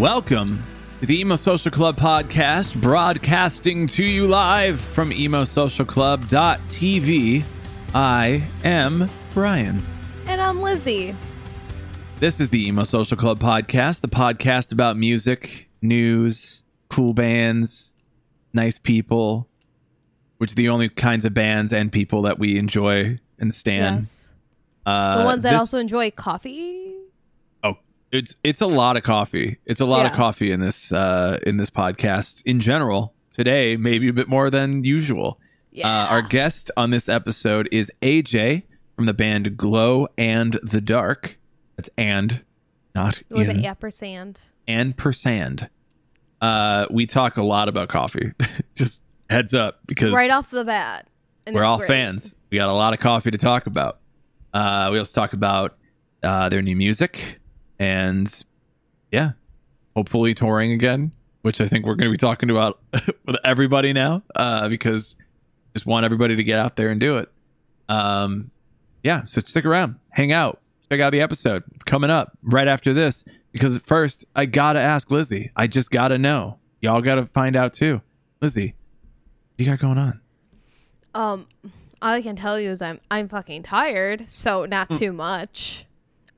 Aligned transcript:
Welcome 0.00 0.69
the 1.00 1.18
Emo 1.20 1.36
Social 1.36 1.70
Club 1.70 1.96
podcast, 1.96 2.78
broadcasting 2.80 3.86
to 3.88 4.02
you 4.04 4.26
live 4.26 4.80
from 4.80 5.10
emosocialclub.tv. 5.10 7.44
I 7.94 8.42
am 8.64 9.10
Brian. 9.34 9.82
And 10.26 10.40
I'm 10.40 10.60
Lizzie. 10.62 11.14
This 12.18 12.40
is 12.40 12.50
the 12.50 12.66
Emo 12.66 12.84
Social 12.84 13.16
Club 13.16 13.38
podcast, 13.40 14.00
the 14.02 14.08
podcast 14.08 14.72
about 14.72 14.96
music, 14.98 15.70
news, 15.80 16.62
cool 16.90 17.14
bands, 17.14 17.94
nice 18.52 18.76
people, 18.78 19.48
which 20.36 20.52
are 20.52 20.56
the 20.56 20.68
only 20.68 20.90
kinds 20.90 21.24
of 21.24 21.32
bands 21.32 21.72
and 21.72 21.90
people 21.90 22.20
that 22.22 22.38
we 22.38 22.58
enjoy 22.58 23.18
and 23.38 23.54
stand. 23.54 24.00
Yes. 24.00 24.34
Uh, 24.84 25.18
The 25.18 25.24
ones 25.24 25.42
that 25.44 25.52
this- 25.52 25.60
also 25.60 25.78
enjoy 25.78 26.10
coffee. 26.10 26.88
It's 28.12 28.34
it's 28.42 28.60
a 28.60 28.66
lot 28.66 28.96
of 28.96 29.02
coffee. 29.02 29.58
It's 29.66 29.80
a 29.80 29.84
lot 29.86 30.04
of 30.06 30.12
coffee 30.12 30.50
in 30.50 30.60
this 30.60 30.90
uh 30.90 31.38
in 31.46 31.58
this 31.58 31.70
podcast 31.70 32.42
in 32.44 32.60
general. 32.60 33.14
Today, 33.32 33.76
maybe 33.76 34.08
a 34.08 34.12
bit 34.12 34.28
more 34.28 34.50
than 34.50 34.84
usual. 34.84 35.38
Yeah. 35.70 35.86
Uh, 35.86 36.06
our 36.06 36.22
guest 36.22 36.70
on 36.76 36.90
this 36.90 37.08
episode 37.08 37.68
is 37.70 37.92
AJ 38.02 38.64
from 38.96 39.06
the 39.06 39.14
band 39.14 39.56
Glow 39.56 40.08
and 40.18 40.58
the 40.62 40.80
Dark. 40.80 41.38
That's 41.76 41.88
and, 41.96 42.44
not 42.94 43.22
With 43.30 43.48
an 43.48 43.64
ampersand. 43.64 44.40
and 44.66 44.96
persand. 44.96 45.68
Uh, 46.40 46.86
we 46.90 47.06
talk 47.06 47.36
a 47.36 47.42
lot 47.44 47.68
about 47.68 47.88
coffee. 47.88 48.32
Just 48.74 48.98
heads 49.30 49.54
up 49.54 49.78
because 49.86 50.12
Right 50.12 50.30
off 50.30 50.50
the 50.50 50.64
bat. 50.64 51.06
And 51.46 51.54
we're 51.54 51.64
all 51.64 51.78
great. 51.78 51.86
fans. 51.88 52.34
We 52.50 52.58
got 52.58 52.68
a 52.68 52.72
lot 52.72 52.92
of 52.92 52.98
coffee 52.98 53.30
to 53.30 53.38
talk 53.38 53.66
about. 53.66 54.00
Uh, 54.52 54.90
we 54.92 54.98
also 54.98 55.18
talk 55.18 55.32
about 55.32 55.78
uh, 56.22 56.48
their 56.48 56.60
new 56.62 56.76
music 56.76 57.40
and 57.80 58.44
yeah, 59.10 59.32
hopefully 59.96 60.34
touring 60.34 60.70
again, 60.70 61.10
which 61.42 61.60
I 61.60 61.66
think 61.66 61.84
we're 61.84 61.96
going 61.96 62.08
to 62.08 62.12
be 62.12 62.16
talking 62.18 62.50
about 62.50 62.78
with 63.26 63.36
everybody 63.44 63.92
now 63.92 64.22
uh, 64.36 64.68
because 64.68 65.16
just 65.74 65.86
want 65.86 66.04
everybody 66.04 66.36
to 66.36 66.44
get 66.44 66.58
out 66.58 66.76
there 66.76 66.90
and 66.90 67.00
do 67.00 67.16
it. 67.18 67.28
Um, 67.88 68.50
yeah, 69.02 69.24
so 69.24 69.40
stick 69.40 69.64
around, 69.64 69.96
hang 70.10 70.30
out, 70.30 70.60
check 70.90 71.00
out 71.00 71.10
the 71.10 71.20
episode. 71.22 71.64
It's 71.74 71.84
coming 71.84 72.10
up 72.10 72.36
right 72.42 72.68
after 72.68 72.92
this 72.92 73.24
because 73.50 73.78
first 73.78 74.24
I 74.36 74.44
gotta 74.44 74.80
ask 74.80 75.10
Lizzie. 75.10 75.50
I 75.56 75.66
just 75.66 75.90
gotta 75.90 76.18
know. 76.18 76.58
Y'all 76.82 77.00
gotta 77.00 77.26
find 77.26 77.56
out 77.56 77.72
too. 77.72 78.00
Lizzie, 78.42 78.74
what 79.56 79.64
you 79.64 79.66
got 79.66 79.80
going 79.80 79.98
on? 79.98 80.20
Um, 81.14 81.46
all 82.02 82.12
I 82.14 82.22
can 82.22 82.36
tell 82.36 82.60
you 82.60 82.70
is 82.70 82.80
I'm 82.82 83.00
I'm 83.10 83.28
fucking 83.28 83.62
tired, 83.64 84.26
so 84.30 84.64
Hmm. 84.64 84.70
not 84.70 84.90
too 84.90 85.12
much. 85.12 85.86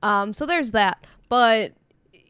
Um, 0.03 0.33
so 0.33 0.47
there's 0.47 0.71
that. 0.73 1.05
But 1.33 1.73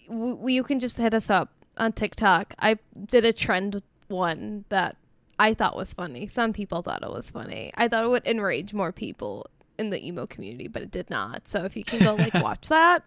w- 0.09 0.49
you 0.49 0.63
can 0.63 0.79
just 0.79 0.97
hit 0.97 1.13
us 1.13 1.29
up 1.29 1.51
on 1.77 1.91
TikTok. 1.93 2.55
I 2.61 2.79
did 3.05 3.25
a 3.25 3.33
trend 3.33 3.83
one 4.07 4.65
that 4.69 4.97
I 5.41 5.55
thought 5.55 5.75
was 5.75 5.93
funny. 5.93 6.29
Some 6.29 6.53
people 6.53 6.83
thought 6.83 7.03
it 7.03 7.11
was 7.11 7.29
funny. 7.29 7.73
I 7.75 7.89
thought 7.89 8.05
it 8.05 8.11
would 8.11 8.25
enrage 8.25 8.73
more 8.73 8.93
people 8.93 9.49
in 9.77 9.91
the 9.91 10.07
emo 10.07 10.29
community, 10.29 10.69
but 10.69 10.83
it 10.83 10.93
did 10.93 11.11
not. 11.11 11.49
So 11.49 11.65
if 11.65 11.77
you 11.77 11.83
can 11.83 11.99
go 11.99 12.15
like 12.15 12.33
watch 12.45 12.69
that 12.69 13.03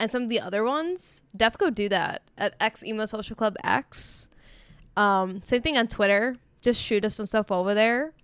and 0.00 0.10
some 0.10 0.24
of 0.24 0.30
the 0.30 0.40
other 0.40 0.64
ones, 0.64 1.22
def 1.36 1.56
go 1.56 1.70
do 1.70 1.88
that 1.90 2.22
at 2.36 2.56
X 2.58 2.82
Emo 2.82 3.06
Social 3.06 3.36
Club 3.36 3.54
X. 3.62 4.28
Um, 4.96 5.42
same 5.44 5.62
thing 5.62 5.76
on 5.76 5.86
Twitter. 5.86 6.34
Just 6.60 6.82
shoot 6.82 7.04
us 7.04 7.14
some 7.14 7.28
stuff 7.28 7.52
over 7.52 7.72
there 7.72 8.14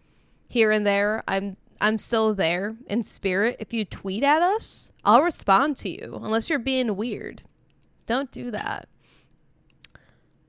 here 0.49 0.73
and 0.73 0.85
there. 0.85 1.23
I'm 1.29 1.57
I'm 1.83 1.99
still 1.99 2.33
there 2.35 2.77
in 2.87 3.03
spirit. 3.03 3.57
If 3.59 3.73
you 3.75 3.85
tweet 3.85 4.23
at 4.23 4.41
us, 4.41 4.93
I'll 5.05 5.23
respond 5.23 5.77
to 5.79 5.91
you 5.91 6.19
unless 6.23 6.49
you're 6.49 6.59
being 6.61 6.97
weird. 6.97 7.43
Don't 8.07 8.31
do 8.31 8.51
that. 8.53 8.89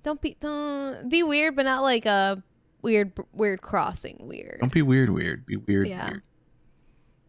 Don't 0.03 0.21
be 0.21 0.35
don't 0.39 1.09
be 1.09 1.23
weird, 1.23 1.55
but 1.55 1.63
not 1.65 1.81
like 1.81 2.05
a 2.05 2.43
weird 2.81 3.13
weird 3.33 3.61
crossing 3.61 4.17
weird. 4.27 4.57
Don't 4.59 4.71
be 4.71 4.81
weird, 4.81 5.09
weird. 5.09 5.45
Be 5.45 5.57
weird, 5.57 5.87
Yeah. 5.87 6.09
weird. 6.11 6.23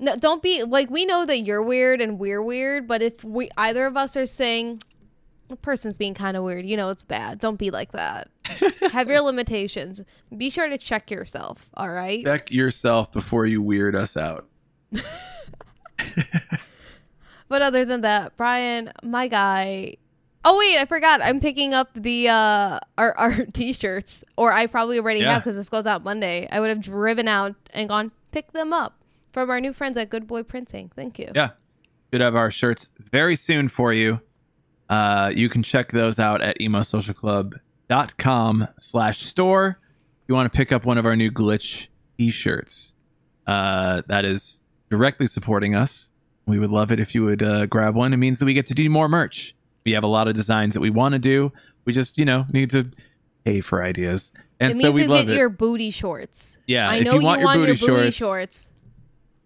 No, 0.00 0.16
don't 0.16 0.42
be 0.42 0.62
like 0.64 0.90
we 0.90 1.06
know 1.06 1.24
that 1.24 1.38
you're 1.40 1.62
weird 1.62 2.00
and 2.00 2.18
we're 2.18 2.42
weird, 2.42 2.86
but 2.88 3.00
if 3.00 3.22
we 3.24 3.48
either 3.56 3.86
of 3.86 3.96
us 3.96 4.16
are 4.16 4.26
saying 4.26 4.82
the 5.48 5.56
person's 5.56 5.98
being 5.98 6.14
kind 6.14 6.36
of 6.36 6.42
weird, 6.44 6.64
you 6.66 6.76
know 6.76 6.90
it's 6.90 7.02
bad. 7.04 7.38
Don't 7.38 7.58
be 7.58 7.70
like 7.70 7.92
that. 7.92 8.28
Have 8.92 9.08
your 9.08 9.20
limitations. 9.22 10.02
Be 10.36 10.50
sure 10.50 10.68
to 10.68 10.78
check 10.78 11.10
yourself. 11.10 11.68
All 11.74 11.90
right. 11.90 12.24
Check 12.24 12.50
yourself 12.50 13.12
before 13.12 13.46
you 13.46 13.60
weird 13.62 13.94
us 13.96 14.16
out. 14.16 14.46
But 17.46 17.60
other 17.62 17.84
than 17.84 18.00
that, 18.00 18.36
Brian, 18.36 18.90
my 19.02 19.28
guy. 19.28 19.96
Oh 20.46 20.58
wait, 20.58 20.78
I 20.78 20.86
forgot. 20.86 21.20
I'm 21.22 21.40
picking 21.40 21.72
up 21.74 21.90
the 21.94 22.28
uh 22.28 22.80
our 22.98 23.16
our 23.16 23.44
t-shirts, 23.52 24.24
or 24.36 24.52
I 24.52 24.66
probably 24.66 24.98
already 24.98 25.20
Yeah. 25.20 25.34
have 25.34 25.42
because 25.44 25.54
this 25.56 25.68
goes 25.68 25.86
out 25.86 26.02
Monday. 26.02 26.48
I 26.50 26.58
would 26.60 26.70
have 26.70 26.80
driven 26.80 27.28
out 27.28 27.54
and 27.72 27.88
gone 27.88 28.12
pick 28.32 28.52
them 28.52 28.72
up 28.72 28.98
from 29.32 29.50
our 29.50 29.60
new 29.60 29.72
friends 29.72 29.96
at 29.98 30.08
Good 30.10 30.26
Boy 30.26 30.42
Printing. 30.42 30.90
Thank 30.96 31.18
you. 31.18 31.30
Yeah. 31.34 31.50
Should 32.12 32.22
have 32.22 32.34
our 32.34 32.50
shirts 32.50 32.88
very 32.98 33.36
soon 33.36 33.68
for 33.68 33.92
you. 33.92 34.20
Uh, 34.94 35.30
you 35.34 35.48
can 35.48 35.60
check 35.62 35.90
those 35.90 36.20
out 36.20 36.40
at 36.40 36.56
emosocialclub.com 36.60 38.68
slash 38.78 39.22
store. 39.22 39.80
If 40.22 40.28
you 40.28 40.34
want 40.36 40.52
to 40.52 40.56
pick 40.56 40.70
up 40.72 40.84
one 40.84 40.98
of 40.98 41.06
our 41.06 41.16
new 41.16 41.30
glitch 41.32 41.88
t-shirts, 42.16 42.94
uh, 43.46 44.02
that 44.06 44.24
is 44.24 44.60
directly 44.90 45.26
supporting 45.26 45.74
us. 45.74 46.10
We 46.46 46.58
would 46.60 46.70
love 46.70 46.92
it 46.92 47.00
if 47.00 47.12
you 47.14 47.24
would 47.24 47.42
uh, 47.42 47.66
grab 47.66 47.96
one. 47.96 48.12
It 48.12 48.18
means 48.18 48.38
that 48.38 48.44
we 48.44 48.54
get 48.54 48.66
to 48.66 48.74
do 48.74 48.88
more 48.88 49.08
merch. 49.08 49.56
We 49.84 49.90
have 49.92 50.04
a 50.04 50.08
lot 50.08 50.28
of 50.28 50.34
designs 50.34 50.74
that 50.74 50.80
we 50.80 50.90
want 50.90 51.14
to 51.14 51.18
do. 51.18 51.52
We 51.84 51.92
just, 51.92 52.16
you 52.16 52.24
know, 52.24 52.46
need 52.52 52.70
to 52.70 52.88
pay 53.44 53.60
for 53.60 53.82
ideas. 53.82 54.30
And 54.60 54.70
it 54.72 54.76
so 54.76 54.82
means 54.84 54.96
we 54.96 55.02
you 55.02 55.08
love 55.08 55.26
get 55.26 55.34
it. 55.34 55.38
your 55.38 55.48
booty 55.48 55.90
shorts. 55.90 56.58
Yeah, 56.66 56.88
I 56.88 56.98
if 56.98 57.04
know 57.04 57.14
you 57.18 57.24
want 57.24 57.40
your 57.40 57.52
booty 57.54 57.74
shorts- 57.74 58.16
shorts. 58.16 58.70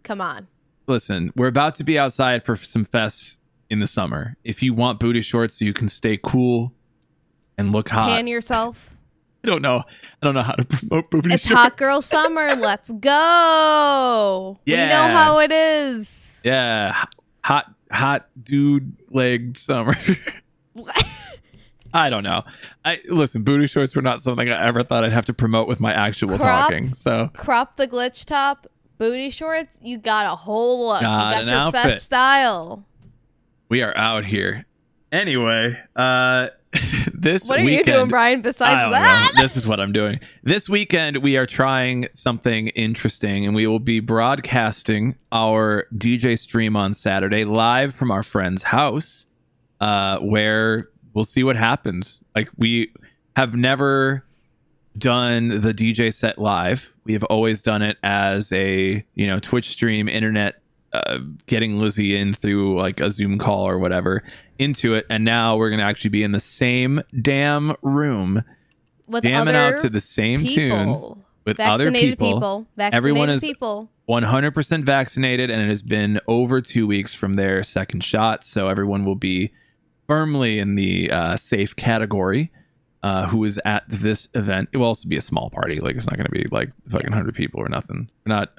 Come 0.03 0.21
on. 0.21 0.47
listen, 0.87 1.33
we're 1.37 1.49
about 1.49 1.75
to 1.77 1.85
be 1.85 1.99
outside 1.99 2.45
for 2.45 2.57
some 2.57 2.85
fests 2.85 3.39
in 3.71 3.81
the 3.81 3.87
summer. 3.87 4.37
If 4.45 4.63
you 4.63 4.75
want 4.75 4.99
booty 5.01 5.21
shorts 5.21 5.59
so 5.59 5.65
you 5.65 5.73
can 5.73 5.89
stay 5.89 6.19
cool 6.23 6.73
and 7.57 7.73
look 7.73 7.89
hot, 7.89 8.09
Tan 8.09 8.27
yourself. 8.27 8.95
I 9.45 9.49
don't 9.49 9.63
know. 9.63 9.79
I 10.21 10.27
don't 10.27 10.35
know 10.35 10.43
how 10.43 10.53
to 10.55 10.65
promote 10.65 11.11
booty 11.11 11.33
It's 11.33 11.47
shorts. 11.47 11.61
hot 11.63 11.77
girl 11.77 12.03
summer. 12.03 12.55
Let's 12.57 12.91
go. 12.93 14.59
Yeah. 14.67 14.85
We 14.87 14.91
know 14.91 15.17
how 15.17 15.39
it 15.41 15.53
is. 15.53 16.41
Yeah, 16.45 17.05
hot, 17.45 17.73
hot 17.91 18.29
dude 18.43 18.97
legged 19.11 19.57
summer. 19.57 19.95
I 21.95 22.11
don't 22.11 22.23
know. 22.23 22.45
I 22.85 23.01
listen. 23.09 23.43
Booty 23.43 23.67
shorts 23.67 23.97
were 23.97 24.03
not 24.03 24.23
something 24.23 24.49
I 24.49 24.67
ever 24.67 24.83
thought 24.83 25.05
I'd 25.05 25.13
have 25.13 25.25
to 25.27 25.33
promote 25.33 25.69
with 25.69 25.81
my 25.81 25.93
actual 25.93 26.37
Crop. 26.39 26.69
talking. 26.69 26.93
So 26.93 27.31
Crop 27.35 27.77
the 27.77 27.89
glitch 27.89 28.27
top, 28.27 28.67
booty 28.99 29.31
shorts. 29.31 29.79
You 29.83 29.97
got 29.99 30.27
a 30.27 30.37
whole 30.37 30.89
look. 30.89 31.01
Got 31.01 31.31
you 31.31 31.45
got 31.47 31.51
your 31.51 31.55
outfit. 31.61 31.85
best 31.85 32.05
style. 32.05 32.85
We 33.69 33.83
are 33.83 33.97
out 33.97 34.25
here. 34.25 34.67
Anyway, 35.11 35.79
uh, 35.97 36.49
this 37.15 37.49
What 37.49 37.59
are 37.59 37.63
you 37.63 37.79
weekend, 37.79 37.87
doing, 37.87 38.09
Brian? 38.09 38.43
Besides 38.43 38.93
that, 38.93 39.33
know. 39.35 39.43
This 39.43 39.57
is 39.57 39.67
what 39.67 39.81
I'm 39.81 39.93
doing. 39.93 40.21
This 40.43 40.69
weekend, 40.69 41.19
we 41.19 41.37
are 41.37 41.47
trying 41.47 42.09
something 42.13 42.69
interesting, 42.69 43.47
and 43.47 43.55
we 43.55 43.67
will 43.67 43.79
be 43.79 44.01
broadcasting 44.01 45.17
our 45.33 45.87
DJ 45.95 46.39
stream 46.39 46.77
on 46.77 46.93
Saturday 46.93 47.45
live 47.45 47.95
from 47.95 48.11
our 48.11 48.23
friend's 48.23 48.65
house, 48.65 49.27
uh, 49.81 50.19
where 50.19 50.89
we'll 51.15 51.25
see 51.25 51.43
what 51.43 51.57
happens. 51.57 52.21
Like, 52.35 52.51
we 52.57 52.93
have 53.37 53.55
never 53.55 54.25
done 54.97 55.61
the 55.61 55.73
DJ 55.73 56.13
set 56.13 56.39
live. 56.39 56.93
We 57.05 57.15
have 57.15 57.25
always 57.25 57.63
done 57.63 57.83
it 57.83 57.97
as 58.03 58.53
a, 58.53 59.05
you 59.15 59.27
know, 59.27 59.39
Twitch 59.39 59.69
stream, 59.69 60.09
internet, 60.09 60.61
uh, 60.93 61.19
getting 61.47 61.79
Lizzie 61.79 62.17
in 62.17 62.35
through 62.35 62.79
like 62.79 63.01
a 63.01 63.11
Zoom 63.11 63.39
call 63.39 63.69
or 63.69 63.79
whatever 63.79 64.23
into 64.59 64.95
it. 64.95 65.07
And 65.11 65.25
now 65.25 65.57
we're 65.57 65.71
going 65.71 65.81
to 65.81 65.85
actually 65.85 66.11
be 66.11 66.23
in 66.23 66.33
the 66.33 66.41
same 66.41 67.03
damn 67.21 67.75
room 67.83 68.43
with 69.07 69.25
jamming 69.25 69.55
out 69.55 69.81
to 69.83 69.89
the 69.91 70.01
same 70.01 70.41
tunes 70.41 71.01
people, 71.01 71.19
with 71.45 71.61
other 71.61 71.85
vaccinated 71.85 72.19
people. 72.19 72.67
vaccinated 72.77 72.97
Everyone 72.97 73.31
is 73.31 73.41
people. 73.41 73.91
100% 74.09 74.85
vaccinated, 74.85 75.51
and 75.51 75.61
it 75.61 75.69
has 75.69 75.83
been 75.83 76.19
over 76.27 76.61
two 76.63 76.87
weeks 76.87 77.15
from 77.15 77.35
their 77.35 77.63
second 77.63 78.03
shot. 78.03 78.45
So 78.45 78.69
everyone 78.69 79.05
will 79.05 79.15
be 79.15 79.53
firmly 80.07 80.59
in 80.59 80.75
the 80.77 81.11
uh, 81.11 81.37
safe 81.37 81.77
category. 81.77 82.51
uh, 83.03 83.27
who 83.29 83.45
is 83.45 83.61
at 83.65 83.85
this 83.89 84.27
event. 84.35 84.69
It 84.73 84.79
will 84.79 84.87
also 84.87 85.09
be 85.09 85.17
a 85.17 85.21
small 85.21 85.51
party. 85.51 85.79
Like 85.79 85.95
it's 85.95 86.07
not 86.07 86.17
going 86.17 86.27
to 86.27 86.33
be 86.33 86.47
like 86.51 86.71
fucking 86.91 87.13
hundred 87.13 87.35
people 87.37 87.61
or 87.61 87.69
nothing. 87.69 88.11
We're 88.27 88.35
not. 88.35 88.53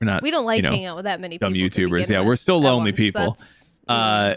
We're 0.00 0.06
not. 0.06 0.22
We 0.22 0.30
don't 0.30 0.46
like 0.46 0.58
you 0.58 0.62
know, 0.62 0.70
hanging 0.70 0.86
out 0.86 0.96
with 0.96 1.04
that 1.04 1.20
many 1.20 1.38
dumb 1.38 1.54
YouTubers. 1.54 2.08
Yeah, 2.08 2.20
with 2.20 2.28
we're 2.28 2.36
still 2.36 2.60
lonely 2.60 2.92
people. 2.92 3.36
Uh, 3.86 4.34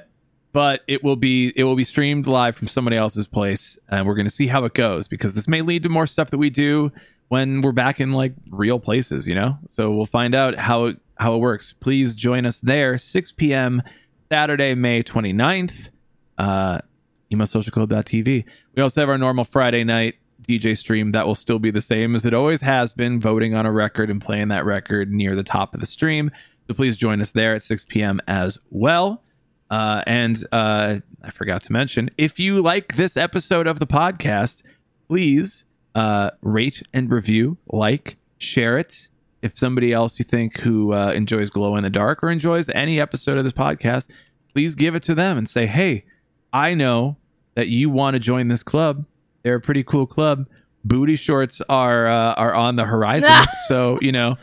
but 0.54 0.82
it 0.88 1.04
will 1.04 1.16
be 1.16 1.54
it 1.56 1.64
will 1.64 1.76
be 1.76 1.84
streamed 1.84 2.28
live 2.28 2.56
from 2.56 2.68
somebody 2.68 2.98
else's 2.98 3.28
place, 3.28 3.78
and 3.90 4.06
we're 4.06 4.16
going 4.16 4.26
to 4.26 4.32
see 4.32 4.48
how 4.48 4.66
it 4.66 4.74
goes 4.74 5.08
because 5.08 5.34
this 5.34 5.48
may 5.48 5.62
lead 5.62 5.84
to 5.84 5.90
more 5.90 6.08
stuff 6.08 6.30
that 6.32 6.38
we 6.38 6.50
do 6.50 6.92
when 7.30 7.62
we're 7.62 7.72
back 7.72 8.00
in 8.00 8.12
like 8.12 8.34
real 8.50 8.80
places, 8.80 9.28
you 9.28 9.36
know. 9.36 9.58
So 9.70 9.92
we'll 9.92 10.06
find 10.06 10.36
out 10.36 10.56
how 10.56 10.86
it, 10.86 10.98
how 11.18 11.36
it 11.36 11.38
works. 11.38 11.74
Please 11.74 12.16
join 12.16 12.46
us 12.46 12.60
there, 12.60 12.98
6 12.98 13.32
p.m. 13.34 13.82
Saturday, 14.30 14.76
May 14.76 15.04
29th. 15.04 15.90
Uh, 16.38 16.80
emosocialclub.tv. 17.32 18.46
We 18.76 18.82
also 18.82 19.02
have 19.02 19.10
our 19.10 19.18
normal 19.18 19.46
Friday 19.46 19.84
night 19.84 20.16
DJ 20.60 20.78
stream 20.78 21.12
that 21.12 21.26
will 21.26 21.36
still 21.36 21.60
be 21.60 21.72
the 21.72 21.82
same 21.82 22.16
as 22.16 22.26
it 22.26 22.34
always 22.34 22.62
has 22.62 22.94
been, 22.94 23.20
voting 23.20 23.54
on 23.54 23.66
a 23.66 23.72
record 23.72 24.10
and 24.10 24.22
playing 24.22 24.50
that 24.50 24.66
record 24.66 25.12
near 25.12 25.36
the 25.36 25.44
top 25.44 25.74
of 25.74 25.80
the 25.80 25.86
stream. 25.86 26.32
So 26.68 26.74
please 26.74 26.98
join 26.98 27.22
us 27.22 27.32
there 27.32 27.56
at 27.56 27.64
6 27.64 27.86
p.m. 27.86 28.20
as 28.28 28.58
well. 28.70 29.24
Uh, 29.70 30.04
and 30.06 30.46
uh, 30.52 30.98
I 31.24 31.32
forgot 31.32 31.64
to 31.64 31.72
mention, 31.72 32.10
if 32.18 32.40
you 32.40 32.62
like 32.62 32.98
this 32.98 33.16
episode 33.16 33.68
of 33.68 33.80
the 33.80 33.88
podcast, 33.88 34.64
please 35.08 35.64
uh, 35.96 36.32
rate 36.42 36.84
and 36.94 37.10
review, 37.10 37.58
like, 37.68 38.18
share 38.38 38.78
it. 38.78 39.08
If 39.42 39.58
somebody 39.58 39.92
else 39.94 40.20
you 40.20 40.26
think 40.26 40.60
who 40.60 40.94
uh, 40.94 41.12
enjoys 41.14 41.50
Glow 41.50 41.76
in 41.76 41.84
the 41.84 41.90
Dark 41.90 42.24
or 42.24 42.30
enjoys 42.30 42.70
any 42.70 43.00
episode 43.00 43.38
of 43.38 43.44
this 43.44 43.54
podcast, 43.54 44.08
please 44.54 44.76
give 44.76 44.94
it 44.94 45.04
to 45.04 45.16
them 45.16 45.38
and 45.38 45.50
say, 45.50 45.66
hey, 45.66 46.06
I 46.54 46.74
know 46.74 47.18
that 47.56 47.68
you 47.68 47.90
want 47.90 48.16
to 48.16 48.20
join 48.20 48.50
this 48.50 48.64
club. 48.64 49.06
They're 49.44 49.56
a 49.56 49.62
pretty 49.62 49.84
cool 49.84 50.06
club. 50.06 50.48
Booty 50.84 51.16
shorts 51.16 51.62
are 51.70 52.08
uh, 52.08 52.34
are 52.34 52.54
on 52.56 52.76
the 52.76 52.86
horizon, 52.86 53.30
so 53.68 54.00
you 54.02 54.12
know. 54.12 54.38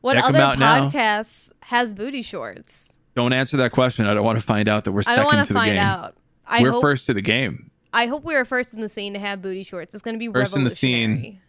What 0.00 0.16
other 0.18 0.38
out 0.38 0.58
now. 0.58 0.88
podcasts 0.88 1.50
has 1.60 1.92
booty 1.92 2.22
shorts? 2.22 2.92
Don't 3.14 3.32
answer 3.32 3.56
that 3.56 3.72
question. 3.72 4.06
I 4.06 4.14
don't 4.14 4.24
want 4.24 4.38
to 4.38 4.44
find 4.44 4.68
out 4.68 4.84
that 4.84 4.92
we're 4.92 5.02
second 5.02 5.24
want 5.24 5.38
to 5.38 5.52
the 5.52 5.58
find 5.58 5.72
game. 5.72 5.82
out. 5.82 6.14
I 6.46 6.62
we're 6.62 6.72
hope 6.72 6.82
first 6.82 7.06
to 7.06 7.14
the 7.14 7.22
game. 7.22 7.70
I 7.92 8.06
hope 8.06 8.24
we 8.24 8.34
are 8.34 8.44
first 8.44 8.74
in 8.74 8.80
the 8.80 8.88
scene 8.88 9.14
to 9.14 9.18
have 9.18 9.40
booty 9.40 9.62
shorts. 9.62 9.94
It's 9.94 10.02
going 10.02 10.14
to 10.14 10.18
be 10.18 10.30
First 10.30 10.54
in 10.54 10.64
the 10.64 10.70
scene. 10.70 11.10
revolutionary. 11.10 11.40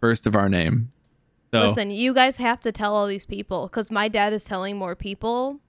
First 0.00 0.26
of 0.26 0.34
our 0.34 0.48
name. 0.48 0.90
So 1.54 1.60
Listen, 1.60 1.90
you 1.90 2.12
guys 2.12 2.38
have 2.38 2.60
to 2.62 2.72
tell 2.72 2.94
all 2.94 3.06
these 3.06 3.24
people 3.26 3.68
because 3.68 3.90
my 3.90 4.08
dad 4.08 4.32
is 4.32 4.44
telling 4.44 4.76
more 4.76 4.96
people 4.96 5.60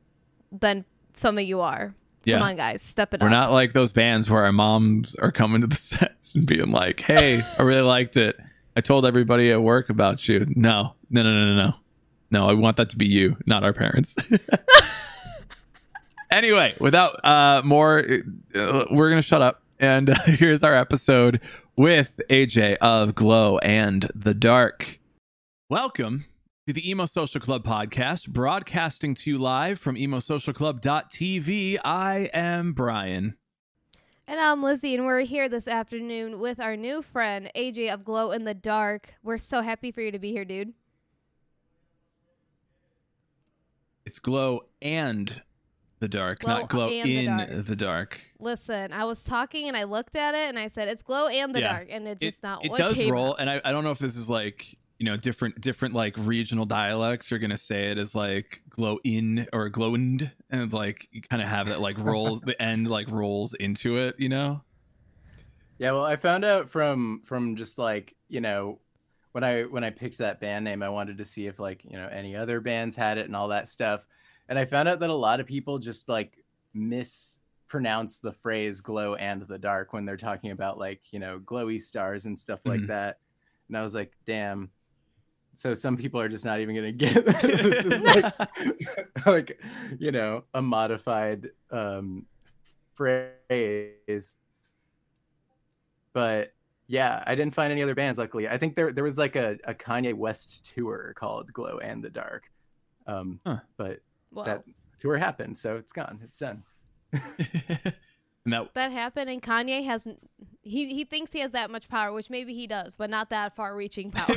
than 0.51 0.85
some 1.13 1.37
of 1.37 1.43
you 1.43 1.61
are. 1.61 1.93
Yeah. 2.25 2.39
Come 2.39 2.49
on, 2.49 2.55
guys, 2.55 2.81
step 2.81 3.13
it 3.13 3.21
up. 3.21 3.25
we're 3.25 3.29
not 3.29 3.51
like 3.51 3.73
those 3.73 3.91
bands 3.91 4.29
where 4.29 4.45
our 4.45 4.51
moms 4.51 5.15
are 5.15 5.31
coming 5.31 5.61
to 5.61 5.67
the 5.67 5.75
sets 5.91 6.35
and 6.35 6.45
being 6.45 6.71
like, 6.71 7.01
"Hey, 7.01 7.41
I 7.57 7.61
really 7.63 7.81
liked 7.81 8.17
it. 8.17 8.37
I 8.75 8.81
told 8.81 9.05
everybody 9.05 9.51
at 9.51 9.61
work 9.61 9.89
about 9.89 10.27
you." 10.27 10.45
No, 10.55 10.95
no, 11.09 11.23
no, 11.23 11.33
no, 11.33 11.45
no, 11.45 11.55
no. 11.55 11.73
No, 12.31 12.49
I 12.49 12.53
want 12.53 12.77
that 12.77 12.89
to 12.89 12.97
be 12.97 13.05
you, 13.05 13.37
not 13.45 13.63
our 13.63 13.73
parents. 13.73 14.15
anyway, 16.31 16.75
without 16.79 17.23
uh, 17.23 17.61
more, 17.63 18.03
uh, 18.55 18.85
we're 18.89 19.09
gonna 19.09 19.21
shut 19.21 19.41
up. 19.41 19.61
And 19.79 20.09
uh, 20.09 20.15
here's 20.25 20.63
our 20.63 20.75
episode 20.75 21.41
with 21.75 22.19
AJ 22.29 22.77
of 22.77 23.13
Glow 23.15 23.57
and 23.59 24.09
the 24.15 24.33
Dark. 24.33 24.99
Welcome 25.69 26.25
to 26.67 26.71
the 26.73 26.89
Emo 26.89 27.05
Social 27.05 27.41
Club 27.41 27.65
podcast, 27.65 28.29
broadcasting 28.29 29.15
to 29.15 29.29
you 29.31 29.37
live 29.37 29.79
from 29.81 29.95
emosocialclub.tv. 29.95 31.77
I 31.83 32.29
am 32.33 32.71
Brian. 32.71 33.35
And 34.25 34.39
I'm 34.39 34.63
Lizzie, 34.63 34.95
and 34.95 35.05
we're 35.05 35.21
here 35.21 35.49
this 35.49 35.67
afternoon 35.67 36.39
with 36.39 36.61
our 36.61 36.77
new 36.77 37.01
friend 37.01 37.51
AJ 37.53 37.93
of 37.93 38.05
Glow 38.05 38.31
in 38.31 38.45
the 38.45 38.53
Dark. 38.53 39.15
We're 39.21 39.37
so 39.39 39.61
happy 39.61 39.91
for 39.91 39.99
you 39.99 40.11
to 40.11 40.19
be 40.19 40.31
here, 40.31 40.45
dude. 40.45 40.71
It's 44.05 44.19
Glow 44.19 44.61
and 44.81 45.41
the 45.99 46.07
Dark, 46.07 46.39
Glow 46.39 46.59
not 46.59 46.69
Glow 46.69 46.87
and 46.87 47.05
the 47.09 47.17
in 47.17 47.25
Dark. 47.37 47.65
the 47.65 47.75
Dark. 47.75 48.21
Listen, 48.39 48.93
I 48.93 49.03
was 49.03 49.23
talking 49.23 49.67
and 49.67 49.75
I 49.75 49.83
looked 49.83 50.15
at 50.15 50.33
it 50.33 50.47
and 50.49 50.57
I 50.57 50.67
said 50.67 50.87
it's 50.87 51.01
Glow 51.03 51.27
and 51.27 51.53
the 51.53 51.59
Yeah. 51.59 51.73
Dark, 51.73 51.87
and 51.91 52.07
it 52.07 52.19
just 52.19 52.39
it, 52.39 52.43
not 52.47 52.63
it 52.63 52.71
what 52.71 52.77
does 52.77 52.93
came 52.93 53.11
roll, 53.11 53.31
out. 53.31 53.35
and 53.39 53.49
I, 53.49 53.59
I 53.65 53.73
don't 53.73 53.83
know 53.83 53.91
if 53.91 53.99
this 53.99 54.15
is 54.15 54.29
like 54.29 54.77
you 55.03 55.09
know 55.09 55.17
different 55.17 55.59
different 55.59 55.93
like 55.93 56.15
regional 56.17 56.63
dialects. 56.63 57.29
You're 57.29 57.41
gonna 57.41 57.57
say 57.57 57.91
it 57.91 57.97
as 57.97 58.15
like 58.15 58.61
glow 58.69 58.99
in 59.03 59.45
or 59.51 59.69
glowend, 59.69 60.31
and 60.49 60.61
it's 60.61 60.73
like 60.73 61.09
you 61.11 61.21
kind 61.21 61.41
of 61.41 61.49
have 61.49 61.67
that 61.67 61.81
like 61.81 61.97
rolls 61.97 62.39
the 62.39 62.59
end 62.61 62.87
like 62.87 63.09
rolls 63.11 63.53
into 63.53 63.97
it. 63.97 64.15
You 64.17 64.29
know. 64.29 64.61
Yeah, 65.77 65.91
well, 65.91 66.05
I 66.05 66.15
found 66.15 66.45
out 66.45 66.69
from 66.69 67.21
from 67.25 67.57
just 67.57 67.77
like 67.77 68.15
you 68.29 68.39
know 68.39 68.79
when 69.33 69.43
I 69.43 69.63
when 69.63 69.83
I 69.83 69.89
picked 69.89 70.19
that 70.19 70.39
band 70.39 70.63
name, 70.63 70.81
I 70.81 70.87
wanted 70.87 71.17
to 71.17 71.25
see 71.25 71.47
if 71.47 71.59
like 71.59 71.83
you 71.83 71.97
know 71.97 72.07
any 72.07 72.33
other 72.37 72.61
bands 72.61 72.95
had 72.95 73.17
it 73.17 73.25
and 73.25 73.35
all 73.35 73.49
that 73.49 73.67
stuff, 73.67 74.07
and 74.47 74.57
I 74.57 74.63
found 74.63 74.87
out 74.87 75.01
that 75.01 75.09
a 75.09 75.13
lot 75.13 75.41
of 75.41 75.45
people 75.47 75.79
just 75.79 76.07
like 76.07 76.45
mispronounce 76.73 78.21
the 78.21 78.31
phrase 78.31 78.79
"glow 78.79 79.15
and 79.15 79.41
the 79.41 79.59
dark" 79.59 79.91
when 79.91 80.05
they're 80.05 80.15
talking 80.15 80.51
about 80.51 80.77
like 80.77 81.01
you 81.11 81.19
know 81.19 81.41
glowy 81.41 81.81
stars 81.81 82.25
and 82.25 82.39
stuff 82.39 82.61
like 82.65 82.83
Mhm. 82.83 82.87
that, 82.87 83.19
and 83.67 83.77
I 83.77 83.81
was 83.81 83.93
like, 83.93 84.13
damn. 84.25 84.71
So 85.55 85.73
some 85.73 85.97
people 85.97 86.19
are 86.19 86.29
just 86.29 86.45
not 86.45 86.59
even 86.59 86.75
gonna 86.75 86.91
get 87.05 87.25
that 87.25 87.41
this 87.41 87.85
is 87.85 88.01
like 89.25 89.25
like 89.25 89.61
you 89.99 90.11
know 90.11 90.43
a 90.53 90.61
modified 90.61 91.49
um 91.71 92.25
phrase 92.95 94.35
but 96.13 96.53
yeah, 96.87 97.23
I 97.25 97.33
didn't 97.35 97.55
find 97.55 97.71
any 97.71 97.81
other 97.81 97.95
bands. 97.95 98.19
Luckily, 98.19 98.47
I 98.47 98.57
think 98.57 98.75
there 98.75 98.91
there 98.91 99.03
was 99.03 99.17
like 99.17 99.35
a, 99.35 99.57
a 99.63 99.73
Kanye 99.73 100.13
West 100.13 100.73
tour 100.75 101.13
called 101.15 101.51
Glow 101.51 101.79
and 101.79 102.03
the 102.03 102.09
Dark, 102.09 102.43
um, 103.07 103.39
Huh. 103.45 103.59
but 103.77 104.01
Well, 104.31 104.45
that 104.45 104.63
tour 104.99 105.17
happened, 105.17 105.57
so 105.57 105.75
it's 105.77 105.91
gone. 105.91 106.19
It's 106.23 106.37
done. 106.39 106.63
And 108.45 108.53
that 108.53 108.73
that 108.73 108.91
happened, 108.91 109.29
and 109.29 109.41
Kanye 109.41 109.85
hasn't. 109.85 110.19
He 110.61 110.93
he 110.93 111.03
thinks 111.05 111.31
he 111.31 111.39
has 111.39 111.51
that 111.51 111.69
much 111.69 111.87
power, 111.89 112.11
which 112.11 112.29
maybe 112.29 112.53
he 112.53 112.67
does, 112.67 112.95
but 112.95 113.09
not 113.09 113.29
that 113.29 113.55
far-reaching 113.55 114.11
power. 114.11 114.35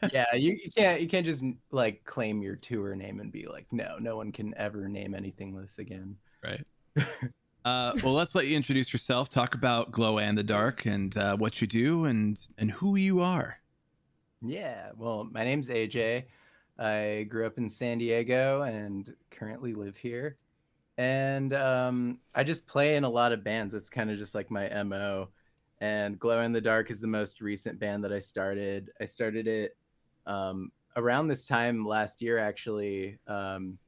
Yeah, 0.12 0.34
you, 0.34 0.52
you 0.62 0.70
can't 0.74 1.00
you 1.00 1.08
can't 1.08 1.26
just 1.26 1.44
like 1.70 2.04
claim 2.04 2.42
your 2.42 2.56
tour 2.56 2.94
name 2.94 3.20
and 3.20 3.30
be 3.32 3.46
like, 3.46 3.66
no, 3.72 3.96
no 3.98 4.16
one 4.16 4.32
can 4.32 4.54
ever 4.56 4.88
name 4.88 5.14
anything 5.14 5.54
this 5.54 5.78
again. 5.78 6.16
right. 6.42 6.64
Uh, 7.64 7.92
well, 8.04 8.12
let's 8.12 8.36
let 8.36 8.46
you 8.46 8.56
introduce 8.56 8.92
yourself. 8.92 9.28
Talk 9.28 9.56
about 9.56 9.90
Glow 9.90 10.20
and 10.20 10.38
the 10.38 10.44
Dark 10.44 10.86
and 10.86 11.16
uh, 11.16 11.36
what 11.36 11.60
you 11.60 11.66
do 11.66 12.04
and 12.04 12.46
and 12.58 12.70
who 12.70 12.94
you 12.94 13.20
are. 13.20 13.58
Yeah, 14.40 14.92
well, 14.96 15.28
my 15.32 15.42
name's 15.42 15.68
AJ. 15.68 16.26
I 16.78 17.26
grew 17.28 17.44
up 17.44 17.58
in 17.58 17.68
San 17.68 17.98
Diego 17.98 18.62
and 18.62 19.12
currently 19.32 19.74
live 19.74 19.96
here. 19.96 20.36
And 20.98 21.52
um, 21.52 22.18
I 22.34 22.44
just 22.44 22.66
play 22.66 22.96
in 22.96 23.04
a 23.04 23.08
lot 23.08 23.32
of 23.32 23.44
bands. 23.44 23.74
It's 23.74 23.90
kind 23.90 24.10
of 24.10 24.18
just 24.18 24.34
like 24.34 24.50
my 24.50 24.68
MO. 24.84 25.28
And 25.80 26.18
Glow 26.18 26.40
in 26.40 26.52
the 26.52 26.60
Dark 26.60 26.90
is 26.90 27.00
the 27.00 27.06
most 27.06 27.40
recent 27.40 27.78
band 27.78 28.02
that 28.04 28.12
I 28.12 28.18
started. 28.18 28.90
I 29.00 29.04
started 29.04 29.46
it 29.46 29.76
um, 30.26 30.72
around 30.96 31.28
this 31.28 31.46
time 31.46 31.84
last 31.84 32.22
year, 32.22 32.38
actually, 32.38 33.18
um, 33.26 33.78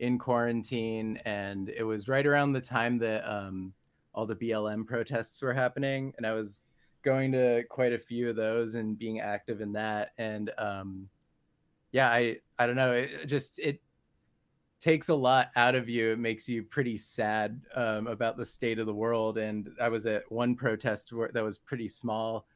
in 0.00 0.18
quarantine. 0.18 1.20
And 1.24 1.68
it 1.68 1.84
was 1.84 2.08
right 2.08 2.26
around 2.26 2.52
the 2.52 2.60
time 2.60 2.98
that 2.98 3.22
um, 3.30 3.72
all 4.12 4.26
the 4.26 4.34
BLM 4.34 4.86
protests 4.86 5.40
were 5.40 5.54
happening. 5.54 6.12
And 6.16 6.26
I 6.26 6.32
was 6.32 6.62
going 7.06 7.30
to 7.30 7.62
quite 7.70 7.92
a 7.92 7.98
few 7.98 8.28
of 8.28 8.34
those 8.34 8.74
and 8.74 8.98
being 8.98 9.20
active 9.20 9.60
in 9.60 9.72
that 9.72 10.10
and 10.18 10.50
um 10.58 11.08
yeah 11.92 12.10
i 12.10 12.36
i 12.58 12.66
don't 12.66 12.74
know 12.74 12.90
it 12.90 13.26
just 13.26 13.60
it 13.60 13.80
takes 14.80 15.08
a 15.08 15.14
lot 15.14 15.50
out 15.56 15.74
of 15.74 15.88
you 15.88 16.12
it 16.12 16.18
makes 16.18 16.48
you 16.48 16.62
pretty 16.62 16.98
sad 16.98 17.60
um, 17.74 18.06
about 18.06 18.36
the 18.36 18.44
state 18.44 18.78
of 18.78 18.86
the 18.86 18.94
world 18.94 19.38
and 19.38 19.70
i 19.80 19.88
was 19.88 20.06
at 20.06 20.22
one 20.30 20.54
protest 20.54 21.12
where, 21.12 21.30
that 21.32 21.42
was 21.42 21.58
pretty 21.58 21.88
small 21.88 22.46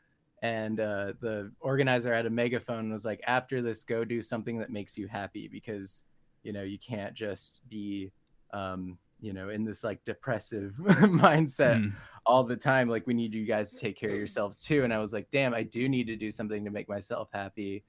and 0.42 0.80
uh, 0.80 1.12
the 1.20 1.50
organizer 1.60 2.14
had 2.14 2.26
a 2.26 2.30
megaphone 2.30 2.80
and 2.80 2.92
was 2.92 3.04
like 3.04 3.20
after 3.26 3.60
this 3.60 3.84
go 3.84 4.04
do 4.04 4.22
something 4.22 4.58
that 4.58 4.70
makes 4.70 4.96
you 4.96 5.06
happy 5.06 5.48
because 5.48 6.04
you 6.42 6.52
know 6.52 6.62
you 6.62 6.78
can't 6.78 7.14
just 7.14 7.68
be 7.68 8.10
um, 8.52 8.96
you 9.20 9.32
know 9.34 9.50
in 9.50 9.64
this 9.64 9.84
like 9.84 10.02
depressive 10.04 10.74
mindset 10.78 11.76
Mm. 11.82 11.92
all 12.26 12.42
the 12.44 12.56
time 12.56 12.88
like 12.88 13.06
we 13.06 13.14
need 13.14 13.34
you 13.34 13.44
guys 13.44 13.72
to 13.72 13.78
take 13.78 13.96
care 13.98 14.10
of 14.10 14.16
yourselves 14.16 14.64
too 14.64 14.84
and 14.84 14.92
i 14.94 14.98
was 14.98 15.12
like 15.12 15.30
damn 15.30 15.52
i 15.54 15.62
do 15.62 15.88
need 15.88 16.06
to 16.06 16.16
do 16.16 16.30
something 16.30 16.64
to 16.64 16.70
make 16.70 16.88
myself 16.88 17.28
happy 17.32 17.82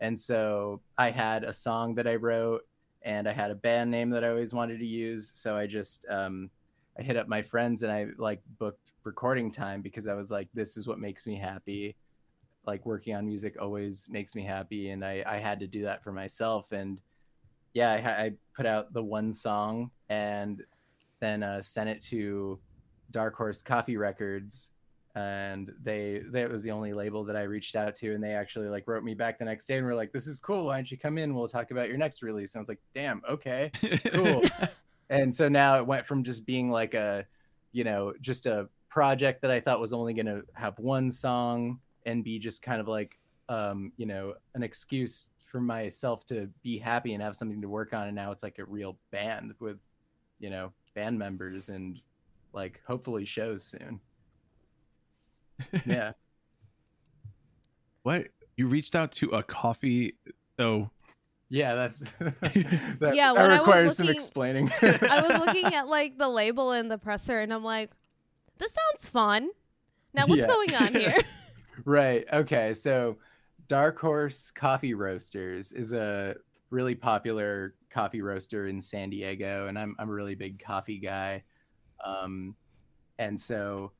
and 0.00 0.18
so 0.18 0.80
i 0.96 1.10
had 1.10 1.42
a 1.42 1.52
song 1.52 1.94
that 1.96 2.06
i 2.06 2.14
wrote 2.14 2.62
and 3.02 3.28
i 3.28 3.32
had 3.32 3.50
a 3.50 3.54
band 3.54 3.90
name 3.90 4.10
that 4.10 4.24
i 4.24 4.28
always 4.28 4.52
wanted 4.52 4.78
to 4.78 4.86
use 4.86 5.30
so 5.34 5.56
i 5.56 5.66
just 5.66 6.06
um, 6.08 6.50
i 6.98 7.02
hit 7.02 7.16
up 7.16 7.28
my 7.28 7.42
friends 7.42 7.82
and 7.82 7.92
i 7.92 8.06
like 8.18 8.40
booked 8.58 8.80
recording 9.04 9.50
time 9.50 9.80
because 9.80 10.06
i 10.06 10.14
was 10.14 10.30
like 10.30 10.48
this 10.54 10.76
is 10.76 10.86
what 10.86 10.98
makes 10.98 11.26
me 11.26 11.36
happy. 11.36 11.96
Like 12.66 12.84
working 12.84 13.14
on 13.14 13.24
music 13.24 13.56
always 13.58 14.08
makes 14.10 14.34
me 14.34 14.42
happy 14.42 14.90
and 14.90 15.02
i, 15.02 15.24
I 15.26 15.38
had 15.38 15.58
to 15.60 15.66
do 15.66 15.84
that 15.84 16.04
for 16.04 16.12
myself 16.12 16.72
and 16.72 17.00
yeah 17.72 17.92
I, 17.92 18.24
I 18.24 18.32
put 18.54 18.66
out 18.66 18.92
the 18.92 19.02
one 19.02 19.32
song 19.32 19.90
and 20.10 20.62
then 21.20 21.42
uh, 21.42 21.62
sent 21.62 21.88
it 21.88 22.02
to 22.02 22.58
Dark 23.10 23.34
Horse 23.36 23.62
Coffee 23.62 23.96
Records, 23.96 24.70
and 25.14 25.72
they 25.82 26.22
that 26.30 26.50
was 26.50 26.62
the 26.62 26.70
only 26.70 26.92
label 26.92 27.24
that 27.24 27.36
I 27.36 27.42
reached 27.42 27.76
out 27.76 27.94
to, 27.96 28.14
and 28.14 28.22
they 28.22 28.32
actually 28.32 28.68
like 28.68 28.86
wrote 28.86 29.02
me 29.02 29.14
back 29.14 29.38
the 29.38 29.44
next 29.44 29.66
day 29.66 29.78
and 29.78 29.86
were 29.86 29.94
like, 29.94 30.12
"This 30.12 30.26
is 30.26 30.38
cool. 30.38 30.66
Why 30.66 30.76
don't 30.76 30.90
you 30.90 30.98
come 30.98 31.18
in? 31.18 31.34
We'll 31.34 31.48
talk 31.48 31.70
about 31.70 31.88
your 31.88 31.98
next 31.98 32.22
release." 32.22 32.54
And 32.54 32.60
I 32.60 32.62
was 32.62 32.68
like, 32.68 32.80
"Damn, 32.94 33.22
okay, 33.28 33.70
cool." 34.12 34.42
and 35.10 35.34
so 35.34 35.48
now 35.48 35.78
it 35.78 35.86
went 35.86 36.06
from 36.06 36.22
just 36.22 36.46
being 36.46 36.70
like 36.70 36.94
a, 36.94 37.26
you 37.72 37.84
know, 37.84 38.12
just 38.20 38.46
a 38.46 38.68
project 38.88 39.42
that 39.42 39.50
I 39.50 39.60
thought 39.60 39.80
was 39.80 39.92
only 39.92 40.14
going 40.14 40.26
to 40.26 40.42
have 40.54 40.78
one 40.78 41.10
song 41.10 41.80
and 42.06 42.24
be 42.24 42.38
just 42.38 42.62
kind 42.62 42.80
of 42.80 42.88
like, 42.88 43.18
um, 43.48 43.92
you 43.96 44.06
know, 44.06 44.34
an 44.54 44.62
excuse 44.62 45.30
for 45.44 45.60
myself 45.60 46.26
to 46.26 46.48
be 46.62 46.78
happy 46.78 47.14
and 47.14 47.22
have 47.22 47.36
something 47.36 47.60
to 47.62 47.68
work 47.68 47.94
on. 47.94 48.06
And 48.06 48.16
now 48.16 48.30
it's 48.30 48.42
like 48.42 48.58
a 48.58 48.64
real 48.64 48.98
band 49.10 49.54
with, 49.60 49.78
you 50.38 50.50
know, 50.50 50.72
band 50.94 51.18
members 51.18 51.68
and 51.68 52.00
like 52.52 52.82
hopefully 52.86 53.24
shows 53.24 53.64
soon. 53.64 54.00
Yeah. 55.86 56.12
what 58.02 58.28
you 58.56 58.66
reached 58.68 58.94
out 58.94 59.12
to 59.12 59.30
a 59.30 59.42
coffee 59.42 60.16
so 60.58 60.90
Yeah, 61.48 61.74
that's 61.74 61.98
that, 62.18 63.12
Yeah, 63.14 63.32
that 63.34 63.36
when 63.36 63.50
I 63.50 63.60
was 63.84 63.96
some 63.96 64.08
explaining. 64.08 64.70
I 64.82 65.26
was 65.28 65.38
looking 65.38 65.74
at 65.74 65.88
like 65.88 66.18
the 66.18 66.28
label 66.28 66.72
and 66.72 66.90
the 66.90 66.98
presser, 66.98 67.38
and 67.40 67.52
I'm 67.52 67.64
like, 67.64 67.90
this 68.58 68.74
sounds 68.74 69.08
fun. 69.10 69.48
Now 70.14 70.26
what's 70.26 70.40
Yeah. 70.40 70.46
going 70.46 70.74
on 70.74 70.94
here? 70.94 71.16
Right. 71.84 72.24
Okay. 72.32 72.74
So, 72.74 73.18
Dark 73.68 74.00
Horse 74.00 74.50
Coffee 74.50 74.94
Roasters 74.94 75.72
is 75.72 75.92
a 75.92 76.34
really 76.70 76.94
popular 76.96 77.74
coffee 77.88 78.20
roaster 78.20 78.66
in 78.66 78.80
San 78.80 79.10
Diego, 79.10 79.68
and 79.68 79.78
I'm 79.78 79.94
I'm 79.98 80.08
a 80.08 80.12
really 80.12 80.34
big 80.34 80.58
coffee 80.62 80.98
guy. 80.98 81.44
Um, 82.04 82.56
and 83.18 83.38
so, 83.38 83.92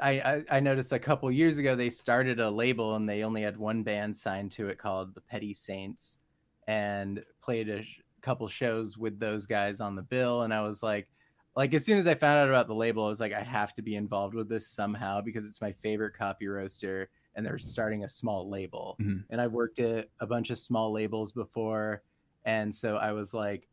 I, 0.00 0.10
I 0.20 0.44
I 0.56 0.60
noticed 0.60 0.92
a 0.92 0.98
couple 0.98 1.30
years 1.30 1.58
ago 1.58 1.76
they 1.76 1.90
started 1.90 2.40
a 2.40 2.50
label 2.50 2.96
and 2.96 3.08
they 3.08 3.22
only 3.24 3.42
had 3.42 3.56
one 3.56 3.82
band 3.82 4.16
signed 4.16 4.50
to 4.52 4.68
it 4.68 4.78
called 4.78 5.14
the 5.14 5.20
Petty 5.20 5.54
Saints, 5.54 6.18
and 6.66 7.24
played 7.42 7.68
a 7.68 7.82
sh- 7.82 8.00
couple 8.22 8.48
shows 8.48 8.96
with 8.98 9.18
those 9.18 9.46
guys 9.46 9.80
on 9.80 9.94
the 9.94 10.02
bill, 10.02 10.42
and 10.42 10.52
I 10.54 10.60
was 10.62 10.82
like. 10.82 11.08
Like 11.56 11.72
as 11.72 11.84
soon 11.84 11.98
as 11.98 12.08
I 12.08 12.16
found 12.16 12.40
out 12.40 12.48
about 12.48 12.66
the 12.66 12.74
label, 12.74 13.04
I 13.04 13.08
was 13.08 13.20
like, 13.20 13.32
I 13.32 13.40
have 13.40 13.72
to 13.74 13.82
be 13.82 13.94
involved 13.94 14.34
with 14.34 14.48
this 14.48 14.66
somehow 14.66 15.20
because 15.20 15.46
it's 15.46 15.60
my 15.60 15.70
favorite 15.70 16.12
coffee 16.12 16.48
roaster 16.48 17.10
and 17.36 17.46
they're 17.46 17.58
starting 17.58 18.02
a 18.02 18.08
small 18.08 18.50
label. 18.50 18.96
Mhm. 19.00 19.22
And 19.30 19.40
I've 19.40 19.52
worked 19.52 19.78
at 19.78 20.08
a 20.18 20.26
bunch 20.26 20.50
of 20.50 20.58
small 20.58 20.90
labels 20.90 21.30
before. 21.30 22.02
And 22.44 22.74
so 22.74 22.96
I 22.96 23.12
was 23.12 23.34
like, 23.34 23.68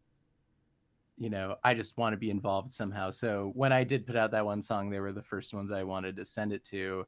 you 1.22 1.30
know, 1.30 1.56
I 1.64 1.76
just 1.76 2.00
want 2.00 2.14
to 2.14 2.18
be 2.18 2.32
involved 2.32 2.72
somehow. 2.72 3.12
So 3.12 3.52
when 3.54 3.72
I 3.72 3.84
did 3.84 4.08
put 4.08 4.16
out 4.16 4.32
that 4.32 4.44
one 4.44 4.64
song, 4.64 4.90
they 4.90 5.00
were 5.00 5.12
the 5.12 5.22
first 5.22 5.54
ones 5.54 5.72
I 5.72 5.84
wanted 5.84 6.16
to 6.16 6.26
send 6.26 6.52
it 6.52 6.64
to. 6.66 7.06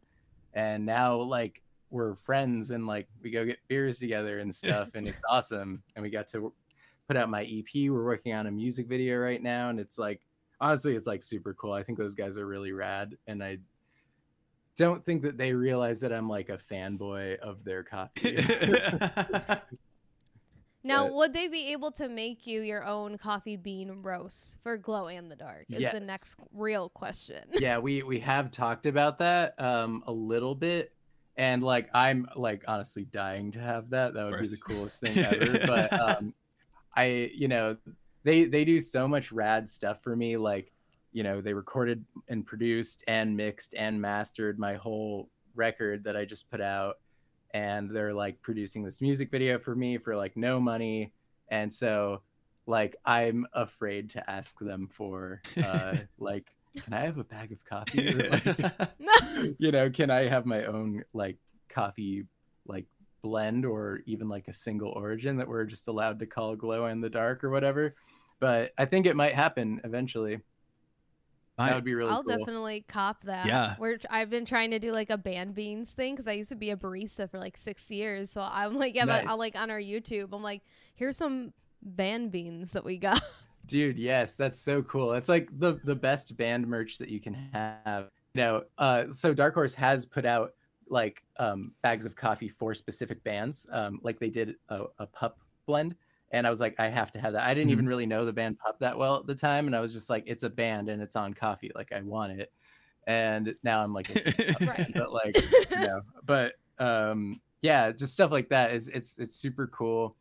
And 0.54 0.86
now, 0.86 1.16
like, 1.16 1.64
we're 1.90 2.14
friends 2.16 2.70
and 2.70 2.86
like 2.86 3.08
we 3.24 3.32
go 3.32 3.44
get 3.44 3.58
beers 3.68 3.98
together 3.98 4.38
and 4.38 4.54
stuff. 4.54 4.90
and 4.94 5.08
it's 5.08 5.24
awesome. 5.28 5.82
And 5.96 6.04
we 6.04 6.12
got 6.12 6.28
to 6.28 6.54
put 7.08 7.18
out 7.18 7.28
my 7.32 7.42
EP. 7.44 7.90
We're 7.90 8.06
working 8.06 8.36
on 8.36 8.46
a 8.46 8.52
music 8.52 8.88
video 8.88 9.18
right 9.18 9.42
now. 9.42 9.70
And 9.70 9.80
it's 9.80 9.98
like, 9.98 10.22
honestly, 10.62 10.96
it's 10.96 11.08
like 11.08 11.24
super 11.24 11.56
cool. 11.56 11.74
I 11.74 11.82
think 11.82 11.98
those 11.98 12.14
guys 12.14 12.38
are 12.38 12.46
really 12.46 12.72
rad. 12.72 13.18
And 13.26 13.44
I, 13.44 13.58
don't 14.76 15.06
think 15.06 15.22
that 15.22 15.38
they 15.38 15.54
realize 15.54 16.02
that 16.02 16.12
I'm 16.12 16.28
like 16.28 16.50
a 16.50 16.58
fanboy 16.58 17.38
of 17.38 17.64
their 17.64 17.84
coffee. 17.84 18.44
now, 20.84 21.06
But- 21.08 21.14
would 21.14 21.34
they 21.34 21.48
be 21.48 21.72
able 21.72 21.92
to 21.94 22.10
make 22.10 22.46
you 22.46 22.62
your 22.62 22.84
own 22.84 23.18
coffee 23.18 23.56
bean 23.56 24.02
roast 24.02 24.60
for 24.64 24.78
Glow 24.78 25.08
in 25.08 25.30
the 25.30 25.36
Dark? 25.36 25.66
Is 25.70 25.90
the 25.90 26.00
next 26.00 26.36
real 26.54 26.90
question. 26.90 27.44
yeah, 27.54 27.78
we 27.78 28.04
we 28.04 28.20
have 28.20 28.52
talked 28.52 28.86
about 28.86 29.20
that 29.20 29.60
um 29.60 30.04
a 30.08 30.12
little 30.12 30.56
bit. 30.56 30.94
And 31.36 31.64
like 31.64 31.90
I'm 31.94 32.28
like 32.36 32.64
honestly 32.68 33.06
dying 33.06 33.52
to 33.52 33.60
have 33.60 33.90
that. 33.92 34.14
That 34.14 34.30
would 34.30 34.42
be 34.42 34.48
the 34.48 34.58
coolest 34.58 35.00
thing 35.00 35.18
ever. 35.18 35.60
but 35.66 35.94
um 35.94 36.34
I 36.96 37.32
you 37.34 37.48
know, 37.48 37.78
they 38.24 38.46
they 38.46 38.66
do 38.66 38.80
so 38.80 39.08
much 39.08 39.32
rad 39.32 39.70
stuff 39.70 40.04
for 40.04 40.16
me. 40.16 40.38
Like, 40.38 40.72
you 41.12 41.24
know, 41.24 41.42
they 41.42 41.54
recorded 41.54 42.04
and 42.30 42.46
produced 42.46 43.04
and 43.08 43.36
mixed 43.36 43.74
and 43.76 44.02
mastered 44.02 44.60
my 44.60 44.76
whole 44.76 45.30
record 45.56 46.04
that 46.04 46.18
I 46.18 46.26
just 46.26 46.52
put 46.52 46.62
out. 46.62 46.98
And 47.54 47.90
they're 47.90 48.14
like 48.14 48.42
producing 48.42 48.84
this 48.84 49.02
music 49.02 49.30
video 49.30 49.60
for 49.60 49.76
me 49.76 49.98
for 49.98 50.16
like 50.16 50.36
no 50.36 50.60
money. 50.60 51.14
And 51.50 51.72
so 51.72 52.22
like 52.66 52.96
I'm 53.06 53.46
afraid 53.54 54.12
to 54.12 54.30
ask 54.30 54.58
them 54.60 54.88
for 54.88 55.42
uh 55.64 55.98
like 56.20 56.56
can 56.84 56.94
I 56.94 57.02
have 57.02 57.18
a 57.18 57.24
bag 57.24 57.52
of 57.52 57.64
coffee? 57.66 58.14
Or, 58.14 58.30
like, 58.30 59.56
you 59.60 59.72
know, 59.72 59.90
can 59.90 60.10
I 60.10 60.28
have 60.28 60.46
my 60.46 60.66
own 60.66 61.04
like 61.14 61.38
coffee 61.70 62.24
like 62.66 62.86
blend 63.22 63.66
or 63.66 64.02
even 64.06 64.28
like 64.28 64.48
a 64.48 64.54
single 64.54 64.90
origin 64.90 65.38
that 65.38 65.48
we're 65.48 65.66
just 65.66 65.88
allowed 65.88 66.20
to 66.20 66.26
call 66.26 66.56
glow 66.56 66.88
in 66.88 67.02
the 67.02 67.10
dark 67.10 67.44
or 67.44 67.50
whatever? 67.50 67.96
But 68.40 68.74
I 68.78 68.86
think 68.86 69.06
it 69.06 69.16
might 69.16 69.36
happen 69.36 69.82
eventually. 69.84 70.40
I- 71.58 71.70
that 71.70 71.76
would 71.76 71.84
be 71.84 71.94
really 71.94 72.12
I'll 72.12 72.24
cool. 72.24 72.38
definitely 72.38 72.84
cop 72.88 73.24
that. 73.26 73.46
Yeah. 73.46 73.76
We're, 73.78 74.00
I've 74.10 74.30
been 74.30 74.46
trying 74.46 74.72
to 74.72 74.80
do 74.80 74.92
like 74.92 75.10
a 75.10 75.18
band 75.18 75.54
beans 75.54 75.92
thing 75.92 76.14
because 76.14 76.28
I 76.28 76.32
used 76.34 76.50
to 76.50 76.56
be 76.56 76.72
a 76.72 76.78
barista 76.78 77.30
for 77.30 77.40
like 77.40 77.58
six 77.58 77.90
years. 77.92 78.32
So 78.32 78.42
I'm 78.42 78.78
like, 78.80 78.96
yeah, 78.96 79.06
but 79.06 79.28
I'll 79.28 79.38
like 79.38 79.56
on 79.56 79.70
our 79.70 79.80
YouTube, 79.80 80.30
I'm 80.34 80.42
like, 80.44 80.62
here's 80.96 81.18
some 81.18 81.54
band 81.82 82.32
beans 82.32 82.72
that 82.72 82.84
we 82.84 82.98
got. 82.98 83.22
Dude, 83.66 83.98
yes, 83.98 84.36
that's 84.36 84.60
so 84.60 84.82
cool. 84.84 85.14
It's 85.14 85.30
like 85.30 85.48
the 85.58 85.80
the 85.86 85.96
best 85.96 86.36
band 86.36 86.68
merch 86.68 86.98
that 86.98 87.08
you 87.08 87.22
can 87.22 87.34
have. 87.54 88.10
You 88.34 88.42
know, 88.42 88.64
uh, 88.78 89.06
so 89.10 89.34
Dark 89.34 89.54
Horse 89.54 89.74
has 89.76 90.06
put 90.06 90.26
out 90.26 90.54
like 90.90 91.24
um, 91.38 91.72
bags 91.82 92.06
of 92.06 92.16
coffee 92.16 92.50
for 92.50 92.74
specific 92.76 93.24
bands, 93.24 93.66
um, 93.72 94.00
like 94.04 94.20
they 94.20 94.30
did 94.30 94.56
a, 94.70 94.84
a 95.00 95.08
pup 95.08 95.40
blend. 95.66 95.96
And 96.34 96.46
I 96.46 96.50
was 96.50 96.60
like, 96.60 96.76
I 96.80 96.88
have 96.88 97.12
to 97.14 97.20
have 97.20 97.34
that. 97.34 97.48
I 97.48 97.54
didn't 97.54 97.70
even 97.70 97.86
really 97.86 98.08
know 98.08 98.26
the 98.26 98.34
band 98.34 98.58
Pup 98.58 98.80
that 98.80 98.98
well 98.98 99.18
at 99.18 99.28
the 99.28 99.36
time, 99.36 99.68
and 99.68 99.76
I 99.76 99.80
was 99.80 99.94
just 99.94 100.10
like, 100.10 100.24
it's 100.26 100.44
a 100.44 100.50
band 100.50 100.90
and 100.90 101.02
it's 101.02 101.16
on 101.16 101.34
coffee, 101.34 101.72
like 101.76 101.94
I 101.94 102.02
want 102.02 102.40
it. 102.40 102.52
And 103.06 103.56
now 103.64 103.84
I'm 103.84 103.94
like, 103.94 104.10
Right. 104.60 104.92
but 104.94 105.14
like, 105.14 105.38
you 105.70 105.78
know, 105.78 106.02
but 106.26 106.54
um, 106.80 107.40
yeah, 107.62 107.92
just 107.92 108.14
stuff 108.14 108.32
like 108.32 108.50
that 108.50 108.72
is 108.72 108.88
it's 108.88 109.20
it's 109.20 109.36
super 109.36 109.68
cool. 109.68 110.16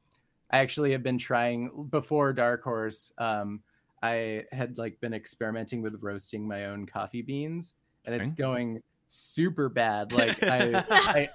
I 0.51 0.59
actually 0.59 0.93
have 0.93 1.03
been 1.03 1.19
trying 1.19 1.89
before 1.91 2.33
Dark 2.33 2.63
Horse. 2.63 3.13
Um, 3.19 3.63
I 4.03 4.45
had 4.53 4.77
like 4.79 5.01
been 5.01 5.15
experimenting 5.15 5.81
with 5.81 5.97
roasting 6.03 6.47
my 6.47 6.67
own 6.67 6.87
coffee 6.87 7.23
beans, 7.23 7.77
and 8.05 8.15
it's 8.15 8.33
going 8.33 8.83
super 9.09 9.69
bad. 9.69 10.13
Like 10.13 10.43
I, 10.43 10.85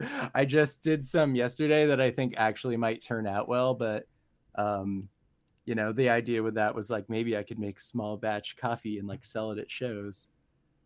I, 0.00 0.30
I 0.34 0.44
just 0.44 0.82
did 0.82 1.04
some 1.04 1.34
yesterday 1.34 1.86
that 1.86 2.00
I 2.00 2.10
think 2.10 2.34
actually 2.36 2.76
might 2.76 3.02
turn 3.02 3.26
out 3.26 3.48
well, 3.48 3.74
but 3.74 4.06
um, 4.56 5.08
you 5.64 5.74
know, 5.74 5.92
the 5.92 6.10
idea 6.10 6.42
with 6.42 6.54
that 6.54 6.74
was 6.74 6.90
like 6.90 7.08
maybe 7.08 7.36
I 7.36 7.42
could 7.42 7.58
make 7.58 7.80
small 7.80 8.16
batch 8.16 8.56
coffee 8.56 8.98
and 8.98 9.08
like 9.08 9.24
sell 9.24 9.50
it 9.52 9.58
at 9.58 9.70
shows, 9.70 10.30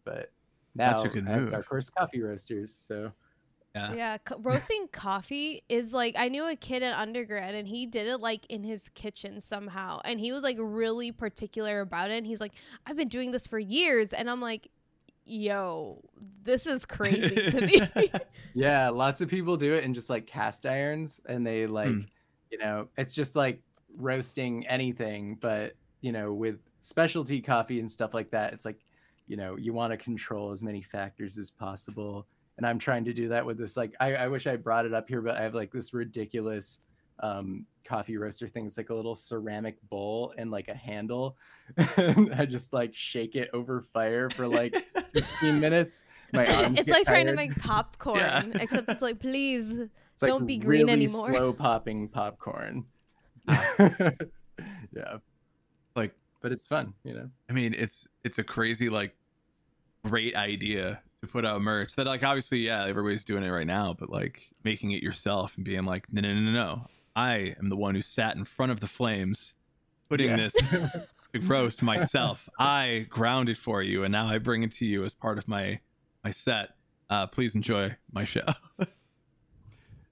but 0.04 0.32
now 0.75 0.90
That's 0.90 1.04
a 1.04 1.08
good 1.08 1.28
I 1.28 1.32
have 1.32 1.42
move. 1.42 1.52
Dark 1.52 1.66
coffee 1.96 2.22
roasters, 2.22 2.75
so 2.75 3.12
Yeah. 3.75 3.94
Yeah, 3.94 4.18
co- 4.18 4.38
roasting 4.40 4.88
coffee 4.92 5.62
is 5.68 5.92
like 5.92 6.14
I 6.16 6.28
knew 6.28 6.46
a 6.48 6.56
kid 6.56 6.82
in 6.82 6.92
undergrad 6.92 7.54
and 7.54 7.68
he 7.68 7.87
did 7.87 8.06
it 8.08 8.18
like 8.18 8.46
in 8.48 8.64
his 8.64 8.88
kitchen 8.88 9.40
somehow, 9.40 10.00
and 10.04 10.20
he 10.20 10.32
was 10.32 10.42
like 10.42 10.56
really 10.60 11.12
particular 11.12 11.80
about 11.80 12.10
it. 12.10 12.18
And 12.18 12.26
he's 12.26 12.40
like, 12.40 12.54
"I've 12.87 12.96
been 12.96 13.08
doing 13.08 13.30
this 13.32 13.46
for 13.46 13.58
years," 13.58 14.12
and 14.12 14.30
I'm 14.30 14.40
like, 14.40 14.68
"Yo, 15.25 16.02
this 16.42 16.66
is 16.66 16.84
crazy 16.87 17.50
to 17.50 17.60
me." 17.60 18.12
Yeah, 18.54 18.88
lots 18.90 19.20
of 19.20 19.28
people 19.28 19.56
do 19.56 19.75
it 19.75 19.84
in 19.84 19.94
just 19.94 20.10
like 20.10 20.26
cast 20.26 20.66
irons 20.66 21.20
and 21.26 21.46
they 21.46 21.66
like, 21.66 21.88
Hmm. 21.90 22.00
You 22.50 22.59
know, 22.59 22.88
it's 22.97 23.14
just 23.14 23.37
like 23.37 23.61
roasting 23.97 24.67
anything, 24.67 25.37
but 25.40 25.75
you 26.00 26.12
know, 26.12 26.33
with 26.33 26.59
specialty 26.81 27.40
coffee 27.40 27.81
and 27.81 27.90
stuff 27.90 28.14
like 28.14 28.31
that, 28.31 28.52
it's 28.52 28.64
like, 28.64 28.78
you 29.26 29.37
know, 29.37 29.57
you 29.57 29.73
want 29.73 29.90
to 29.93 29.97
control 29.97 30.52
as 30.52 30.62
many 30.62 30.81
factors 30.83 31.37
as 31.38 31.50
possible. 31.50 32.26
And 32.57 32.67
I'm 32.67 32.78
trying 32.78 33.05
to 33.05 33.12
do 33.12 33.28
that 33.28 33.45
with 33.47 33.59
this. 33.59 33.76
Like, 33.76 33.95
I, 34.00 34.14
I 34.14 34.28
wish 34.28 34.47
I 34.47 34.57
brought 34.57 34.87
it 34.87 34.95
up 34.95 35.09
here, 35.09 35.21
but 35.21 35.37
I 35.37 35.43
have 35.43 35.55
like 35.55 35.71
this 35.73 35.93
ridiculous 35.95 36.81
um 37.21 37.67
coffee 37.85 38.17
roaster 38.17 38.47
thing. 38.47 38.67
It's 38.67 38.76
like 38.76 38.90
a 38.90 38.95
little 38.95 39.14
ceramic 39.17 39.76
bowl 39.88 40.33
and 40.38 40.50
like 40.50 40.69
a 40.69 40.75
handle. 40.75 41.37
and 41.97 42.33
I 42.35 42.45
just 42.47 42.73
like 42.73 42.95
shake 42.95 43.35
it 43.35 43.50
over 43.52 43.81
fire 43.81 44.31
for 44.31 44.47
like 44.47 44.76
15 45.12 45.59
minutes. 45.67 46.05
My 46.33 46.47
arms 46.47 46.78
it's 46.78 46.90
like 46.90 47.07
trying 47.07 47.26
to 47.26 47.33
make 47.35 47.57
popcorn, 47.61 48.19
Yeah. 48.19 48.45
except 48.61 48.90
it's 48.90 49.02
like, 49.02 49.19
please, 49.19 49.75
It's 50.18 50.22
like 50.25 50.30
Don't 50.30 50.46
be 50.46 50.58
green 50.58 50.87
really 50.88 50.92
anymore. 51.04 51.30
Slow 51.30 51.52
popping 51.52 52.08
popcorn. 52.08 52.87
yeah, 53.48 55.18
like 55.94 56.12
but 56.40 56.50
it's 56.50 56.66
fun, 56.66 56.92
you 57.04 57.14
know. 57.14 57.30
I 57.48 57.52
mean, 57.52 57.72
it's 57.72 58.08
it's 58.25 58.40
a 58.40 58.42
crazy 58.42 58.88
like 58.90 59.14
great 60.04 60.34
idea 60.34 61.00
to 61.20 61.28
put 61.28 61.44
out 61.46 61.62
merch 61.62 61.94
that 61.94 62.06
like 62.06 62.25
obviously 62.25 62.58
yeah 62.58 62.84
everybody's 62.84 63.22
doing 63.22 63.44
it 63.44 63.50
right 63.50 63.66
now, 63.66 63.94
but 63.96 64.10
like 64.10 64.50
making 64.64 64.90
it 64.90 65.04
yourself 65.04 65.52
and 65.54 65.64
being 65.64 65.84
like 65.84 66.12
no 66.12 66.20
no 66.20 66.34
no 66.34 66.40
no 66.40 66.50
no 66.50 66.82
I 67.14 67.54
am 67.60 67.68
the 67.68 67.76
one 67.76 67.94
who 67.94 68.02
sat 68.02 68.34
in 68.34 68.44
front 68.44 68.72
of 68.72 68.80
the 68.80 68.88
flames 68.88 69.54
putting 70.08 70.37
Yes. 70.37 70.52
this 70.52 70.92
to 71.32 71.40
roast 71.42 71.80
myself. 71.80 72.48
I 72.58 73.06
ground 73.08 73.48
it 73.48 73.56
for 73.56 73.84
you 73.84 74.02
and 74.02 74.10
now 74.10 74.26
I 74.26 74.38
bring 74.38 74.64
it 74.64 74.72
to 74.75 74.84
you 74.84 75.04
as 75.04 75.14
part 75.14 75.38
of 75.38 75.46
my 75.46 75.78
my 76.25 76.32
set. 76.32 76.70
Uh, 77.08 77.28
please 77.28 77.54
enjoy 77.54 77.94
my 78.10 78.25
show. 78.25 78.46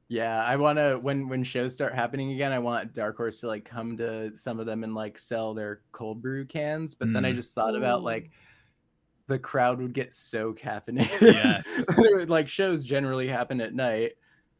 Yeah, 0.08 0.44
I 0.44 0.54
want 0.56 0.78
to 0.78 0.98
when 1.02 1.28
when 1.28 1.42
shows 1.42 1.74
start 1.74 1.92
happening 1.94 2.30
again, 2.32 2.52
I 2.52 2.60
want 2.60 2.94
Dark 2.94 3.16
Horse 3.16 3.40
to 3.40 3.48
like 3.48 3.64
come 3.64 3.96
to 3.96 4.36
some 4.36 4.60
of 4.60 4.66
them 4.66 4.84
and 4.84 4.94
like 4.94 5.18
sell 5.18 5.52
their 5.52 5.80
cold 5.90 6.22
brew 6.22 6.44
cans. 6.44 6.94
But 6.94 7.12
then 7.12 7.24
I 7.24 7.32
Mm. 7.32 7.36
just 7.36 7.54
thought 7.54 7.74
about 7.74 8.04
like 8.04 8.30
the 9.26 9.38
crowd 9.38 9.80
would 9.80 9.92
get 9.92 10.12
so 10.12 10.52
caffeinated. 10.54 11.32
Yes. 11.32 11.66
like 12.28 12.46
shows 12.48 12.84
generally 12.84 13.26
happen 13.26 13.60
at 13.60 13.74
night, 13.74 14.12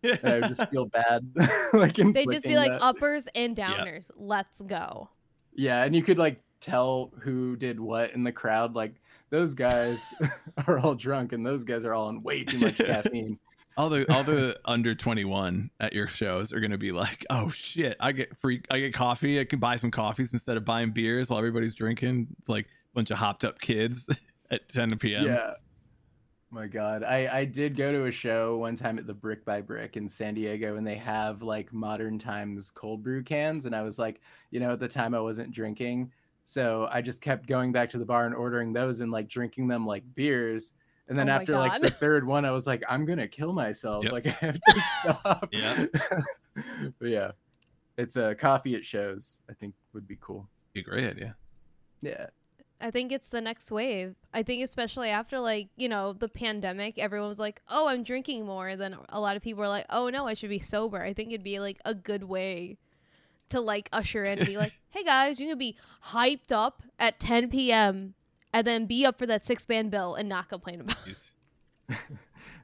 and 0.03 0.19
I 0.25 0.35
would 0.41 0.49
just 0.49 0.69
feel 0.71 0.87
bad. 0.87 1.25
like 1.73 1.95
They 1.95 2.27
just 2.27 2.45
be 2.45 2.57
like 2.57 2.73
that. 2.73 2.83
uppers 2.83 3.29
and 3.37 3.57
downers. 3.57 4.11
Let's 4.17 4.61
go. 4.63 5.09
Yeah, 5.55 5.85
and 5.85 5.95
you 5.95 6.03
could 6.03 6.19
like 6.19 6.43
tell 6.61 7.13
who 7.21 7.55
did 7.55 7.79
what 7.79 8.11
in 8.15 8.25
the 8.25 8.33
crowd. 8.33 8.75
Like 8.75 9.01
those 9.31 9.55
guys 9.55 10.13
are 10.67 10.81
all 10.81 10.97
drunk, 10.97 11.33
and 11.33 11.47
those 11.47 11.63
guys 11.63 11.85
are 11.85 11.95
all 11.95 12.09
on 12.09 12.25
way 12.25 12.43
too 12.43 12.59
much 12.59 12.79
caffeine. 12.79 13.39
All 13.77 13.89
the 13.89 14.11
all 14.13 14.25
the 14.25 14.59
under 14.65 14.95
21 14.95 15.71
at 15.81 15.93
your 15.93 16.09
shows 16.09 16.53
are 16.53 16.61
gonna 16.61 16.79
be 16.79 16.93
like 16.93 17.25
oh 17.31 17.51
shit 17.51 17.97
i 18.01 18.13
get 18.13 18.37
free 18.39 18.63
i 18.71 18.79
get 18.79 18.95
coffee 18.95 19.41
i 19.41 19.45
can 19.45 19.59
buy 19.59 19.77
some 19.77 19.91
coffees 19.91 20.33
instead 20.33 20.57
of 20.57 20.65
buying 20.65 20.91
beers 20.91 21.31
while 21.31 21.39
everybody's 21.39 21.75
drinking 21.75 22.27
it's 22.39 22.49
like 22.49 22.65
a 22.65 22.95
bunch 22.95 23.11
of 23.11 23.19
hopped 23.19 23.45
up 23.45 23.61
kids 23.61 24.09
at 24.51 24.69
10 24.69 24.99
p.m 24.99 25.25
Yeah. 25.25 25.53
My 26.49 26.69
God, 26.69 27.03
I 27.03 27.29
I 27.41 27.45
did 27.45 27.77
go 27.77 27.91
to 27.91 28.07
a 28.07 28.11
show 28.11 28.57
one 28.57 28.77
time 28.77 28.99
at 28.99 29.07
the 29.07 29.13
Brick 29.13 29.45
by 29.45 29.61
Brick 29.61 29.97
in 29.97 30.09
San 30.09 30.35
Diego, 30.35 30.77
and 30.77 30.87
they 30.87 30.95
have 30.95 31.43
like 31.43 31.73
modern 31.73 32.21
times 32.21 32.71
cold 32.71 33.03
brew 33.03 33.25
cans, 33.25 33.67
and 33.67 33.75
I 33.75 33.83
was 33.83 33.99
like, 33.99 34.21
you 34.53 34.61
know, 34.61 34.71
at 34.71 34.79
the 34.79 34.89
time 34.89 35.13
I 35.13 35.21
wasn't 35.21 35.51
drinking, 35.51 36.13
so 36.45 36.89
I 36.93 37.03
just 37.03 37.21
kept 37.21 37.49
going 37.49 37.73
back 37.73 37.91
to 37.91 37.99
the 37.99 38.05
bar 38.05 38.25
and 38.27 38.35
ordering 38.35 38.73
those 38.73 39.01
and 39.01 39.11
like 39.11 39.29
drinking 39.29 39.67
them 39.67 39.85
like 39.85 40.05
beers. 40.15 40.73
And 41.09 41.17
then 41.17 41.29
Oh 41.29 41.33
after 41.33 41.53
like 41.53 41.81
the 41.81 41.91
third 41.91 42.27
one, 42.27 42.45
I 42.45 42.51
was 42.51 42.67
like, 42.67 42.83
I'm 42.89 43.05
gonna 43.05 43.29
kill 43.29 43.53
myself. 43.53 44.05
Yep. 44.05 44.13
Like 44.13 44.27
I 44.43 44.47
have 44.47 44.61
to 44.61 44.81
stop. 45.01 45.49
Yeah. 45.53 45.87
but 46.99 47.09
yeah, 47.09 47.31
it's 47.97 48.17
a 48.17 48.35
coffee 48.35 48.75
at 48.75 48.85
shows. 48.85 49.41
I 49.49 49.55
think 49.55 49.75
would 49.93 50.09
be 50.09 50.19
cool. 50.21 50.49
be 50.73 50.81
a 50.81 50.83
great 50.83 51.09
idea 51.09 51.37
Yeah. 52.03 52.27
I 52.79 52.91
think 52.91 53.11
it's 53.11 53.29
the 53.29 53.41
next 53.41 53.73
wave. 53.73 54.17
I 54.35 54.43
think 54.43 54.63
especially 54.63 55.09
after 55.09 55.41
like, 55.41 55.69
you 55.77 55.89
know, 55.89 56.13
the 56.13 56.29
pandemic, 56.29 56.99
everyone 56.99 57.31
was 57.31 57.39
like, 57.39 57.63
"Oh, 57.71 57.87
I'm 57.87 58.03
drinking 58.03 58.45
more." 58.45 58.77
Then 58.77 58.97
a 59.09 59.19
lot 59.19 59.35
of 59.37 59.43
people 59.43 59.61
were 59.61 59.69
like, 59.69 59.87
"Oh 59.89 60.11
no, 60.11 60.27
I 60.27 60.35
should 60.35 60.51
be 60.51 60.59
sober." 60.59 61.03
I 61.03 61.15
think 61.15 61.31
it'd 61.31 61.43
be 61.43 61.59
like 61.59 61.81
a 61.87 61.95
good 61.95 62.25
way 62.25 62.77
to 63.49 63.61
like 63.61 63.89
usher 63.93 64.25
in 64.25 64.39
and 64.39 64.47
be 64.47 64.59
like, 64.59 64.75
"Hey 64.91 65.05
guys, 65.05 65.41
you 65.41 65.49
can 65.49 65.57
be 65.57 65.79
hyped 66.09 66.53
up 66.53 66.83
at 66.99 67.19
10 67.19 67.49
p.m. 67.49 68.15
and 68.53 68.67
then 68.67 68.87
be 68.87 69.05
up 69.07 69.19
for 69.19 69.27
that 69.27 69.45
six 69.45 69.65
band 69.67 69.91
bill 69.91 70.15
and 70.15 70.29
not 70.29 70.49
complain 70.49 70.81
about 70.81 70.97
it 71.07 71.33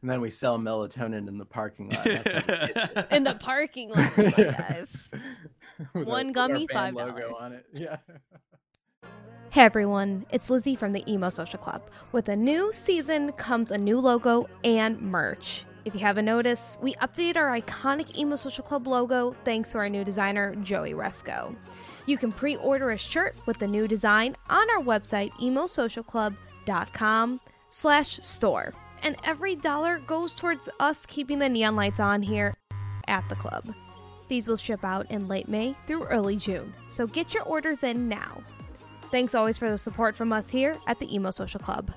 And 0.02 0.10
then 0.10 0.20
we 0.20 0.30
sell 0.30 0.58
melatonin 0.58 1.28
in 1.28 1.38
the 1.38 1.44
parking 1.44 1.88
lot. 1.90 2.04
That's 2.04 2.30
how 2.32 2.38
we 2.40 2.66
pitch 2.66 2.76
it. 2.96 3.06
in 3.12 3.22
the 3.22 3.34
parking 3.36 3.90
lot, 3.90 4.10
Yeah. 4.36 4.66
guys." 4.68 5.10
With 5.94 6.08
One 6.08 6.26
with 6.28 6.34
gummy, 6.34 6.66
band 6.66 6.96
$5. 6.96 7.40
on. 7.40 7.60
Yeah. 7.72 7.98
Hey 9.50 9.62
everyone, 9.62 10.26
it's 10.32 10.50
Lizzie 10.50 10.74
from 10.74 10.90
the 10.92 11.08
Emo 11.10 11.28
Social 11.28 11.58
Club. 11.58 11.82
With 12.10 12.28
a 12.30 12.34
new 12.36 12.72
season 12.72 13.30
comes 13.32 13.70
a 13.70 13.78
new 13.78 14.00
logo 14.00 14.48
and 14.64 15.00
merch. 15.00 15.64
If 15.84 15.94
you 15.94 16.00
haven't 16.00 16.24
noticed, 16.24 16.80
we 16.80 16.94
updated 16.94 17.36
our 17.36 17.56
iconic 17.56 18.16
Emo 18.16 18.34
Social 18.36 18.64
Club 18.64 18.86
logo 18.88 19.36
thanks 19.44 19.70
to 19.72 19.78
our 19.78 19.88
new 19.88 20.02
designer, 20.04 20.54
Joey 20.56 20.94
Resko. 20.94 21.54
You 22.06 22.16
can 22.16 22.32
pre 22.32 22.56
order 22.56 22.90
a 22.90 22.98
shirt 22.98 23.36
with 23.46 23.58
the 23.58 23.66
new 23.66 23.86
design 23.86 24.36
on 24.48 24.68
our 24.70 24.82
website, 24.82 25.30
emosocialclub.com 25.32 27.40
slash 27.68 28.20
store. 28.20 28.72
And 29.02 29.16
every 29.24 29.56
dollar 29.56 29.98
goes 29.98 30.32
towards 30.32 30.68
us 30.78 31.06
keeping 31.06 31.38
the 31.38 31.48
neon 31.48 31.76
lights 31.76 32.00
on 32.00 32.22
here 32.22 32.54
at 33.08 33.28
the 33.28 33.34
club. 33.34 33.74
These 34.28 34.48
will 34.48 34.56
ship 34.56 34.84
out 34.84 35.10
in 35.10 35.28
late 35.28 35.48
May 35.48 35.76
through 35.86 36.04
early 36.04 36.36
June, 36.36 36.72
so 36.88 37.06
get 37.06 37.34
your 37.34 37.42
orders 37.42 37.82
in 37.82 38.08
now. 38.08 38.40
Thanks 39.10 39.34
always 39.34 39.58
for 39.58 39.68
the 39.68 39.76
support 39.76 40.14
from 40.14 40.32
us 40.32 40.48
here 40.48 40.78
at 40.86 40.98
the 40.98 41.14
Emo 41.14 41.32
Social 41.32 41.60
Club. 41.60 41.90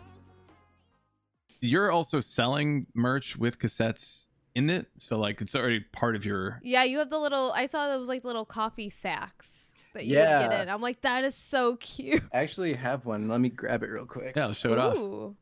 you're 1.62 1.92
also 1.92 2.20
selling 2.20 2.86
merch 2.94 3.38
with 3.38 3.58
cassettes 3.58 4.28
in 4.54 4.70
it 4.70 4.88
so 4.98 5.18
like 5.18 5.42
it's 5.42 5.56
already 5.56 5.80
part 5.94 6.16
of 6.16 6.26
your 6.26 6.60
Yeah, 6.64 6.84
you 6.84 7.00
have 7.00 7.10
the 7.10 7.20
little. 7.20 7.52
I 7.54 7.68
saw 7.68 7.88
those 7.88 8.08
like 8.08 8.24
little 8.24 8.46
coffee 8.46 8.90
sacks 8.90 9.75
that 9.96 10.06
you 10.06 10.16
would 10.16 10.22
get 10.24 10.52
Yeah. 10.52 10.62
in. 10.62 10.70
I'm 10.70 10.82
like, 10.82 11.02
that 11.02 11.24
is 11.24 11.36
so 11.36 11.76
cute. 11.78 12.22
I 12.32 12.38
actually 12.40 12.74
have 12.76 13.06
one. 13.08 13.28
Let 13.28 13.42
me 13.42 13.50
grab 13.50 13.82
it 13.84 13.88
real 13.90 14.06
quick. 14.06 14.36
yeah 14.36 14.46
let's 14.46 14.60
show 14.60 14.72
it 14.74 14.78
off 14.78 15.34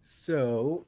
So 0.00 0.86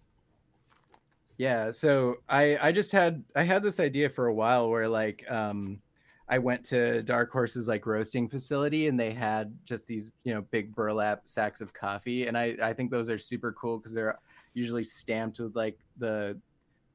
yeah, 1.38 1.70
so 1.70 2.16
I 2.28 2.56
I 2.60 2.72
just 2.72 2.92
had 2.92 3.24
I 3.34 3.42
had 3.42 3.62
this 3.62 3.80
idea 3.80 4.08
for 4.08 4.26
a 4.26 4.34
while 4.34 4.70
where 4.70 4.88
like 4.88 5.24
um 5.30 5.80
I 6.28 6.38
went 6.38 6.64
to 6.66 7.02
Dark 7.02 7.30
Horse's 7.30 7.68
like 7.68 7.86
roasting 7.86 8.28
facility 8.28 8.88
and 8.88 8.98
they 8.98 9.12
had 9.12 9.56
just 9.64 9.86
these, 9.86 10.10
you 10.24 10.34
know, 10.34 10.42
big 10.50 10.74
burlap 10.74 11.22
sacks 11.26 11.60
of 11.60 11.72
coffee 11.72 12.26
and 12.26 12.36
I 12.36 12.56
I 12.62 12.72
think 12.72 12.90
those 12.90 13.08
are 13.10 13.18
super 13.18 13.52
cool 13.52 13.80
cuz 13.80 13.94
they're 13.94 14.18
usually 14.54 14.84
stamped 14.84 15.38
with 15.38 15.54
like 15.54 15.78
the 15.98 16.38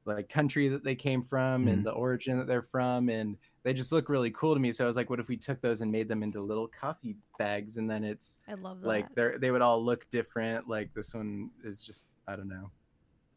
like 0.04 0.28
country 0.28 0.68
that 0.68 0.82
they 0.84 0.94
came 0.94 1.22
from 1.22 1.66
Mhm. 1.66 1.72
and 1.72 1.86
the 1.86 1.92
origin 1.92 2.38
that 2.38 2.46
they're 2.46 2.62
from 2.62 3.08
and 3.08 3.36
they 3.62 3.72
just 3.72 3.92
look 3.92 4.08
really 4.08 4.30
cool 4.32 4.54
to 4.54 4.60
me. 4.60 4.72
So 4.72 4.84
I 4.84 4.86
was 4.88 4.96
like 4.96 5.08
what 5.10 5.20
if 5.20 5.28
we 5.28 5.36
took 5.36 5.60
those 5.60 5.80
and 5.80 5.92
made 5.92 6.08
them 6.08 6.22
into 6.24 6.40
little 6.40 6.66
coffee 6.68 7.16
bags 7.38 7.76
and 7.76 7.88
then 7.88 8.02
it's 8.02 8.40
I 8.48 8.54
love 8.54 8.80
that. 8.80 8.86
like 8.88 9.14
they're 9.14 9.38
they 9.38 9.50
would 9.52 9.62
all 9.62 9.84
look 9.84 10.08
different 10.10 10.68
like 10.68 10.92
this 10.94 11.14
one 11.14 11.50
is 11.64 11.82
just 11.82 12.06
i 12.28 12.36
don't 12.36 12.48
know 12.48 12.70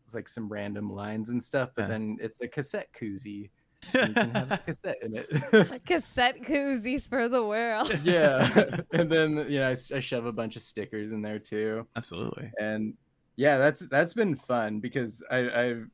it's 0.06 0.14
like 0.16 0.28
some 0.28 0.48
random 0.48 0.92
lines 0.92 1.30
and 1.32 1.44
stuff 1.44 1.70
but 1.76 1.84
Yeah. 1.84 1.88
then 1.90 2.18
it's 2.22 2.40
a 2.42 2.48
cassette 2.48 2.90
koozie 2.94 3.50
and 3.94 4.10
you 4.10 4.14
can 4.16 4.30
have 4.32 4.52
a 4.52 4.58
cassette 4.66 4.98
in 5.04 5.16
it 5.16 5.86
Cassette 5.86 6.42
koozies 6.42 7.08
for 7.10 7.28
the 7.30 7.46
world. 7.46 7.92
yeah 8.04 8.82
and 8.94 9.10
then 9.12 9.38
you 9.50 9.60
know 9.60 9.68
I, 9.70 9.72
s- 9.72 9.92
I 9.92 10.00
shove 10.00 10.26
a 10.26 10.32
bunch 10.32 10.56
of 10.56 10.62
stickers 10.62 11.12
in 11.12 11.22
there 11.22 11.40
too 11.40 11.88
absolutely 11.96 12.52
and 12.60 12.94
yeah 13.38 13.58
that's 13.58 13.88
that's 13.90 14.14
been 14.14 14.36
fun 14.36 14.80
because 14.80 15.24
i 15.32 15.50
i've 15.50 15.88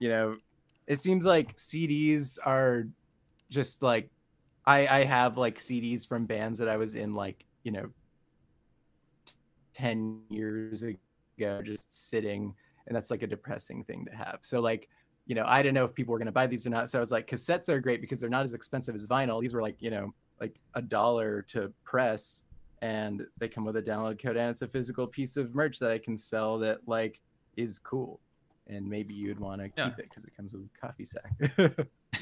you 0.00 0.08
know 0.08 0.36
it 0.86 0.98
seems 0.98 1.24
like 1.24 1.56
cds 1.56 2.38
are 2.44 2.88
just 3.48 3.82
like 3.82 4.10
i 4.66 4.86
i 4.88 5.04
have 5.04 5.36
like 5.36 5.58
cds 5.58 6.06
from 6.06 6.26
bands 6.26 6.58
that 6.58 6.68
i 6.68 6.76
was 6.76 6.96
in 6.96 7.14
like 7.14 7.44
you 7.62 7.70
know 7.70 7.88
10 9.74 10.22
years 10.30 10.82
ago 10.82 11.62
just 11.62 12.10
sitting 12.10 12.54
and 12.86 12.96
that's 12.96 13.10
like 13.10 13.22
a 13.22 13.26
depressing 13.26 13.84
thing 13.84 14.04
to 14.04 14.14
have. 14.14 14.38
So 14.42 14.60
like 14.60 14.88
you 15.26 15.34
know 15.34 15.44
i 15.46 15.62
didn't 15.62 15.74
know 15.74 15.84
if 15.84 15.94
people 15.94 16.12
were 16.12 16.18
going 16.18 16.26
to 16.26 16.32
buy 16.32 16.46
these 16.46 16.66
or 16.66 16.70
not 16.70 16.90
so 16.90 16.98
i 16.98 17.00
was 17.00 17.12
like 17.12 17.26
cassettes 17.26 17.68
are 17.68 17.78
great 17.78 18.00
because 18.00 18.18
they're 18.18 18.30
not 18.30 18.42
as 18.42 18.54
expensive 18.54 18.94
as 18.94 19.06
vinyl. 19.06 19.40
These 19.40 19.54
were 19.54 19.62
like 19.62 19.76
you 19.80 19.90
know 19.90 20.12
like 20.40 20.58
a 20.74 20.82
dollar 20.82 21.42
to 21.42 21.72
press 21.84 22.44
and 22.82 23.26
they 23.38 23.48
come 23.48 23.64
with 23.64 23.76
a 23.76 23.82
download 23.82 24.20
code 24.20 24.36
and 24.36 24.50
it's 24.50 24.62
a 24.62 24.68
physical 24.68 25.06
piece 25.06 25.36
of 25.36 25.54
merch 25.54 25.78
that 25.78 25.90
i 25.90 25.98
can 25.98 26.16
sell 26.16 26.58
that 26.58 26.78
like 26.86 27.20
is 27.56 27.78
cool 27.78 28.18
and 28.70 28.88
maybe 28.88 29.12
you'd 29.14 29.38
want 29.40 29.60
to 29.60 29.70
Yeah. 29.76 29.90
keep 29.90 29.98
it 29.98 30.08
because 30.08 30.24
it 30.24 30.34
comes 30.36 30.54
with 30.54 30.64
a 30.64 30.86
coffee 30.86 31.04
sack 31.04 31.32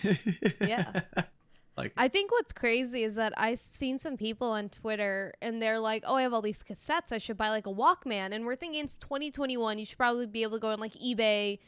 Yeah. 0.60 1.00
like 1.76 1.92
I 1.96 2.08
think 2.08 2.32
what's 2.32 2.52
crazy 2.52 3.04
is 3.04 3.14
that 3.14 3.32
I've 3.36 3.58
seen 3.58 3.98
some 3.98 4.16
people 4.16 4.48
on 4.50 4.68
Twitter 4.68 5.32
and 5.40 5.62
they're 5.62 5.78
like, 5.78 6.02
"Oh, 6.06 6.16
I 6.16 6.22
have 6.22 6.32
all 6.34 6.42
these 6.42 6.62
cassettes. 6.62 7.12
I 7.12 7.18
should 7.18 7.36
buy 7.36 7.50
like 7.50 7.66
a 7.66 7.72
Walkman." 7.72 8.32
And 8.34 8.44
we're 8.44 8.56
thinking 8.56 8.82
it's 8.84 8.96
2021. 8.96 9.78
You 9.78 9.84
should 9.86 9.98
probably 9.98 10.26
be 10.26 10.42
able 10.42 10.58
to 10.58 10.60
go 10.60 10.68
on 10.70 10.80
like 10.80 10.94
eBay 10.94 11.58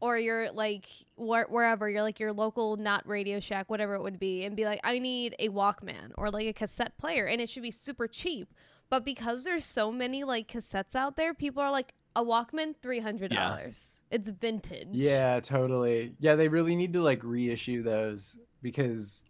or 0.00 0.18
your 0.18 0.50
like 0.52 0.86
where, 1.16 1.46
wherever 1.48 1.88
you're 1.88 2.02
like 2.02 2.20
your 2.20 2.32
local 2.32 2.76
not 2.76 3.06
Radio 3.08 3.40
Shack, 3.40 3.70
whatever 3.70 3.94
it 3.94 4.02
would 4.02 4.18
be, 4.20 4.44
and 4.44 4.54
be 4.56 4.64
like, 4.64 4.80
"I 4.84 4.98
need 4.98 5.34
a 5.38 5.48
Walkman 5.48 6.12
or 6.16 6.30
like 6.30 6.46
a 6.46 6.52
cassette 6.52 6.96
player," 6.98 7.26
and 7.26 7.40
it 7.40 7.48
should 7.50 7.62
be 7.62 7.70
super 7.70 8.06
cheap. 8.06 8.52
But 8.88 9.04
because 9.04 9.42
there's 9.44 9.64
so 9.64 9.90
many 9.90 10.22
like 10.22 10.46
cassettes 10.48 10.94
out 10.94 11.16
there, 11.16 11.34
people 11.34 11.60
are 11.62 11.72
like, 11.72 11.92
"A 12.16 12.24
Walkman, 12.24 12.74
three 12.82 13.00
hundred 13.00 13.30
dollars. 13.30 14.00
It's 14.10 14.28
vintage." 14.28 14.88
Yeah, 14.90 15.38
totally. 15.40 16.14
Yeah, 16.18 16.34
they 16.34 16.48
really 16.48 16.74
need 16.74 16.92
to 16.94 17.02
like 17.02 17.22
reissue 17.22 17.82
those 17.82 18.38
because 18.62 19.22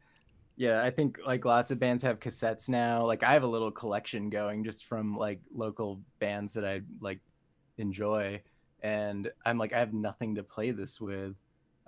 yeah, 0.56 0.82
I 0.82 0.90
think 0.90 1.18
like 1.26 1.44
lots 1.44 1.70
of 1.70 1.78
bands 1.78 2.02
have 2.02 2.18
cassettes 2.18 2.68
now. 2.68 3.04
Like 3.04 3.22
I 3.22 3.34
have 3.34 3.42
a 3.42 3.48
little 3.48 3.70
collection 3.70 4.30
going 4.30 4.64
just 4.64 4.86
from 4.86 5.16
like 5.16 5.40
local 5.54 6.00
bands 6.18 6.54
that 6.54 6.64
I 6.64 6.80
like 7.00 7.20
enjoy 7.76 8.40
and 8.82 9.30
I'm 9.44 9.58
like 9.58 9.72
I 9.72 9.78
have 9.78 9.92
nothing 9.92 10.36
to 10.36 10.42
play 10.42 10.70
this 10.70 11.00
with. 11.00 11.34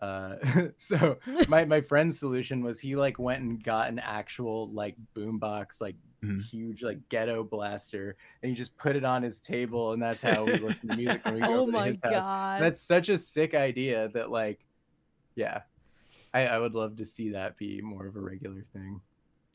Uh 0.02 0.37
so 0.76 1.16
my 1.48 1.64
my 1.64 1.80
friend's 1.80 2.18
solution 2.18 2.62
was 2.62 2.78
he 2.78 2.94
like 2.94 3.18
went 3.18 3.42
and 3.42 3.62
got 3.62 3.88
an 3.88 3.98
actual 3.98 4.70
like 4.72 4.96
boombox 5.16 5.80
like 5.80 5.96
Mhm. 6.24 6.42
huge 6.42 6.83
like 6.83 6.98
ghetto 7.09 7.44
blaster 7.44 8.16
and 8.42 8.50
he 8.50 8.57
just 8.57 8.76
put 8.76 8.96
it 8.96 9.04
on 9.04 9.22
his 9.22 9.40
table 9.40 9.92
and 9.92 10.02
that's 10.02 10.20
how 10.20 10.44
we 10.44 10.54
listen 10.57 10.88
to 10.88 10.96
music 10.96 11.24
when 11.24 11.35
we 11.35 11.40
go 11.42 11.61
Oh 11.62 11.66
to 11.66 11.70
my 11.72 11.87
his 11.87 12.00
house. 12.02 12.24
god. 12.24 12.61
That's 12.62 12.81
such 12.81 13.09
a 13.09 13.16
sick 13.16 13.54
idea 13.54 14.09
that 14.14 14.31
like 14.31 14.64
yeah. 15.37 15.61
I, 16.35 16.46
I 16.48 16.59
would 16.59 16.74
love 16.74 16.96
to 16.96 17.04
see 17.04 17.31
that 17.31 17.57
be 17.57 17.81
more 17.81 18.07
of 18.07 18.16
a 18.16 18.20
regular 18.20 18.64
thing. 18.72 19.00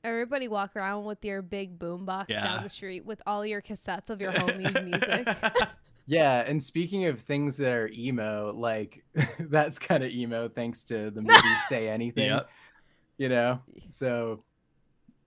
Everybody 0.05 0.47
walk 0.47 0.75
around 0.75 1.05
with 1.05 1.23
your 1.25 1.41
big 1.41 1.77
boom 1.77 2.05
box 2.05 2.29
Yeah. 2.29 2.41
down 2.43 2.63
the 2.63 2.69
street 2.69 3.05
with 3.05 3.21
all 3.27 3.45
your 3.45 3.61
cassettes 3.61 4.09
of 4.09 4.21
your 4.21 4.31
homies' 4.31 4.83
music. 4.83 5.27
Yeah, 6.05 6.43
and 6.45 6.61
speaking 6.61 7.05
of 7.05 7.21
things 7.21 7.55
that 7.59 7.71
are 7.71 7.89
emo, 7.93 8.51
like 8.53 9.05
that's 9.39 9.79
kind 9.79 10.03
of 10.03 10.11
emo 10.11 10.49
thanks 10.49 10.83
to 10.85 11.09
the 11.11 11.21
movie 11.21 11.37
Say 11.69 11.87
Anything. 11.87 12.25
Yep. 12.27 12.49
You 13.17 13.29
know? 13.29 13.61
So 13.89 14.43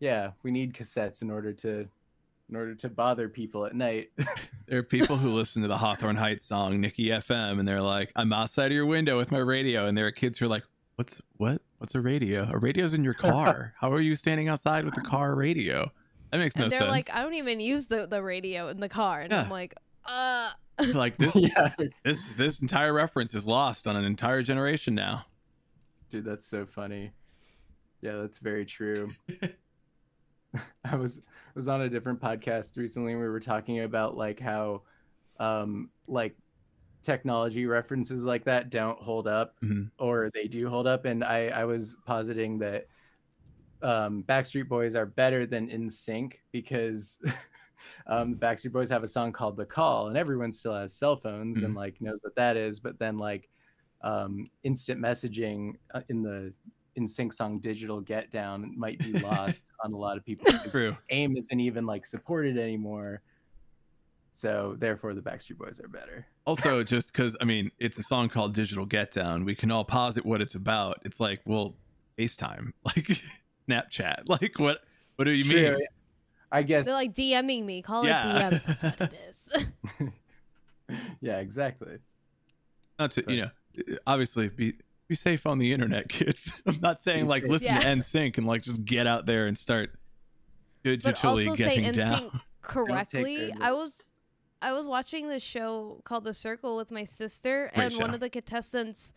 yeah, 0.01 0.33
we 0.43 0.51
need 0.51 0.75
cassettes 0.75 1.23
in 1.23 1.31
order 1.31 1.53
to 1.53 1.89
in 2.49 2.55
order 2.55 2.75
to 2.77 2.89
bother 2.89 3.29
people 3.29 3.67
at 3.67 3.75
night. 3.75 4.11
There 4.69 4.81
are 4.81 4.83
people 4.83 5.17
who 5.17 5.31
listen 5.31 5.63
to 5.63 5.69
the 5.69 5.79
Hawthorne 5.79 6.17
Heights 6.17 6.45
song 6.45 6.83
Niki 6.83 7.07
FM 7.07 7.61
and 7.61 7.69
they're 7.69 7.81
like, 7.81 8.11
I'm 8.17 8.33
outside 8.33 8.67
of 8.67 8.73
your 8.73 8.85
window 8.85 9.17
with 9.17 9.31
my 9.31 9.39
radio. 9.39 9.87
And 9.87 9.97
there 9.97 10.09
are 10.09 10.11
kids 10.11 10.39
who 10.39 10.47
are 10.47 10.49
like, 10.49 10.65
What's 10.97 11.23
what? 11.37 11.63
What's 11.79 11.95
a 11.95 12.01
radio? 12.01 12.51
A 12.53 12.59
radio's 12.59 12.93
in 12.93 13.05
your 13.05 13.15
car. 13.15 13.75
How 13.79 13.93
are 13.93 14.01
you 14.01 14.17
standing 14.17 14.49
outside 14.49 14.85
with 14.85 14.97
a 14.97 15.03
car 15.03 15.37
radio? 15.37 15.93
That 16.33 16.39
makes 16.39 16.57
no 16.57 16.65
and 16.65 16.73
they're 16.73 16.81
sense. 16.81 16.91
like, 16.91 17.15
I 17.15 17.23
don't 17.23 17.35
even 17.35 17.61
use 17.61 17.87
the, 17.87 18.09
the 18.09 18.21
radio 18.23 18.67
in 18.67 18.81
the 18.81 18.89
car. 18.89 19.21
And 19.21 19.33
I'm 19.33 19.51
like, 19.51 19.75
uh 20.05 20.51
like 20.95 21.17
this 21.17 21.37
yeah. 21.37 21.73
this 22.05 22.33
this 22.33 22.61
entire 22.61 22.93
reference 22.93 23.35
is 23.35 23.47
lost 23.47 23.87
on 23.87 23.95
an 23.95 24.05
entire 24.05 24.43
generation 24.43 24.97
now. 24.97 25.27
Dude, 26.09 26.25
that's 26.25 26.47
so 26.47 26.67
funny. 26.67 27.13
Yeah, 28.01 28.17
that's 28.17 28.39
very 28.39 28.65
true. 28.65 29.13
I 30.85 30.97
was 30.97 31.23
was 31.55 31.69
on 31.69 31.81
a 31.83 31.89
different 31.89 32.21
podcast 32.21 32.77
recently 32.77 33.13
and 33.13 33.21
we 33.21 33.27
were 33.29 33.41
talking 33.41 33.81
about 33.81 34.17
like 34.17 34.39
how 34.41 34.83
um 35.39 35.91
like 36.07 36.37
technology 37.03 37.67
references 37.67 38.25
like 38.25 38.45
that 38.45 38.69
don't 38.71 39.01
hold 39.01 39.27
up 39.29 39.55
Mhm. 39.63 39.91
or 39.99 40.31
they 40.35 40.49
do 40.49 40.69
hold 40.69 40.87
up. 40.87 41.05
And 41.05 41.23
I 41.25 41.49
I 41.49 41.65
was 41.65 41.97
positing 42.05 42.59
that 42.59 42.87
um 43.83 44.23
Backstreet 44.25 44.69
Boys 44.69 44.95
are 44.95 45.07
better 45.07 45.47
than 45.47 45.69
NSYNC 45.71 46.35
because 46.53 47.23
um 48.07 48.33
the 48.33 48.37
Backstreet 48.39 48.73
Boys 48.73 48.91
have 48.91 49.03
a 49.03 49.09
song 49.09 49.33
called 49.33 49.57
The 49.57 49.67
Call 49.67 50.09
and 50.09 50.17
everyone 50.17 50.53
still 50.53 50.75
has 50.75 50.93
cell 50.95 51.17
phones 51.17 51.63
and 51.63 51.75
like 51.75 52.01
knows 52.01 52.21
what 52.23 52.35
that 52.37 52.57
is. 52.57 52.81
But 52.81 52.99
then 52.99 53.19
like 53.19 53.49
um 54.03 54.47
instant 54.63 55.01
messaging 55.01 55.75
uh, 55.95 56.03
in 56.09 56.23
the 56.23 56.53
NSYNC 56.99 57.33
song 57.33 57.59
digital 57.59 58.01
get 58.01 58.31
down 58.33 58.73
might 58.77 58.99
be 58.99 59.13
lost 59.19 59.65
on 59.85 59.93
a 59.93 59.97
lot 59.97 60.17
of 60.17 60.25
people 60.25 60.47
True. 60.71 60.97
AIM 61.11 61.37
isn't 61.37 61.61
even 61.61 61.85
like 61.87 62.07
supported 62.07 62.57
anymore 62.59 63.23
so 64.33 64.75
therefore 64.79 65.15
the 65.15 65.21
backstreet 65.21 65.57
boys 65.59 65.81
are 65.81 65.89
better 65.89 66.27
Also, 66.47 66.83
just 66.85 67.13
because 67.13 67.37
I 67.41 67.45
mean, 67.45 67.71
it's 67.79 67.99
a 67.99 68.03
song 68.03 68.29
called 68.29 68.55
"Digital 68.55 68.85
Get 68.87 69.11
Down." 69.13 69.45
We 69.47 69.55
can 69.55 69.71
all 69.71 69.85
posit 69.85 70.25
what 70.27 70.41
it's 70.43 70.55
about. 70.55 70.99
It's 71.05 71.19
like, 71.19 71.41
well, 71.47 71.75
FaceTime, 72.19 72.73
like 72.85 73.23
Snapchat, 73.69 74.23
like 74.29 74.59
what? 74.59 74.81
What 75.17 75.25
do 75.25 75.31
you 75.33 75.43
True. 75.45 75.77
mean? 75.77 75.87
i 76.53 76.63
guess 76.63 76.85
they're 76.85 76.95
like 76.95 77.13
DMing 77.15 77.65
me. 77.65 77.83
Call 77.83 78.05
Yeah. 78.07 78.21
it 78.21 78.53
DMs. 78.53 78.65
That's 78.65 78.85
what 78.85 79.01
it 79.01 79.15
is. 79.29 79.53
yeah 81.21 81.39
exactly 81.39 81.99
Not 82.99 83.11
to 83.13 83.25
you 83.27 83.37
know, 83.43 83.51
obviously 84.07 84.49
be 84.51 84.75
be 85.09 85.15
safe 85.15 85.47
on 85.47 85.59
the 85.59 85.73
internet, 85.73 86.09
kids. 86.11 86.53
I'm 86.67 86.81
not 86.81 87.01
saying 87.03 87.25
Be 87.25 87.29
like 87.29 87.43
safe. 87.43 87.51
listen 87.51 87.67
Yeah. 87.69 87.81
to 87.81 87.87
NSYNC 87.89 88.39
and 88.39 88.47
like 88.47 88.63
just 88.63 88.85
get 88.85 89.07
out 89.07 89.27
there 89.27 89.47
and 89.47 89.57
start 89.59 89.95
but 90.83 91.01
digitally 91.01 91.47
also 91.49 91.55
say 91.55 91.77
getting 91.81 91.93
down. 91.93 92.15
NSYNC 92.31 92.41
correctly. 92.63 93.53
I 93.61 93.73
was 93.73 94.09
I 94.63 94.73
was 94.73 94.87
watching 94.89 95.29
this 95.29 95.43
show 95.43 96.01
called 96.05 96.25
The 96.25 96.33
Circle 96.35 96.77
with 96.77 96.91
my 96.91 97.05
sister, 97.05 97.71
Great 97.75 97.85
and 97.93 97.97
one 98.01 98.15
of 98.15 98.21
the 98.21 98.31
contestants 98.31 99.13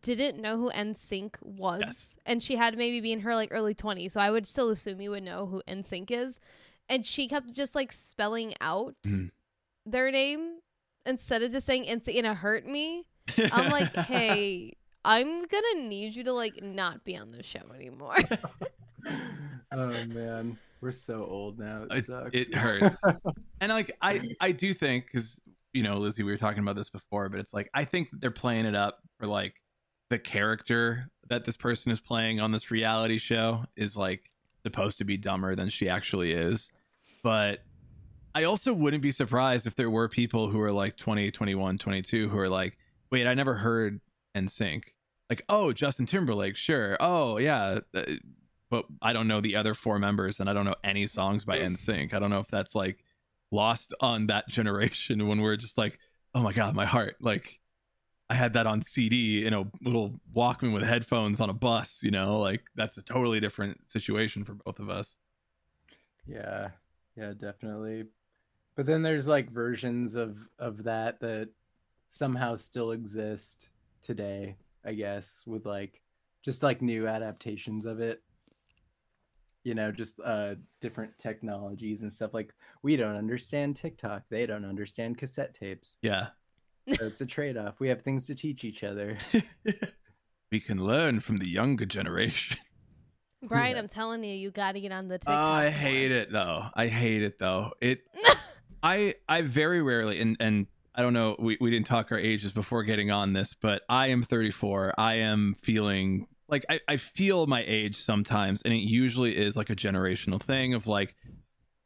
didn't 0.00 0.40
know 0.40 0.56
who 0.56 0.70
NSYNC 0.70 1.42
was, 1.42 1.82
Yes. 1.84 2.16
and 2.24 2.42
she 2.42 2.56
had 2.56 2.76
maybe 2.78 3.00
be 3.00 3.12
in 3.12 3.20
her 3.20 3.34
like 3.34 3.48
early 3.52 3.74
20s, 3.74 4.12
so 4.12 4.20
I 4.20 4.30
would 4.30 4.46
still 4.46 4.70
assume 4.70 5.00
you 5.00 5.10
would 5.10 5.24
know 5.24 5.46
who 5.46 5.62
NSYNC 5.68 6.10
is, 6.10 6.38
and 6.88 7.04
she 7.04 7.26
kept 7.28 7.54
just 7.54 7.74
like 7.74 7.90
spelling 7.92 8.54
out 8.60 8.94
Mhm. 9.04 9.30
their 9.84 10.10
name 10.12 10.58
instead 11.04 11.42
of 11.42 11.50
just 11.52 11.66
saying 11.66 11.84
NSYNC, 11.84 12.18
and 12.18 12.26
it 12.28 12.36
hurt 12.36 12.64
me. 12.66 13.04
I'm 13.52 13.70
like, 13.70 13.94
hey. 14.06 14.74
I'm 15.04 15.46
gonna 15.46 15.82
need 15.88 16.14
you 16.14 16.24
to 16.24 16.32
like 16.32 16.62
not 16.62 17.04
be 17.04 17.16
on 17.16 17.32
the 17.32 17.42
show 17.42 17.62
anymore. 17.74 18.16
oh 19.72 20.06
man 20.06 20.58
we're 20.80 20.92
so 20.92 21.24
old 21.24 21.58
now 21.58 21.84
it, 21.84 21.96
It- 21.96 22.04
sucks 22.04 22.30
it 22.34 22.54
hurts. 22.54 23.02
and 23.60 23.72
like 23.72 23.96
I 24.02 24.34
I 24.40 24.52
do 24.52 24.74
think 24.74 25.06
because 25.06 25.40
you 25.72 25.82
know 25.82 25.98
Lizzie 25.98 26.22
we 26.24 26.32
were 26.32 26.38
talking 26.38 26.60
about 26.62 26.76
this 26.76 26.90
before, 26.90 27.28
but 27.28 27.40
it's 27.40 27.54
like 27.54 27.70
I 27.72 27.84
think 27.84 28.08
they're 28.12 28.30
playing 28.30 28.66
it 28.66 28.74
up 28.74 28.98
for 29.18 29.26
like 29.26 29.54
the 30.10 30.18
character 30.18 31.08
that 31.28 31.44
this 31.46 31.56
person 31.56 31.90
is 31.92 32.00
playing 32.00 32.40
on 32.40 32.50
this 32.52 32.70
reality 32.70 33.18
show 33.18 33.64
is 33.76 33.96
like 33.96 34.30
supposed 34.62 34.98
to 34.98 35.04
be 35.04 35.16
dumber 35.16 35.54
than 35.54 35.68
she 35.68 35.88
actually 35.88 36.32
is. 36.32 36.70
But 37.22 37.60
I 38.34 38.44
also 38.44 38.72
wouldn't 38.72 39.02
be 39.02 39.12
surprised 39.12 39.66
if 39.66 39.76
there 39.76 39.90
were 39.90 40.08
people 40.08 40.50
who 40.50 40.60
are 40.60 40.72
like 40.72 40.96
20, 40.96 41.30
21, 41.30 41.78
22 41.78 42.28
who 42.28 42.38
are 42.38 42.48
like, 42.48 42.76
wait, 43.10 43.26
I 43.26 43.34
never 43.34 43.54
heard 43.54 44.00
NSYNC. 44.34 44.84
Like, 45.30 45.42
oh, 45.48 45.72
Justin 45.72 46.06
Timberlake, 46.06 46.56
sure. 46.56 46.96
Oh, 47.00 47.38
yeah. 47.38 47.78
uh, 47.94 48.02
But 48.70 48.86
I 49.00 49.12
don't 49.12 49.28
know 49.28 49.40
the 49.40 49.56
other 49.56 49.74
four 49.74 49.98
members 49.98 50.40
and 50.40 50.48
I 50.48 50.52
don't 50.52 50.64
know 50.64 50.74
any 50.84 51.06
songs 51.06 51.44
by 51.44 51.58
NSYNC. 51.58 52.12
I 52.14 52.18
don't 52.18 52.30
know 52.30 52.40
if 52.40 52.48
that's 52.48 52.74
like 52.74 53.04
lost 53.50 53.94
on 54.00 54.26
that 54.28 54.48
generation 54.48 55.26
when 55.28 55.40
we're 55.40 55.56
just 55.56 55.78
like, 55.78 55.98
oh 56.34 56.42
my 56.42 56.52
God, 56.52 56.74
my 56.74 56.86
heart. 56.86 57.16
Like, 57.20 57.60
I 58.30 58.34
had 58.34 58.54
that 58.54 58.66
on 58.66 58.80
CD 58.80 59.44
in 59.46 59.52
a 59.52 59.66
little 59.82 60.18
Walkman 60.34 60.72
with 60.72 60.84
headphones 60.84 61.38
on 61.38 61.50
a 61.50 61.52
bus, 61.52 62.02
you 62.02 62.10
know, 62.10 62.40
like 62.40 62.62
that's 62.74 62.96
a 62.96 63.02
totally 63.02 63.40
different 63.40 63.86
situation 63.86 64.42
for 64.44 64.54
both 64.54 64.78
of 64.78 64.88
us. 64.88 65.18
Yeah, 66.26 66.70
yeah, 67.14 67.34
definitely. 67.38 68.04
But 68.74 68.86
then 68.86 69.02
there's 69.02 69.28
like 69.28 69.50
versions 69.50 70.14
of 70.14 70.48
of 70.58 70.84
that 70.84 71.20
that 71.20 71.50
somehow 72.08 72.56
still 72.56 72.92
exist 72.92 73.68
today, 74.02 74.56
I 74.84 74.94
guess, 74.94 75.42
with 75.46 75.66
like 75.66 76.02
just 76.44 76.62
like 76.62 76.82
new 76.82 77.06
adaptations 77.06 77.86
of 77.86 78.00
it. 78.00 78.22
You 79.64 79.74
know, 79.74 79.92
just 79.92 80.18
uh 80.24 80.56
different 80.80 81.16
technologies 81.18 82.02
and 82.02 82.12
stuff 82.12 82.34
like 82.34 82.52
we 82.82 82.96
don't 82.96 83.16
understand 83.16 83.76
TikTok, 83.76 84.24
they 84.28 84.44
don't 84.46 84.64
understand 84.64 85.18
cassette 85.18 85.54
tapes. 85.54 85.98
Yeah. 86.02 86.28
So 86.98 87.06
it's 87.06 87.20
a 87.20 87.26
trade-off. 87.26 87.78
We 87.78 87.88
have 87.90 88.02
things 88.02 88.26
to 88.26 88.34
teach 88.34 88.64
each 88.64 88.82
other. 88.82 89.16
we 90.50 90.58
can 90.58 90.84
learn 90.84 91.20
from 91.20 91.36
the 91.36 91.48
younger 91.48 91.86
generation. 91.86 92.56
Brian, 93.44 93.76
Yeah. 93.76 93.82
I'm 93.82 93.88
telling 93.88 94.24
you, 94.24 94.34
you 94.34 94.50
got 94.50 94.72
to 94.72 94.80
get 94.80 94.90
on 94.90 95.06
the 95.06 95.14
Oh, 95.14 95.18
TikTok. 95.18 95.36
I 95.36 95.62
more. 95.62 95.70
hate 95.70 96.10
it 96.10 96.32
though. 96.32 96.64
I 96.74 96.86
hate 96.88 97.22
it 97.22 97.38
though. 97.38 97.70
It 97.80 98.02
I 98.82 99.14
I 99.28 99.42
very 99.42 99.80
rarely 99.80 100.20
and 100.20 100.36
and 100.40 100.66
I 100.94 101.02
don't 101.02 101.14
know, 101.14 101.36
we, 101.38 101.56
we 101.60 101.70
didn't 101.70 101.86
talk 101.86 102.12
our 102.12 102.18
ages 102.18 102.52
before 102.52 102.82
getting 102.82 103.10
on 103.10 103.32
this, 103.32 103.54
but 103.54 103.82
I 103.88 104.08
am 104.08 104.22
34. 104.22 104.94
I 104.98 105.14
am 105.16 105.56
feeling 105.62 106.26
like 106.48 106.66
I, 106.68 106.80
I 106.86 106.96
feel 106.98 107.46
my 107.46 107.64
age 107.66 107.96
sometimes, 107.96 108.60
and 108.62 108.74
it 108.74 108.78
usually 108.78 109.36
is 109.36 109.56
like 109.56 109.70
a 109.70 109.76
generational 109.76 110.40
thing 110.40 110.74
of 110.74 110.86
like 110.86 111.16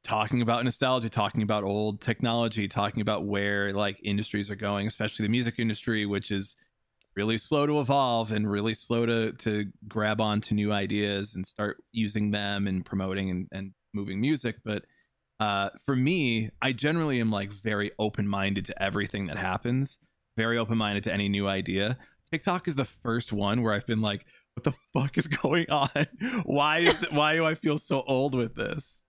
talking 0.03 0.43
about 0.43 0.65
nostalgia, 0.65 1.09
talking 1.09 1.43
about 1.43 1.63
old 1.63 2.01
technology, 2.01 2.67
talking 2.67 3.01
about 3.01 3.25
where 3.27 3.73
like 3.73 3.99
industries 4.03 4.51
are 4.51 4.57
going, 4.57 4.89
especially 4.89 5.25
the 5.25 5.31
music 5.31 5.55
industry, 5.59 6.05
which 6.05 6.33
is 6.33 6.57
really 7.15 7.39
slow 7.39 7.67
to 7.67 7.81
evolve 7.81 8.33
and 8.33 8.51
really 8.51 8.75
slow 8.75 9.07
to 9.07 9.33
to 9.33 9.67
grab 9.89 10.21
on 10.21 10.41
to 10.41 10.55
new 10.55 10.73
ideas 10.73 11.35
and 11.35 11.47
start 11.47 11.83
using 11.93 12.31
them 12.31 12.67
and 12.67 12.85
promoting 12.85 13.31
and, 13.31 13.49
and 13.53 13.73
moving 13.95 14.21
music. 14.21 14.57
But 14.65 14.85
uh, 15.41 15.71
for 15.85 15.95
me, 15.95 16.51
I 16.63 16.73
generally 16.73 17.21
am 17.21 17.31
like 17.31 17.53
very 17.53 17.93
open 17.99 18.27
minded 18.27 18.67
to 18.67 18.83
everything 18.83 19.27
that 19.27 19.37
happens, 19.37 19.99
very 20.37 20.59
open 20.59 20.79
minded 20.79 21.05
to 21.05 21.13
any 21.13 21.29
new 21.29 21.49
idea. 21.49 21.99
TikTok 22.31 22.69
is 22.69 22.75
the 22.75 22.85
first 22.85 23.33
one 23.33 23.63
where 23.63 23.73
I've 23.73 23.87
been 23.87 24.01
like, 24.01 24.25
what 24.55 24.65
the 24.65 24.73
fuck 24.93 25.19
is 25.19 25.27
going 25.43 25.71
on? 25.71 26.07
Why 26.45 26.79
is 26.79 26.95
why 27.11 27.35
do 27.35 27.45
I 27.45 27.55
feel 27.55 27.79
so 27.79 28.03
old 28.07 28.35
with 28.35 28.55
this? 28.55 29.03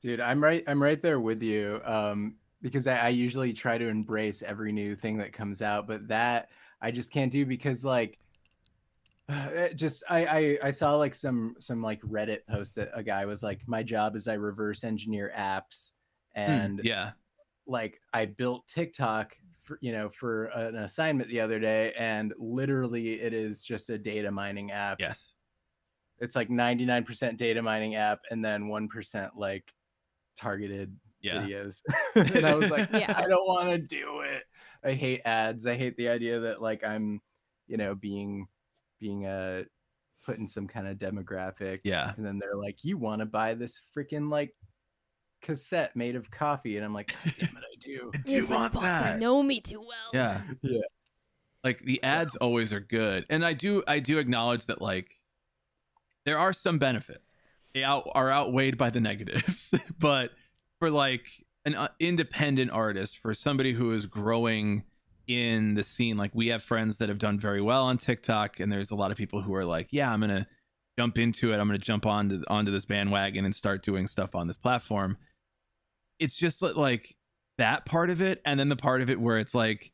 Dude, 0.00 0.20
I'm 0.20 0.42
right. 0.42 0.64
I'm 0.66 0.82
right 0.82 1.00
there 1.00 1.20
with 1.20 1.42
you. 1.42 1.80
Um, 1.84 2.36
because 2.60 2.86
I, 2.86 2.96
I 2.96 3.08
usually 3.10 3.52
try 3.52 3.78
to 3.78 3.88
embrace 3.88 4.42
every 4.42 4.72
new 4.72 4.96
thing 4.96 5.18
that 5.18 5.32
comes 5.32 5.62
out, 5.62 5.86
but 5.86 6.08
that 6.08 6.48
I 6.80 6.90
just 6.90 7.12
can't 7.12 7.30
do 7.30 7.46
because 7.46 7.84
like, 7.84 8.18
it 9.28 9.74
just 9.76 10.02
I, 10.08 10.26
I 10.26 10.58
I 10.64 10.70
saw 10.70 10.96
like 10.96 11.14
some 11.14 11.56
some 11.58 11.82
like 11.82 12.00
Reddit 12.02 12.46
post 12.48 12.76
that 12.76 12.90
a 12.94 13.02
guy 13.02 13.26
was 13.26 13.42
like, 13.42 13.60
my 13.66 13.82
job 13.82 14.16
is 14.16 14.28
I 14.28 14.34
reverse 14.34 14.84
engineer 14.84 15.32
apps, 15.36 15.92
and 16.34 16.80
Hmm, 16.80 16.86
yeah, 16.86 17.10
like 17.66 18.00
I 18.12 18.26
built 18.26 18.66
TikTok 18.66 19.36
for 19.62 19.78
you 19.80 19.92
know 19.92 20.08
for 20.08 20.46
an 20.46 20.76
assignment 20.76 21.28
the 21.28 21.40
other 21.40 21.58
day, 21.60 21.92
and 21.98 22.32
literally 22.38 23.20
it 23.20 23.32
is 23.32 23.62
just 23.62 23.90
a 23.90 23.98
data 23.98 24.30
mining 24.30 24.72
app. 24.72 24.98
yes, 25.00 25.34
It's 26.20 26.36
like 26.36 26.48
99% 26.48 27.36
data 27.36 27.62
mining 27.62 27.94
app, 27.94 28.20
and 28.30 28.44
then 28.44 28.68
one 28.68 28.88
percent 28.88 29.36
like 29.36 29.74
targeted 30.36 30.96
yeah. 31.20 31.42
videos. 31.42 31.82
and 32.14 32.46
I 32.46 32.54
was 32.54 32.70
like, 32.70 32.88
Yeah. 32.92 33.12
I 33.16 33.26
don't 33.26 33.46
want 33.46 33.68
to 33.70 33.78
do 33.78 34.20
it. 34.20 34.44
I 34.84 34.92
hate 34.92 35.22
ads. 35.24 35.66
I 35.66 35.76
hate 35.76 35.96
the 35.96 36.08
idea 36.08 36.40
that 36.40 36.62
like 36.62 36.84
I'm, 36.84 37.20
you 37.66 37.76
know, 37.76 37.94
being 37.94 38.46
being 39.00 39.26
a 39.26 39.64
put 40.24 40.38
in 40.38 40.46
some 40.46 40.66
kind 40.66 40.86
of 40.86 40.98
demographic. 40.98 41.80
Yeah. 41.84 42.12
And 42.16 42.24
then 42.24 42.38
they're 42.38 42.56
like, 42.56 42.84
you 42.84 42.98
want 42.98 43.20
to 43.20 43.26
buy 43.26 43.54
this 43.54 43.80
freaking 43.96 44.30
like 44.30 44.54
cassette 45.42 45.96
made 45.96 46.16
of 46.16 46.30
coffee. 46.30 46.76
And 46.76 46.84
I'm 46.84 46.92
like, 46.92 47.14
God 47.24 47.34
damn 47.38 47.56
it, 47.56 47.62
I 47.62 47.76
do. 47.80 48.10
I 48.14 48.18
do 48.24 48.32
He's 48.32 48.50
like, 48.50 48.58
want 48.58 48.72
"Fuck, 48.74 48.82
that. 48.82 49.14
They 49.14 49.20
know 49.20 49.42
me 49.42 49.60
too 49.60 49.80
well. 49.80 50.10
Yeah. 50.12 50.42
Yeah. 50.62 50.80
Like 51.64 51.80
the 51.80 52.02
ads 52.04 52.36
always 52.36 52.72
are 52.72 52.80
good. 52.80 53.26
And 53.30 53.44
I 53.44 53.52
do 53.52 53.82
I 53.88 53.98
do 53.98 54.18
acknowledge 54.18 54.66
that 54.66 54.80
like 54.80 55.10
there 56.24 56.38
are 56.38 56.52
some 56.52 56.78
benefits. 56.78 57.34
They 57.74 57.82
out, 57.82 58.08
are 58.14 58.30
outweighed 58.30 58.78
by 58.78 58.90
the 58.90 59.00
negatives. 59.00 59.74
but 59.98 60.30
for 60.78 60.90
like 60.90 61.26
an 61.64 61.74
uh, 61.74 61.88
independent 61.98 62.70
artist, 62.70 63.18
for 63.18 63.34
somebody 63.34 63.72
who 63.72 63.92
is 63.92 64.06
growing 64.06 64.84
in 65.28 65.74
the 65.74 65.84
scene, 65.84 66.16
like 66.16 66.32
we 66.34 66.48
have 66.48 66.62
friends 66.62 66.96
that 66.96 67.08
have 67.08 67.18
done 67.18 67.38
very 67.38 67.60
well 67.60 67.84
on 67.84 67.98
TikTok 67.98 68.58
and 68.58 68.72
there's 68.72 68.90
a 68.90 68.96
lot 68.96 69.10
of 69.10 69.16
people 69.16 69.42
who 69.42 69.54
are 69.54 69.64
like, 69.64 69.88
yeah, 69.90 70.10
I'm 70.10 70.20
to 70.22 70.46
jump 70.98 71.18
into 71.18 71.52
it. 71.52 71.58
I'm 71.58 71.68
to 71.70 71.78
jump 71.78 72.06
onto 72.06 72.42
onto 72.48 72.72
this 72.72 72.84
bandwagon 72.84 73.44
and 73.44 73.54
start 73.54 73.84
doing 73.84 74.08
stuff 74.08 74.34
on 74.34 74.48
this 74.48 74.56
platform. 74.56 75.18
It's 76.18 76.36
just 76.36 76.62
like 76.62 77.14
that 77.58 77.84
part 77.84 78.10
of 78.10 78.20
it 78.20 78.40
and 78.44 78.58
then 78.58 78.68
the 78.68 78.76
part 78.76 79.02
of 79.02 79.10
it 79.10 79.20
where 79.20 79.38
it's 79.38 79.54
like 79.54 79.92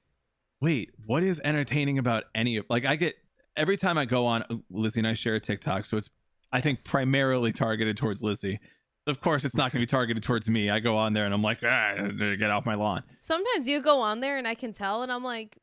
wait, 0.61 0.91
what 1.05 1.23
is 1.23 1.43
entertaining 1.45 1.99
about 1.99 2.25
any 2.35 2.57
of 2.57 2.65
like 2.71 2.87
I 2.87 2.97
get 2.97 3.17
every 3.57 3.77
time 3.77 3.99
I 3.99 4.07
go 4.07 4.25
on 4.25 4.43
uh, 4.49 4.57
Lizzie 4.71 5.01
and 5.01 5.07
I 5.07 5.13
share 5.15 5.35
a 5.35 5.41
TikTok, 5.41 5.85
so 5.85 5.99
it's 5.99 6.09
I 6.53 6.61
think 6.61 6.83
primarily 6.85 7.53
targeted 7.53 7.97
towards 7.97 8.23
Lizzie. 8.23 8.59
Of 9.07 9.21
course, 9.21 9.45
it's 9.45 9.55
not 9.55 9.71
going 9.71 9.81
to 9.81 9.87
be 9.87 9.91
targeted 9.91 10.23
towards 10.23 10.49
me. 10.49 10.71
I 10.71 10.81
go 10.81 10.97
on 10.97 11.13
there 11.13 11.27
and 11.27 11.35
I'm 11.35 11.43
like, 11.43 11.59
ah, 11.63 11.95
get 12.39 12.51
off 12.51 12.65
my 12.65 12.75
lawn. 12.75 13.03
Sometimes 13.21 13.69
you 13.69 13.83
go 13.83 14.01
on 14.01 14.21
there 14.21 14.39
and 14.39 14.49
I 14.49 14.55
can 14.55 14.73
tell, 14.73 15.03
and 15.03 15.13
I'm 15.13 15.23
like, 15.23 15.59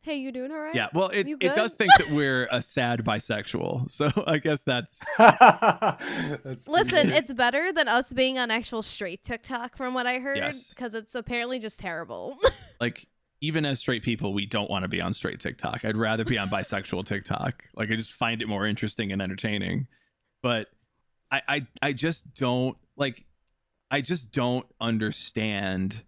"Hey, 0.00 0.16
you 0.16 0.32
doing 0.32 0.50
all 0.50 0.58
right?" 0.60 0.74
Yeah, 0.74 0.86
well, 0.94 1.08
it, 1.08 1.26
it 1.40 1.54
does 1.54 1.74
think 1.74 1.92
that 1.98 2.10
we're 2.10 2.48
a 2.50 2.62
sad 2.62 3.04
bisexual, 3.04 3.90
so 3.90 4.10
I 4.26 4.38
guess 4.38 4.62
that's 4.62 5.04
That's 5.18 6.68
Listen, 6.68 7.08
good. 7.08 7.14
it's 7.14 7.32
better 7.32 7.72
than 7.72 7.88
us 7.88 8.12
being 8.12 8.38
on 8.38 8.50
actual 8.50 8.82
straight 8.82 9.22
TikTok, 9.22 9.76
from 9.76 9.94
what 9.94 10.06
I 10.06 10.18
heard, 10.18 10.38
Yes. 10.38 10.70
because 10.70 10.94
it's 10.94 11.14
apparently 11.14 11.58
just 11.58 11.78
terrible. 11.80 12.38
like 12.80 13.06
even 13.42 13.66
as 13.66 13.78
straight 13.80 14.02
people, 14.02 14.32
we 14.32 14.46
don't 14.46 14.70
want 14.70 14.84
to 14.84 14.88
be 14.88 15.00
on 15.00 15.12
straight 15.12 15.40
TikTok. 15.40 15.84
I'd 15.84 15.96
rather 15.96 16.24
be 16.24 16.38
on 16.38 16.48
bisexual 16.48 17.04
TikTok. 17.06 17.64
Like 17.74 17.90
I 17.90 17.96
just 17.96 18.12
find 18.12 18.40
it 18.40 18.48
more 18.48 18.66
interesting 18.66 19.12
and 19.12 19.20
entertaining. 19.20 19.86
But 20.42 20.68
I 21.30 21.42
I, 21.46 21.66
I 21.82 21.92
just 21.92 22.32
don't 22.34 22.76
like 22.96 23.24
I 23.90 24.00
just 24.00 24.32
don't 24.32 24.66
understand 24.80 26.02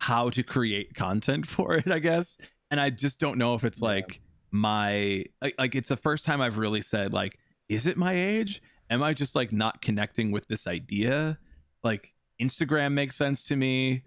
how 0.00 0.30
to 0.30 0.42
create 0.42 0.94
content 0.94 1.46
for 1.54 1.74
it, 1.74 1.88
I 1.90 1.98
guess. 1.98 2.36
And 2.70 2.80
I 2.80 2.90
just 2.90 3.18
don't 3.18 3.38
know 3.38 3.54
if 3.54 3.64
it's 3.64 3.80
Yeah. 3.80 3.88
like 3.88 4.20
my 4.50 5.24
like, 5.42 5.54
like 5.58 5.74
it's 5.74 5.88
the 5.88 5.96
first 5.96 6.24
time 6.24 6.40
I've 6.40 6.56
really 6.58 6.80
said 6.80 7.12
like 7.12 7.38
is 7.68 7.86
it 7.86 7.96
my 7.98 8.14
age? 8.14 8.62
Am 8.90 9.02
I 9.02 9.12
just 9.12 9.34
like 9.36 9.52
not 9.52 9.82
connecting 9.82 10.30
with 10.30 10.46
this 10.48 10.66
idea? 10.66 11.38
Like 11.84 12.14
Instagram 12.40 12.92
makes 12.92 13.14
sense 13.16 13.42
to 13.44 13.56
me. 13.56 14.02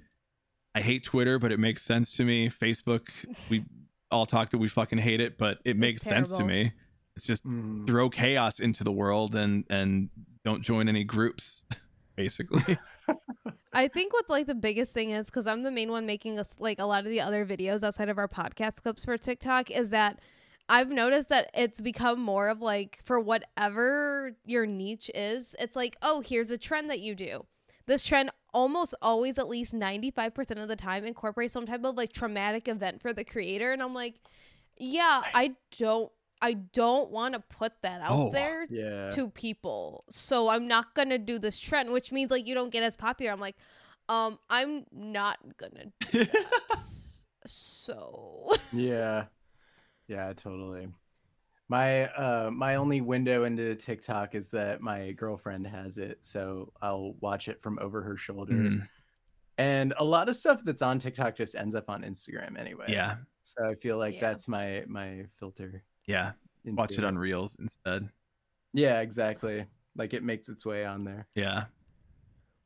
I 0.73 0.81
hate 0.81 1.03
Twitter, 1.03 1.37
but 1.37 1.51
it 1.51 1.59
makes 1.59 1.83
sense 1.83 2.13
to 2.17 2.23
me. 2.23 2.49
Facebook, 2.49 3.09
we 3.49 3.63
all 4.09 4.25
talk 4.25 4.49
that 4.51 4.57
we 4.57 4.67
fucking 4.69 4.97
hate 4.97 5.19
it, 5.21 5.37
but 5.37 5.59
it 5.65 5.77
makes 5.77 5.99
sense 6.01 6.31
to 6.37 6.43
me. 6.43 6.71
It's 7.15 7.25
just 7.25 7.45
Mm. 7.45 7.85
throw 7.85 8.09
chaos 8.09 8.59
into 8.59 8.83
the 8.83 8.91
world 8.91 9.35
and 9.35 9.65
and 9.69 10.09
don't 10.43 10.63
join 10.63 10.89
any 10.89 11.03
groups, 11.03 11.65
basically. 12.21 12.77
I 13.73 13.88
think 13.88 14.13
what 14.13 14.29
like 14.29 14.47
the 14.47 14.55
biggest 14.55 14.93
thing 14.93 15.12
is 15.12 15.27
because 15.27 15.47
I'm 15.47 15.63
the 15.63 15.71
main 15.71 15.91
one 15.91 16.05
making 16.05 16.39
us 16.39 16.55
like 16.60 16.79
a 16.79 16.86
lot 16.86 17.05
of 17.05 17.10
the 17.10 17.21
other 17.21 17.45
videos 17.45 17.84
outside 17.84 18.10
of 18.10 18.17
our 18.17 18.27
podcast 18.27 18.81
clips 18.84 19.05
for 19.05 19.17
TikTok 19.17 19.71
is 19.71 19.89
that 19.89 20.19
I've 20.69 20.89
noticed 20.89 21.29
that 21.29 21.49
it's 21.53 21.81
become 21.81 22.21
more 22.21 22.47
of 22.49 22.62
like 22.62 22.99
for 23.03 23.19
whatever 23.19 24.34
your 24.45 24.65
niche 24.65 25.10
is, 25.15 25.55
it's 25.60 25.75
like, 25.75 25.97
oh, 26.01 26.21
here's 26.21 26.51
a 26.51 26.57
trend 26.57 26.89
that 26.89 26.99
you 26.99 27.15
do. 27.15 27.45
This 27.88 28.03
trend 28.05 28.29
almost 28.53 28.93
always, 29.01 29.38
at 29.38 29.49
least 29.49 29.73
95% 29.73 30.62
of 30.62 30.67
the 30.67 30.75
time, 30.75 31.03
incorporates 31.03 31.53
some 31.53 31.65
type 31.65 31.84
of 31.84 31.95
like 31.97 32.13
traumatic 32.13 32.67
event 32.67 33.01
for 33.01 33.12
the 33.12 33.23
creator. 33.23 33.71
And 33.73 33.81
I'm 33.81 33.93
like, 33.93 34.15
yeah, 34.77 35.23
I 35.34 35.55
don't 35.77 36.12
I 36.41 36.54
don't 36.54 37.12
want 37.12 37.34
to 37.36 37.39
put 37.39 37.73
that 37.84 38.01
out 38.01 38.12
Oh, 38.12 38.32
there 38.32 38.65
Yeah. 38.69 39.10
to 39.12 39.30
people. 39.30 40.06
So 40.10 40.49
I'm 40.49 40.67
not 40.67 40.95
gonna 40.95 41.17
do 41.19 41.38
this 41.39 41.60
trend, 41.60 41.91
which 41.91 42.12
means 42.12 42.32
like 42.32 42.47
you 42.47 42.56
don't 42.56 42.71
get 42.71 42.84
as 42.84 42.95
popular. 42.95 43.32
I'm 43.32 43.39
like, 43.39 43.56
um, 44.10 44.39
I'm 44.49 44.86
not 44.91 45.38
gonna 45.58 45.86
do 46.12 46.25
that. 46.25 46.77
so 47.45 48.49
Yeah. 48.73 49.25
Yeah, 50.08 50.34
totally. 50.34 50.88
My 51.69 52.08
uh 52.08 52.51
my 52.51 52.75
only 52.75 52.99
window 53.01 53.45
into 53.45 53.75
TikTok 53.75 54.36
is 54.36 54.49
that 54.49 54.82
my 54.82 55.12
girlfriend 55.13 55.67
has 55.67 55.97
it, 55.99 56.19
so 56.21 56.73
I'll 56.82 57.13
watch 57.21 57.47
it 57.47 57.62
from 57.62 57.80
over 57.80 58.01
her 58.01 58.17
shoulder. 58.17 58.54
Mm, 58.54 58.88
And 59.58 59.93
a 59.97 60.04
lot 60.04 60.27
of 60.27 60.36
stuff 60.36 60.62
that's 60.65 60.82
on 60.82 60.99
TikTok 60.99 61.36
just 61.38 61.56
ends 61.56 61.75
up 61.75 61.89
on 61.89 62.01
Instagram 62.04 62.60
anyway. 62.60 62.88
yeah, 62.89 63.17
So 63.43 63.69
I 63.69 63.75
feel 63.75 63.97
like 63.97 64.15
Yeah. 64.15 64.21
that's 64.32 64.47
my 64.49 64.84
my 64.88 65.27
filter. 65.39 65.84
Yeah. 66.07 66.31
Watch 66.65 66.97
it 66.97 67.03
on 67.03 67.17
Reels 67.17 67.57
instead. 67.59 68.09
Yeah, 68.73 69.01
exactly. 69.01 69.65
Like 69.95 70.13
it 70.13 70.23
makes 70.23 70.49
its 70.49 70.65
way 70.65 70.85
on 70.85 71.03
there. 71.03 71.27
Yeah. 71.35 71.65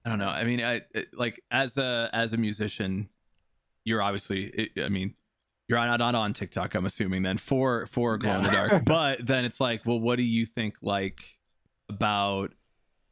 I 0.05 0.09
don't 0.09 0.19
know. 0.19 0.29
I 0.29 0.43
mean, 0.43 0.61
I 0.63 0.81
it, 0.93 1.07
like 1.13 1.41
as 1.49 1.77
a 1.77 2.09
as 2.13 2.33
a 2.33 2.37
musician, 2.37 3.09
you're 3.83 4.01
obviously. 4.01 4.45
It, 4.45 4.83
I 4.83 4.89
mean, 4.89 5.15
you're 5.67 5.79
not 5.79 5.99
on 6.01 6.13
on 6.13 6.33
TikTok. 6.33 6.75
I'm 6.75 6.85
assuming 6.85 7.23
then 7.23 7.37
for 7.37 7.87
for 7.87 8.17
glow 8.17 8.35
in 8.35 8.43
the 8.43 8.51
dark. 8.51 8.85
but 8.85 9.25
then 9.25 9.45
it's 9.45 9.59
like, 9.59 9.85
well, 9.85 9.99
what 9.99 10.17
do 10.17 10.23
you 10.23 10.45
think 10.45 10.75
like 10.83 11.21
about 11.89 12.53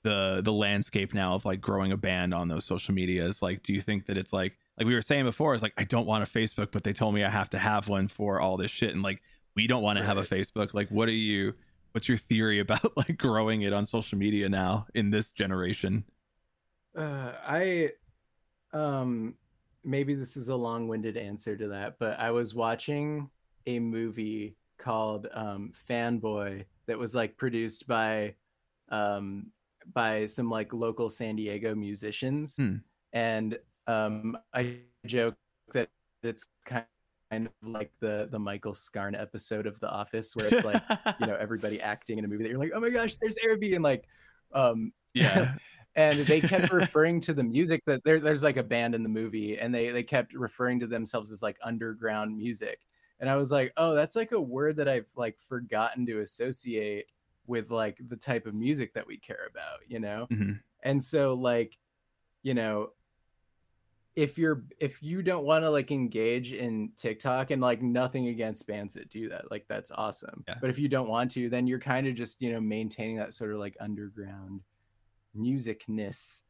the 0.04 0.42
the 0.44 0.54
landscape 0.54 1.14
now 1.14 1.34
of 1.34 1.46
like 1.46 1.62
growing 1.62 1.92
a 1.92 1.98
band 1.98 2.34
on 2.34 2.48
those 2.48 2.66
social 2.66 2.94
medias? 2.94 3.42
Like, 3.42 3.64
do 3.64 3.74
you 3.74 3.82
think 3.82 4.06
that 4.06 4.18
it's 4.18 4.32
like 4.34 4.54
like 4.78 4.86
we 4.86 4.94
were 4.94 5.02
saying 5.02 5.26
before? 5.26 5.56
It's 5.56 5.64
like 5.64 5.74
I 5.78 5.86
don't 5.86 6.06
want 6.06 6.24
a 6.24 6.28
Facebook, 6.32 6.72
but 6.72 6.84
they 6.84 6.94
told 6.94 7.16
me 7.16 7.24
I 7.24 7.30
have 7.30 7.50
to 7.52 7.60
have 7.60 7.88
one 7.88 8.08
for 8.08 8.40
all 8.40 8.58
this 8.58 8.72
shit, 8.72 8.92
and 8.92 9.02
like 9.02 9.24
we 9.56 9.68
don't 9.68 9.84
want 9.84 10.00
to 10.00 10.06
have 10.06 10.18
a 10.18 10.24
Facebook. 10.24 10.74
Like, 10.74 10.90
what 10.90 11.08
are 11.10 11.12
you? 11.12 11.54
What's 11.92 12.08
your 12.10 12.18
theory 12.18 12.60
about 12.60 12.98
like 12.98 13.18
growing 13.18 13.62
it 13.64 13.74
on 13.74 13.86
social 13.86 14.18
media 14.18 14.50
now 14.50 14.88
in 14.96 15.12
this 15.12 15.32
generation? 15.32 16.04
Uh, 16.96 17.34
I 17.46 17.90
um 18.74 19.36
maybe 19.84 20.14
this 20.16 20.38
is 20.38 20.50
a 20.50 20.56
long-winded 20.56 21.18
answer 21.18 21.58
to 21.58 21.68
that, 21.70 21.98
but 22.00 22.20
I 22.20 22.32
was 22.32 22.56
watching 22.56 23.30
a 23.68 23.80
movie 23.80 24.56
called 24.78 25.28
um 25.34 25.72
Fanboy 25.90 26.66
that 26.88 26.98
was 26.98 27.16
like 27.16 27.38
produced 27.38 27.88
by 27.88 28.36
um 28.90 29.52
by 29.94 30.26
some 30.26 30.50
like 30.50 30.74
local 30.74 31.10
San 31.10 31.36
Diego 31.36 31.76
musicians 31.76 32.56
Hmm. 32.58 32.78
and 33.14 33.58
um 33.88 34.38
I 34.54 34.80
joke 35.06 35.36
that 35.74 35.90
it's 36.24 36.46
kind 36.66 36.86
of 37.38 37.50
like 37.62 37.92
the 38.00 38.28
the 38.32 38.40
Michael 38.40 38.74
Scarn 38.74 39.16
episode 39.16 39.66
of 39.66 39.80
The 39.80 39.90
Office 39.90 40.36
where 40.36 40.48
it's 40.48 40.64
like 40.64 40.82
you 41.20 41.28
know 41.28 41.36
everybody 41.40 41.82
acting 41.82 42.18
in 42.18 42.26
a 42.26 42.28
movie 42.28 42.44
that 42.44 42.50
you're 42.50 42.60
like 42.60 42.72
oh 42.74 42.80
my 42.80 42.90
gosh 42.90 43.16
there's 43.18 43.38
Airbnb 43.46 43.76
and 43.76 43.84
like 43.84 44.06
um 44.54 44.94
yeah. 45.14 45.56
and 45.96 46.20
they 46.22 46.42
kept 46.42 46.72
referring 46.74 47.22
to 47.22 47.34
the 47.36 47.44
music 47.44 47.84
that 47.86 48.04
there, 48.04 48.20
there's 48.20 48.42
like 48.42 48.58
a 48.58 48.64
band 48.64 48.96
in 48.96 49.04
the 49.04 49.10
movie 49.10 49.60
and 49.60 49.74
they 49.74 49.90
they 49.90 50.04
kept 50.04 50.34
referring 50.34 50.80
to 50.80 50.88
themselves 50.88 51.32
as 51.32 51.44
like 51.44 51.58
underground 51.64 52.36
music. 52.36 52.80
And 53.20 53.30
i 53.30 53.36
was 53.36 53.52
like 53.52 53.72
oh 53.78 53.94
that's 53.94 54.16
like 54.16 54.34
a 54.34 54.42
word 54.42 54.76
that 54.78 54.90
i've 54.90 55.06
like 55.16 55.38
forgotten 55.48 56.06
to 56.08 56.20
associate 56.20 57.06
with 57.48 57.72
like 57.72 57.98
the 58.10 58.18
type 58.18 58.46
of 58.46 58.54
music 58.54 58.94
that 58.94 59.08
we 59.08 59.18
care 59.18 59.48
about 59.50 59.80
you 59.88 60.00
know? 60.00 60.28
Mhm. 60.32 60.60
and 60.84 61.02
so 61.02 61.34
like 61.34 61.78
you 62.42 62.54
know 62.54 62.90
if 64.16 64.38
you're 64.38 64.64
if 64.80 65.02
you 65.02 65.24
don't 65.24 65.44
want 65.44 65.64
to 65.64 65.70
like 65.70 65.90
engage 65.92 66.54
in 66.54 66.92
tiktok 66.98 67.50
and 67.52 67.62
like 67.62 67.82
nothing 67.82 68.28
against 68.28 68.68
bands 68.68 68.94
that 68.94 69.10
do 69.10 69.28
that 69.30 69.50
like 69.50 69.66
that's 69.68 69.90
awesome 69.92 70.44
Yeah. 70.48 70.56
but 70.62 70.70
if 70.70 70.78
you 70.78 70.88
don't 70.88 71.08
want 71.10 71.32
to 71.32 71.50
then 71.50 71.66
you're 71.66 71.80
kind 71.80 72.06
of 72.08 72.14
just 72.14 72.42
you 72.42 72.52
know 72.52 72.62
maintaining 72.62 73.18
that 73.18 73.34
sort 73.34 73.52
of 73.52 73.58
like 73.60 73.76
underground 73.80 74.62
musicness 75.38 76.42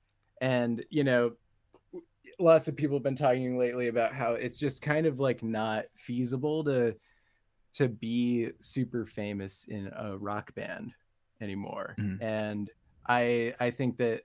and 0.41 0.83
you 0.89 1.03
know 1.03 1.31
lots 2.39 2.67
of 2.67 2.75
people 2.75 2.97
have 2.97 3.03
been 3.03 3.15
talking 3.15 3.57
lately 3.57 3.87
about 3.87 4.13
how 4.13 4.33
it's 4.33 4.57
just 4.57 4.81
kind 4.81 5.05
of 5.05 5.19
like 5.19 5.41
not 5.43 5.85
feasible 5.95 6.63
to 6.63 6.95
to 7.73 7.87
be 7.87 8.49
super 8.59 9.05
famous 9.05 9.65
in 9.69 9.89
a 9.95 10.17
rock 10.17 10.53
band 10.55 10.91
anymore 11.41 11.95
Mhm. 11.97 12.21
and 12.21 12.69
i 13.07 13.53
i 13.59 13.71
think 13.71 13.97
that 13.97 14.23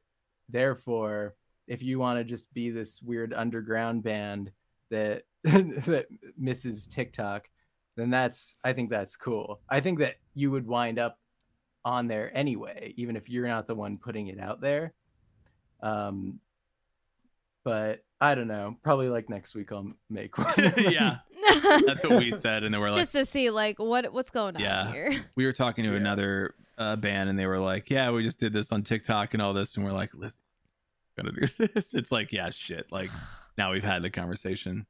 therefore 0.48 1.34
if 1.68 1.82
you 1.82 1.98
want 1.98 2.18
to 2.18 2.24
just 2.24 2.52
be 2.54 2.70
this 2.70 3.00
weird 3.02 3.32
underground 3.32 4.02
band 4.02 4.50
that 4.90 5.22
that 5.44 6.06
misses 6.36 6.86
tiktok 6.86 7.48
then 7.96 8.10
that's 8.10 8.56
i 8.64 8.72
think 8.72 8.90
that's 8.90 9.14
cool 9.16 9.60
i 9.68 9.78
think 9.80 9.98
that 10.00 10.16
you 10.34 10.50
would 10.50 10.66
wind 10.66 10.98
up 10.98 11.18
on 11.84 12.08
there 12.08 12.30
anyway 12.36 12.92
even 12.96 13.14
if 13.16 13.28
you're 13.28 13.46
not 13.46 13.66
the 13.68 13.74
one 13.74 13.98
putting 13.98 14.26
it 14.28 14.40
out 14.40 14.60
there 14.60 14.92
um 15.82 16.40
but 17.64 18.02
i 18.20 18.34
don't 18.34 18.48
know 18.48 18.76
probably 18.82 19.08
like 19.08 19.28
next 19.28 19.54
week 19.54 19.70
i'll 19.72 19.92
make 20.10 20.36
one 20.38 20.52
yeah 20.76 21.18
That's 21.86 22.02
what 22.04 22.18
we 22.18 22.30
said, 22.46 22.62
and 22.64 22.74
then 22.74 22.80
we're 22.80 22.90
like, 22.90 22.98
Just 23.00 23.12
to 23.12 23.24
see 23.24 23.50
like 23.50 23.78
what 23.78 24.12
what's 24.12 24.30
going 24.30 24.56
on 24.56 24.62
Yeah. 24.62 24.92
here. 24.92 25.24
we 25.36 25.46
were 25.46 25.52
talking 25.52 25.84
to 25.84 25.90
Yeah. 25.92 25.96
another 25.96 26.54
uh, 26.76 26.94
band, 26.96 27.28
and 27.30 27.38
they 27.38 27.46
were 27.46 27.58
like, 27.58 27.90
"Yeah, 27.90 28.10
we 28.10 28.22
just 28.22 28.38
did 28.38 28.52
this 28.52 28.70
on 28.70 28.82
TikTok 28.82 29.32
and 29.34 29.42
all 29.42 29.52
this," 29.54 29.76
and 29.76 29.84
we're 29.84 29.92
like, 29.92 30.10
"Listen, 30.14 30.38
gotta 31.18 31.32
do 31.32 31.66
this." 31.74 31.94
It's 31.94 32.12
like, 32.12 32.32
yeah, 32.32 32.50
shit. 32.50 32.86
Like 32.90 33.10
now 33.56 33.72
we've 33.72 33.84
had 33.84 34.02
the 34.02 34.10
conversation. 34.10 34.86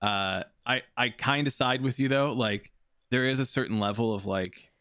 Uh, 0.00 0.42
I 0.66 0.82
I 0.96 1.10
kind 1.10 1.46
of 1.46 1.52
side 1.52 1.82
with 1.82 1.98
you 1.98 2.08
though. 2.08 2.32
Like 2.32 2.72
there 3.10 3.28
is 3.28 3.38
a 3.38 3.46
certain 3.46 3.80
level 3.80 4.14
of 4.14 4.26
like, 4.26 4.72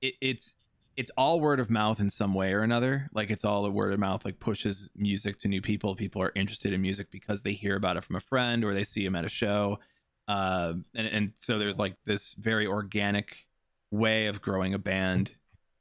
it, 0.00 0.14
it's 0.20 0.54
it's 0.98 1.12
all 1.16 1.40
word 1.40 1.60
of 1.60 1.70
mouth 1.70 2.00
in 2.00 2.10
some 2.10 2.34
way 2.34 2.52
or 2.52 2.62
another. 2.62 3.08
Like 3.14 3.30
it's 3.30 3.44
all 3.44 3.62
the 3.62 3.70
word 3.70 3.92
of 3.92 4.00
mouth 4.00 4.24
like 4.24 4.40
pushes 4.40 4.90
music 4.96 5.38
to 5.38 5.48
new 5.48 5.62
people. 5.62 5.94
People 5.94 6.20
are 6.22 6.32
interested 6.34 6.72
in 6.72 6.82
music 6.82 7.08
because 7.12 7.42
they 7.42 7.52
hear 7.52 7.76
about 7.76 7.96
it 7.96 8.02
from 8.02 8.16
a 8.16 8.20
friend 8.20 8.64
or 8.64 8.74
they 8.74 8.82
see 8.82 9.04
him 9.04 9.14
at 9.14 9.24
a 9.24 9.28
show. 9.28 9.78
Uh, 10.26 10.74
and, 10.96 11.06
and 11.06 11.32
so 11.36 11.56
there's 11.58 11.78
like 11.78 11.94
this 12.04 12.34
very 12.34 12.66
organic 12.66 13.46
way 13.92 14.26
of 14.26 14.42
growing 14.42 14.74
a 14.74 14.78
band 14.78 15.36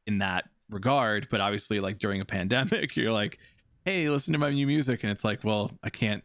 in 0.05 0.19
that 0.19 0.45
regard. 0.69 1.27
But 1.31 1.41
obviously, 1.41 1.79
like 1.79 1.97
during 1.97 2.21
a 2.21 2.25
pandemic, 2.25 2.95
you're 2.95 3.11
like, 3.11 3.39
hey, 3.87 4.09
listen 4.09 4.33
to 4.33 4.37
my 4.37 4.51
new 4.51 4.67
music. 4.67 5.01
And 5.03 5.11
it's 5.13 5.23
like, 5.23 5.45
well, 5.45 5.71
I 5.81 5.89
can't 5.89 6.21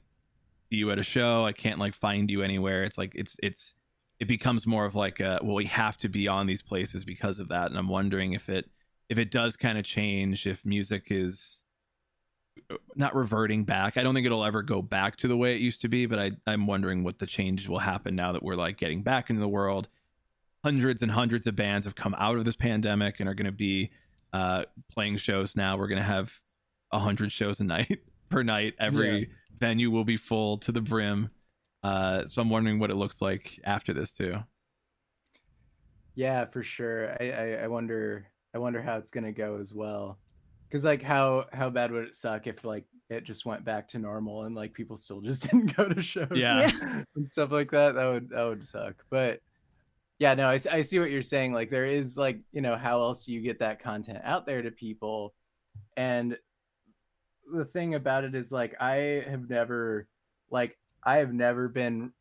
see 0.68 0.78
you 0.78 0.90
at 0.90 0.98
a 0.98 1.04
show. 1.04 1.46
I 1.46 1.52
can't 1.52 1.78
like 1.78 1.94
find 1.94 2.28
you 2.28 2.42
anywhere. 2.42 2.82
It's 2.82 2.98
like, 2.98 3.12
it's, 3.14 3.36
it's, 3.40 3.74
it 4.18 4.26
becomes 4.26 4.66
more 4.66 4.84
of 4.84 4.96
like 4.96 5.20
a, 5.20 5.38
well, 5.44 5.54
we 5.54 5.66
have 5.66 5.96
to 5.98 6.08
be 6.08 6.26
on 6.26 6.46
these 6.46 6.60
places 6.60 7.04
because 7.04 7.38
of 7.38 7.50
that. 7.50 7.70
And 7.70 7.78
I'm 7.78 7.88
wondering 7.88 8.32
if 8.32 8.48
it, 8.48 8.68
if 9.08 9.16
it 9.16 9.30
does 9.30 9.56
kind 9.56 9.78
of 9.78 9.84
change, 9.84 10.44
if 10.44 10.64
music 10.64 11.04
is 11.10 11.62
not 12.96 13.14
reverting 13.14 13.62
back. 13.62 13.96
I 13.96 14.02
don't 14.02 14.12
think 14.12 14.26
it'll 14.26 14.44
ever 14.44 14.62
go 14.62 14.82
back 14.82 15.14
to 15.18 15.28
the 15.28 15.36
way 15.36 15.54
it 15.54 15.60
used 15.60 15.82
to 15.82 15.88
be, 15.88 16.06
but 16.06 16.18
I, 16.18 16.32
I'm 16.48 16.66
wondering 16.66 17.04
what 17.04 17.20
the 17.20 17.26
change 17.26 17.68
will 17.68 17.78
happen 17.78 18.16
now 18.16 18.32
that 18.32 18.42
we're 18.42 18.56
like 18.56 18.76
getting 18.76 19.02
back 19.04 19.30
into 19.30 19.38
the 19.38 19.48
world. 19.48 19.86
Hundreds 20.64 21.00
and 21.00 21.12
hundreds 21.12 21.46
of 21.46 21.54
bands 21.54 21.86
have 21.86 21.94
come 21.94 22.16
out 22.18 22.38
of 22.38 22.44
this 22.44 22.56
pandemic 22.56 23.20
and 23.20 23.28
are 23.28 23.34
going 23.34 23.46
to 23.46 23.52
be 23.52 23.92
uh, 24.32 24.64
playing 24.90 25.16
shows 25.16 25.54
now. 25.54 25.76
We're 25.76 25.86
going 25.86 26.02
to 26.02 26.04
have 26.08 26.40
a 26.92 26.98
hundred 26.98 27.32
shows 27.32 27.60
a 27.60 27.64
night 27.64 28.00
per 28.28 28.42
night. 28.42 28.74
Every 28.78 29.18
Yeah. 29.20 29.24
venue 29.58 29.90
will 29.90 30.04
be 30.04 30.16
full 30.16 30.58
to 30.58 30.72
the 30.72 30.80
brim. 30.80 31.30
Uh, 31.82 32.26
so 32.26 32.40
I'm 32.42 32.50
wondering 32.50 32.78
what 32.78 32.90
it 32.90 32.96
looks 32.96 33.20
like 33.20 33.58
after 33.64 33.92
this 33.92 34.12
too. 34.12 34.36
Yeah, 36.14 36.44
for 36.46 36.62
sure. 36.62 37.16
I, 37.20 37.30
I, 37.30 37.44
I 37.64 37.66
wonder 37.68 38.26
I 38.54 38.58
wonder 38.58 38.82
how 38.82 38.96
it's 38.98 39.10
gonna 39.10 39.32
go 39.32 39.58
as 39.58 39.72
well. 39.72 40.18
Cause 40.70 40.84
like 40.84 41.02
how 41.02 41.46
how 41.52 41.70
bad 41.70 41.90
would 41.90 42.04
it 42.04 42.14
suck 42.14 42.46
if 42.46 42.64
like 42.64 42.84
it 43.10 43.24
just 43.24 43.44
went 43.44 43.64
back 43.64 43.88
to 43.88 43.98
normal 43.98 44.44
and 44.44 44.54
like 44.54 44.72
people 44.72 44.96
still 44.96 45.20
just 45.22 45.50
didn't 45.50 45.76
go 45.76 45.88
to 45.88 46.02
shows 46.02 46.28
Yeah. 46.34 46.70
and 47.16 47.26
stuff 47.26 47.50
like 47.50 47.70
that? 47.72 47.94
That 47.94 48.06
would 48.06 48.28
that 48.30 48.44
would 48.44 48.66
suck. 48.66 49.04
But 49.10 49.40
yeah, 50.18 50.34
no, 50.34 50.48
I 50.48 50.56
see 50.56 51.00
what 51.00 51.10
you're 51.10 51.20
saying. 51.22 51.52
Like 51.52 51.68
there 51.68 51.86
is 51.86 52.16
like, 52.16 52.38
you 52.52 52.60
know, 52.60 52.76
how 52.76 53.00
else 53.00 53.24
do 53.24 53.32
you 53.32 53.40
get 53.40 53.58
that 53.58 53.80
content 53.80 54.20
out 54.22 54.46
there 54.46 54.62
to 54.62 54.70
people? 54.70 55.34
And 55.96 56.36
the 57.52 57.64
thing 57.64 57.94
about 57.94 58.24
it 58.24 58.34
is 58.34 58.52
like 58.52 58.74
I 58.80 59.24
have 59.28 59.48
never 59.48 60.08
like 60.50 60.78
I 61.02 61.16
have 61.18 61.32
never 61.32 61.68
been 61.68 62.12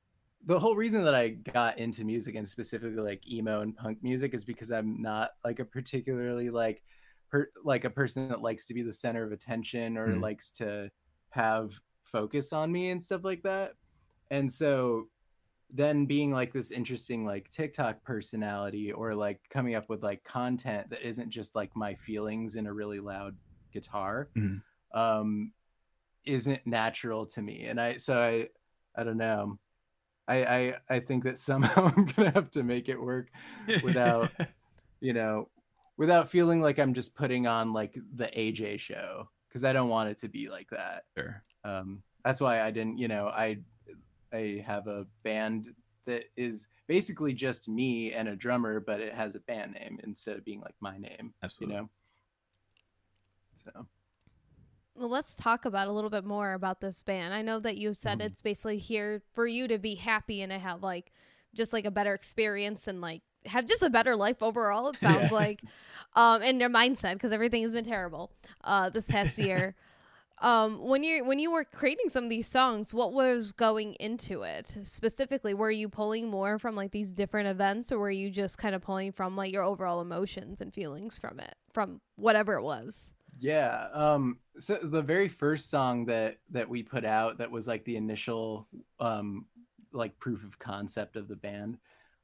the 0.43 0.59
whole 0.59 0.75
reason 0.75 1.03
that 1.03 1.13
I 1.15 1.29
got 1.29 1.77
into 1.77 2.03
music 2.03 2.35
and 2.35 2.47
specifically 2.47 3.01
like 3.01 3.27
emo 3.29 3.61
and 3.61 3.75
punk 3.75 3.99
music 4.01 4.33
is 4.33 4.43
because 4.43 4.71
I'm 4.71 5.01
not 5.01 5.31
like 5.45 5.59
a 5.59 5.65
particularly 5.65 6.49
like 6.49 6.83
per, 7.29 7.49
like 7.63 7.85
a 7.85 7.89
person 7.91 8.29
that 8.29 8.41
likes 8.41 8.65
to 8.67 8.73
be 8.73 8.81
the 8.81 8.91
center 8.91 9.23
of 9.23 9.31
attention 9.31 9.97
or 9.97 10.15
Mhm. 10.15 10.21
likes 10.21 10.51
to 10.53 10.89
have 11.29 11.73
focus 12.03 12.53
on 12.53 12.71
me 12.71 12.89
and 12.89 13.01
stuff 13.01 13.23
like 13.23 13.43
that. 13.43 13.73
And 14.31 14.51
so 14.51 15.09
then 15.69 16.05
being 16.05 16.31
like 16.31 16.53
this 16.53 16.71
interesting 16.71 17.25
like 17.25 17.49
TikTok 17.49 18.03
personality 18.03 18.91
or 18.91 19.15
like 19.15 19.41
coming 19.49 19.75
up 19.75 19.89
with 19.89 20.03
like 20.03 20.23
content 20.23 20.89
that 20.89 21.01
isn't 21.07 21.29
just 21.29 21.55
like 21.55 21.75
my 21.75 21.95
feelings 21.95 22.55
in 22.57 22.67
a 22.67 22.73
really 22.73 22.99
loud 22.99 23.37
guitar 23.71 24.31
Mhm. 24.35 24.61
Um 24.93 25.51
isn't 26.25 26.65
natural 26.67 27.25
to 27.25 27.41
me. 27.41 27.63
And 27.65 27.79
i 27.81 27.97
so 27.97 28.19
i 28.19 28.47
i 28.99 29.03
don't 29.03 29.17
know. 29.17 29.57
I 30.27 30.43
i 30.45 30.75
i 30.89 30.99
think 30.99 31.23
that 31.23 31.37
somehow 31.39 31.91
i'm 31.97 32.05
gonna 32.05 32.31
have 32.31 32.51
to 32.51 32.63
make 32.63 32.89
it 32.89 33.01
work 33.01 33.29
Without- 33.83 34.31
you 35.01 35.13
know 35.13 35.49
without 35.97 36.29
feeling 36.29 36.61
like 36.61 36.77
i'm 36.79 36.93
just 36.93 37.15
putting 37.15 37.47
on 37.47 37.73
like 37.73 37.97
the 38.15 38.27
aj 38.27 38.79
show 38.79 39.27
because 39.47 39.65
i 39.65 39.73
don't 39.73 39.89
want 39.89 40.09
it 40.09 40.19
to 40.19 40.29
be 40.29 40.49
like 40.49 40.69
that. 40.69 41.03
Sure. 41.17 41.43
um 41.63 42.03
that's 42.23 42.39
why 42.39 42.61
i 42.61 42.69
didn't 42.71 42.97
you 42.99 43.07
know 43.07 43.27
i 43.27 43.57
i 44.31 44.63
have 44.65 44.87
a 44.87 45.07
band 45.23 45.73
that 46.05 46.25
is 46.37 46.67
basically 46.87 47.33
just 47.33 47.67
me 47.67 48.13
and 48.13 48.27
a 48.29 48.35
drummer 48.35 48.79
but 48.79 48.99
it 49.01 49.13
has 49.13 49.33
a 49.35 49.39
band 49.41 49.73
name 49.73 49.99
instead 50.03 50.37
of 50.37 50.45
being 50.45 50.61
like 50.61 50.75
my 50.81 50.97
name 50.97 51.33
Absolutely. 51.43 51.75
you 51.75 51.81
know? 51.81 51.89
So 53.63 53.87
Well, 55.01 55.09
let's 55.09 55.35
talk 55.35 55.65
about 55.65 55.87
a 55.87 55.91
little 55.91 56.11
bit 56.11 56.25
more 56.25 56.53
about 56.53 56.79
this 56.79 57.01
band. 57.01 57.33
I 57.33 57.41
know 57.41 57.59
that 57.59 57.75
you 57.79 57.91
said 57.95 58.19
Mhm. 58.19 58.25
it's 58.27 58.41
basically 58.43 58.77
here 58.77 59.23
for 59.33 59.47
you 59.47 59.67
to 59.67 59.79
be 59.79 59.95
happy 59.95 60.43
and 60.43 60.51
to 60.51 60.59
have 60.59 60.83
like 60.83 61.11
just 61.55 61.73
like 61.73 61.85
a 61.85 61.91
better 61.91 62.13
experience 62.13 62.87
and 62.87 63.01
like 63.01 63.23
have 63.47 63.65
just 63.65 63.81
a 63.81 63.89
better 63.89 64.15
life 64.15 64.43
overall. 64.43 64.89
It 64.89 64.99
sounds 64.99 65.31
Yeah. 65.31 65.37
like, 65.37 65.61
um, 66.13 66.43
and 66.43 66.61
their 66.61 66.69
mindset 66.69 67.13
because 67.13 67.31
everything 67.31 67.63
has 67.63 67.73
been 67.73 67.83
terrible, 67.83 68.31
uh, 68.63 68.91
this 68.91 69.07
past 69.07 69.39
year. 69.39 69.73
Um, 70.37 70.77
when 70.87 71.01
you 71.03 71.25
when 71.25 71.39
you 71.39 71.51
were 71.51 71.63
creating 71.65 72.09
some 72.09 72.25
of 72.25 72.29
these 72.29 72.47
songs, 72.47 72.93
what 72.93 73.11
was 73.11 73.53
going 73.53 73.95
into 73.95 74.43
it 74.43 74.75
specifically? 74.83 75.55
Were 75.55 75.71
you 75.71 75.89
pulling 75.89 76.29
more 76.29 76.59
from 76.59 76.75
like 76.75 76.91
these 76.91 77.11
different 77.11 77.47
events, 77.47 77.91
or 77.91 77.97
were 77.97 78.11
you 78.11 78.29
just 78.29 78.59
kind 78.59 78.75
of 78.75 78.83
pulling 78.83 79.13
from 79.13 79.35
like 79.35 79.51
your 79.51 79.63
overall 79.63 79.99
emotions 79.99 80.61
and 80.61 80.71
feelings 80.71 81.17
from 81.17 81.39
it, 81.39 81.55
from 81.73 82.01
whatever 82.17 82.53
it 82.53 82.61
was? 82.63 83.13
Yeah. 83.41 83.87
Um 83.93 84.37
so 84.59 84.75
the 84.75 85.01
very 85.01 85.27
first 85.27 85.69
song 85.71 86.05
that 86.05 86.37
that 86.51 86.69
we 86.69 86.83
put 86.83 87.03
out 87.03 87.39
that 87.39 87.49
was 87.49 87.67
like 87.67 87.83
the 87.85 87.95
initial 87.97 88.67
um 88.99 89.47
like 89.91 90.17
proof 90.19 90.43
of 90.43 90.59
concept 90.59 91.15
of 91.15 91.27
the 91.27 91.35
band. 91.35 91.79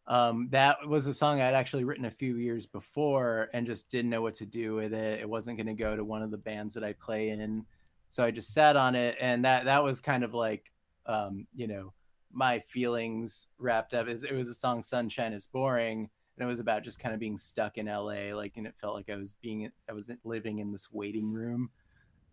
Um 0.06 0.48
that 0.52 0.88
was 0.88 1.08
a 1.08 1.14
song 1.14 1.42
I'd 1.42 1.56
actually 1.56 1.86
written 1.86 2.06
a 2.06 2.12
few 2.12 2.38
years 2.38 2.68
before 2.68 3.50
and 3.54 3.66
just 3.66 3.90
didn't 3.90 4.12
know 4.12 4.22
what 4.22 4.36
to 4.36 4.46
do 4.46 4.76
with 4.76 4.94
it. 4.94 5.20
It 5.20 5.28
wasn't 5.30 5.58
going 5.58 5.68
to 5.68 5.74
go 5.74 5.96
to 5.96 6.04
one 6.04 6.22
of 6.22 6.30
the 6.32 6.38
bands 6.38 6.76
that 6.76 6.84
I 6.84 6.94
play 6.94 7.30
in. 7.30 7.66
So 8.10 8.24
I 8.24 8.30
just 8.32 8.54
sat 8.54 8.76
on 8.78 8.94
it 8.96 9.18
and 9.20 9.44
that 9.44 9.66
that 9.66 9.84
was 9.84 10.00
kind 10.02 10.24
of 10.24 10.36
like 10.36 10.72
um 11.08 11.48
you 11.56 11.68
know 11.68 11.94
my 12.32 12.60
feelings 12.60 13.48
wrapped 13.58 13.96
up 13.96 14.08
is 14.08 14.24
it 14.24 14.34
was 14.34 14.50
a 14.50 14.54
song 14.54 14.84
sunshine 14.84 15.34
is 15.34 15.48
boring 15.48 16.12
and 16.38 16.46
it 16.46 16.50
was 16.50 16.60
about 16.60 16.84
just 16.84 17.00
kind 17.00 17.14
of 17.14 17.20
being 17.20 17.38
stuck 17.38 17.78
in 17.78 17.88
LA 17.88 18.36
like 18.36 18.54
and 18.58 18.68
it 18.68 18.78
felt 18.78 18.96
like 18.96 19.10
I 19.10 19.16
was 19.16 19.34
being 19.34 19.70
I 19.90 19.94
wasn't 19.94 20.20
living 20.24 20.60
in 20.60 20.72
this 20.72 20.90
waiting 20.92 21.32
room. 21.32 21.70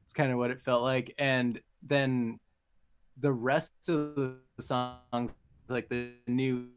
It's 0.05 0.13
kind 0.13 0.31
of 0.31 0.39
what 0.39 0.51
it 0.51 0.61
felt 0.61 0.83
like 0.83 1.15
and 1.19 1.61
then 1.83 2.39
the 3.19 3.33
rest 3.33 3.73
of 3.89 4.17
the 4.17 4.37
songs 4.61 5.31
like 5.69 5.89
the 5.89 6.13
new 6.27 6.69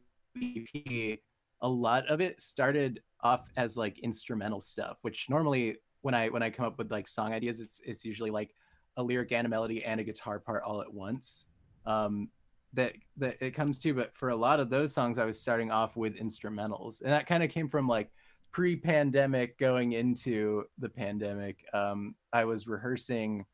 EP 0.42 1.20
a 1.62 1.68
lot 1.68 2.08
of 2.08 2.22
it 2.22 2.40
started 2.40 3.02
off 3.22 3.50
as 3.58 3.76
like 3.76 4.00
instrumental 4.00 4.62
stuff 4.62 5.00
which 5.02 5.28
normally 5.30 5.76
when 6.02 6.14
I 6.14 6.30
when 6.30 6.44
I 6.44 6.50
come 6.50 6.66
up 6.66 6.78
with 6.78 6.92
like 6.92 7.08
song 7.08 7.34
ideas 7.34 7.60
it's 7.60 7.82
it's 7.84 8.06
usually 8.06 8.32
like 8.32 8.54
a 8.96 9.04
lyric 9.04 9.32
and 9.32 9.46
a 9.46 9.50
melody 9.50 9.84
and 9.84 10.00
a 10.00 10.04
guitar 10.04 10.40
part 10.40 10.64
all 10.64 10.82
at 10.82 10.94
once. 10.94 11.48
Um 11.86 12.30
that 12.78 12.94
that 13.18 13.36
it 13.42 13.52
comes 13.52 13.80
to 13.80 13.94
but 13.94 14.16
for 14.16 14.30
a 14.30 14.36
lot 14.36 14.60
of 14.60 14.70
those 14.70 14.94
songs 14.94 15.18
i 15.18 15.26
was 15.26 15.40
starting 15.40 15.72
off 15.72 15.98
with 15.98 16.16
instrumentals. 16.16 17.02
And 17.02 17.12
that 17.12 17.28
kind 17.28 17.44
of 17.44 17.50
came 17.50 17.68
from 17.68 17.88
like 17.88 18.12
pre-pandemic 18.54 19.60
going 19.60 19.92
into 19.92 20.64
the 20.78 20.88
pandemic 20.88 21.66
um 21.74 22.16
i 22.32 22.46
was 22.46 22.68
rehearsing 22.68 23.46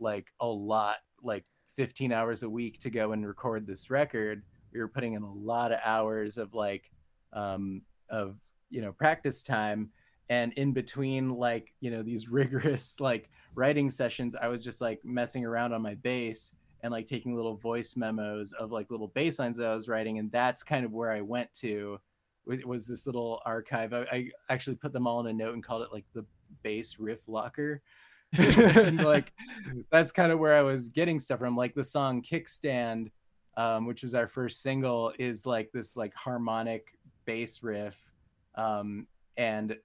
like 0.00 0.32
a 0.40 0.46
lot 0.46 0.96
like 1.22 1.44
15 1.76 2.12
hours 2.12 2.42
a 2.42 2.50
week 2.50 2.78
to 2.80 2.90
go 2.90 3.12
and 3.12 3.26
record 3.26 3.66
this 3.66 3.90
record. 3.90 4.42
We 4.72 4.80
were 4.80 4.88
putting 4.88 5.14
in 5.14 5.22
a 5.22 5.32
lot 5.32 5.72
of 5.72 5.80
hours 5.84 6.36
of 6.36 6.54
like 6.54 6.90
um 7.32 7.82
of 8.08 8.36
you 8.70 8.80
know 8.80 8.92
practice 8.92 9.42
time. 9.42 9.90
And 10.28 10.52
in 10.54 10.72
between 10.72 11.30
like 11.30 11.72
you 11.80 11.90
know 11.90 12.02
these 12.02 12.28
rigorous 12.40 13.00
like 13.00 13.30
writing 13.54 13.90
sessions 13.90 14.36
i 14.40 14.46
was 14.46 14.62
just 14.62 14.80
like 14.80 15.00
messing 15.04 15.44
around 15.44 15.72
on 15.72 15.82
my 15.82 15.96
bass 15.96 16.54
and 16.82 16.92
like 16.92 17.06
taking 17.06 17.34
little 17.34 17.56
voice 17.56 17.96
memos 17.96 18.52
of 18.52 18.72
like 18.72 18.90
little 18.90 19.08
bass 19.08 19.38
lines 19.38 19.56
that 19.56 19.70
I 19.70 19.74
was 19.74 19.88
writing, 19.88 20.18
and 20.18 20.30
that's 20.32 20.62
kind 20.62 20.84
of 20.84 20.92
where 20.92 21.10
I 21.10 21.20
went 21.20 21.52
to. 21.54 21.98
Was 22.46 22.86
this 22.86 23.06
little 23.06 23.40
archive. 23.44 23.92
I, 23.92 24.06
I 24.10 24.30
actually 24.48 24.76
put 24.76 24.92
them 24.92 25.06
all 25.06 25.20
in 25.20 25.26
a 25.26 25.32
note 25.32 25.54
and 25.54 25.62
called 25.62 25.82
it 25.82 25.92
like 25.92 26.06
the 26.14 26.24
bass 26.62 26.98
riff 26.98 27.28
locker. 27.28 27.82
and 28.38 29.02
like 29.02 29.32
that's 29.90 30.12
kind 30.12 30.30
of 30.32 30.38
where 30.38 30.56
I 30.56 30.62
was 30.62 30.88
getting 30.88 31.18
stuff 31.18 31.38
from. 31.38 31.56
Like 31.56 31.74
the 31.74 31.84
song 31.84 32.22
Kickstand, 32.22 33.10
um, 33.56 33.86
which 33.86 34.02
was 34.02 34.14
our 34.14 34.26
first 34.26 34.62
single, 34.62 35.12
is 35.18 35.46
like 35.46 35.70
this 35.72 35.96
like 35.96 36.14
harmonic 36.14 36.96
bass 37.24 37.62
riff, 37.62 37.98
um, 38.54 39.06
and 39.36 39.76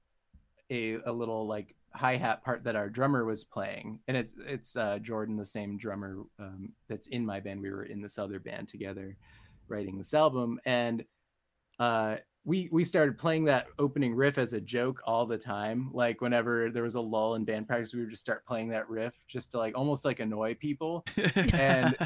a 0.70 0.96
a 1.06 1.12
little 1.12 1.48
like 1.48 1.76
hi 1.96 2.18
hat 2.18 2.44
part 2.44 2.64
that 2.66 2.76
our 2.76 2.90
drummer 2.90 3.26
was 3.26 3.44
playing, 3.44 4.00
and 4.08 4.18
it's 4.18 4.36
it's 4.46 4.76
uh, 4.76 5.00
Jordan, 5.00 5.38
the 5.38 5.46
same 5.46 5.78
drummer 5.78 6.24
um, 6.40 6.74
that's 6.88 7.08
in 7.08 7.26
my 7.26 7.40
band. 7.40 7.62
We 7.62 7.72
were 7.72 7.86
in 7.86 8.02
this 8.02 8.20
other 8.20 8.40
band 8.40 8.68
together, 8.68 9.18
writing 9.68 9.98
this 9.98 10.14
album 10.14 10.60
and 10.66 11.04
uh 11.80 12.16
we 12.46 12.70
we 12.72 12.84
started 12.84 13.18
playing 13.18 13.46
that 13.46 13.66
opening 13.80 14.14
riff 14.14 14.38
as 14.38 14.54
a 14.54 14.62
joke 14.62 15.02
all 15.06 15.26
the 15.26 15.38
time. 15.38 15.90
Like 15.92 16.22
whenever 16.22 16.70
there 16.70 16.84
was 16.84 16.96
a 16.96 17.02
lull 17.02 17.34
in 17.36 17.44
band 17.44 17.68
practice 17.68 17.94
we 17.94 18.02
would 18.02 18.12
just 18.12 18.22
start 18.22 18.46
playing 18.46 18.70
that 18.70 18.88
riff 18.88 19.16
just 19.28 19.52
to 19.52 19.58
like 19.58 19.76
almost 19.76 20.06
like 20.06 20.20
annoy 20.20 20.54
people. 20.54 21.04
And 21.54 21.98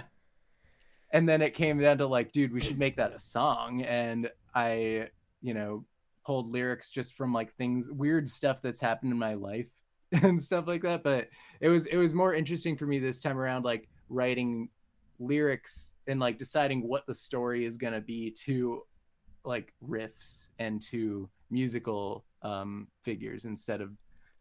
and 1.11 1.27
then 1.27 1.41
it 1.41 1.53
came 1.53 1.77
down 1.77 1.97
to 1.97 2.07
like 2.07 2.31
dude 2.31 2.53
we 2.53 2.61
should 2.61 2.79
make 2.79 2.95
that 2.95 3.13
a 3.13 3.19
song. 3.19 3.81
And 3.81 4.29
i 4.55 5.09
you 5.41 5.53
know 5.53 5.85
pulled 6.25 6.49
lyrics 6.49 6.89
just 6.89 7.13
from 7.15 7.33
like 7.33 7.53
things 7.55 7.89
weird 7.91 8.29
stuff 8.29 8.61
that's 8.61 8.81
happened 8.81 9.11
in 9.11 9.19
my 9.19 9.33
life 9.33 9.67
and 10.23 10.41
stuff 10.41 10.67
like 10.67 10.81
that 10.81 11.03
but 11.03 11.29
it 11.61 11.69
was 11.69 11.85
it 11.85 11.97
was 11.97 12.13
more 12.13 12.33
interesting 12.33 12.75
for 12.75 12.85
me 12.85 12.99
this 12.99 13.19
time 13.19 13.37
around 13.37 13.63
like 13.63 13.87
writing 14.09 14.69
lyrics 15.19 15.91
and 16.07 16.19
like 16.19 16.37
deciding 16.37 16.87
what 16.87 17.05
the 17.05 17.13
story 17.13 17.65
is 17.65 17.77
going 17.77 17.93
to 17.93 18.01
be 18.01 18.31
to 18.31 18.81
like 19.45 19.73
riffs 19.87 20.49
and 20.57 20.81
to 20.81 21.29
musical 21.51 22.25
um 22.41 22.87
figures 23.03 23.45
instead 23.45 23.81
of 23.81 23.91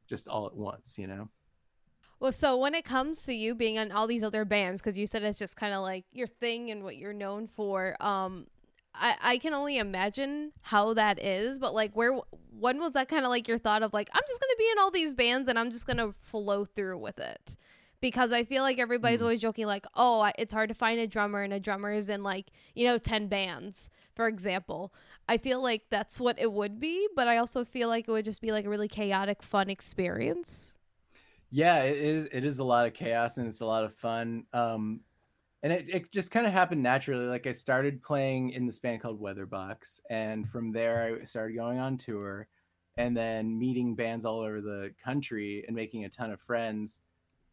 just 0.09 0.29
all 0.29 0.47
at 0.47 0.55
once 0.55 0.97
you 0.99 1.07
know? 1.07 1.29
Well, 2.21 2.33
so 2.33 2.57
when 2.57 2.75
it 2.75 2.85
comes 2.85 3.25
to 3.27 3.33
you 3.33 3.55
being 3.55 3.79
on 3.79 3.93
all 3.93 4.09
these 4.09 4.25
other 4.25 4.45
bands, 4.45 4.81
because 4.81 4.99
you 4.99 5.07
said 5.07 5.23
it's 5.23 5.39
just 5.39 5.57
kind 5.57 5.73
of 5.73 5.83
like 5.83 6.05
your 6.13 6.27
thing 6.27 6.71
and 6.71 6.83
what 6.83 6.97
you're 6.97 7.13
known 7.13 7.47
for, 7.47 7.97
um, 8.01 8.49
I 8.99 9.17
I 9.23 9.39
can 9.39 9.55
only 9.55 9.79
imagine 9.79 10.53
how 10.63 10.95
that 10.95 11.23
is. 11.23 11.59
But 11.59 11.75
like, 11.75 11.95
where 11.95 12.19
when 12.59 12.79
was 12.79 12.93
that 12.93 13.09
kind 13.09 13.25
of 13.25 13.31
like 13.31 13.47
your 13.49 13.59
thought 13.59 13.83
of 13.83 13.93
like 13.93 14.09
I'm 14.13 14.23
just 14.27 14.41
gonna 14.41 14.55
be 14.59 14.69
in 14.73 14.79
all 14.79 14.91
these 14.91 15.15
bands 15.15 15.49
and 15.49 15.59
I'm 15.59 15.71
just 15.71 15.87
gonna 15.87 16.13
flow 16.21 16.65
through 16.65 16.99
with 16.99 17.19
it? 17.19 17.57
Because 18.01 18.33
I 18.33 18.45
feel 18.45 18.63
like 18.63 18.79
everybody's 18.79 19.19
Hmm. 19.21 19.25
always 19.25 19.41
joking 19.41 19.67
like, 19.67 19.85
oh, 19.97 20.31
it's 20.39 20.53
hard 20.53 20.69
to 20.69 20.75
find 20.75 21.01
a 21.01 21.07
drummer 21.09 21.43
and 21.43 21.53
a 21.53 21.59
drummer 21.59 21.93
is 21.93 22.09
in 22.09 22.23
like 22.23 22.47
you 22.75 22.87
know 22.87 22.99
ten 22.99 23.29
bands, 23.29 23.91
for 24.15 24.29
example. 24.29 24.93
I 25.29 25.37
feel 25.37 25.63
like 25.63 25.85
that's 25.91 26.21
what 26.21 26.39
it 26.39 26.53
would 26.53 26.79
be, 26.81 27.09
but 27.17 27.29
I 27.29 27.37
also 27.39 27.65
feel 27.65 27.89
like 27.89 28.09
it 28.09 28.13
would 28.13 28.25
just 28.25 28.41
be 28.41 28.51
like 28.53 28.65
a 28.65 28.69
really 28.71 28.89
chaotic, 28.89 29.43
fun 29.43 29.69
experience. 29.69 30.75
yeah 31.51 31.79
it 31.83 31.97
is 31.97 32.29
it 32.31 32.45
is 32.45 32.59
a 32.59 32.65
lot 32.65 32.87
of 32.87 32.93
chaos 32.95 33.39
and 33.39 33.47
it's 33.49 33.61
a 33.63 33.67
lot 33.67 33.83
of 33.85 33.95
fun 33.95 34.45
um 34.53 35.01
and 35.63 35.73
it, 35.73 35.87
it 35.89 36.13
just 36.13 36.31
kind 36.31 36.47
of 36.47 36.53
happened 36.53 36.83
naturally 36.83 37.27
like 37.27 37.47
i 37.47 37.53
started 37.53 38.03
playing 38.03 38.51
in 38.51 38.67
this 38.67 38.79
band 38.79 39.01
called 39.01 39.21
weatherbox 39.21 40.01
and 40.11 40.49
from 40.49 40.73
there 40.73 41.19
i 41.21 41.25
started 41.25 41.55
going 41.55 41.79
on 41.79 41.97
tour 41.97 42.47
and 42.97 43.17
then 43.17 43.59
meeting 43.59 43.95
bands 43.95 44.25
all 44.25 44.41
over 44.41 44.61
the 44.61 44.93
country 45.03 45.65
and 45.67 45.77
making 45.77 46.05
a 46.05 46.09
ton 46.09 46.31
of 46.31 46.41
friends 46.41 47.01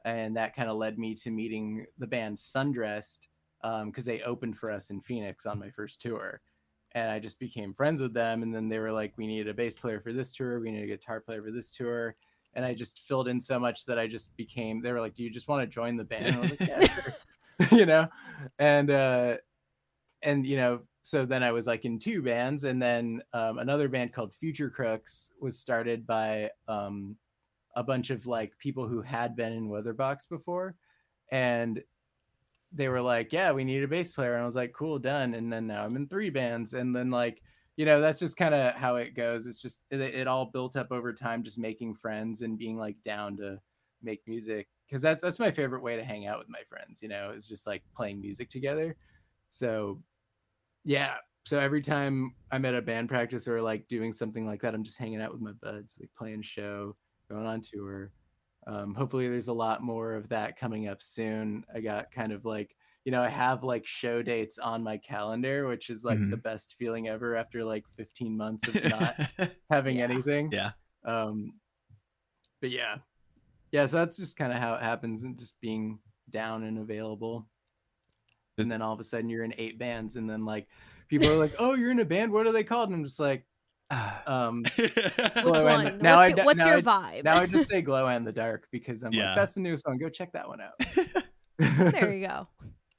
and 0.04 0.36
that 0.36 0.56
kind 0.56 0.70
of 0.70 0.78
led 0.78 1.00
me 1.00 1.16
to 1.16 1.32
meeting 1.32 1.86
the 1.98 2.08
band 2.08 2.38
sundressed 2.38 3.28
um, 3.64 3.90
because 3.90 4.06
they 4.06 4.22
opened 4.22 4.58
for 4.58 4.70
us 4.70 4.90
in 4.90 5.02
phoenix 5.02 5.46
on 5.46 5.60
my 5.60 5.70
first 5.70 6.02
tour 6.02 6.42
and 6.92 7.10
i 7.10 7.20
just 7.20 7.40
became 7.40 7.74
friends 7.74 8.02
with 8.02 8.14
them 8.14 8.44
and 8.44 8.54
then 8.54 8.70
they 8.70 8.80
were 8.80 8.92
like 8.92 9.18
we 9.18 9.28
need 9.28 9.48
a 9.48 9.54
bass 9.54 9.78
player 9.78 10.00
for 10.00 10.14
this 10.14 10.32
tour 10.32 10.60
we 10.60 10.72
need 10.72 10.84
a 10.84 10.88
guitar 10.88 11.20
player 11.20 11.42
for 11.42 11.52
this 11.52 11.72
tour 11.72 12.16
and 12.56 12.64
I 12.64 12.74
just 12.74 13.00
filled 13.00 13.28
in 13.28 13.42
so 13.42 13.60
much 13.60 13.86
that 13.86 14.00
I 14.00 14.08
just 14.08 14.36
became. 14.38 14.82
They 14.82 14.94
were 14.94 15.02
like, 15.02 15.14
"Do 15.14 15.24
you 15.24 15.30
just 15.30 15.50
want 15.50 15.62
to 15.62 15.68
join 15.68 15.98
the 15.98 16.06
band?" 16.06 16.28
And 16.28 16.36
I 16.38 16.40
was 16.40 16.52
like, 16.52 16.62
"Yeah, 16.62 16.80
sure." 16.88 17.14
you 17.72 17.86
know, 17.86 18.08
and 18.60 18.90
uh, 18.92 19.38
and 20.24 20.46
you 20.46 20.58
know, 20.58 20.82
so 21.04 21.26
then 21.26 21.44
I 21.44 21.52
was 21.52 21.68
like 21.68 21.86
in 21.86 22.00
two 22.00 22.22
bands, 22.22 22.64
and 22.66 22.82
then 22.82 23.22
um, 23.34 23.60
another 23.60 23.90
band 23.90 24.14
called 24.14 24.36
Future 24.36 24.70
Crooks 24.70 25.32
was 25.42 25.60
started 25.60 26.08
by 26.08 26.52
um, 26.68 27.18
a 27.76 27.84
bunch 27.84 28.10
of 28.12 28.28
like 28.28 28.58
people 28.60 28.88
who 28.88 29.02
had 29.02 29.36
been 29.36 29.54
in 29.54 29.70
Weatherbox 29.70 30.30
before, 30.30 30.76
and 31.32 31.84
they 32.72 32.90
were 32.90 33.02
like, 33.02 33.32
"Yeah, 33.34 33.52
we 33.52 33.64
need 33.64 33.84
a 33.84 33.88
bass 33.88 34.12
player," 34.12 34.34
and 34.34 34.44
I 34.44 34.46
was 34.46 34.56
like, 34.56 34.74
"Cool, 34.74 35.00
done." 35.00 35.34
And 35.36 35.52
then 35.52 35.68
now 35.68 35.84
I'm 35.86 35.96
in 35.96 36.08
three 36.08 36.30
bands, 36.30 36.74
and 36.74 36.96
then 36.96 37.10
like 37.12 37.42
you 37.78 37.86
know 37.86 38.02
that's 38.02 38.20
just 38.20 38.38
kind 38.38 38.56
of 38.56 38.74
how 38.76 38.96
it 38.96 39.16
goes 39.16 39.48
it's 39.48 39.62
just 39.62 39.82
it, 39.92 40.00
it 40.00 40.28
all 40.28 40.46
built 40.46 40.78
up 40.78 40.92
over 40.92 41.14
time 41.14 41.44
just 41.44 41.60
making 41.60 41.94
friends 41.94 42.42
and 42.42 42.58
being 42.58 42.78
like 42.78 42.96
down 43.04 43.36
to 43.38 43.60
make 44.02 44.22
music 44.28 44.70
because 44.88 45.02
that's 45.02 45.22
that's 45.24 45.40
my 45.40 45.52
favorite 45.52 45.82
way 45.84 45.96
to 45.96 46.04
hang 46.04 46.26
out 46.28 46.38
with 46.40 46.50
my 46.50 46.62
friends 46.70 47.02
you 47.02 47.10
know 47.10 47.32
is 47.32 47.48
just 47.48 47.66
like 47.68 47.84
playing 47.96 48.20
music 48.22 48.50
together 48.50 48.96
so 49.50 50.02
yeah 50.84 51.16
so 51.46 51.60
every 51.60 51.82
time 51.82 52.34
i'm 52.52 52.66
at 52.66 52.76
a 52.76 52.82
band 52.82 53.10
practice 53.10 53.48
or 53.48 53.62
like 53.62 53.88
doing 53.88 54.12
something 54.14 54.46
like 54.46 54.62
that 54.62 54.74
i'm 54.74 54.84
just 54.84 54.98
hanging 54.98 55.22
out 55.22 55.32
with 55.32 55.42
my 55.42 55.52
buds 55.62 55.98
like 56.00 56.10
playing 56.18 56.40
a 56.40 56.44
show 56.44 56.96
going 57.30 57.46
on 57.46 57.62
tour 57.62 58.12
um, 58.68 58.96
hopefully 58.96 59.28
there's 59.28 59.48
a 59.48 59.54
lot 59.54 59.84
more 59.84 60.14
of 60.14 60.28
that 60.30 60.58
coming 60.58 60.88
up 60.88 61.02
soon 61.02 61.64
i 61.74 61.80
got 61.80 62.12
kind 62.12 62.32
of 62.32 62.46
like 62.46 62.76
you 63.04 63.12
know, 63.12 63.22
I 63.22 63.30
have 63.30 63.62
like 63.62 63.86
show 63.86 64.24
dates 64.24 64.58
on 64.58 64.82
my 64.82 64.98
calendar, 64.98 65.68
which 65.68 65.92
is 65.92 66.04
like 66.04 66.18
the 66.32 66.38
best 66.38 66.74
feeling 66.80 67.08
ever 67.08 67.36
after 67.36 67.64
like 67.64 67.88
15 67.88 68.36
months 68.36 68.68
of 68.68 68.84
not 68.86 69.16
having 69.70 69.98
Yeah. 69.98 70.04
anything. 70.06 70.52
yeah. 70.52 70.72
Um, 71.04 71.54
but 72.62 72.72
yeah, 72.72 72.96
yeah. 73.76 73.86
So 73.86 73.98
that's 73.98 74.18
just 74.18 74.38
kind 74.38 74.52
of 74.54 74.60
how 74.60 74.74
it 74.76 74.82
happens, 74.82 75.24
and 75.24 75.38
just 75.38 75.60
being 75.62 76.00
down 76.30 76.64
and 76.64 76.78
available. 76.80 77.48
Does- 78.58 78.66
and 78.66 78.72
then 78.72 78.82
all 78.82 78.94
of 78.94 79.00
a 79.00 79.04
sudden 79.04 79.30
you're 79.30 79.44
in 79.44 79.54
eight 79.58 79.78
bands, 79.78 80.16
and 80.16 80.30
then 80.30 80.46
like 80.46 80.68
people 81.10 81.30
are 81.30 81.36
like, 81.38 81.54
"Oh, 81.60 81.76
you're 81.76 81.92
in 81.92 82.00
a 82.00 82.06
band. 82.06 82.32
What 82.32 82.48
are 82.48 82.52
they 82.52 82.64
called?" 82.64 82.90
And 82.90 82.96
I'm 82.98 83.04
just 83.04 83.20
like, 83.20 83.46
um, 84.26 84.64
Glow 85.44 85.68
in 85.68 85.84
the- 85.84 85.98
now 86.02 86.18
what's 86.18 86.26
I 86.26 86.28
your, 86.30 86.36
d- 86.38 86.42
what's 86.44 86.60
now 86.60 86.66
your 86.68 86.78
I- 86.78 86.82
vibe? 86.82 87.24
now 87.26 87.38
I 87.42 87.46
just 87.48 87.68
say 87.70 87.82
"Glow 87.82 88.08
and 88.08 88.26
the 88.26 88.32
Dark" 88.32 88.68
because 88.72 89.04
I'm 89.04 89.14
Yeah. 89.14 89.28
like, 89.28 89.36
"That's 89.36 89.56
the 89.56 89.62
new 89.62 89.76
song. 89.78 89.98
Go 89.98 90.10
check 90.10 90.32
that 90.34 90.48
one 90.48 90.62
out." 90.62 90.74
there 91.58 92.14
you 92.16 92.28
go. 92.28 92.48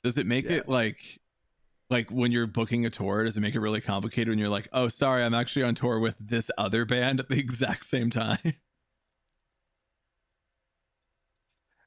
Does 0.05 0.19
it 0.19 0.27
make 0.27 0.45
Yeah. 0.45 0.59
it 0.59 0.69
like 0.69 0.99
like 1.89 2.11
when 2.11 2.33
you're 2.33 2.47
booking 2.49 2.85
a 2.85 2.91
tour, 2.91 3.25
does 3.25 3.37
it 3.37 3.41
make 3.41 3.55
it 3.55 3.61
really 3.61 3.81
complicated 3.81 4.29
when 4.29 4.39
you're 4.39 4.49
like, 4.49 4.69
oh 4.73 4.89
sorry, 4.89 5.23
I'm 5.25 5.35
actually 5.35 5.63
on 5.65 5.75
tour 5.77 6.01
with 6.01 6.17
this 6.21 6.51
other 6.59 6.85
band 6.85 7.21
at 7.21 7.29
the 7.29 7.39
exact 7.39 7.85
same 7.87 8.11
time? 8.11 8.39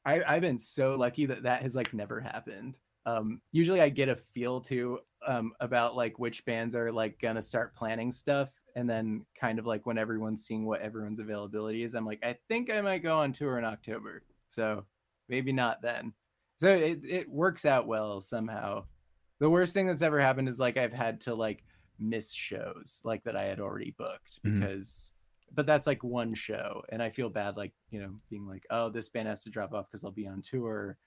I, 0.06 0.24
I've 0.24 0.42
been 0.42 0.58
so 0.58 0.96
lucky 0.96 1.26
that 1.28 1.44
that 1.44 1.62
has 1.62 1.76
like 1.76 1.94
never 1.94 2.20
happened. 2.20 2.78
Um, 3.06 3.42
usually 3.52 3.82
I 3.82 3.90
get 3.90 4.10
a 4.10 4.16
feel 4.16 4.62
to 4.62 5.00
um, 5.26 5.54
about 5.60 5.96
like 5.96 6.20
which 6.20 6.46
bands 6.46 6.76
are 6.76 6.92
like 6.92 7.20
gonna 7.20 7.42
start 7.42 7.76
planning 7.76 8.12
stuff, 8.12 8.50
and 8.76 8.90
then 8.90 9.26
kind 9.40 9.60
of 9.60 9.66
like 9.66 9.86
when 9.86 9.98
everyone's 9.98 10.46
seeing 10.46 10.66
what 10.66 10.82
everyone's 10.82 11.20
availability 11.20 11.84
is, 11.84 11.96
I'm 11.96 12.06
like, 12.06 12.24
I 12.24 12.38
think 12.48 12.72
I 12.72 12.82
might 12.82 13.04
go 13.04 13.18
on 13.20 13.34
tour 13.34 13.58
in 13.58 13.66
October, 13.66 14.24
so 14.48 14.86
maybe 15.28 15.52
not 15.52 15.82
then. 15.82 16.14
So 16.62 16.70
it 16.70 17.00
it 17.06 17.30
works 17.30 17.66
out 17.66 17.88
well 17.88 18.22
somehow. 18.22 18.86
The 19.40 19.50
worst 19.50 19.74
thing 19.74 19.88
that's 19.88 20.02
ever 20.02 20.20
happened 20.20 20.50
is 20.50 20.60
like 20.60 20.78
I've 20.78 20.94
had 20.94 21.22
to 21.22 21.36
like 21.36 21.64
miss 22.00 22.34
shows 22.34 23.02
like 23.04 23.24
that 23.26 23.36
I 23.36 23.44
had 23.44 23.60
already 23.60 23.92
booked 23.98 24.42
Mhm. 24.44 24.60
because 24.60 25.14
but 25.54 25.66
that's 25.66 25.88
like 25.88 26.04
one 26.04 26.34
show 26.34 26.82
and 26.90 27.02
i 27.02 27.10
feel 27.10 27.30
bad 27.30 27.58
like 27.58 27.74
you 27.90 28.02
know 28.02 28.12
being 28.30 28.48
like 28.48 28.64
oh 28.70 28.90
this 28.90 29.10
band 29.10 29.28
has 29.28 29.44
to 29.44 29.50
drop 29.50 29.74
off 29.74 29.88
because 29.90 30.04
i'll 30.04 30.12
be 30.12 30.28
on 30.28 30.42
tour 30.42 30.98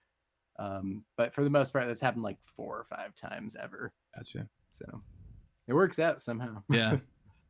um 0.58 1.02
but 1.16 1.34
for 1.34 1.44
the 1.44 1.50
most 1.50 1.72
part 1.72 1.86
that's 1.86 2.00
happened 2.00 2.22
like 2.22 2.38
four 2.42 2.78
or 2.78 2.84
five 2.84 3.14
times 3.14 3.56
ever 3.60 3.92
Gotcha. 4.16 4.46
so 4.70 4.84
it 5.66 5.74
works 5.74 5.98
out 5.98 6.20
somehow 6.20 6.62
Yeah. 6.70 6.98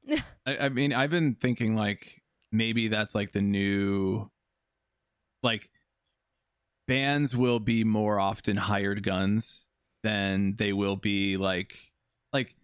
I, 0.46 0.56
I 0.56 0.68
mean, 0.68 0.92
I've 0.92 1.10
been 1.10 1.34
thinking 1.34 1.74
like 1.76 2.22
maybe 2.50 2.88
that's 2.88 3.14
like 3.14 3.32
the 3.32 3.40
new 3.40 4.30
like 5.42 5.70
bands 6.86 7.36
will 7.36 7.60
be 7.60 7.84
more 7.84 8.18
often 8.18 8.56
hired 8.56 9.02
guns 9.02 9.68
than 10.02 10.56
they 10.56 10.72
will 10.72 10.96
be 10.96 11.36
like 11.36 11.78
like 12.32 12.54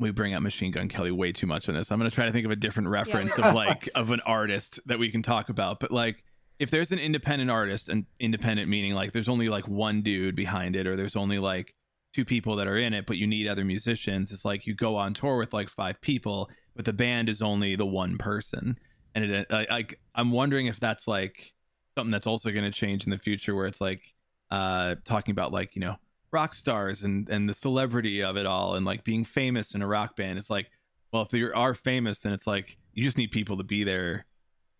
we 0.00 0.10
bring 0.10 0.34
up 0.34 0.42
Machine 0.42 0.72
Gun 0.72 0.88
Kelly 0.88 1.10
way 1.10 1.32
too 1.32 1.46
much 1.46 1.68
on 1.68 1.74
this. 1.74 1.90
I'm 1.92 1.98
gonna 1.98 2.10
try 2.10 2.26
to 2.26 2.32
think 2.32 2.44
of 2.44 2.50
a 2.50 2.56
different 2.56 2.88
reference 2.88 3.36
we- 3.36 3.44
of 3.44 3.54
like 3.54 3.88
of 3.94 4.10
an 4.10 4.20
artist 4.20 4.80
that 4.86 4.98
we 4.98 5.10
can 5.10 5.22
talk 5.22 5.48
about. 5.48 5.80
But 5.80 5.90
like 5.90 6.24
if 6.58 6.70
there's 6.70 6.92
an 6.92 6.98
independent 6.98 7.50
artist 7.50 7.88
and 7.88 8.06
independent 8.20 8.68
meaning 8.68 8.94
like 8.94 9.12
there's 9.12 9.28
only 9.28 9.48
like 9.48 9.66
one 9.66 10.02
dude 10.02 10.36
behind 10.36 10.76
it 10.76 10.86
or 10.86 10.96
there's 10.96 11.16
only 11.16 11.38
like 11.38 11.74
two 12.14 12.24
people 12.24 12.56
that 12.56 12.68
are 12.68 12.76
in 12.76 12.94
it 12.94 13.06
but 13.06 13.16
you 13.16 13.26
need 13.26 13.48
other 13.48 13.64
musicians 13.64 14.30
it's 14.30 14.44
like 14.44 14.66
you 14.66 14.74
go 14.74 14.96
on 14.96 15.12
tour 15.12 15.36
with 15.36 15.52
like 15.52 15.68
five 15.68 16.00
people 16.00 16.48
but 16.76 16.84
the 16.84 16.92
band 16.92 17.28
is 17.28 17.42
only 17.42 17.74
the 17.74 17.86
one 17.86 18.16
person 18.18 18.78
and 19.14 19.24
it 19.24 19.46
I, 19.50 19.66
I 19.70 19.84
i'm 20.14 20.30
wondering 20.30 20.66
if 20.66 20.78
that's 20.78 21.08
like 21.08 21.52
something 21.96 22.12
that's 22.12 22.26
also 22.26 22.50
going 22.52 22.64
to 22.64 22.70
change 22.70 23.04
in 23.04 23.10
the 23.10 23.18
future 23.18 23.54
where 23.54 23.66
it's 23.66 23.80
like 23.80 24.14
uh 24.50 24.94
talking 25.04 25.32
about 25.32 25.52
like 25.52 25.74
you 25.74 25.80
know 25.80 25.96
rock 26.34 26.54
stars 26.54 27.02
and 27.04 27.28
and 27.30 27.48
the 27.48 27.54
celebrity 27.54 28.22
of 28.22 28.36
it 28.36 28.44
all 28.46 28.74
and 28.74 28.84
like 28.84 29.04
being 29.04 29.24
famous 29.24 29.74
in 29.74 29.80
a 29.82 29.86
rock 29.86 30.16
band 30.16 30.36
it's 30.38 30.50
like 30.50 30.68
well 31.12 31.22
if 31.22 31.32
you 31.32 31.50
are 31.54 31.74
famous 31.74 32.18
then 32.18 32.32
it's 32.32 32.46
like 32.46 32.76
you 32.92 33.02
just 33.04 33.16
need 33.16 33.30
people 33.30 33.56
to 33.56 33.62
be 33.64 33.84
there 33.84 34.26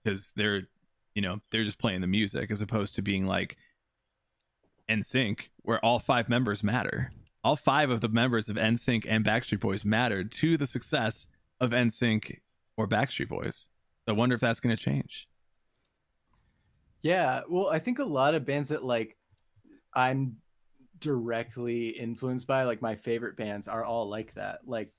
because 0.02 0.32
they're 0.36 0.62
you 1.14 1.22
know 1.22 1.38
they're 1.50 1.64
just 1.64 1.78
playing 1.78 2.00
the 2.00 2.06
music 2.06 2.50
as 2.50 2.60
opposed 2.60 2.94
to 2.96 3.02
being 3.02 3.24
like 3.26 3.56
NSYNC 4.90 5.48
where 5.62 5.78
all 5.84 5.98
five 5.98 6.28
members 6.28 6.62
matter 6.62 7.12
all 7.44 7.56
five 7.56 7.88
of 7.90 8.00
the 8.00 8.08
members 8.08 8.48
of 8.48 8.56
NSYNC 8.56 9.04
and 9.08 9.24
Backstreet 9.24 9.60
Boys 9.60 9.84
mattered 9.84 10.32
to 10.32 10.56
the 10.56 10.66
success 10.66 11.26
of 11.60 11.70
NSYNC 11.70 12.38
or 12.76 12.88
Backstreet 12.88 13.28
Boys. 13.28 13.68
So 14.06 14.12
I 14.14 14.16
wonder 14.16 14.34
if 14.34 14.40
that's 14.40 14.60
going 14.60 14.74
to 14.76 14.82
change. 14.82 15.28
yeah 17.02 17.42
well 17.48 17.68
i 17.68 17.78
think 17.78 17.98
a 17.98 18.04
lot 18.04 18.34
of 18.34 18.44
bands 18.46 18.70
that 18.70 18.82
like 18.84 19.16
i'm 19.94 20.36
directly 21.04 21.88
influenced 21.90 22.46
by 22.46 22.64
like 22.64 22.80
my 22.80 22.94
favorite 22.94 23.36
bands 23.36 23.68
are 23.68 23.84
all 23.84 24.08
like 24.08 24.32
that 24.34 24.60
like 24.66 24.90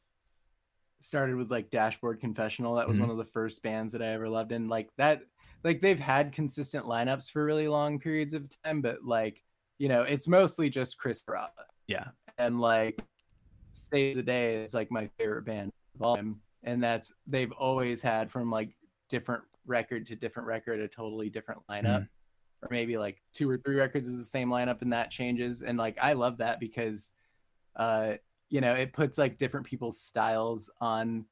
started 0.99 1.35
with 1.35 1.49
like 1.51 1.69
dashboard 1.71 2.19
confessional 2.19 2.75
that 2.75 2.87
was 2.87 2.97
Mhm. 2.97 3.01
one 3.01 3.09
of 3.09 3.17
the 3.17 3.25
first 3.25 3.63
bands 3.63 3.91
that 3.91 4.01
i 4.03 4.07
ever 4.07 4.29
loved 4.29 4.51
and 4.51 4.69
like 4.69 4.89
that 4.97 5.23
like 5.63 5.81
they've 5.81 5.99
had 5.99 6.31
consistent 6.31 6.85
lineups 6.85 7.31
for 7.31 7.43
really 7.43 7.67
long 7.67 7.99
periods 7.99 8.33
of 8.35 8.47
time 8.63 8.81
but 8.81 9.03
like 9.03 9.41
you 9.79 9.89
know 9.89 10.03
it's 10.03 10.27
mostly 10.27 10.69
just 10.69 10.97
Chris 10.99 11.23
Carrabba 11.23 11.65
Yeah. 11.87 12.09
and 12.37 12.61
like 12.61 13.01
Saves 13.73 14.15
the 14.15 14.23
Day 14.23 14.61
is 14.61 14.73
like 14.75 14.89
my 14.91 15.09
favorite 15.17 15.43
band 15.45 15.71
of 15.95 16.01
all 16.01 16.15
time. 16.15 16.39
And 16.63 16.81
that's 16.81 17.13
they've 17.27 17.51
always 17.51 18.01
had 18.01 18.31
from 18.31 18.49
like 18.49 18.73
different 19.09 19.43
record 19.65 20.05
to 20.05 20.15
different 20.15 20.47
record 20.47 20.79
a 20.79 20.87
totally 20.87 21.29
different 21.29 21.61
lineup. 21.69 22.07
Or 22.61 22.69
maybe 22.71 22.97
like 22.97 23.21
two 23.33 23.49
or 23.49 23.57
three 23.57 23.75
records 23.75 24.07
is 24.07 24.17
the 24.17 24.23
same 24.23 24.49
lineup 24.49 24.81
and 24.81 24.93
that 24.93 25.11
changes. 25.11 25.61
And 25.61 25.77
like 25.77 25.97
I 26.01 26.13
love 26.13 26.37
that 26.37 26.59
because 26.59 27.11
uh 27.75 28.13
you 28.49 28.61
know 28.61 28.73
it 28.73 28.93
puts 28.93 29.17
like 29.17 29.37
different 29.37 29.65
people's 29.65 29.99
styles 29.99 30.71
on 30.79 31.25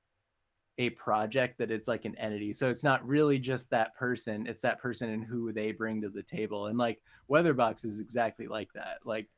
a 0.77 0.89
project 0.91 1.59
that 1.59 1.71
it's 1.71 1.87
like 1.87 2.05
an 2.05 2.17
entity. 2.17 2.51
So 2.51 2.69
it's 2.69 2.83
not 2.83 3.07
really 3.07 3.39
just 3.39 3.69
that 3.69 3.95
person, 3.95 4.47
it's 4.47 4.61
that 4.61 4.79
person 4.79 5.09
and 5.09 5.23
who 5.23 5.51
they 5.51 5.71
bring 5.71 6.01
to 6.01 6.09
the 6.09 6.23
table. 6.23 6.67
And 6.67 6.77
like 6.77 7.01
Weatherbox 7.29 7.85
is 7.85 7.99
exactly 7.99 8.47
like 8.47 8.73
that. 8.73 8.99
Like 9.05 9.29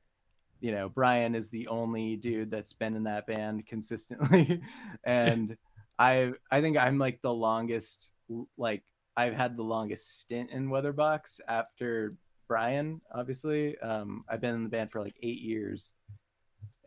you 0.62 0.72
know, 0.72 0.90
Brian 0.90 1.36
is 1.36 1.50
the 1.50 1.68
only 1.68 2.16
dude 2.16 2.50
that's 2.50 2.74
been 2.74 2.96
in 2.96 3.04
that 3.04 3.28
band 3.28 3.68
consistently. 3.68 4.62
and 5.04 5.58
I 6.00 6.32
I 6.52 6.62
think 6.62 6.78
I'm 6.78 6.98
like 6.98 7.22
the 7.22 7.34
longest 7.34 8.14
like 8.58 8.84
I've 9.18 9.34
had 9.34 9.56
the 9.56 9.64
longest 9.64 10.20
stint 10.20 10.50
in 10.52 10.68
Weatherbox 10.70 11.40
after 11.48 12.16
Brian, 12.48 13.02
obviously. 13.14 13.78
Um 13.80 14.24
I've 14.30 14.42
been 14.42 14.56
in 14.56 14.64
the 14.64 14.70
band 14.70 14.92
for 14.92 15.02
like 15.02 15.16
8 15.22 15.40
years. 15.42 15.94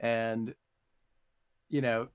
And 0.00 0.54
you 1.68 1.80
know, 1.80 2.08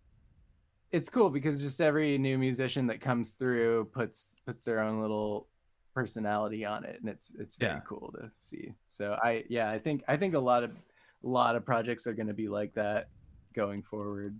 it's 0.91 1.09
cool 1.09 1.29
because 1.29 1.61
just 1.61 1.81
every 1.81 2.17
new 2.17 2.37
musician 2.37 2.87
that 2.87 3.01
comes 3.01 3.31
through 3.33 3.85
puts 3.93 4.35
puts 4.45 4.63
their 4.63 4.79
own 4.79 5.01
little 5.01 5.47
personality 5.93 6.65
on 6.65 6.83
it 6.83 6.99
and 6.99 7.07
it's 7.09 7.33
it's 7.37 7.55
very 7.55 7.73
Yeah. 7.73 7.79
cool 7.87 8.13
to 8.19 8.29
see. 8.35 8.73
So 8.89 9.17
I 9.23 9.43
yeah, 9.49 9.69
I 9.69 9.79
think 9.79 10.03
I 10.07 10.17
think 10.17 10.33
a 10.35 10.39
lot 10.39 10.63
of 10.63 10.71
a 10.71 11.27
lot 11.27 11.55
of 11.55 11.65
projects 11.65 12.05
are 12.07 12.13
going 12.13 12.27
to 12.27 12.33
be 12.33 12.47
like 12.49 12.73
that 12.73 13.09
going 13.55 13.81
forward. 13.83 14.37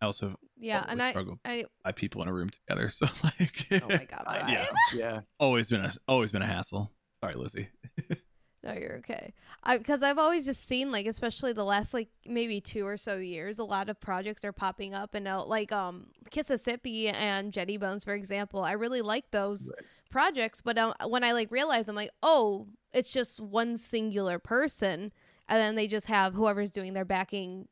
I 0.00 0.06
also 0.06 0.34
Yeah, 0.62 0.84
and 0.88 1.02
I, 1.02 1.10
struggle 1.10 1.38
I 1.44 1.64
by 1.84 1.92
people 1.92 2.22
in 2.22 2.28
a 2.28 2.32
room 2.32 2.48
together. 2.50 2.88
So 2.94 3.06
like, 3.24 3.66
oh 3.82 3.88
my 3.88 4.04
god, 4.04 4.22
I- 4.26 4.50
yeah, 4.52 4.66
Yeah. 4.94 5.20
always 5.40 5.68
been 5.68 5.80
a 5.80 5.92
always 6.08 6.32
been 6.32 6.42
a 6.42 6.46
hassle. 6.46 6.92
Sorry, 7.20 7.34
Lizzie. 7.34 7.68
No, 8.64 8.74
you're 8.74 8.98
okay. 8.98 9.34
I 9.64 9.76
because 9.76 10.04
I've 10.04 10.18
always 10.18 10.46
just 10.46 10.64
seen 10.64 10.92
like, 10.92 11.06
especially 11.06 11.52
the 11.52 11.64
last 11.64 11.92
like 11.92 12.10
maybe 12.24 12.60
two 12.60 12.86
or 12.86 12.96
so 12.96 13.16
years, 13.18 13.58
a 13.58 13.64
lot 13.64 13.88
of 13.88 13.98
projects 13.98 14.44
are 14.44 14.52
popping 14.52 14.94
up 14.94 15.16
and 15.16 15.26
out 15.26 15.48
like 15.48 15.72
um 15.72 16.10
Kississippi 16.30 17.08
and 17.08 17.52
Jetty 17.52 17.76
Bones, 17.76 18.04
for 18.04 18.14
example. 18.14 18.62
I 18.62 18.72
really 18.72 19.02
like 19.02 19.32
those 19.32 19.72
Right. 19.76 19.84
projects, 20.12 20.60
but 20.60 20.78
uh, 20.78 20.94
when 21.08 21.24
I 21.24 21.32
like 21.32 21.50
realized, 21.50 21.88
I'm 21.88 21.96
like, 21.96 22.12
oh, 22.22 22.68
it's 22.92 23.12
just 23.12 23.40
one 23.40 23.76
singular 23.76 24.38
person, 24.38 25.12
and 25.48 25.58
then 25.58 25.74
they 25.74 25.88
just 25.88 26.06
have 26.06 26.34
whoever's 26.34 26.70
doing 26.70 26.92
their 26.92 27.04
backing, 27.04 27.66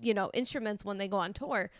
you 0.00 0.14
know, 0.14 0.30
instruments 0.32 0.82
when 0.82 0.96
they 0.96 1.08
go 1.08 1.18
on 1.18 1.34
tour, 1.34 1.70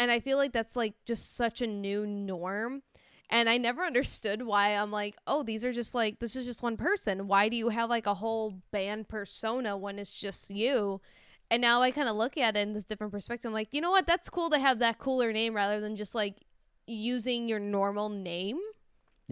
and 0.00 0.10
I 0.10 0.18
feel 0.18 0.38
like 0.38 0.52
that's 0.52 0.76
like 0.76 0.94
just 1.04 1.36
such 1.36 1.60
a 1.60 1.66
new 1.66 2.06
norm. 2.06 2.82
And 3.28 3.48
I 3.48 3.58
never 3.58 3.82
understood 3.86 4.42
why 4.42 4.70
I'm 4.70 4.90
like, 4.90 5.14
oh, 5.26 5.42
these 5.42 5.62
are 5.62 5.72
just 5.72 5.94
like, 5.94 6.18
this 6.18 6.34
is 6.34 6.46
just 6.46 6.62
one 6.62 6.78
person. 6.78 7.28
Why 7.28 7.48
do 7.50 7.56
you 7.56 7.68
have 7.68 7.90
like 7.90 8.06
a 8.06 8.14
whole 8.14 8.62
band 8.72 9.08
persona 9.08 9.76
when 9.76 9.98
it's 9.98 10.18
just 10.18 10.50
you? 10.50 11.02
And 11.50 11.60
now 11.60 11.82
I 11.82 11.90
kind 11.90 12.08
of 12.08 12.16
look 12.16 12.38
at 12.38 12.56
it 12.56 12.60
in 12.60 12.72
this 12.72 12.84
different 12.84 13.12
perspective. 13.12 13.48
I'm 13.48 13.52
like, 13.52 13.74
you 13.74 13.80
know 13.80 13.90
what? 13.90 14.06
That's 14.06 14.30
cool 14.30 14.50
to 14.50 14.58
have 14.58 14.78
that 14.78 14.98
cooler 14.98 15.32
name 15.32 15.54
rather 15.54 15.80
than 15.80 15.96
just 15.96 16.14
like 16.14 16.36
using 16.86 17.46
your 17.48 17.60
normal 17.60 18.08
name. 18.08 18.58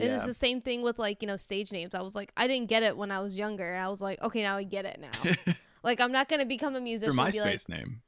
And 0.00 0.12
it's 0.12 0.24
the 0.24 0.34
same 0.34 0.60
thing 0.60 0.82
with 0.82 0.98
like, 0.98 1.22
you 1.22 1.26
know, 1.26 1.36
stage 1.36 1.72
names. 1.72 1.94
I 1.94 2.02
was 2.02 2.14
like, 2.14 2.30
I 2.36 2.46
didn't 2.46 2.68
get 2.68 2.84
it 2.84 2.96
when 2.96 3.10
I 3.10 3.18
was 3.18 3.36
younger. 3.36 3.74
I 3.74 3.88
was 3.88 4.00
like, 4.00 4.22
okay, 4.22 4.42
now 4.42 4.56
I 4.56 4.62
get 4.62 4.84
it 4.84 5.00
now. 5.00 5.54
like, 5.82 6.00
I'm 6.00 6.12
not 6.12 6.28
going 6.28 6.38
to 6.40 6.46
become 6.46 6.76
a 6.76 6.80
musician 6.80 7.18
and 7.18 7.32
be 7.32 7.40
like, 7.40 7.56
MySpace 7.56 7.68
name. 7.68 8.02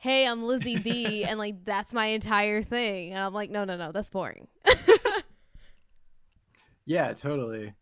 Hey, 0.00 0.26
I'm 0.26 0.42
Lizzie 0.42 0.78
B. 0.78 1.24
and 1.24 1.38
like, 1.38 1.64
that's 1.64 1.92
my 1.92 2.06
entire 2.06 2.62
thing. 2.62 3.12
And 3.12 3.22
I'm 3.22 3.32
like, 3.32 3.50
no, 3.50 3.64
no, 3.64 3.76
no, 3.76 3.92
that's 3.92 4.10
boring. 4.10 4.48
Yeah, 6.90 7.12
totally. 7.12 7.72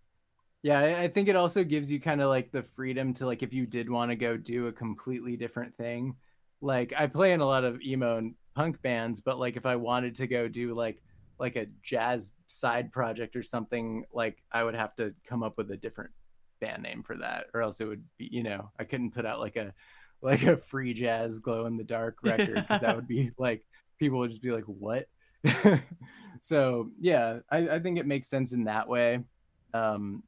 Yeah, 0.63 0.99
I, 1.01 1.09
think 1.09 1.29
it 1.29 1.37
also 1.37 1.65
gives 1.65 1.91
you 1.91 1.99
kind 1.99 2.21
of 2.21 2.29
like 2.29 2.53
the 2.53 2.63
freedom 2.63 3.15
to 3.15 3.25
like 3.25 3.43
if 3.43 3.55
you 3.55 3.65
did 3.65 3.89
want 3.89 4.11
to 4.11 4.17
go 4.17 4.37
do 4.37 4.67
a 4.67 4.73
completely 4.73 5.35
different 5.35 5.75
thing. 5.77 6.17
Like 6.61 6.93
I 6.95 7.07
play 7.07 7.33
in 7.33 7.41
a 7.41 7.47
lot 7.47 7.65
of 7.65 7.81
emo 7.81 8.19
and 8.19 8.35
punk 8.55 8.83
bands, 8.83 9.23
but 9.23 9.39
like 9.39 9.57
if 9.57 9.65
I 9.65 9.77
wanted 9.77 10.17
to 10.17 10.27
go 10.27 10.47
do 10.47 10.75
like 10.75 11.01
like 11.39 11.57
a 11.57 11.69
jazz 11.83 12.33
side 12.49 12.93
project 12.93 13.35
or 13.35 13.43
something, 13.43 14.05
like 14.13 14.43
I 14.53 14.63
would 14.63 14.75
have 14.75 14.95
to 14.97 15.15
come 15.25 15.43
up 15.43 15.57
with 15.57 15.71
a 15.71 15.77
different 15.79 16.11
band 16.61 16.83
name 16.83 17.03
for 17.03 17.17
that, 17.17 17.47
or 17.55 17.63
else 17.63 17.81
it 17.81 17.87
would 17.87 18.05
be, 18.19 18.29
you 18.31 18.43
know, 18.43 18.71
I 18.79 18.85
couldn't 18.85 19.15
put 19.15 19.25
out 19.25 19.41
like 19.41 19.57
a 19.57 19.73
like 20.23 20.43
a 20.43 20.57
free 20.57 20.95
jazz 20.95 21.39
Glow 21.39 21.67
and 21.67 21.79
the 21.79 21.85
Dark 21.85 22.17
record 22.25 22.55
because 22.55 22.81
that 22.81 22.97
would 22.97 23.09
be 23.09 23.31
like 23.39 23.65
people 23.99 24.19
would 24.19 24.31
just 24.31 24.43
be 24.43 24.51
like, 24.51 24.65
what? 24.65 25.07
so 26.41 26.91
yeah, 27.01 27.41
I, 27.51 27.69
I 27.69 27.79
think 27.79 27.99
it 27.99 28.07
makes 28.07 28.29
sense 28.29 28.53
in 28.53 28.65
that 28.65 28.89
way. 28.89 29.21
Um, 29.75 30.23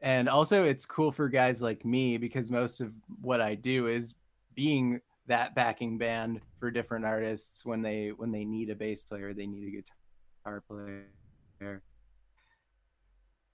and 0.00 0.28
also 0.28 0.64
it's 0.64 0.84
cool 0.84 1.12
for 1.12 1.28
guys 1.28 1.62
like 1.62 1.84
me 1.84 2.18
because 2.18 2.50
most 2.50 2.80
of 2.80 2.92
what 3.20 3.40
I 3.40 3.54
do 3.54 3.86
is 3.86 4.14
being 4.54 5.00
that 5.28 5.54
backing 5.54 5.96
band 5.98 6.40
for 6.58 6.70
different 6.70 7.04
artists 7.04 7.64
when 7.64 7.82
they 7.82 8.08
when 8.08 8.32
they 8.32 8.44
need 8.44 8.70
a 8.70 8.74
bass 8.74 9.02
player, 9.02 9.32
they 9.32 9.46
need 9.46 9.68
a 9.68 9.70
guitar 9.70 10.62
player. 10.68 11.82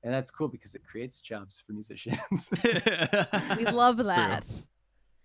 And 0.05 0.15
that's 0.15 0.31
cool 0.31 0.49
because 0.49 0.75
it 0.75 0.83
creates 0.85 1.21
jobs 1.21 1.61
for 1.65 1.73
musicians. 1.73 2.51
We 3.57 3.65
love 3.67 3.97
that. 3.99 4.47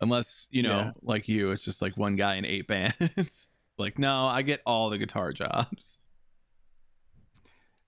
Unless 0.01 0.47
you 0.51 0.63
know, 0.63 0.77
Yeah. 0.79 0.91
like 1.01 1.27
you, 1.27 1.51
it's 1.51 1.63
just 1.63 1.81
like 1.81 1.95
one 1.95 2.15
guy 2.15 2.35
in 2.35 2.45
eight 2.45 2.67
bands. 2.67 3.49
like, 3.77 3.99
no, 3.99 4.25
I 4.27 4.41
get 4.41 4.61
all 4.65 4.89
the 4.89 4.97
guitar 4.97 5.31
jobs. 5.31 5.99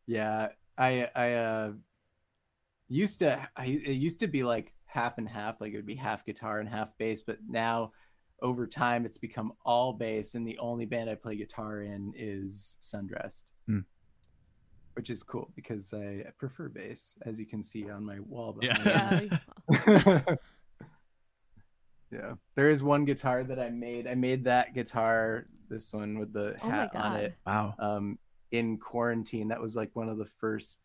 Yeah, 0.07 0.49
I 0.77 1.09
I 1.15 1.33
uh 1.33 1.71
used 2.87 3.19
to 3.19 3.47
I 3.55 3.65
it 3.65 3.93
used 3.93 4.19
to 4.19 4.27
be 4.27 4.43
like 4.43 4.71
half 4.85 5.17
and 5.17 5.27
half, 5.27 5.59
like 5.59 5.73
it 5.73 5.77
would 5.77 5.85
be 5.85 5.95
half 5.95 6.25
guitar 6.25 6.59
and 6.59 6.69
half 6.69 6.95
bass, 6.97 7.23
but 7.23 7.39
now 7.47 7.91
over 8.41 8.67
time 8.67 9.05
it's 9.05 9.17
become 9.17 9.53
all 9.65 9.93
bass 9.93 10.35
and 10.35 10.47
the 10.47 10.57
only 10.59 10.85
band 10.85 11.09
I 11.09 11.15
play 11.15 11.35
guitar 11.37 11.81
in 11.81 12.13
is 12.15 12.77
Sundressed. 12.81 13.45
Hmm. 13.65 13.79
Which 14.95 15.09
is 15.09 15.23
cool 15.23 15.51
because 15.55 15.93
I, 15.93 16.23
I 16.27 16.31
prefer 16.37 16.69
bass, 16.69 17.15
as 17.25 17.39
you 17.39 17.45
can 17.45 17.61
see 17.61 17.89
on 17.89 18.03
my 18.05 18.19
wall 18.21 18.57
Yeah. 18.61 18.77
behind 18.77 19.39
Yeah. 19.69 20.21
me. 20.29 20.35
yeah. 22.11 22.33
There 22.55 22.69
is 22.69 22.81
one 22.83 23.05
guitar 23.05 23.43
that 23.43 23.59
I 23.59 23.69
made. 23.69 24.07
I 24.07 24.15
made 24.15 24.45
that 24.45 24.73
guitar, 24.73 25.47
this 25.67 25.93
one 25.93 26.17
with 26.17 26.31
the 26.33 26.55
hat 26.61 26.63
Oh 26.63 26.69
my 26.69 26.75
hat 26.75 26.95
on 26.95 27.11
God. 27.11 27.19
it 27.19 27.35
Wow. 27.45 27.75
um, 27.79 28.19
in 28.51 28.77
quarantine. 28.77 29.49
That 29.49 29.61
was 29.61 29.75
like 29.75 29.91
one 29.95 30.07
of 30.07 30.17
the 30.17 30.25
first, 30.25 30.79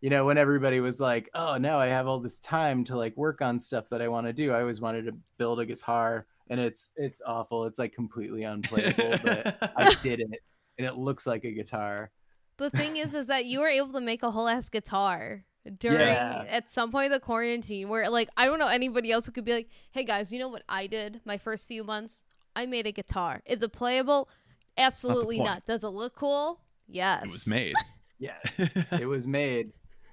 you 0.00 0.08
know, 0.08 0.24
when 0.24 0.38
everybody 0.38 0.80
was 0.80 0.98
like, 1.00 1.28
"Oh, 1.34 1.58
now 1.58 1.78
I 1.78 1.86
have 1.88 2.06
all 2.06 2.20
this 2.20 2.38
time 2.40 2.84
to 2.84 2.96
like 2.96 3.16
work 3.16 3.42
on 3.42 3.58
stuff 3.58 3.88
that 3.90 4.00
I 4.00 4.08
want 4.08 4.26
to 4.28 4.32
do." 4.32 4.52
I 4.52 4.60
always 4.60 4.80
wanted 4.80 5.04
to 5.06 5.14
build 5.36 5.60
a 5.60 5.66
guitar, 5.66 6.26
and 6.48 6.58
it's 6.58 6.90
it's 6.96 7.20
awful. 7.26 7.66
It's 7.66 7.78
like 7.78 7.92
completely 7.92 8.44
unplayable, 8.44 9.14
but 9.22 9.58
I 9.76 9.92
did 10.02 10.20
it, 10.20 10.40
and 10.78 10.86
it 10.86 10.96
looks 10.96 11.26
like 11.26 11.44
a 11.44 11.52
guitar. 11.52 12.10
The 12.58 12.70
thing 12.70 12.96
is, 12.96 13.14
is 13.14 13.26
that 13.28 13.44
you 13.46 13.60
were 13.60 13.68
able 13.68 13.92
to 13.92 14.00
make 14.00 14.22
a 14.22 14.30
whole 14.30 14.48
ass 14.48 14.68
guitar 14.68 15.44
during 15.78 15.98
Yeah. 16.00 16.44
at 16.48 16.70
some 16.70 16.90
point 16.90 17.06
of 17.06 17.12
the 17.20 17.24
quarantine 17.24 17.88
where 17.88 18.08
like 18.10 18.28
I 18.36 18.46
don't 18.46 18.58
know 18.58 18.68
anybody 18.68 19.10
else 19.12 19.26
who 19.26 19.32
could 19.32 19.44
be 19.44 19.52
like, 19.54 19.68
hey 19.90 20.04
guys, 20.04 20.32
you 20.32 20.38
know 20.38 20.48
what 20.48 20.62
I 20.68 20.86
did 20.86 21.20
my 21.24 21.38
first 21.38 21.68
few 21.68 21.84
months? 21.84 22.24
I 22.54 22.66
made 22.66 22.86
a 22.86 22.92
guitar. 22.92 23.42
Is 23.46 23.62
it 23.62 23.72
playable? 23.72 24.28
Absolutely 24.76 25.36
point. 25.38 25.48
not. 25.48 25.64
Does 25.64 25.84
it 25.84 25.88
look 25.88 26.14
cool? 26.14 26.60
Yes. 26.88 27.24
It 27.24 27.30
was 27.30 27.46
made. 27.46 27.74
Yeah, 28.18 28.36
it 28.56 29.08
was 29.08 29.26
made, 29.26 29.72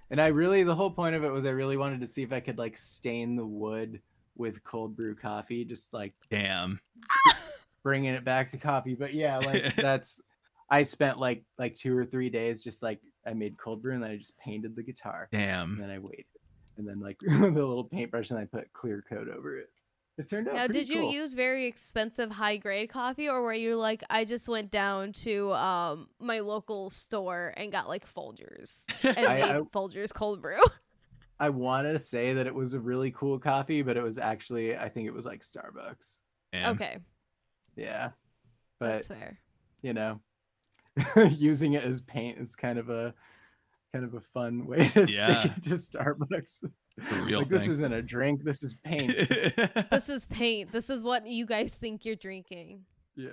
and 0.09 0.19
I 0.19 0.27
really 0.29 0.63
the 0.63 0.73
whole 0.73 0.89
point 0.89 1.13
of 1.15 1.23
it 1.23 1.29
was 1.31 1.45
I 1.45 1.51
really 1.51 1.77
wanted 1.77 1.99
to 1.99 2.07
see 2.07 2.23
if 2.23 2.33
I 2.33 2.39
could 2.39 2.57
like 2.57 2.75
stain 2.75 3.35
the 3.35 3.45
wood 3.45 4.01
with 4.35 4.63
cold 4.63 4.95
brew 4.95 5.13
coffee, 5.13 5.63
just 5.63 5.93
like 5.93 6.15
Damn. 6.31 6.79
bringing 7.83 8.15
it 8.15 8.25
back 8.25 8.49
to 8.49 8.57
coffee. 8.57 8.95
But 8.95 9.13
yeah, 9.13 9.37
like 9.37 9.75
that's 9.75 10.21
I 10.71 10.83
spent 10.83 11.19
like 11.19 11.43
like 11.57 11.75
two 11.75 11.97
or 11.97 12.05
three 12.05 12.29
days 12.29 12.63
just 12.63 12.83
like 12.83 12.99
I 13.25 13.33
made 13.33 13.57
cold 13.57 13.81
brew 13.81 13.93
and 13.93 14.03
then 14.03 14.11
I 14.11 14.17
just 14.17 14.37
painted 14.37 14.75
the 14.75 14.83
guitar 14.83 15.27
and 15.31 15.41
Damn. 15.41 15.77
then 15.79 15.89
I 15.89 15.99
waited 15.99 16.25
and 16.77 16.87
then 16.87 16.99
like 16.99 17.17
the 17.21 17.37
little 17.49 17.83
paintbrush 17.83 18.29
and 18.29 18.39
I 18.39 18.45
put 18.45 18.71
clear 18.73 19.03
coat 19.09 19.27
over 19.29 19.57
it. 19.57 19.69
It 20.17 20.29
turned 20.29 20.49
out. 20.49 20.53
Now, 20.55 20.67
did 20.67 20.89
you 20.89 20.99
cool. 21.01 21.11
use 21.13 21.33
very 21.33 21.65
expensive 21.65 22.29
high 22.31 22.57
grade 22.57 22.89
coffee, 22.89 23.29
or 23.29 23.41
were 23.41 23.53
you 23.53 23.77
like, 23.77 24.03
I 24.09 24.25
just 24.25 24.49
went 24.49 24.69
down 24.69 25.13
to 25.13 25.51
um 25.53 26.09
my 26.19 26.39
local 26.41 26.89
store 26.89 27.53
and 27.55 27.71
got 27.71 27.87
like 27.87 28.05
Folgers 28.05 28.83
and 29.03 29.17
I- 29.25 29.33
made 29.35 29.43
I- 29.43 29.59
Folgers 29.61 30.13
cold 30.13 30.41
brew? 30.41 30.59
I 31.39 31.47
wanted 31.49 31.93
to 31.93 31.99
say 31.99 32.33
that 32.33 32.47
it 32.47 32.53
was 32.53 32.73
a 32.73 32.79
really 32.81 33.11
cool 33.11 33.39
coffee, 33.39 33.81
but 33.81 33.95
it 33.95 34.03
was 34.03 34.17
actually 34.17 34.75
I 34.75 34.89
think 34.89 35.07
it 35.07 35.13
was 35.13 35.25
like 35.25 35.39
Starbucks. 35.41 36.19
And 36.51 36.75
Okay, 36.75 36.97
Yeah, 37.77 38.09
but 38.77 38.87
that's 38.89 39.07
fair. 39.07 39.39
you 39.81 39.93
know, 39.93 40.19
using 41.31 41.73
it 41.73 41.83
as 41.83 42.01
paint 42.01 42.37
is 42.39 42.55
kind 42.55 42.79
of 42.79 42.89
a 42.89 43.13
kind 43.93 44.05
of 44.05 44.13
a 44.13 44.21
fun 44.21 44.65
way 44.67 44.87
to 44.89 45.01
Yeah. 45.01 45.39
stick 45.41 45.51
it 45.57 45.63
to 45.63 45.69
Starbucks. 45.75 46.63
It's 46.97 47.11
a 47.11 47.15
real 47.23 47.39
like 47.39 47.49
this 47.49 47.67
isn't 47.67 47.93
a 47.93 48.01
drink, 48.01 48.43
this 48.43 48.61
is 48.63 48.73
paint. 48.75 49.15
This 49.89 50.09
is 50.09 50.25
paint. 50.27 50.71
This 50.71 50.89
is 50.89 51.03
what 51.03 51.25
you 51.27 51.45
guys 51.45 51.71
think 51.71 52.05
you're 52.05 52.15
drinking. 52.15 52.81
yeah. 53.15 53.29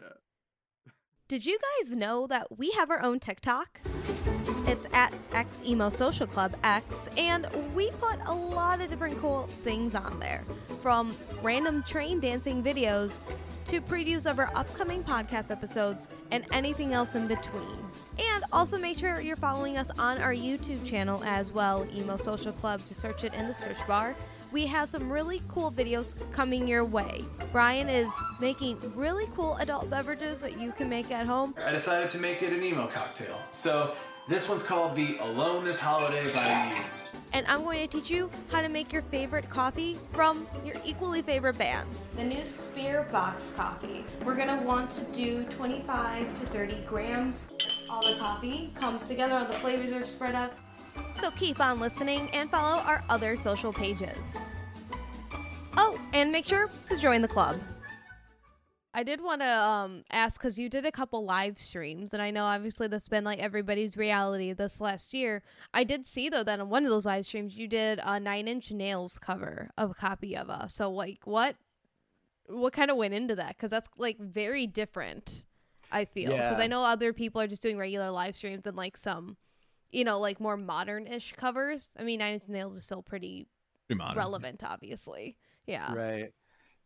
Did 1.29 1.45
you 1.45 1.59
guys 1.81 1.93
know 1.93 2.29
that 2.29 2.57
we 2.57 2.70
have 2.70 2.89
our 2.89 3.03
own 3.03 3.18
TikTok? 3.18 3.81
It's 4.68 4.87
at 4.93 5.12
X 5.33 5.61
Emo 5.66 5.89
Social 5.89 6.24
Club 6.24 6.55
X, 6.62 7.09
and 7.16 7.49
we 7.74 7.91
put 7.91 8.20
a 8.27 8.33
lot 8.33 8.81
of 8.81 8.89
different 8.89 9.18
cool 9.18 9.49
things 9.64 9.97
on 9.97 10.20
there. 10.20 10.45
From 10.83 11.16
random 11.43 11.83
train 11.83 12.20
dancing 12.20 12.62
videos 12.62 13.22
to 13.64 13.81
previews 13.81 14.31
of 14.31 14.39
our 14.39 14.53
upcoming 14.55 15.03
podcast 15.03 15.51
episodes 15.51 16.11
and 16.31 16.45
anything 16.53 16.93
else 16.93 17.16
in 17.16 17.27
between. 17.27 17.77
And 18.20 18.45
also 18.53 18.79
make 18.79 18.97
sure 18.97 19.20
you're 19.20 19.35
following 19.35 19.79
us 19.79 19.91
on 19.99 20.18
our 20.18 20.33
YouTube 20.33 20.85
channel 20.87 21.24
as 21.24 21.53
well, 21.53 21.89
Emo 21.93 22.18
Social 22.18 22.53
Club, 22.53 22.85
to 22.85 22.95
search 22.95 23.24
it 23.24 23.35
in 23.35 23.49
the 23.49 23.55
search 23.55 23.85
bar. 23.89 24.14
We 24.57 24.65
have 24.69 24.89
some 24.89 25.13
really 25.13 25.43
cool 25.49 25.71
videos 25.71 26.15
coming 26.33 26.67
your 26.67 26.83
way. 26.83 27.27
Brian 27.53 27.91
is 27.91 28.11
making 28.41 28.79
really 28.95 29.27
cool 29.35 29.55
adult 29.57 29.91
beverages 29.91 30.41
that 30.41 30.59
you 30.59 30.73
can 30.73 30.89
make 30.89 31.11
at 31.11 31.27
home. 31.27 31.55
I 31.63 31.73
decided 31.73 32.09
to 32.09 32.19
make 32.19 32.43
it 32.43 32.55
an 32.55 32.63
emo 32.63 32.87
cocktail. 32.87 33.39
So 33.51 33.95
this 34.31 34.49
one's 34.49 34.63
called 34.63 34.97
the 34.97 35.19
Alone 35.19 35.63
This 35.63 35.79
Holiday 35.79 36.33
by 36.33 36.75
Used. 36.75 37.17
and 37.35 37.47
I'm 37.49 37.65
going 37.65 37.87
to 37.87 37.99
teach 37.99 38.11
you 38.11 38.31
how 38.51 38.63
to 38.63 38.71
make 38.71 38.95
your 38.95 39.03
favorite 39.03 39.51
coffee 39.51 39.99
from 40.15 40.49
your 40.65 40.77
equally 40.87 41.21
favorite 41.21 41.59
bands. 41.59 41.95
The 42.17 42.25
new 42.25 42.43
Spear 42.47 43.07
Box 43.13 43.53
Coffee. 43.55 44.05
We're 44.25 44.37
going 44.37 44.59
to 44.59 44.65
want 44.65 44.91
to 44.93 45.05
do 45.13 45.45
25 45.51 46.29
to 46.41 46.47
30 46.47 46.77
grams. 46.87 47.51
All 47.91 48.01
the 48.01 48.19
coffee 48.19 48.73
comes 48.75 49.07
together, 49.07 49.35
all 49.35 49.45
the 49.45 49.53
flavors 49.53 49.93
are 49.93 50.03
spread 50.03 50.35
out. 50.35 50.55
So 51.19 51.31
keep 51.31 51.61
on 51.61 51.81
listening 51.81 52.31
and 52.33 52.51
follow 52.51 52.83
our 52.83 53.03
other 53.09 53.37
social 53.37 53.73
pages. 53.73 54.39
Oh, 55.77 56.01
and 56.13 56.31
make 56.33 56.47
sure 56.47 56.71
to 56.87 56.97
join 56.97 57.23
the 57.23 57.29
club. 57.29 57.57
I 58.95 59.03
did 59.03 59.23
want 59.23 59.43
to 59.43 59.47
um, 59.49 60.05
ask 60.11 60.41
because 60.41 60.59
you 60.59 60.71
did 60.71 60.87
a 60.87 60.91
couple 60.91 61.23
live 61.23 61.59
streams, 61.59 62.15
and 62.15 62.23
I 62.23 62.31
know 62.31 62.45
obviously 62.45 62.89
that's 62.89 63.09
been 63.09 63.25
like 63.25 63.39
everybody's 63.41 63.95
reality 63.95 64.55
this 64.55 64.81
last 64.81 65.13
year. 65.13 65.43
I 65.75 65.85
did 65.85 66.07
see 66.07 66.31
though 66.31 66.43
that 66.45 66.61
on 66.61 66.71
one 66.71 66.85
of 66.85 66.91
those 66.91 67.05
live 67.05 67.27
streams 67.27 67.57
you 67.57 67.69
did 67.69 68.01
a 68.03 68.19
Nine 68.19 68.49
Inch 68.49 68.71
Nails 68.71 69.19
cover 69.19 69.69
of 69.77 69.91
a 69.91 69.95
copy 69.95 70.35
of 70.35 70.49
us. 70.49 70.75
So 70.75 70.91
like, 70.91 71.19
what, 71.25 71.57
what 72.47 72.73
kind 72.73 72.91
of 72.91 72.97
went 72.97 73.13
into 73.13 73.35
that? 73.35 73.49
Because 73.49 73.71
that's 73.71 73.89
like 73.99 74.19
very 74.19 74.67
different. 74.67 75.45
I 75.93 76.07
feel 76.07 76.31
because 76.31 76.57
Yeah. 76.57 76.65
I 76.65 76.67
know 76.67 76.83
other 76.83 77.13
people 77.13 77.41
are 77.43 77.47
just 77.47 77.61
doing 77.63 77.77
regular 77.77 78.11
live 78.11 78.35
streams 78.35 78.67
and 78.67 78.77
like 78.79 78.97
some, 78.97 79.37
you 79.97 80.05
know, 80.05 80.21
like 80.21 80.41
more 80.41 80.59
modern-ish 80.59 81.33
covers. 81.33 81.89
I 81.99 82.05
mean, 82.05 82.19
Nine 82.19 82.35
Inch 82.35 82.49
Nails 82.49 82.77
is 82.77 82.85
still 82.85 83.03
pretty 83.03 83.49
Pretty 83.87 83.99
modern. 83.99 84.19
relevant, 84.19 84.63
obviously. 84.65 85.37
Yeah. 85.67 85.93
Right. 85.95 86.33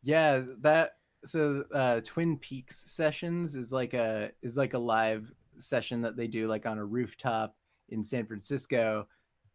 Yeah, 0.02 0.44
that 0.60 0.92
so 1.24 1.64
uh 1.74 2.00
Twin 2.02 2.38
Peaks 2.38 2.90
sessions 2.92 3.56
is 3.56 3.72
like 3.72 3.94
a 3.94 4.30
is 4.42 4.56
like 4.56 4.74
a 4.74 4.78
live 4.78 5.30
session 5.58 6.00
that 6.02 6.16
they 6.16 6.26
do 6.28 6.46
like 6.46 6.64
on 6.66 6.78
a 6.78 6.84
rooftop 6.84 7.56
in 7.90 8.02
San 8.04 8.24
Francisco 8.26 9.06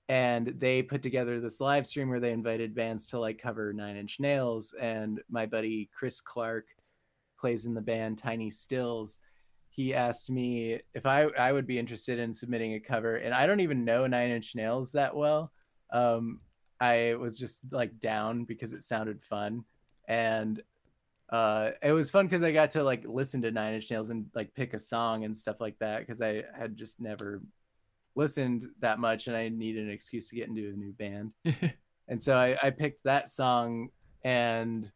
and 0.09 0.53
they 0.59 0.83
put 0.83 1.01
together 1.01 1.39
this 1.39 1.59
live 1.59 1.87
stream 1.87 2.09
where 2.09 2.19
they 2.19 2.31
invited 2.33 2.75
bands 2.75 3.07
to 3.07 3.19
like 3.19 3.39
cover 3.41 3.73
Nine 3.73 3.95
Inch 3.95 4.19
Nails 4.19 4.75
and 4.79 5.21
my 5.29 5.45
buddy 5.47 5.89
Chris 5.97 6.21
Clark 6.21 6.65
plays 7.39 7.65
in 7.65 7.73
the 7.73 7.81
band 7.81 8.17
Tiny 8.17 8.49
Stills. 8.49 9.19
He 9.75 9.93
asked 9.93 10.29
me 10.29 10.79
if 10.93 11.05
I 11.05 11.23
I 11.23 11.51
would 11.51 11.67
be 11.67 11.77
interested 11.77 12.17
in 12.19 12.33
submitting 12.33 12.73
a 12.73 12.79
cover 12.79 13.17
and 13.17 13.33
I 13.33 13.45
don't 13.45 13.59
even 13.59 13.85
know 13.85 14.07
Nine 14.07 14.29
Inch 14.29 14.55
Nails 14.55 14.93
that 14.93 15.15
well. 15.15 15.51
Um 15.91 16.39
I 16.79 17.15
was 17.15 17.37
just 17.37 17.71
like 17.71 17.99
down 17.99 18.43
because 18.43 18.73
it 18.73 18.83
sounded 18.83 19.23
fun, 19.23 19.63
and 20.07 20.61
uh, 21.29 21.71
it 21.81 21.91
was 21.93 22.11
fun 22.11 22.27
because 22.27 22.43
I 22.43 22.51
got 22.51 22.71
to 22.71 22.83
like 22.83 23.05
listen 23.07 23.41
to 23.43 23.51
Nine 23.51 23.73
Inch 23.73 23.89
Nails 23.89 24.09
and 24.09 24.27
like 24.35 24.53
pick 24.53 24.73
a 24.73 24.79
song 24.79 25.23
and 25.23 25.35
stuff 25.35 25.61
like 25.61 25.77
that 25.79 25.99
because 25.99 26.21
I 26.21 26.43
had 26.57 26.75
just 26.75 26.99
never 26.99 27.41
listened 28.15 28.67
that 28.79 28.99
much 28.99 29.27
and 29.27 29.35
I 29.35 29.49
needed 29.49 29.85
an 29.85 29.91
excuse 29.91 30.29
to 30.29 30.35
get 30.35 30.47
into 30.49 30.69
a 30.69 30.77
new 30.77 30.93
band, 30.93 31.31
and 32.07 32.21
so 32.21 32.37
I, 32.37 32.57
I 32.61 32.69
picked 32.71 33.03
that 33.03 33.29
song 33.29 33.89
and 34.23 34.91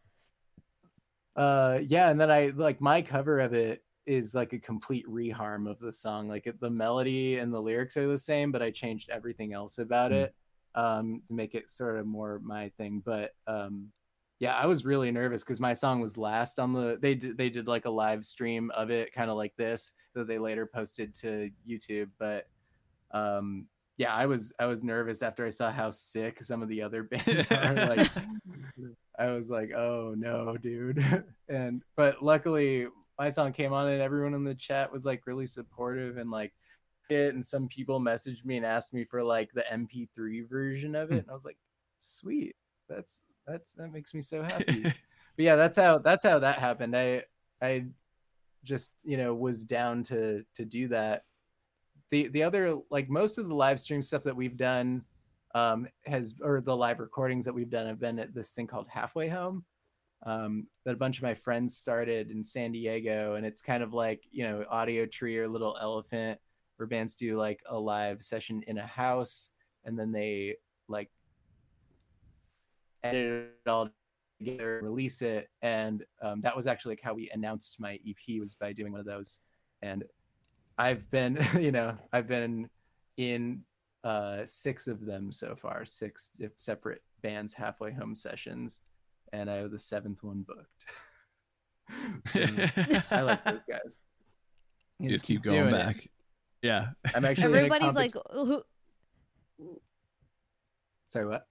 uh 1.35 1.79
yeah 1.83 2.09
and 2.09 2.19
then 2.19 2.31
I 2.31 2.47
like 2.47 2.81
my 2.81 3.01
cover 3.01 3.39
of 3.39 3.53
it 3.53 3.83
is 4.09 4.33
like 4.33 4.53
a 4.53 4.59
complete 4.59 5.05
reharm 5.07 5.69
of 5.69 5.79
the 5.79 5.93
song 5.93 6.27
like 6.27 6.47
it, 6.47 6.59
the 6.59 6.69
melody 6.69 7.37
and 7.37 7.53
the 7.53 7.61
lyrics 7.61 7.95
are 7.95 8.07
the 8.07 8.17
same 8.17 8.51
but 8.51 8.61
I 8.61 8.71
changed 8.71 9.09
everything 9.09 9.53
else 9.53 9.77
about 9.77 10.11
Hmm. 10.11 10.17
it 10.17 10.35
um 10.75 11.21
to 11.27 11.33
make 11.33 11.55
it 11.55 11.69
sort 11.69 11.97
of 11.97 12.05
more 12.05 12.39
my 12.43 12.69
thing 12.77 13.01
but 13.03 13.31
um 13.47 13.87
yeah 14.39 14.53
i 14.55 14.67
was 14.67 14.85
really 14.85 15.11
nervous 15.11 15.43
because 15.43 15.59
my 15.59 15.73
song 15.73 15.99
was 15.99 16.15
last 16.15 16.59
on 16.59 16.73
the 16.73 16.97
they 17.01 17.15
did 17.15 17.37
they 17.37 17.49
did 17.49 17.67
like 17.67 17.85
a 17.85 17.89
live 17.89 18.23
stream 18.23 18.69
of 18.75 18.91
it 18.91 19.11
kind 19.11 19.31
of 19.31 19.35
like 19.35 19.53
this 19.57 19.93
that 20.13 20.27
they 20.27 20.37
later 20.37 20.67
posted 20.67 21.13
to 21.15 21.49
youtube 21.67 22.09
but 22.19 22.47
um 23.11 23.65
yeah 23.97 24.13
i 24.13 24.27
was 24.27 24.53
i 24.59 24.65
was 24.67 24.83
nervous 24.83 25.23
after 25.23 25.43
i 25.45 25.49
saw 25.49 25.71
how 25.71 25.89
sick 25.89 26.41
some 26.43 26.61
of 26.61 26.69
the 26.69 26.81
other 26.83 27.01
bands 27.11 27.51
are 27.51 27.73
like 27.73 28.07
i 29.19 29.27
was 29.31 29.49
like 29.49 29.71
oh 29.75 30.13
no 30.15 30.55
dude 30.55 31.03
and 31.49 31.81
but 31.95 32.21
luckily 32.23 32.85
my 33.19 33.29
song 33.29 33.51
came 33.51 33.73
on 33.73 33.87
and 33.87 34.01
everyone 34.01 34.33
in 34.33 34.43
the 34.43 34.55
chat 34.55 34.91
was 34.91 35.05
like 35.05 35.27
really 35.27 35.45
supportive 35.45 36.17
and 36.17 36.31
like 36.31 36.53
it 37.09 37.33
and 37.33 37.45
some 37.45 37.67
people 37.67 37.99
messaged 37.99 38.45
me 38.45 38.57
and 38.57 38.65
asked 38.65 38.93
me 38.93 39.03
for 39.03 39.23
like 39.23 39.51
the 39.53 39.65
mp3 39.71 40.47
version 40.49 40.95
of 40.95 41.11
it 41.11 41.19
and 41.19 41.29
i 41.29 41.33
was 41.33 41.45
like 41.45 41.57
sweet. 41.99 42.55
That's 42.87 43.21
that's 43.45 43.75
that 43.75 43.91
makes 43.91 44.13
me 44.13 44.21
so 44.21 44.41
happy. 44.43 44.83
But 44.83 44.95
yeah 45.37 45.55
that's 45.55 45.77
how 45.77 45.99
that's 45.99 46.23
how 46.23 46.39
that 46.39 46.59
happened. 46.59 46.95
I 46.95 47.23
i 47.61 47.85
just 48.63 48.93
you 49.03 49.17
know 49.17 49.33
was 49.33 49.63
down 49.63 50.03
to 50.03 50.43
to 50.55 50.65
do 50.65 50.87
that. 50.89 51.23
The 52.11 52.27
the 52.29 52.43
other 52.43 52.77
like 52.89 53.09
most 53.09 53.37
of 53.37 53.47
the 53.47 53.55
live 53.55 53.79
stream 53.79 54.01
stuff 54.01 54.23
that 54.23 54.35
we've 54.35 54.57
done 54.57 55.03
um 55.55 55.87
has 56.05 56.35
or 56.41 56.61
the 56.61 56.75
live 56.75 56.99
recordings 56.99 57.45
that 57.45 57.53
we've 57.53 57.69
done 57.69 57.87
have 57.87 57.99
been 57.99 58.19
at 58.19 58.33
this 58.33 58.53
thing 58.53 58.67
called 58.67 58.87
halfway 58.89 59.27
home 59.27 59.63
um 60.25 60.67
that 60.85 60.93
a 60.93 60.97
bunch 60.97 61.17
of 61.17 61.23
my 61.23 61.33
friends 61.33 61.77
started 61.77 62.29
in 62.29 62.43
san 62.43 62.71
diego 62.71 63.35
and 63.35 63.45
it's 63.45 63.61
kind 63.61 63.81
of 63.81 63.93
like 63.93 64.23
you 64.31 64.43
know 64.43 64.65
Audiotree 64.71 65.37
or 65.37 65.47
little 65.47 65.77
elephant 65.81 66.39
where 66.75 66.87
bands 66.87 67.15
do 67.15 67.37
like 67.37 67.61
a 67.69 67.77
live 67.77 68.21
session 68.21 68.63
in 68.67 68.77
a 68.77 68.85
house 68.85 69.51
and 69.85 69.97
then 69.97 70.11
they 70.11 70.55
like 70.87 71.09
edit 73.03 73.51
it 73.65 73.69
all 73.69 73.89
together 74.39 74.79
release 74.83 75.21
it 75.21 75.49
and 75.61 76.03
um, 76.21 76.41
that 76.41 76.55
was 76.55 76.67
actually 76.67 76.93
like 76.93 77.01
how 77.03 77.13
we 77.13 77.29
announced 77.33 77.79
my 77.79 77.99
ep 78.07 78.39
was 78.39 78.55
by 78.55 78.71
doing 78.71 78.91
one 78.91 79.01
of 79.01 79.05
those. 79.05 79.41
And 79.81 80.03
i've 80.77 81.09
been 81.11 81.37
you 81.59 81.71
know 81.71 81.97
i've 82.13 82.27
been 82.27 82.69
in 83.17 83.61
uh 84.03 84.41
six 84.45 84.87
of 84.87 85.05
them 85.05 85.31
so 85.31 85.55
far 85.55 85.83
six 85.85 86.31
separate 86.55 87.01
bands 87.21 87.53
halfway 87.53 87.91
home 87.91 88.15
sessions 88.15 88.81
and 89.33 89.49
i 89.49 89.55
have 89.55 89.71
the 89.71 89.79
seventh 89.79 90.23
one 90.23 90.45
booked 90.47 90.85
So, 92.27 92.45
i 93.11 93.21
like 93.21 93.43
those 93.45 93.63
guys 93.63 93.99
You 94.99 95.09
just 95.09 95.25
keep 95.25 95.41
doing 95.43 95.55
going 95.61 95.73
it. 95.73 95.77
back. 95.77 96.07
Yeah. 96.61 96.89
i'm 97.15 97.25
actually 97.25 97.45
Everybody's 97.57 97.95
like, 97.95 98.11
who? 98.31 98.63
sorry 101.07 101.27
what 101.27 101.45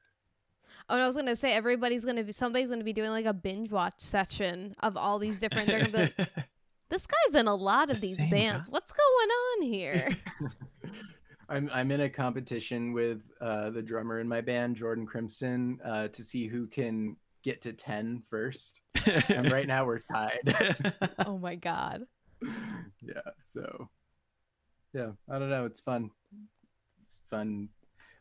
Oh, 0.90 0.96
no, 0.96 1.02
I 1.02 1.06
was 1.06 1.16
gonna 1.16 1.36
say 1.36 1.52
everybody's 1.52 2.06
gonna 2.06 2.24
be 2.24 2.32
somebody's 2.32 2.70
gonna 2.70 2.82
be 2.82 2.94
doing 2.94 3.10
like 3.10 3.26
a 3.26 3.34
binge 3.34 3.70
watch 3.70 3.96
session 3.98 4.74
of 4.80 4.96
all 4.96 5.18
these 5.18 5.38
different. 5.38 5.66
They're 5.68 5.80
gonna 5.80 5.90
be 5.90 5.98
like, 5.98 6.28
this 6.88 7.06
guy's 7.06 7.34
in 7.34 7.46
a 7.46 7.54
lot 7.54 7.90
of 7.90 8.00
The 8.00 8.06
these 8.06 8.16
bands. 8.30 8.68
guy. 8.68 8.72
What's 8.72 8.90
going 8.92 9.28
on 9.28 9.62
here? 9.70 10.16
I'm 11.50 11.68
I'm 11.74 11.90
in 11.90 12.00
a 12.00 12.08
competition 12.08 12.94
with 12.94 13.30
uh, 13.38 13.68
the 13.68 13.82
drummer 13.82 14.18
in 14.20 14.28
my 14.28 14.40
band, 14.40 14.76
Jordan 14.76 15.04
Crimson, 15.04 15.78
uh, 15.84 16.08
to 16.08 16.22
see 16.24 16.46
who 16.46 16.66
can 16.66 17.16
get 17.48 17.62
to 17.62 17.72
10 17.72 18.22
first. 18.28 18.82
And 19.30 19.50
right 19.50 19.66
now 19.66 19.86
we're 19.86 20.00
tied. 20.00 20.54
oh 21.26 21.38
my 21.38 21.54
god. 21.54 22.02
yeah, 23.00 23.22
so 23.40 23.88
yeah, 24.92 25.12
I 25.30 25.38
don't 25.38 25.48
know. 25.48 25.64
It's 25.64 25.80
fun. 25.80 26.10
It's 27.06 27.20
fun 27.30 27.70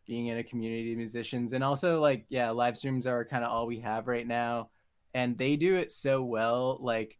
being 0.06 0.28
in 0.28 0.38
a 0.38 0.44
community 0.44 0.94
of 0.94 0.98
musicians, 0.98 1.52
and 1.52 1.64
also 1.64 2.00
like 2.00 2.26
yeah, 2.30 2.52
live 2.52 2.78
streams 2.78 3.06
are 3.06 3.26
kind 3.26 3.44
of 3.44 3.52
all 3.52 3.68
we 3.68 3.80
have 3.82 4.08
right 4.08 4.26
now, 4.26 4.70
and 5.14 5.38
they 5.38 5.58
do 5.58 5.76
it 5.76 5.92
so 5.92 6.24
well. 6.24 6.78
Like 6.80 7.18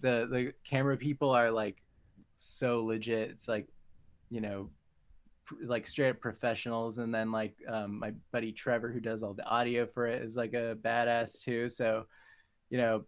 the 0.00 0.26
the 0.30 0.54
camera 0.64 0.96
people 0.96 1.30
are 1.30 1.50
like 1.50 1.82
so 2.36 2.84
legit. 2.84 3.30
It's 3.30 3.48
like 3.48 3.68
you 4.30 4.40
know 4.40 4.70
pr- 4.70 4.79
like 5.64 5.86
straight 5.86 6.10
up 6.10 6.20
professionals, 6.20 6.98
and 6.98 7.14
then 7.14 7.32
like 7.32 7.54
um, 7.68 7.98
my 7.98 8.12
buddy 8.32 8.52
Trevor, 8.52 8.90
who 8.90 9.00
does 9.00 9.22
all 9.22 9.34
the 9.34 9.46
audio 9.46 9.86
for 9.86 10.06
it, 10.06 10.22
is 10.22 10.36
like 10.36 10.54
a 10.54 10.76
badass 10.80 11.42
too. 11.42 11.68
So, 11.68 12.06
you 12.70 12.78
know, 12.78 13.04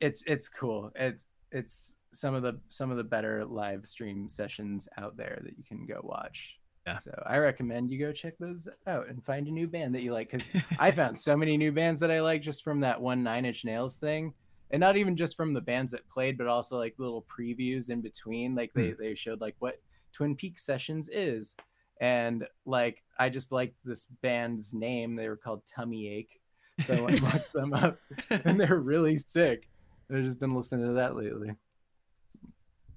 it's 0.00 0.22
it's 0.26 0.48
cool. 0.48 0.90
It's 0.94 1.24
it's 1.50 1.96
some 2.12 2.34
of 2.34 2.42
the 2.42 2.60
some 2.68 2.90
of 2.90 2.96
the 2.96 3.04
better 3.04 3.44
live 3.44 3.86
stream 3.86 4.28
sessions 4.28 4.88
out 4.96 5.16
there 5.16 5.40
that 5.44 5.56
you 5.56 5.64
can 5.64 5.86
go 5.86 6.00
watch. 6.02 6.56
Yeah. 6.86 6.98
So 6.98 7.22
I 7.26 7.38
recommend 7.38 7.90
you 7.90 7.98
go 7.98 8.12
check 8.12 8.34
those 8.38 8.68
out 8.86 9.08
and 9.08 9.24
find 9.24 9.48
a 9.48 9.50
new 9.50 9.66
band 9.66 9.94
that 9.94 10.02
you 10.02 10.12
like 10.12 10.30
because 10.30 10.48
I 10.78 10.92
found 10.92 11.18
so 11.18 11.36
many 11.36 11.56
new 11.56 11.72
bands 11.72 12.00
that 12.00 12.10
I 12.10 12.20
like 12.20 12.42
just 12.42 12.62
from 12.62 12.80
that 12.80 13.00
one 13.00 13.22
Nine 13.22 13.44
Inch 13.44 13.64
Nails 13.64 13.96
thing, 13.96 14.34
and 14.70 14.80
not 14.80 14.96
even 14.96 15.16
just 15.16 15.36
from 15.36 15.52
the 15.52 15.60
bands 15.60 15.92
that 15.92 16.08
played, 16.08 16.38
but 16.38 16.46
also 16.46 16.78
like 16.78 16.94
little 16.98 17.24
previews 17.24 17.90
in 17.90 18.02
between. 18.02 18.54
Like 18.54 18.72
they 18.74 18.92
they 18.92 19.14
showed 19.14 19.40
like 19.40 19.56
what 19.58 19.80
Twin 20.16 20.34
Peaks 20.34 20.64
Sessions 20.64 21.10
is, 21.12 21.56
and 22.00 22.46
like 22.64 23.02
I 23.18 23.28
just 23.28 23.52
liked 23.52 23.76
this 23.84 24.06
band's 24.22 24.72
name. 24.72 25.14
They 25.14 25.28
were 25.28 25.36
called 25.36 25.62
Tummy 25.66 26.08
Ache, 26.08 26.40
so 26.80 26.94
I 26.94 27.12
looked 27.32 27.52
them 27.52 27.74
up, 27.74 27.98
and 28.30 28.58
they're 28.58 28.78
really 28.78 29.18
sick. 29.18 29.68
I've 30.10 30.24
just 30.24 30.40
been 30.40 30.54
listening 30.54 30.86
to 30.86 30.94
that 30.94 31.16
lately. 31.16 31.50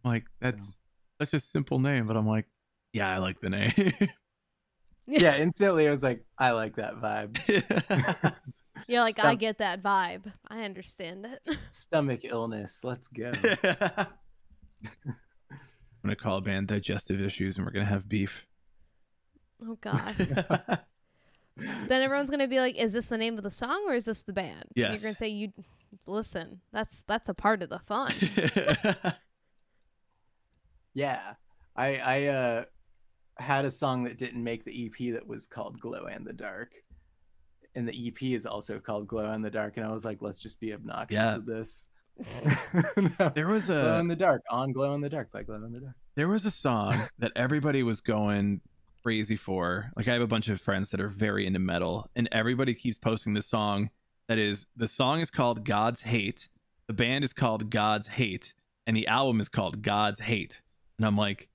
like 0.05 0.25
that's 0.39 0.77
such 1.19 1.33
a 1.33 1.39
simple 1.39 1.79
name, 1.79 2.07
but 2.07 2.15
I'm 2.15 2.27
like, 2.27 2.45
yeah, 2.93 3.13
I 3.13 3.17
like 3.17 3.41
the 3.41 3.49
name. 3.49 3.73
Yeah, 5.11 5.37
instantly 5.37 5.87
I 5.87 5.91
was 5.91 6.03
like, 6.03 6.23
I 6.37 6.51
like 6.51 6.75
that 6.75 7.01
vibe. 7.01 8.35
You're 8.87 9.01
like, 9.01 9.19
I 9.19 9.33
get 9.33 9.57
that 9.57 9.81
vibe. 9.81 10.31
I 10.47 10.61
understand 10.63 11.25
it. 11.25 11.57
Stomach 11.67 12.21
illness. 12.23 12.83
Let's 12.83 13.07
go. 13.07 13.31
I'm 16.03 16.07
gonna 16.09 16.15
call 16.15 16.37
a 16.37 16.41
band 16.41 16.67
digestive 16.67 17.21
issues, 17.21 17.57
and 17.57 17.65
we're 17.65 17.71
gonna 17.71 17.85
have 17.85 18.07
beef. 18.07 18.45
Oh 19.65 19.75
God. 19.81 20.15
then 21.57 22.01
everyone's 22.01 22.29
gonna 22.29 22.47
be 22.47 22.59
like, 22.59 22.75
"Is 22.77 22.93
this 22.93 23.09
the 23.09 23.17
name 23.17 23.37
of 23.37 23.43
the 23.43 23.51
song 23.51 23.83
or 23.87 23.93
is 23.95 24.05
this 24.05 24.23
the 24.23 24.33
band?" 24.33 24.61
And 24.61 24.71
Yes. 24.75 24.91
You're 24.93 25.01
gonna 25.01 25.13
say, 25.15 25.27
"You 25.27 25.51
listen. 26.05 26.61
That's 26.71 27.03
that's 27.03 27.27
a 27.29 27.33
part 27.33 27.61
of 27.61 27.69
the 27.69 27.79
fun." 27.79 28.13
Yeah. 30.93 31.33
I 31.75 31.97
I 31.97 32.25
uh 32.25 32.65
had 33.37 33.63
a 33.65 33.71
song 33.71 34.03
that 34.03 34.17
didn't 34.17 34.43
make 34.43 34.65
the 34.65 34.85
EP 34.87 35.13
that 35.13 35.25
was 35.25 35.47
called 35.47 35.79
Glow 35.79 36.05
and 36.05 36.25
the 36.25 36.33
Dark. 36.33 36.71
And 37.75 37.87
the 37.87 38.07
EP 38.07 38.21
is 38.23 38.45
also 38.45 38.79
called 38.79 39.07
Glow 39.07 39.31
and 39.31 39.45
the 39.45 39.49
Dark. 39.51 39.77
And 39.77 39.85
I 39.85 39.91
was 39.91 40.03
like, 40.03 40.17
let's 40.21 40.39
just 40.39 40.59
be 40.59 40.73
obnoxious 40.73 41.13
Yeah. 41.15 41.35
with 41.37 41.45
this. 41.45 41.85
there 43.33 43.47
was 43.47 43.69
a 43.69 43.73
Glow 43.73 43.99
and 43.99 44.11
the 44.11 44.15
Dark, 44.15 44.41
on 44.49 44.71
Glow 44.71 44.93
and 44.93 45.03
the 45.03 45.09
Dark 45.09 45.31
by 45.31 45.43
Glow 45.43 45.55
and 45.55 45.73
the 45.73 45.79
Dark. 45.79 45.95
there 46.15 46.27
was 46.27 46.45
a 46.45 46.51
song 46.51 46.95
that 47.17 47.31
everybody 47.35 47.83
was 47.83 48.01
going 48.01 48.61
crazy 49.03 49.35
for. 49.35 49.91
Like 49.95 50.07
I 50.07 50.13
have 50.13 50.21
a 50.21 50.27
bunch 50.27 50.49
of 50.49 50.59
friends 50.59 50.89
that 50.89 50.99
are 50.99 51.07
very 51.07 51.45
into 51.45 51.59
metal, 51.59 52.09
and 52.15 52.27
everybody 52.31 52.73
keeps 52.73 52.97
posting 52.97 53.33
this 53.33 53.47
song. 53.47 53.89
That 54.27 54.37
is, 54.37 54.67
the 54.75 54.87
song 54.87 55.21
is 55.21 55.31
called 55.31 55.65
God's 55.65 56.03
Hate. 56.03 56.49
The 56.87 56.93
band 56.93 57.23
is 57.23 57.33
called 57.33 57.69
God's 57.69 58.07
Hate, 58.07 58.53
and 58.85 58.95
the 58.95 59.07
album 59.07 59.39
is 59.39 59.49
called 59.49 59.81
God's 59.81 60.19
Hate. 60.19 60.61
And 60.97 61.07
I'm 61.07 61.15
like, 61.17 61.49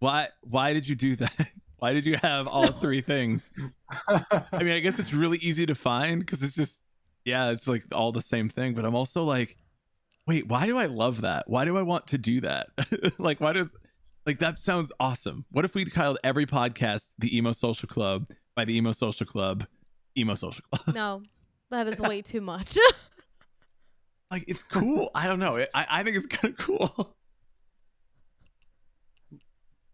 why? 0.00 0.28
Why 0.42 0.72
did 0.72 0.88
you 0.88 0.94
do 0.96 1.16
that? 1.16 1.32
Why 1.78 1.94
did 1.94 2.04
you 2.04 2.18
have 2.20 2.46
all 2.46 2.66
three 2.72 3.00
things? 3.00 3.50
I 4.08 4.62
mean, 4.62 4.72
I 4.72 4.80
guess 4.80 4.98
it's 4.98 5.14
really 5.14 5.38
easy 5.38 5.64
to 5.64 5.74
find 5.74 6.20
because 6.20 6.42
it's 6.42 6.54
just, 6.54 6.78
yeah, 7.24 7.50
it's 7.50 7.66
like 7.66 7.84
all 7.92 8.12
the 8.12 8.22
same 8.22 8.48
thing. 8.48 8.74
But 8.74 8.84
I'm 8.84 8.94
also 8.94 9.24
like, 9.24 9.56
wait, 10.26 10.46
why 10.46 10.66
do 10.66 10.78
I 10.78 10.86
love 10.86 11.22
that? 11.22 11.48
Why 11.48 11.64
do 11.64 11.76
I 11.76 11.82
want 11.82 12.08
to 12.08 12.18
do 12.18 12.40
that? 12.42 12.68
like, 13.18 13.40
why 13.40 13.52
does, 13.52 13.74
like, 14.26 14.38
that 14.40 14.62
sounds 14.62 14.92
awesome. 15.00 15.44
What 15.50 15.64
if 15.64 15.74
we 15.74 15.84
called 15.84 16.18
every 16.22 16.46
podcast 16.46 17.08
the 17.18 17.36
Emo 17.36 17.52
Social 17.52 17.88
Club 17.88 18.26
by 18.54 18.64
the 18.64 18.76
Emo 18.76 18.92
Social 18.92 19.26
Club, 19.26 19.66
Emo 20.16 20.34
Social 20.34 20.64
Club? 20.72 20.94
no, 20.94 21.22
that 21.70 21.86
is 21.88 22.00
way 22.00 22.22
too 22.22 22.40
much. 22.40 22.78
like, 24.30 24.44
it's 24.46 24.62
cool. 24.62 25.10
I 25.14 25.26
don't 25.26 25.40
know. 25.40 25.58
I, 25.74 25.86
I 25.90 26.02
think 26.02 26.16
it's 26.16 26.26
kind 26.26 26.54
of 26.54 26.58
cool. 26.58 27.16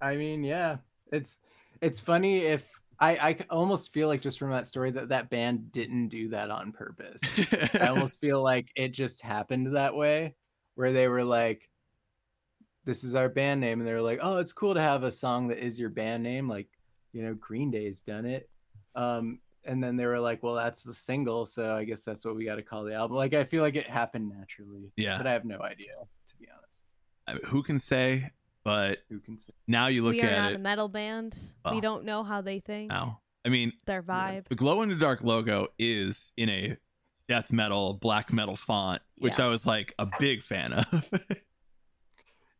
I 0.00 0.16
mean, 0.16 0.44
yeah, 0.44 0.76
it's 1.10 1.38
it's 1.80 2.00
funny 2.00 2.40
if 2.40 2.68
I 2.98 3.10
I 3.16 3.36
almost 3.50 3.92
feel 3.92 4.08
like 4.08 4.20
just 4.20 4.38
from 4.38 4.50
that 4.50 4.66
story 4.66 4.90
that 4.92 5.10
that 5.10 5.30
band 5.30 5.72
didn't 5.72 6.08
do 6.08 6.28
that 6.30 6.50
on 6.50 6.72
purpose. 6.72 7.20
I 7.74 7.86
almost 7.88 8.20
feel 8.20 8.42
like 8.42 8.70
it 8.76 8.88
just 8.88 9.22
happened 9.22 9.76
that 9.76 9.94
way, 9.94 10.34
where 10.74 10.92
they 10.92 11.08
were 11.08 11.24
like, 11.24 11.68
"This 12.84 13.04
is 13.04 13.14
our 13.14 13.28
band 13.28 13.60
name," 13.60 13.80
and 13.80 13.88
they 13.88 13.92
were 13.92 14.02
like, 14.02 14.20
"Oh, 14.22 14.38
it's 14.38 14.52
cool 14.52 14.74
to 14.74 14.80
have 14.80 15.02
a 15.02 15.12
song 15.12 15.48
that 15.48 15.58
is 15.58 15.78
your 15.78 15.90
band 15.90 16.22
name." 16.22 16.48
Like, 16.48 16.68
you 17.12 17.22
know, 17.22 17.34
Green 17.34 17.70
Day's 17.70 18.02
done 18.02 18.24
it. 18.26 18.48
Um, 18.94 19.40
and 19.64 19.82
then 19.82 19.96
they 19.96 20.06
were 20.06 20.20
like, 20.20 20.42
"Well, 20.42 20.54
that's 20.54 20.82
the 20.82 20.94
single, 20.94 21.44
so 21.44 21.74
I 21.74 21.84
guess 21.84 22.02
that's 22.02 22.24
what 22.24 22.36
we 22.36 22.44
got 22.44 22.56
to 22.56 22.62
call 22.62 22.84
the 22.84 22.94
album." 22.94 23.16
Like, 23.16 23.34
I 23.34 23.44
feel 23.44 23.62
like 23.62 23.76
it 23.76 23.88
happened 23.88 24.30
naturally. 24.30 24.92
Yeah. 24.96 25.18
but 25.18 25.26
I 25.26 25.32
have 25.32 25.44
no 25.44 25.60
idea 25.60 25.94
to 26.28 26.36
be 26.36 26.46
honest. 26.56 26.90
I 27.26 27.34
mean, 27.34 27.42
who 27.44 27.62
can 27.62 27.78
say? 27.78 28.30
But 28.66 28.98
Who 29.08 29.20
can 29.20 29.38
say? 29.38 29.52
now 29.68 29.86
you 29.86 30.02
look 30.02 30.14
we 30.14 30.22
are 30.22 30.26
at 30.26 30.42
not 30.42 30.52
a 30.54 30.58
metal 30.58 30.88
band. 30.88 31.38
Oh. 31.64 31.72
We 31.72 31.80
don't 31.80 32.04
know 32.04 32.24
how 32.24 32.40
they 32.40 32.58
think. 32.58 32.88
now. 32.88 33.20
I 33.44 33.48
mean, 33.48 33.72
Their 33.86 34.02
vibe. 34.02 34.48
The 34.48 34.56
Glow 34.56 34.82
and 34.82 34.90
the 34.90 34.96
Dark 34.96 35.22
logo 35.22 35.68
is 35.78 36.32
in 36.36 36.48
a 36.50 36.76
death 37.28 37.52
metal, 37.52 37.94
black 37.94 38.32
metal 38.32 38.56
font, 38.56 39.00
which 39.18 39.38
I 39.38 39.46
was 39.46 39.66
like 39.66 39.94
a 40.00 40.08
big 40.18 40.42
fan 40.42 40.72
of. 40.72 41.04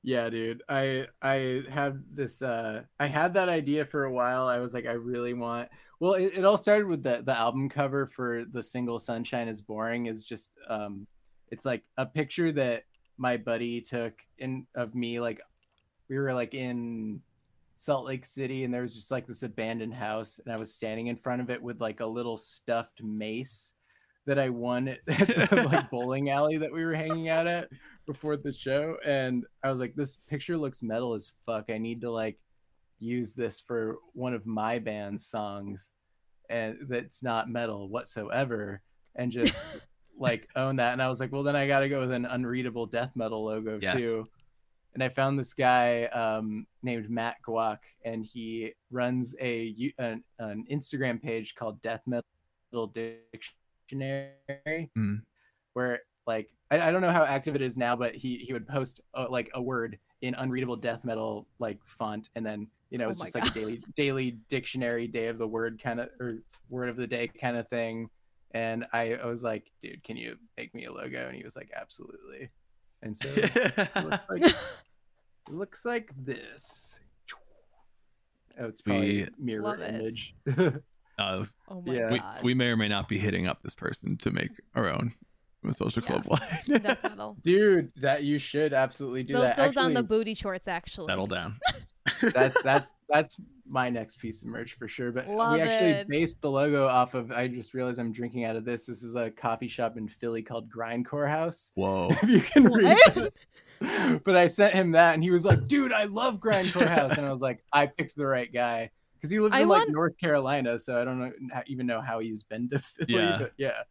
Yeah, 0.05 0.31
dude. 0.31 0.63
I 0.69 1.09
I 1.21 1.65
had 1.69 2.05
this 2.15 2.41
uh 2.41 2.83
I 3.01 3.07
had 3.09 3.35
that 3.35 3.49
idea 3.49 3.85
for 3.85 4.05
a 4.05 4.13
while. 4.13 4.47
I 4.47 4.61
was 4.61 4.73
like 4.73 4.87
I 4.87 4.93
really 4.93 5.35
want 5.35 5.69
Well, 5.99 6.13
it, 6.13 6.33
it 6.37 6.45
all 6.45 6.57
started 6.57 6.87
with 6.87 7.03
the 7.03 7.23
the 7.27 7.37
album 7.37 7.69
cover 7.69 8.07
for 8.07 8.45
the 8.45 8.63
single 8.63 9.01
Sunshine 9.01 9.49
is 9.49 9.61
Boring 9.61 10.07
is 10.07 10.23
just 10.23 10.53
um 10.69 11.09
it's 11.51 11.67
like 11.67 11.83
a 11.97 12.07
picture 12.07 12.53
that 12.53 12.85
my 13.19 13.37
buddy 13.37 13.81
took 13.81 14.13
in 14.39 14.69
of 14.77 14.95
me 14.95 15.19
like 15.19 15.41
we 16.09 16.19
were 16.19 16.33
like 16.35 16.55
in 16.55 17.21
Salt 17.75 18.07
Lake 18.07 18.25
City 18.25 18.65
and 18.65 18.73
there 18.73 18.83
was 18.83 18.95
just 18.95 19.11
like 19.11 19.27
this 19.27 19.43
abandoned 19.43 19.95
house 19.95 20.41
and 20.45 20.53
I 20.53 20.57
was 20.57 20.73
standing 20.73 21.09
in 21.09 21.17
front 21.17 21.43
of 21.43 21.51
it 21.51 21.63
with 21.63 21.81
like 21.81 22.01
a 22.01 22.07
little 22.07 22.37
stuffed 22.37 23.03
mace 23.03 23.75
that 24.27 24.39
I 24.39 24.49
won 24.49 24.89
at 24.89 24.99
the 25.07 25.69
like 25.71 25.91
bowling 25.91 26.31
alley 26.31 26.57
that 26.59 26.73
we 26.73 26.85
were 26.85 26.95
hanging 26.95 27.29
out 27.29 27.47
at 27.47 27.69
before 28.07 28.37
the 28.37 28.53
show 28.53 28.97
and 29.05 29.45
I 29.63 29.71
was 29.71 29.81
like 29.81 29.95
this 29.95 30.19
picture 30.29 30.57
looks 30.57 30.83
metal 30.83 31.15
as 31.15 31.33
fuck. 31.45 31.67
I 31.69 31.79
need 31.79 32.01
to 32.01 32.11
like 32.11 32.39
use 32.99 33.35
this 33.35 33.61
for 33.61 33.99
one 34.15 34.33
of 34.33 34.47
my 34.47 34.79
band's 34.79 35.27
songs 35.27 35.93
and 36.49 36.79
that's 36.89 37.23
not 37.23 37.51
metal 37.51 37.89
whatsoever 37.89 38.81
and 39.17 39.31
just 39.31 39.61
like 40.19 40.49
own 40.57 40.77
that 40.77 40.95
and 40.95 41.03
I 41.03 41.09
was 41.09 41.21
like 41.21 41.31
well 41.31 41.43
then 41.43 41.57
I 41.57 41.67
got 41.67 41.81
to 41.81 41.91
go 41.91 42.01
with 42.01 42.13
an 42.13 42.25
unreadable 42.25 42.87
death 42.87 43.11
metal 43.15 43.45
logo 43.45 43.79
Yes. 43.83 44.01
too. 44.01 44.27
And 44.97 45.03
I 45.05 45.11
found 45.11 45.39
this 45.39 45.53
guy 45.53 46.05
um, 46.05 46.67
named 46.83 47.11
Matt 47.11 47.37
Guac, 47.47 47.81
and 48.07 48.25
he 48.25 48.73
runs 48.91 49.37
a 49.43 49.93
an, 49.99 50.25
an 50.39 50.65
Instagram 50.73 51.21
page 51.23 51.55
called 51.55 51.83
Death 51.83 52.01
Metal 52.07 52.87
Dictionary, 52.95 54.31
Mm. 54.97 55.21
where 55.75 56.01
like 56.27 56.49
I, 56.71 56.81
I 56.81 56.91
don't 56.91 57.03
know 57.03 57.13
how 57.13 57.25
active 57.25 57.55
it 57.55 57.61
is 57.61 57.77
now, 57.77 57.95
but 57.95 58.15
he 58.15 58.39
he 58.39 58.55
would 58.55 58.67
post 58.67 59.03
uh, 59.13 59.27
like 59.29 59.51
a 59.53 59.61
word 59.61 59.99
in 60.23 60.35
unreadable 60.35 60.77
death 60.77 61.05
metal 61.05 61.47
like 61.59 61.79
font, 61.85 62.31
and 62.35 62.47
then 62.47 62.67
you 62.89 62.97
know 62.97 63.05
Oh 63.07 63.11
it's 63.11 63.19
my 63.19 63.27
just 63.27 63.35
like 63.35 63.51
a 63.51 63.53
daily 63.55 63.83
daily 63.97 64.39
dictionary 64.49 65.07
day 65.09 65.27
of 65.27 65.37
the 65.37 65.47
word 65.47 65.79
kind 65.79 66.01
of 66.01 66.09
or 66.19 66.39
word 66.71 66.89
of 66.89 66.97
the 66.97 67.07
day 67.07 67.29
kind 67.29 67.59
of 67.59 67.69
thing. 67.69 68.09
And 68.53 68.87
I, 68.95 69.17
I 69.17 69.27
was 69.27 69.43
like, 69.43 69.71
dude, 69.83 70.03
can 70.03 70.17
you 70.17 70.39
make 70.57 70.75
me 70.75 70.87
a 70.87 70.93
logo? 70.93 71.27
And 71.27 71.37
he 71.37 71.45
was 71.45 71.55
like, 71.55 71.71
absolutely. 71.77 72.49
And 73.03 73.15
so 73.15 73.29
it 73.37 73.91
looks 74.07 74.27
like 74.31 74.43
it 75.49 75.53
looks 75.55 75.85
like 75.85 76.11
this. 76.17 76.99
Oh, 78.59 78.67
it's 78.67 78.81
probably 78.81 79.25
We- 79.25 79.29
mirror 79.39 79.63
Love 79.65 79.81
it. 79.81 79.95
image. 79.95 80.35
Uh, 81.19 81.43
oh 81.71 81.81
my 81.81 81.95
Yeah. 81.95 82.13
we, 82.13 82.19
god. 82.19 82.43
we 82.43 82.53
may 82.53 82.67
or 82.67 82.77
may 82.77 82.89
not 82.89 83.09
be 83.09 83.17
hitting 83.19 83.47
up 83.47 83.63
this 83.63 83.73
person 83.73 84.19
to 84.19 84.31
make 84.31 84.51
our 84.75 84.87
own 84.91 85.15
social 85.73 86.03
Yeah. 86.03 86.21
club 86.21 86.97
line. 87.25 87.37
Dude, 87.43 87.91
that 87.97 88.23
you 88.25 88.39
should 88.39 88.75
absolutely 88.75 89.23
do 89.23 89.33
Those 89.33 89.45
that. 89.47 89.57
goes 89.57 89.79
on 89.79 89.95
the 89.95 90.03
booty 90.03 90.35
shorts 90.35 90.69
actually. 90.69 91.07
Settle 91.07 91.27
down. 91.27 91.59
that's 92.35 92.61
that's 92.63 92.93
that's 93.09 93.39
my 93.67 93.89
next 93.89 94.19
piece 94.21 94.43
of 94.43 94.49
merch 94.51 94.75
for 94.75 94.89
sure. 94.89 95.11
But 95.11 95.27
Love 95.27 95.55
we 95.55 95.63
actually 95.63 95.91
it. 95.93 96.09
based 96.09 96.43
the 96.43 96.51
logo 96.51 96.87
off 96.87 97.15
of. 97.15 97.33
I 97.33 97.49
just 97.49 97.73
realized 97.73 97.99
I'm 97.99 98.13
drinking 98.13 98.45
out 98.45 98.57
of 98.57 98.67
this. 98.67 98.85
This 98.85 99.03
is 99.03 99.15
a 99.15 99.31
coffee 99.31 99.69
shop 99.69 99.97
in 99.97 100.09
Philly 100.09 100.43
called 100.43 100.71
Grindcore 100.71 101.31
House. 101.31 101.73
Whoa. 101.77 102.09
If 102.11 102.29
you 102.29 102.41
can 102.41 102.65
read 102.71 102.85
What? 102.85 103.17
it. 103.17 103.35
But 103.81 104.37
I 104.37 104.47
sent 104.47 104.75
him 104.75 104.93
that, 104.93 105.15
and 105.15 105.23
he 105.23 105.31
was 105.31 105.45
like, 105.45 105.67
"Dude, 105.67 105.93
I 105.93 106.05
love 106.05 106.41
Grindcore 106.41 106.89
House," 106.89 107.17
and 107.19 107.27
I 107.27 107.31
was 107.31 107.43
like, 107.43 107.65
"I 107.73 107.87
picked 107.87 108.17
the 108.17 108.27
right 108.27 108.53
guy." 108.53 108.91
Because 109.15 109.31
he 109.31 109.41
lives 109.41 109.57
I 109.57 109.63
in 109.63 109.69
like 109.69 109.79
want- 109.81 109.91
North 109.93 110.19
Carolina, 110.19 110.79
so 110.79 111.01
I 111.01 111.05
don't 111.05 111.19
know 111.19 111.33
even 111.67 111.87
know 111.87 112.01
how 112.01 112.19
he's 112.21 112.43
been 112.43 112.69
to 112.71 112.79
Philly. 112.81 113.15
Yeah. 113.15 113.39
But 113.41 113.53
yeah, 113.57 113.83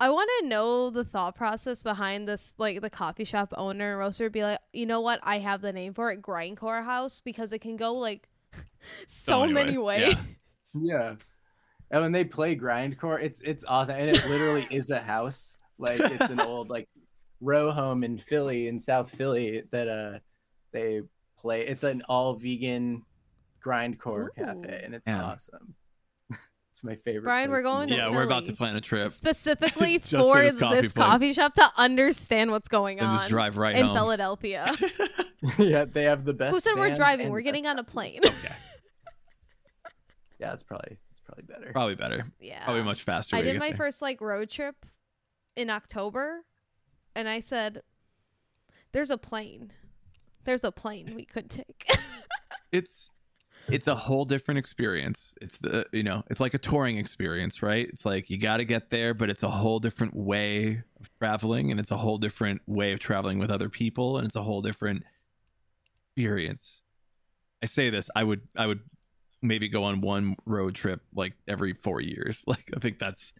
I 0.00 0.10
want 0.10 0.30
to 0.40 0.46
know 0.48 0.90
the 0.90 1.04
thought 1.04 1.34
process 1.36 1.82
behind 1.82 2.28
this, 2.28 2.54
like 2.58 2.80
the 2.80 2.90
coffee 2.90 3.24
shop 3.24 3.54
owner 3.56 3.92
and 3.92 3.98
roaster 3.98 4.28
be 4.28 4.42
like, 4.42 4.60
you 4.72 4.84
know 4.86 5.00
what? 5.00 5.20
I 5.22 5.38
have 5.38 5.60
the 5.62 5.72
name 5.72 5.94
for 5.94 6.10
it, 6.10 6.20
Grindcore 6.20 6.84
House, 6.84 7.20
because 7.20 7.52
it 7.52 7.60
can 7.60 7.76
go 7.76 7.94
like 7.94 8.28
so 9.06 9.40
many 9.40 9.52
many 9.52 9.78
ways, 9.78 10.06
ways. 10.06 10.14
yeah. 10.16 10.22
Yeah. 10.78 11.14
And 11.90 12.02
when 12.02 12.12
they 12.12 12.24
play 12.24 12.56
grindcore, 12.56 13.22
it's 13.22 13.40
it's 13.40 13.64
awesome. 13.64 13.94
And 13.96 14.10
it 14.10 14.28
literally 14.28 14.66
is 14.70 14.90
a 14.90 14.98
house. 14.98 15.56
Like 15.78 16.00
it's 16.00 16.30
an 16.30 16.40
old 16.40 16.68
like 16.68 16.88
row 17.40 17.70
home 17.70 18.02
in 18.04 18.18
Philly, 18.18 18.68
in 18.68 18.78
South 18.78 19.10
Philly, 19.10 19.62
that 19.70 19.88
uh 19.88 20.18
they 20.72 21.02
play. 21.38 21.66
It's 21.66 21.82
an 21.84 22.02
all 22.08 22.34
vegan 22.34 23.02
grindcore 23.64 24.28
cafe, 24.36 24.80
and 24.84 24.94
it's 24.94 25.08
Yeah. 25.08 25.24
awesome. 25.24 25.74
it's 26.70 26.84
my 26.84 26.94
favorite. 26.96 27.24
Brian, 27.24 27.50
we're 27.50 27.62
going 27.62 27.88
be. 27.88 27.94
to 27.94 28.00
Yeah, 28.00 28.10
we're 28.10 28.22
about 28.24 28.46
to 28.46 28.52
plan 28.52 28.76
a 28.76 28.80
trip. 28.80 29.08
Specifically 29.10 29.98
for 29.98 30.08
for 30.08 30.42
this 30.42 30.54
this, 30.54 30.60
coffee 30.60 30.88
coffee, 30.92 31.32
shop 31.32 31.54
to 31.54 31.70
understand 31.76 32.50
what's 32.50 32.68
going 32.68 32.98
And 33.00 33.08
on 33.08 33.16
just 33.18 33.28
drive 33.28 33.56
right 33.56 33.76
in 33.76 33.86
home. 33.86 33.96
Philadelphia. 33.96 34.74
yeah, 35.58 35.84
they 35.84 36.04
have 36.04 36.24
the 36.24 36.32
best. 36.34 36.54
Who 36.54 36.60
said 36.60 36.74
we're 36.76 36.94
driving? 36.94 37.30
We're 37.30 37.40
getting 37.42 37.66
on 37.66 37.78
a 37.78 37.84
plane. 37.84 38.20
okay, 38.24 38.54
Yeah, 40.38 40.52
it's 40.52 40.62
probably 40.62 40.98
it's 41.10 41.20
probably 41.20 41.44
better. 41.44 41.72
probably 41.72 41.94
better. 41.94 42.26
yeah. 42.40 42.64
Probably 42.64 42.82
much 42.82 43.02
faster. 43.02 43.36
I 43.36 43.42
did 43.42 43.58
my 43.58 43.68
there. 43.68 43.76
first 43.76 44.02
like 44.02 44.20
road 44.20 44.50
trip 44.50 44.76
in 45.56 45.70
October 45.70 46.42
and 47.16 47.28
I 47.28 47.40
said 47.40 47.82
there's 48.92 49.10
a 49.10 49.18
plane. 49.18 49.72
There's 50.44 50.62
a 50.62 50.70
plane 50.70 51.14
we 51.16 51.24
could 51.24 51.50
take. 51.50 51.88
it's 52.72 53.10
it's 53.68 53.88
a 53.88 53.96
whole 53.96 54.24
different 54.24 54.58
experience. 54.58 55.34
It's 55.40 55.58
the 55.58 55.86
you 55.92 56.04
know, 56.04 56.22
it's 56.30 56.38
like 56.38 56.54
a 56.54 56.58
touring 56.58 56.98
experience, 56.98 57.62
right? 57.62 57.88
It's 57.88 58.04
like 58.04 58.30
you 58.30 58.38
got 58.38 58.58
to 58.58 58.64
get 58.64 58.90
there, 58.90 59.14
but 59.14 59.30
it's 59.30 59.42
a 59.42 59.50
whole 59.50 59.80
different 59.80 60.14
way 60.14 60.82
of 61.00 61.10
traveling 61.18 61.70
and 61.72 61.80
it's 61.80 61.90
a 61.90 61.96
whole 61.96 62.18
different 62.18 62.60
way 62.66 62.92
of 62.92 63.00
traveling 63.00 63.38
with 63.38 63.50
other 63.50 63.68
people 63.68 64.18
and 64.18 64.26
it's 64.26 64.36
a 64.36 64.42
whole 64.42 64.62
different 64.62 65.02
experience. 66.14 66.82
I 67.62 67.66
say 67.66 67.90
this, 67.90 68.10
I 68.14 68.22
would 68.22 68.42
I 68.54 68.66
would 68.66 68.80
maybe 69.42 69.68
go 69.68 69.84
on 69.84 70.00
one 70.00 70.36
road 70.44 70.74
trip 70.74 71.00
like 71.14 71.32
every 71.48 71.72
4 71.72 72.00
years. 72.02 72.44
Like 72.46 72.70
I 72.76 72.78
think 72.78 72.98
that's 72.98 73.32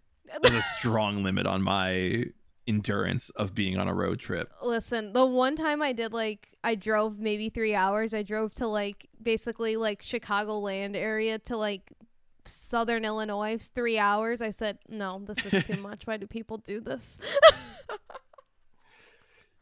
that's 0.42 0.54
a 0.54 0.62
strong 0.62 1.22
limit 1.22 1.46
on 1.46 1.62
my 1.62 2.24
endurance 2.66 3.30
of 3.30 3.54
being 3.54 3.78
on 3.78 3.88
a 3.88 3.94
road 3.94 4.18
trip. 4.18 4.52
Listen, 4.62 5.12
the 5.12 5.24
one 5.24 5.56
time 5.56 5.82
I 5.82 5.92
did 5.92 6.12
like 6.12 6.48
I 6.64 6.74
drove 6.74 7.18
maybe 7.20 7.48
3 7.48 7.74
hours. 7.74 8.12
I 8.12 8.22
drove 8.22 8.54
to 8.54 8.66
like 8.66 9.08
basically 9.22 9.76
like 9.76 10.02
Chicagoland 10.02 10.96
area 10.96 11.38
to 11.40 11.56
like 11.56 11.92
Southern 12.44 13.04
Illinois. 13.04 13.58
3 13.58 13.98
hours. 13.98 14.42
I 14.42 14.50
said, 14.50 14.78
"No, 14.88 15.22
this 15.24 15.46
is 15.46 15.66
too 15.66 15.76
much. 15.80 16.06
Why 16.06 16.16
do 16.16 16.26
people 16.26 16.58
do 16.58 16.80
this?" 16.80 17.18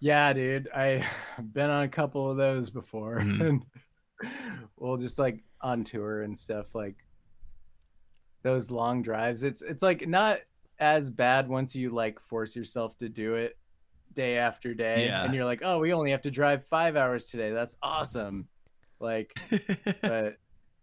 Yeah, 0.05 0.35
dude. 0.35 0.69
I've 0.69 1.07
been 1.53 1.71
on 1.71 1.85
a 1.85 1.89
couple 1.89 2.31
of 2.31 2.37
those 2.37 2.69
before. 2.69 3.21
Mm-hmm. 3.21 3.41
And 3.41 3.63
well, 4.77 4.99
just 4.99 5.19
like 5.19 5.43
on 5.63 5.83
tour 5.83 6.21
and 6.21 6.37
stuff, 6.37 6.75
like 6.75 6.97
those 8.43 8.71
long 8.71 9.01
drives. 9.01 9.43
It's 9.43 9.63
it's 9.63 9.83
like 9.83 10.07
not 10.07 10.41
as 10.79 11.11
bad 11.11 11.49
once 11.49 11.75
you 11.75 11.91
like 11.91 12.21
force 12.21 12.55
yourself 12.57 12.97
to 12.99 13.09
do 13.09 13.35
it 13.35 13.57
day 14.13 14.39
after 14.39 14.75
day. 14.75 15.07
Yeah. 15.07 15.25
And 15.25 15.35
you're 15.35 15.45
like, 15.45 15.61
oh, 15.65 15.79
we 15.79 15.93
only 15.93 16.11
have 16.13 16.23
to 16.23 16.31
drive 16.31 16.65
five 16.67 16.97
hours 16.97 17.27
today. 17.27 17.51
That's 17.53 17.77
awesome. 17.83 18.49
Like, 19.01 19.39
but 20.03 20.37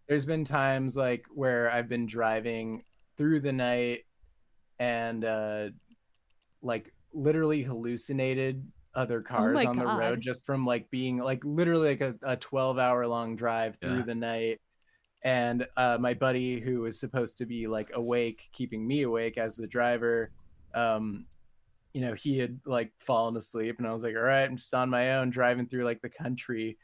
there's 0.08 0.24
been 0.26 0.44
times 0.44 0.96
like 0.96 1.24
where 1.34 1.70
I've 1.70 1.88
been 1.88 2.06
driving 2.06 2.82
through 3.16 3.40
the 3.40 3.52
night 3.52 4.04
and 4.78 5.24
uh 5.24 5.68
like 6.62 6.92
literally 7.12 7.62
hallucinated 7.62 8.66
other 8.94 9.20
cars 9.20 9.54
my 9.54 9.64
on 9.66 9.78
the 9.78 9.84
road 9.86 10.20
just 10.20 10.44
from 10.44 10.66
like 10.66 10.90
being 10.90 11.18
like 11.18 11.42
literally 11.44 11.90
like 11.90 12.00
a, 12.00 12.14
a 12.22 12.36
12 12.36 12.78
hour 12.78 13.06
long 13.06 13.36
drive 13.36 13.76
through 13.80 13.96
Yeah. 13.98 14.02
the 14.02 14.14
night 14.14 14.60
and 15.24 15.66
uh 15.76 15.96
my 16.00 16.14
buddy 16.14 16.58
who 16.58 16.80
was 16.80 16.98
supposed 16.98 17.38
to 17.38 17.46
be 17.46 17.66
like 17.66 17.90
awake 17.94 18.48
keeping 18.52 18.86
me 18.86 19.02
awake 19.02 19.38
as 19.38 19.56
the 19.56 19.66
driver 19.66 20.30
um 20.74 21.26
you 21.92 22.00
know 22.00 22.14
he 22.14 22.38
had 22.38 22.58
like 22.64 22.90
fallen 22.98 23.36
asleep 23.36 23.78
and 23.78 23.86
i 23.86 23.92
was 23.92 24.02
like 24.02 24.16
all 24.16 24.22
right 24.22 24.44
i'm 24.44 24.56
just 24.56 24.74
on 24.74 24.90
my 24.90 25.16
own 25.16 25.30
driving 25.30 25.66
through 25.66 25.84
like 25.84 26.02
the 26.02 26.08
country. 26.08 26.78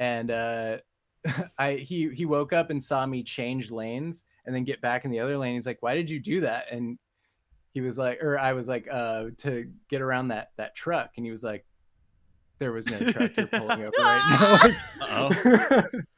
And 0.00 0.30
uh 0.30 0.78
i 1.58 1.74
he 1.74 2.10
he 2.10 2.26
woke 2.26 2.52
up 2.52 2.70
and 2.70 2.82
saw 2.82 3.06
me 3.06 3.22
change 3.22 3.70
lanes 3.70 4.24
and 4.44 4.54
then 4.54 4.64
get 4.64 4.80
back 4.80 5.04
in 5.04 5.10
the 5.10 5.20
other 5.20 5.36
lane. 5.36 5.54
He's 5.54 5.66
like 5.66 5.82
why 5.82 5.94
did 5.94 6.10
you 6.10 6.18
do 6.18 6.40
that? 6.40 6.72
And 6.72 6.98
he 7.72 7.80
was 7.80 7.96
like 7.96 8.22
or 8.22 8.38
i 8.38 8.52
was 8.52 8.68
like 8.68 8.86
uh 8.90 9.26
to 9.38 9.70
get 9.88 10.00
around 10.00 10.28
that 10.28 10.50
that 10.56 10.74
truck. 10.74 11.12
And 11.16 11.24
he 11.24 11.30
was 11.30 11.44
like 11.44 11.64
there 12.58 12.72
was 12.72 12.88
no 12.88 12.98
truck 12.98 13.36
you're 13.36 13.46
pulling 13.46 13.82
over 13.82 13.92
right 13.98 14.74
now. 15.00 15.86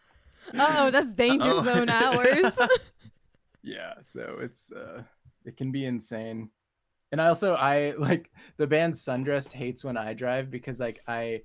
Oh, 0.59 0.91
that's 0.91 1.15
danger 1.15 1.51
Uh-oh. 1.51 1.63
zone 1.65 1.89
hours. 1.91 2.59
yeah 3.67 3.95
so 4.03 4.37
it's 4.43 4.71
uh 4.73 5.03
it 5.47 5.57
can 5.57 5.73
be 5.73 5.87
insane 5.87 6.51
and 7.13 7.21
i 7.23 7.29
also 7.29 7.55
i 7.55 7.95
like 7.97 8.31
the 8.59 8.67
band 8.67 8.95
sundressed 8.95 9.55
hates 9.55 9.83
when 9.83 9.97
i 9.97 10.13
drive 10.13 10.51
because 10.51 10.79
like 10.81 11.01
i 11.09 11.41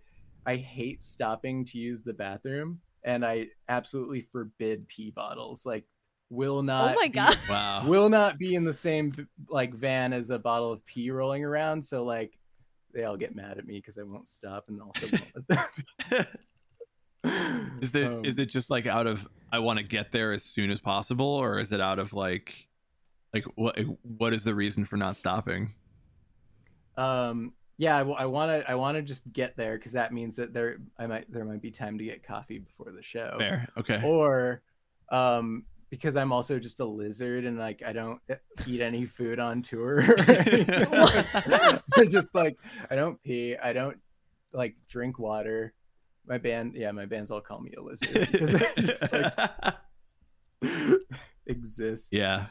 i 0.46 0.58
hate 0.58 1.02
stopping 1.02 1.64
to 1.64 1.78
use 1.78 2.02
the 2.02 2.12
bathroom 2.12 2.82
and 3.06 3.26
i 3.26 3.48
absolutely 3.70 4.20
forbid 4.20 4.86
pee 4.90 5.12
bottles 5.12 5.66
like 5.66 5.86
will 6.30 6.62
not 6.62 6.92
oh 6.92 6.96
my 6.96 7.08
be- 7.08 7.14
god. 7.14 7.38
wow. 7.50 7.84
will 7.88 8.10
not 8.10 8.38
be 8.38 8.54
in 8.54 8.66
the 8.66 8.74
same 8.74 9.12
like 9.48 9.74
van 9.74 10.12
as 10.12 10.30
a 10.30 10.38
bottle 10.38 10.74
of 10.74 10.86
pee 10.86 11.10
rolling 11.12 11.46
around 11.46 11.82
so 11.84 12.04
like 12.04 12.38
they 12.94 13.06
all 13.06 13.16
get 13.16 13.34
mad 13.34 13.58
at 13.58 13.66
me 13.66 13.76
because 13.76 13.98
i 13.98 14.04
won't 14.04 14.28
stop 14.28 14.66
and 14.68 14.82
also 14.82 15.08
won't 15.08 15.48
let 15.48 15.48
them 16.12 16.26
Is 17.82 17.96
it 17.96 18.26
is 18.26 18.38
Um, 18.38 18.44
it 18.44 18.46
just 18.48 18.70
like 18.70 18.88
out 18.88 19.08
of 19.08 19.28
I 19.52 19.60
want 19.60 19.80
to 19.80 19.86
get 19.86 20.12
there 20.12 20.32
as 20.32 20.44
soon 20.44 20.70
as 20.70 20.80
possible, 20.80 21.26
or 21.26 21.60
is 21.60 21.72
it 21.72 21.82
out 21.82 22.00
of 22.00 22.14
like 22.14 22.68
like 23.34 23.46
what 23.56 23.78
what 24.04 24.34
is 24.34 24.44
the 24.44 24.54
reason 24.56 24.86
for 24.86 24.98
not 24.98 25.18
stopping? 25.18 25.74
um 26.98 27.54
yeah 27.78 27.96
i 27.96 28.26
want 28.26 28.52
to 28.52 28.70
i 28.70 28.76
want 28.76 28.98
to 28.98 29.02
just 29.02 29.32
get 29.32 29.56
there 29.56 29.78
because 29.78 29.94
that 29.94 30.12
means 30.12 30.36
that 30.36 30.54
there 30.54 30.80
i 30.98 31.08
might 31.08 31.32
there 31.32 31.46
might 31.46 31.62
be 31.62 31.72
time 31.72 31.98
to 31.98 32.04
get 32.04 32.24
coffee 32.24 32.60
before 32.60 32.92
the 32.92 33.02
show 33.02 33.36
Fair, 33.40 33.70
okay. 33.78 34.02
or 34.04 34.62
um 35.10 35.64
because 35.90 36.18
i'm 36.18 36.34
also 36.34 36.60
just 36.60 36.82
a 36.82 36.86
lizard 36.86 37.46
and 37.46 37.58
like 37.58 37.82
i 37.86 37.94
don't 37.94 38.20
eat 38.68 38.82
any 38.82 39.06
food 39.06 39.40
on 39.40 39.62
tour 39.62 40.04
I 40.28 42.06
just 42.10 42.36
like 42.36 42.58
i 42.90 42.96
don't 42.96 43.22
pee 43.24 43.56
i 43.56 43.72
don't 43.72 43.98
like 44.52 44.76
drink 44.90 45.18
water 45.18 45.74
my 46.30 46.38
band 46.38 46.76
yeah 46.76 46.92
my 46.92 47.06
bands 47.06 47.32
all 47.32 47.42
call 47.42 47.60
me 47.60 47.74
a 47.78 47.82
lizard 47.82 48.14
because 48.32 48.56
i 48.56 48.74
just 48.82 49.12
like 49.12 49.76
exist 51.48 52.14
yeah. 52.14 52.48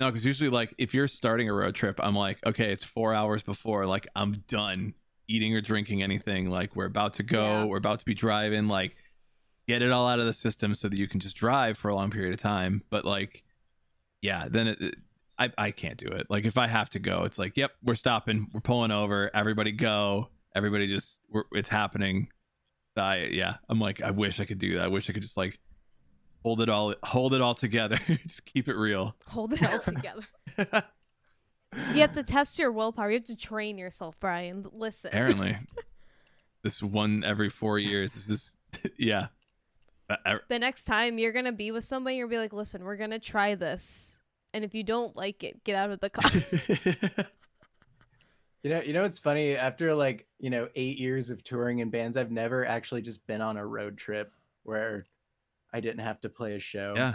No, 0.00 0.10
because 0.10 0.24
usually 0.24 0.48
like 0.48 0.72
if 0.78 0.94
you're 0.94 1.08
starting 1.08 1.46
a 1.50 1.52
road 1.52 1.74
trip, 1.74 2.00
I'm 2.02 2.14
like, 2.14 2.38
okay, 2.46 2.72
it's 2.72 2.84
four 2.84 3.12
hours 3.12 3.42
before, 3.42 3.84
like 3.84 4.08
I'm 4.16 4.32
done 4.48 4.94
eating 5.28 5.54
or 5.54 5.60
drinking 5.60 6.02
anything. 6.02 6.48
Like 6.48 6.74
we're 6.74 6.86
about 6.86 7.12
to 7.14 7.22
go, 7.22 7.44
Yeah. 7.44 7.64
we're 7.66 7.76
about 7.76 7.98
to 7.98 8.04
be 8.06 8.14
driving. 8.14 8.66
Like 8.66 8.96
get 9.68 9.82
it 9.82 9.92
all 9.92 10.08
out 10.08 10.18
of 10.18 10.24
the 10.24 10.32
system 10.32 10.74
so 10.74 10.88
that 10.88 10.98
you 10.98 11.06
can 11.06 11.20
just 11.20 11.36
drive 11.36 11.76
for 11.76 11.90
a 11.90 11.94
long 11.94 12.10
period 12.10 12.32
of 12.32 12.40
time. 12.40 12.82
But 12.88 13.04
like, 13.04 13.42
yeah, 14.22 14.46
then 14.50 14.68
it, 14.68 14.80
it- 14.80 14.94
I 15.38 15.50
I 15.58 15.70
can't 15.70 15.98
do 15.98 16.06
it. 16.08 16.26
Like 16.30 16.46
if 16.46 16.56
I 16.56 16.66
have 16.66 16.88
to 16.90 16.98
go, 16.98 17.24
it's 17.24 17.38
like, 17.38 17.58
yep, 17.58 17.72
we're 17.82 17.94
stopping, 17.94 18.48
we're 18.54 18.60
pulling 18.60 18.90
over, 18.92 19.30
everybody 19.34 19.72
go, 19.72 20.28
everybody 20.54 20.86
just, 20.86 21.20
we're, 21.30 21.44
it's 21.52 21.68
happening. 21.68 22.28
I 23.00 23.24
yeah, 23.30 23.56
I'm 23.68 23.80
like, 23.80 24.02
I 24.02 24.10
wish 24.10 24.38
I 24.40 24.44
could 24.44 24.58
do 24.58 24.76
that. 24.76 24.84
I 24.84 24.88
wish 24.88 25.08
I 25.10 25.12
could 25.12 25.22
just 25.22 25.36
like 25.36 25.58
hold 26.42 26.60
it 26.60 26.68
all, 26.68 26.94
hold 27.02 27.34
it 27.34 27.40
all 27.40 27.54
together, 27.54 27.98
just 28.26 28.44
keep 28.46 28.68
it 28.68 28.74
real. 28.76 29.14
Hold 29.26 29.52
it 29.52 29.62
all 29.62 29.78
together. 29.80 30.24
You 31.94 32.00
have 32.00 32.12
to 32.12 32.22
test 32.22 32.58
your 32.58 32.72
willpower. 32.72 33.10
You 33.10 33.18
have 33.18 33.24
to 33.26 33.36
train 33.36 33.78
yourself, 33.78 34.18
Brian. 34.20 34.66
Listen. 34.72 35.08
Apparently, 35.08 35.56
this 36.62 36.82
one 36.82 37.22
every 37.24 37.48
four 37.50 37.78
years 37.78 38.16
is 38.16 38.26
this. 38.26 38.56
Yeah, 38.98 39.28
Uh, 40.08 40.38
the 40.48 40.58
next 40.58 40.84
time 40.84 41.18
you're 41.18 41.32
gonna 41.32 41.52
be 41.52 41.70
with 41.70 41.84
somebody, 41.84 42.16
you're 42.16 42.26
gonna 42.26 42.36
be 42.38 42.42
like, 42.42 42.52
listen, 42.52 42.84
we're 42.84 42.96
gonna 42.96 43.18
try 43.18 43.54
this. 43.54 44.16
And 44.52 44.64
if 44.64 44.74
you 44.74 44.82
don't 44.82 45.14
like 45.14 45.44
it, 45.44 45.62
get 45.62 45.76
out 45.76 45.90
of 45.90 46.00
the 46.00 46.10
car. 46.10 46.30
You 48.62 48.70
know, 48.70 48.80
you 48.82 48.92
know, 48.92 49.04
it's 49.04 49.18
funny. 49.18 49.56
After 49.56 49.94
like 49.94 50.26
you 50.38 50.50
know 50.50 50.68
eight 50.74 50.98
years 50.98 51.30
of 51.30 51.42
touring 51.42 51.78
in 51.78 51.90
bands, 51.90 52.16
I've 52.16 52.30
never 52.30 52.66
actually 52.66 53.02
just 53.02 53.26
been 53.26 53.40
on 53.40 53.56
a 53.56 53.66
road 53.66 53.96
trip 53.96 54.32
where 54.64 55.04
I 55.72 55.80
didn't 55.80 56.00
have 56.00 56.20
to 56.20 56.28
play 56.28 56.54
a 56.54 56.60
show. 56.60 56.94
yeah. 56.96 57.14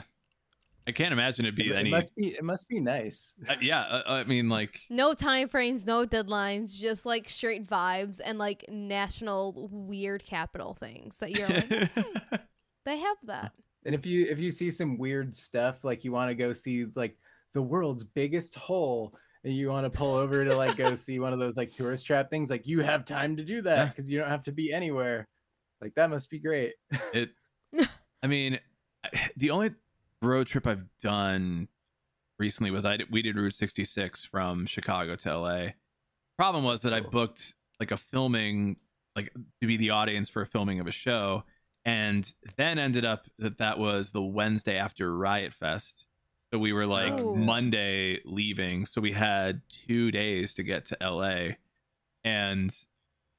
I 0.87 0.91
can't 0.91 1.13
imagine 1.13 1.45
it'd 1.45 1.59
it, 1.59 1.63
be 1.63 1.69
it 1.71 1.75
any. 1.75 1.89
must 1.89 2.15
be. 2.15 2.27
It 2.27 2.43
must 2.43 2.69
be 2.69 2.79
nice. 2.79 3.33
uh, 3.49 3.55
yeah, 3.59 3.81
uh, 3.81 4.03
I 4.07 4.23
mean, 4.25 4.49
like, 4.49 4.79
no 4.89 5.13
time 5.13 5.49
frames, 5.49 5.85
no 5.85 6.05
deadlines, 6.05 6.75
just 6.75 7.05
like 7.05 7.27
straight 7.27 7.65
vibes 7.65 8.21
and 8.23 8.37
like 8.37 8.65
national 8.69 9.67
weird 9.71 10.23
capital 10.23 10.75
things 10.79 11.17
that 11.19 11.31
you're 11.31 11.47
like, 11.47 11.91
"Hmm, 11.91 12.35
they 12.85 12.99
have 12.99 13.17
that. 13.23 13.51
And 13.85 13.95
if 13.95 14.05
you 14.05 14.27
if 14.29 14.39
you 14.39 14.51
see 14.51 14.69
some 14.69 14.97
weird 14.97 15.33
stuff, 15.33 15.83
like 15.83 16.03
you 16.03 16.11
want 16.11 16.29
to 16.29 16.35
go 16.35 16.53
see 16.53 16.85
like 16.95 17.17
the 17.53 17.61
world's 17.61 18.03
biggest 18.03 18.53
hole, 18.53 19.15
and 19.34 19.34
you 19.51 19.69
want 19.69 19.85
to 19.85 19.95
pull 19.95 20.15
over 20.15 20.43
to 20.43 20.55
like 20.55 20.75
go 20.77 20.95
see 20.95 21.19
one 21.19 21.33
of 21.33 21.39
those 21.39 21.55
like 21.57 21.71
tourist 21.71 22.05
trap 22.05 22.29
things, 22.29 22.49
like 22.49 22.65
you 22.67 22.81
have 22.81 23.05
time 23.05 23.37
to 23.37 23.43
do 23.43 23.61
that 23.61 23.77
Yeah. 23.77 23.85
because 23.87 24.09
you 24.09 24.19
don't 24.19 24.29
have 24.29 24.43
to 24.43 24.51
be 24.51 24.73
anywhere. 24.73 25.27
Like 25.81 25.93
that 25.95 26.09
must 26.09 26.29
be 26.29 26.39
great. 26.39 26.73
it. 27.13 27.29
I 28.23 28.27
mean, 28.27 28.59
the 29.37 29.51
only 29.51 29.71
road 30.21 30.47
trip 30.47 30.65
I've 30.65 30.85
done 31.01 31.67
recently 32.39 32.71
was 32.71 32.85
I 32.85 32.99
we 33.11 33.21
did 33.21 33.35
Route 33.37 33.53
66 33.53 34.25
from 34.25 34.65
Chicago 34.65 35.15
to 35.15 35.37
LA. 35.37 35.67
Problem 36.37 36.63
was 36.63 36.81
that 36.81 36.93
I 36.93 36.99
booked 36.99 37.55
like 37.79 37.91
a 37.91 37.97
filming, 37.97 38.77
like 39.15 39.31
to 39.61 39.67
be 39.67 39.77
the 39.77 39.91
audience 39.91 40.27
for 40.27 40.41
a 40.41 40.45
filming 40.47 40.79
of 40.79 40.87
a 40.87 40.91
show, 40.91 41.43
and 41.85 42.33
then 42.57 42.79
ended 42.79 43.05
up 43.05 43.27
that 43.39 43.59
that 43.59 43.77
was 43.79 44.11
the 44.11 44.21
Wednesday 44.23 44.77
after 44.77 45.15
Riot 45.15 45.53
Fest. 45.53 46.07
So 46.56 46.60
we 46.60 46.72
were 46.72 46.86
like 46.86 47.12
Oh. 47.12 47.36
Monday 47.36 48.22
leaving, 48.24 48.86
so 48.86 49.01
we 49.01 49.12
had 49.12 49.60
two 49.68 50.10
days 50.10 50.53
to 50.53 50.64
get 50.64 50.86
to 50.86 50.97
LA, 51.01 51.56
and 52.24 52.74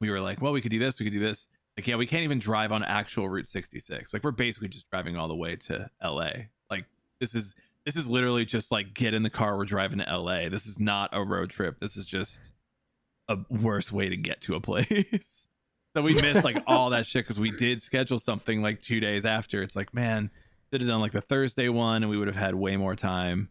we 0.03 0.11
were 0.11 0.21
like, 0.21 0.43
well, 0.43 0.53
we 0.53 0.61
could 0.61 0.71
do 0.71 0.79
this, 0.79 1.01
we 1.01 1.07
could 1.07 1.15
do 1.15 1.21
this. 1.21 1.47
Like, 1.79 1.87
yeah, 1.87 1.97
we 1.97 2.07
can't 2.07 2.25
even 2.25 2.39
drive 2.39 2.73
on 2.73 2.85
actual 2.85 3.27
Route 3.27 3.47
66. 3.49 4.13
Like, 4.13 4.23
we're 4.23 4.33
basically 4.33 4.69
just 4.69 4.91
driving 4.91 5.17
all 5.17 5.29
the 5.29 5.35
way 5.35 5.57
to 5.57 5.89
LA. 6.05 6.29
Like, 6.71 6.85
this 7.19 7.35
is 7.35 7.55
this 7.87 7.97
is 7.97 8.07
literally 8.07 8.45
just 8.45 8.71
like 8.71 8.93
get 8.93 9.15
in 9.15 9.23
the 9.23 9.31
car, 9.31 9.57
we're 9.57 9.65
driving 9.65 10.01
to 10.01 10.05
LA. 10.19 10.51
This 10.51 10.67
is 10.67 10.79
not 10.79 11.09
a 11.15 11.25
road 11.25 11.49
trip. 11.49 11.81
This 11.81 11.97
is 11.97 12.05
just 12.05 12.53
a 13.29 13.39
worse 13.49 13.91
way 13.91 14.11
to 14.11 14.17
get 14.19 14.43
to 14.43 14.57
a 14.57 14.61
place. 14.71 15.47
so 15.97 16.03
we 16.03 16.13
missed 16.21 16.45
like 16.45 16.63
all 16.67 16.91
that 16.91 17.07
shit 17.07 17.25
because 17.25 17.41
we 17.41 17.51
did 17.51 17.81
schedule 17.81 18.19
something 18.19 18.61
like 18.61 18.83
two 18.83 19.01
days 19.01 19.25
after. 19.25 19.63
It's 19.63 19.75
like, 19.75 19.95
man, 19.95 20.31
should 20.71 20.81
have 20.81 20.89
done 20.89 21.01
like 21.01 21.13
the 21.13 21.21
Thursday 21.21 21.69
one, 21.69 22.03
and 22.03 22.11
we 22.11 22.17
would 22.17 22.29
have 22.29 22.37
had 22.37 22.55
way 22.55 22.77
more 22.77 22.95
time. 22.95 23.49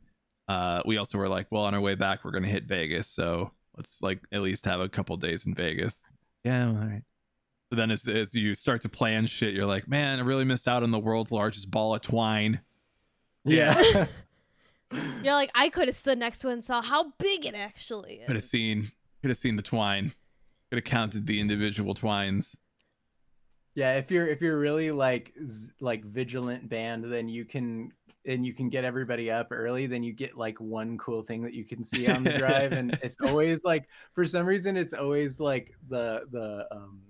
Uh, 0.48 0.82
we 0.86 0.98
also 0.98 1.18
were 1.18 1.30
like, 1.30 1.48
well, 1.52 1.64
on 1.64 1.74
our 1.74 1.82
way 1.82 1.96
back, 1.96 2.24
we're 2.24 2.32
gonna 2.32 2.48
hit 2.48 2.66
Vegas, 2.66 3.08
so 3.08 3.52
let's 3.78 4.02
like 4.02 4.22
at 4.32 4.42
least 4.42 4.66
have 4.66 4.80
a 4.80 4.90
couple 4.90 5.18
days 5.18 5.46
in 5.46 5.54
Vegas. 5.54 6.02
Yeah, 6.44 6.68
all 6.68 6.74
right. 6.74 7.04
So 7.72 7.78
then 7.78 7.90
as, 7.90 8.08
as 8.08 8.36
you 8.36 8.54
start 8.54 8.82
to 8.84 8.90
plan 8.90 9.26
shit, 9.26 9.54
you're 9.54 9.66
like, 9.66 9.88
man, 9.88 10.20
I 10.20 10.22
really 10.22 10.46
missed 10.46 10.68
out 10.68 10.84
on 10.84 10.92
the 10.92 11.00
world's 11.00 11.32
largest 11.32 11.72
ball 11.72 11.96
of 11.96 12.02
twine. 12.02 12.62
Yeah. 13.44 13.82
You're 15.24 15.34
like, 15.34 15.52
I 15.56 15.70
could 15.70 15.88
have 15.88 15.96
stood 15.96 16.20
next 16.20 16.40
to 16.40 16.50
it 16.50 16.54
and 16.54 16.64
saw 16.64 16.82
how 16.82 17.12
big 17.18 17.46
it 17.46 17.56
actually 17.56 18.16
is. 18.16 18.28
Could 18.28 18.36
have 18.36 18.46
seen, 18.46 18.92
could 19.22 19.30
have 19.30 19.38
seen 19.38 19.56
the 19.56 19.64
twine. 19.64 20.14
Could 20.70 20.78
have 20.78 20.84
counted 20.84 21.26
the 21.26 21.40
individual 21.40 21.94
twines. 21.96 22.56
Yeah, 23.76 23.94
if 23.98 24.10
you're 24.10 24.28
if 24.28 24.42
you're 24.42 24.58
really 24.58 24.92
like 24.92 25.34
z- 25.46 25.74
like 25.80 26.04
vigilant 26.06 26.70
band, 26.70 27.06
then 27.12 27.28
you 27.30 27.46
can 27.46 27.92
and 28.26 28.44
you 28.46 28.54
can 28.54 28.70
get 28.70 28.84
everybody 28.86 29.30
up 29.30 29.50
early. 29.52 29.86
Then 29.86 30.02
you 30.02 30.14
get 30.14 30.38
like 30.38 30.60
one 30.60 30.98
cool 30.98 31.22
thing 31.22 31.44
that 31.44 31.54
you 31.54 31.66
can 31.66 31.84
see 31.84 32.08
on 32.08 32.24
the 32.24 32.34
drive, 32.38 32.72
and 32.72 32.98
it's 33.04 33.18
always 33.22 33.64
like 33.66 33.88
for 34.14 34.26
some 34.26 34.46
reason 34.46 34.78
it's 34.78 34.94
always 34.94 35.40
like 35.40 35.74
the 35.90 36.24
the 36.32 36.66
um 36.72 37.02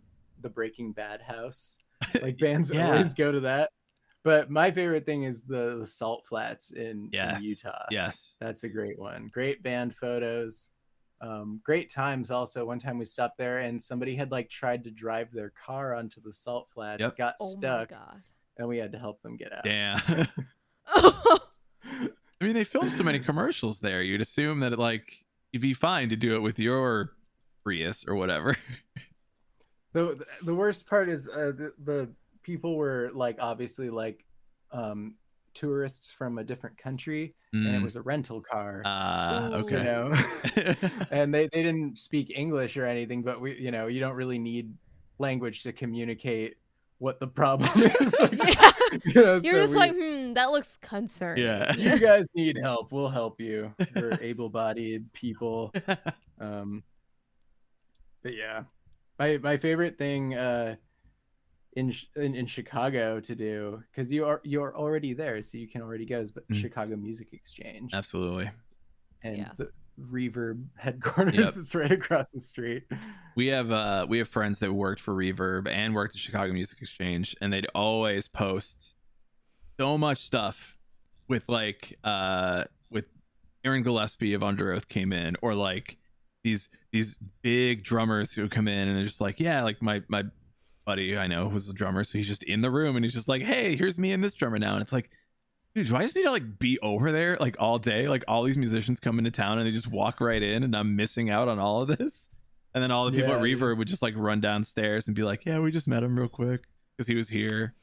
the 0.42 0.50
Breaking 0.50 0.92
Bad 0.92 1.22
house. 1.22 1.78
Like 2.22 2.38
bands 2.40 2.72
Yeah. 2.74 2.92
always 2.92 3.14
go 3.14 3.32
to 3.32 3.40
that. 3.42 3.70
But 4.24 4.50
my 4.50 4.72
favorite 4.72 5.06
thing 5.06 5.24
is 5.24 5.44
the, 5.44 5.78
the 5.82 5.86
Salt 5.86 6.26
Flats 6.26 6.72
in, 6.72 7.10
Yes. 7.14 7.42
in 7.42 7.48
Utah. 7.48 7.86
Yes. 7.92 8.36
That's 8.42 8.64
a 8.64 8.70
great 8.70 8.98
one. 8.98 9.30
Great 9.32 9.62
band 9.62 9.96
photos. 9.96 10.70
Um, 11.22 11.62
great 11.64 11.90
times 11.92 12.30
also. 12.32 12.66
One 12.66 12.78
time 12.80 12.98
we 12.98 13.06
stopped 13.06 13.38
there 13.38 13.60
and 13.60 13.82
somebody 13.82 14.16
had 14.16 14.32
like 14.32 14.50
tried 14.50 14.84
to 14.84 14.92
drive 14.92 15.32
their 15.32 15.50
car 15.52 15.96
onto 15.96 16.22
the 16.22 16.32
salt 16.32 16.70
flats, 16.74 17.02
Yep. 17.02 17.18
got 17.18 17.36
Oh 17.42 17.48
stuck, 17.58 17.92
my 17.92 17.98
god. 17.98 18.22
and 18.58 18.68
we 18.68 18.78
had 18.78 18.92
to 18.92 19.00
help 19.00 19.22
them 19.22 19.38
get 19.38 19.54
out. 19.54 19.64
Damn. 19.64 20.02
I 20.88 22.44
mean, 22.44 22.54
they 22.54 22.64
filmed 22.66 22.92
so 22.92 23.04
many 23.04 23.20
commercials 23.20 23.80
there. 23.80 24.02
You'd 24.04 24.22
assume 24.22 24.60
that 24.60 24.78
like 24.78 25.24
you'd 25.52 25.62
be 25.62 25.74
fine 25.74 26.10
to 26.10 26.16
do 26.16 26.36
it 26.36 26.40
with 26.42 26.60
your 26.60 27.12
Prius 27.64 28.06
or 28.08 28.16
whatever. 28.16 28.58
The 29.94 30.26
the 30.44 30.54
worst 30.54 30.88
part 30.90 31.08
is 31.08 31.30
uh, 31.30 31.54
the, 31.56 31.74
the 31.82 32.10
people 32.44 32.76
were 32.76 33.12
like 33.14 33.38
obviously 33.40 33.90
like 33.90 34.26
um, 34.74 35.16
tourists 35.56 36.12
from 36.12 36.38
a 36.38 36.44
different 36.44 36.78
country, 36.78 37.34
and 37.54 37.68
it 37.76 37.80
Mm. 37.80 37.84
was 37.84 37.96
a 37.96 38.02
rental 38.04 38.42
car. 38.42 38.82
Ah, 38.86 39.48
Ooh. 39.48 39.52
you 39.52 39.56
okay. 39.64 39.84
know, 39.84 40.14
and 41.12 41.34
they, 41.34 41.48
they 41.52 41.64
didn't 41.64 41.98
speak 41.98 42.32
English 42.36 42.78
or 42.78 42.86
anything, 42.86 43.24
but 43.24 43.42
we 43.42 43.58
you 43.60 43.72
know 43.72 43.88
you 43.88 44.00
don't 44.00 44.16
really 44.16 44.38
need 44.40 44.74
language 45.18 45.64
to 45.64 45.72
communicate 45.74 46.56
what 47.00 47.20
the 47.20 47.28
problem 47.28 47.70
is. 48.02 48.16
Like, 48.20 48.34
Yeah. 48.34 48.72
you 49.06 49.14
know, 49.22 49.34
You're 49.44 49.54
so 49.56 49.60
just 49.62 49.74
we- 49.74 49.80
like, 49.80 49.94
hmm, 49.96 50.34
that 50.34 50.52
looks 50.52 50.78
concerning. 50.82 51.44
yeah. 51.44 51.74
you 51.76 51.98
guys 52.00 52.28
need 52.36 52.58
help 52.62 52.92
we'll 52.94 53.10
help 53.10 53.40
you 53.42 53.74
we're 53.96 54.18
able-bodied 54.22 55.12
people 55.14 55.74
um 56.40 56.84
but 58.24 58.34
yeah 58.36 58.64
my 59.20 59.38
my 59.38 59.58
favorite 59.58 59.98
thing 59.98 60.36
uh 60.36 60.76
in 61.76 61.94
in, 62.16 62.36
in 62.36 62.46
chicago 62.46 63.20
to 63.20 63.36
do 63.36 63.84
because 63.92 64.12
you 64.12 64.26
are 64.26 64.42
you're 64.44 64.76
already 64.78 65.14
there 65.14 65.42
so 65.42 65.58
you 65.58 65.68
can 65.68 65.82
already 65.82 66.06
go 66.06 66.20
is 66.20 66.32
but 66.32 66.48
Mm. 66.50 66.56
chicago 66.56 66.96
music 66.96 67.30
exchange 67.34 67.94
Absolutely. 67.94 68.50
and 69.24 69.38
Yeah. 69.38 69.52
the 69.58 69.70
reverb 70.00 70.66
headquarters 70.78 71.34
Yep. 71.36 71.48
is 71.48 71.76
right 71.76 71.92
across 71.92 72.32
the 72.32 72.40
street 72.40 72.84
We 73.36 73.48
have 73.48 73.72
uh 73.72 74.06
we 74.10 74.18
have 74.20 74.30
friends 74.30 74.60
that 74.60 74.72
worked 74.74 75.02
for 75.02 75.14
Reverb 75.14 75.68
and 75.70 75.94
worked 75.94 76.16
at 76.16 76.20
Chicago 76.22 76.54
Music 76.54 76.82
Exchange 76.82 77.36
and 77.42 77.52
they'd 77.52 77.68
always 77.76 78.28
post 78.30 78.96
so 79.80 79.98
much 79.98 80.20
stuff 80.20 80.78
with 81.28 81.44
like 81.50 81.98
uh 82.06 82.64
with 82.90 83.06
Aaron 83.66 83.84
Gillespie 83.84 84.34
of 84.34 84.42
Underoath 84.42 84.88
came 84.88 85.12
in 85.12 85.36
or 85.42 85.54
like 85.56 85.98
these 86.46 86.70
these 86.94 87.18
big 87.42 87.84
drummers 87.84 88.32
who 88.34 88.48
come 88.48 88.68
in 88.70 88.88
and 88.88 88.96
they're 88.98 89.06
just 89.08 89.20
like, 89.22 89.40
yeah, 89.40 89.64
like 89.64 89.82
my 89.82 90.02
my 90.08 90.24
buddy 90.86 91.18
I 91.18 91.28
know 91.28 91.48
was 91.48 91.68
a 91.70 91.74
drummer, 91.74 92.04
so 92.04 92.18
he's 92.18 92.28
just 92.28 92.44
in 92.44 92.62
the 92.62 92.70
room 92.72 92.96
and 92.96 93.04
he's 93.04 93.14
just 93.14 93.28
like, 93.28 93.42
Hey, 93.42 93.76
here's 93.76 93.98
me 93.98 94.12
and 94.12 94.24
this 94.24 94.34
drummer 94.34 94.60
now 94.60 94.74
and 94.74 94.82
it's 94.82 94.94
like 94.94 95.10
Dude, 95.74 95.88
do 95.88 95.96
I 95.98 96.04
just 96.04 96.16
need 96.16 96.24
to 96.24 96.32
like 96.32 96.58
be 96.58 96.80
over 96.80 97.12
there 97.12 97.36
like 97.40 97.58
all 97.60 97.80
day? 97.80 98.08
Like 98.08 98.24
all 98.30 98.44
these 98.44 98.58
musicians 98.58 99.00
come 99.02 99.18
into 99.20 99.32
town 99.32 99.58
and 99.60 99.68
they 99.68 99.72
just 99.72 99.88
walk 99.88 100.22
right 100.22 100.42
in 100.42 100.64
and 100.64 100.74
I'm 100.76 100.96
missing 100.96 101.30
out 101.30 101.48
on 101.50 101.60
all 101.60 101.82
of 101.82 101.98
this? 101.98 102.30
And 102.74 102.82
then 102.84 102.92
all 102.92 103.06
the 103.06 103.12
people 103.12 103.30
Yeah, 103.30 103.36
at 103.38 103.42
dude. 103.42 103.60
Reverb 103.60 103.78
would 103.78 103.88
just 103.88 104.02
like 104.02 104.14
run 104.18 104.40
downstairs 104.42 105.08
and 105.08 105.16
be 105.16 105.24
like, 105.24 105.46
"Yeah, 105.46 105.60
we 105.60 105.72
just 105.72 105.88
met 105.88 106.04
him 106.04 106.18
real 106.20 106.28
quick 106.28 106.64
because 106.96 107.08
he 107.08 107.16
was 107.16 107.28
here." 107.30 107.74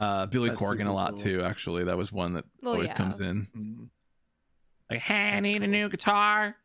Uh, 0.00 0.26
Billy 0.26 0.50
That's 0.50 0.60
Corgan 0.60 0.86
a 0.88 0.92
lot 0.92 1.14
cool. 1.14 1.22
too. 1.22 1.42
Actually, 1.42 1.84
that 1.84 1.96
was 1.96 2.12
one 2.12 2.34
that 2.34 2.44
Well, 2.62 2.74
always 2.74 2.90
yeah. 2.90 2.94
comes 2.96 3.20
in. 3.20 3.46
Mm. 3.56 3.88
Like, 4.90 5.00
hey, 5.00 5.28
I 5.28 5.30
That's 5.40 5.48
need 5.48 5.62
a 5.62 5.66
new 5.68 5.88
guitar. 5.88 6.56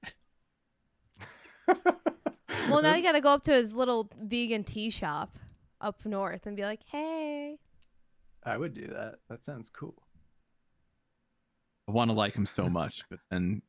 Well, 2.69 2.81
now 2.81 2.95
you 2.95 3.03
got 3.03 3.13
to 3.13 3.21
go 3.21 3.33
up 3.33 3.43
to 3.43 3.53
his 3.53 3.75
little 3.75 4.09
vegan 4.21 4.63
tea 4.63 4.89
shop 4.89 5.37
up 5.81 6.05
north 6.05 6.45
and 6.45 6.55
be 6.55 6.63
like, 6.63 6.79
hey. 6.91 7.57
i 8.43 8.57
would 8.57 8.73
do 8.73 8.87
that 8.87 9.15
that 9.29 9.43
sounds 9.43 9.69
cool 9.69 10.03
I 11.87 11.91
want 11.91 12.09
to 12.09 12.13
like 12.15 12.33
him 12.35 12.45
so 12.45 12.69
much, 12.69 13.03
but 13.09 13.19
then 13.29 13.61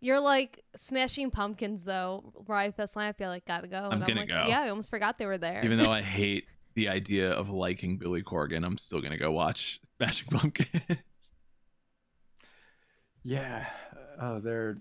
You're 0.00 0.20
like 0.20 0.64
smashing 0.76 1.30
pumpkins 1.30 1.84
though. 1.84 2.32
Right, 2.46 2.76
that's 2.76 2.94
why 2.94 3.08
I 3.08 3.12
feel 3.12 3.28
like 3.28 3.44
gotta 3.44 3.66
go. 3.66 3.78
I'm 3.78 3.92
and 3.92 4.06
gonna 4.06 4.20
like, 4.20 4.28
go. 4.28 4.44
Yeah, 4.46 4.60
I 4.60 4.68
almost 4.68 4.90
forgot 4.90 5.18
they 5.18 5.26
were 5.26 5.38
there. 5.38 5.64
even 5.64 5.78
though 5.78 5.90
I 5.90 6.02
hate 6.20 6.46
the 6.74 6.88
idea 6.88 7.32
of 7.32 7.50
liking 7.50 7.98
Billy 7.98 8.22
Corgan, 8.22 8.64
I'm 8.64 8.78
still 8.78 9.00
gonna 9.00 9.18
go 9.18 9.32
watch 9.32 9.80
Smashing 9.96 10.28
Pumpkins. 10.28 11.32
Yeah. 13.22 13.66
Oh, 14.20 14.38
they're 14.38 14.78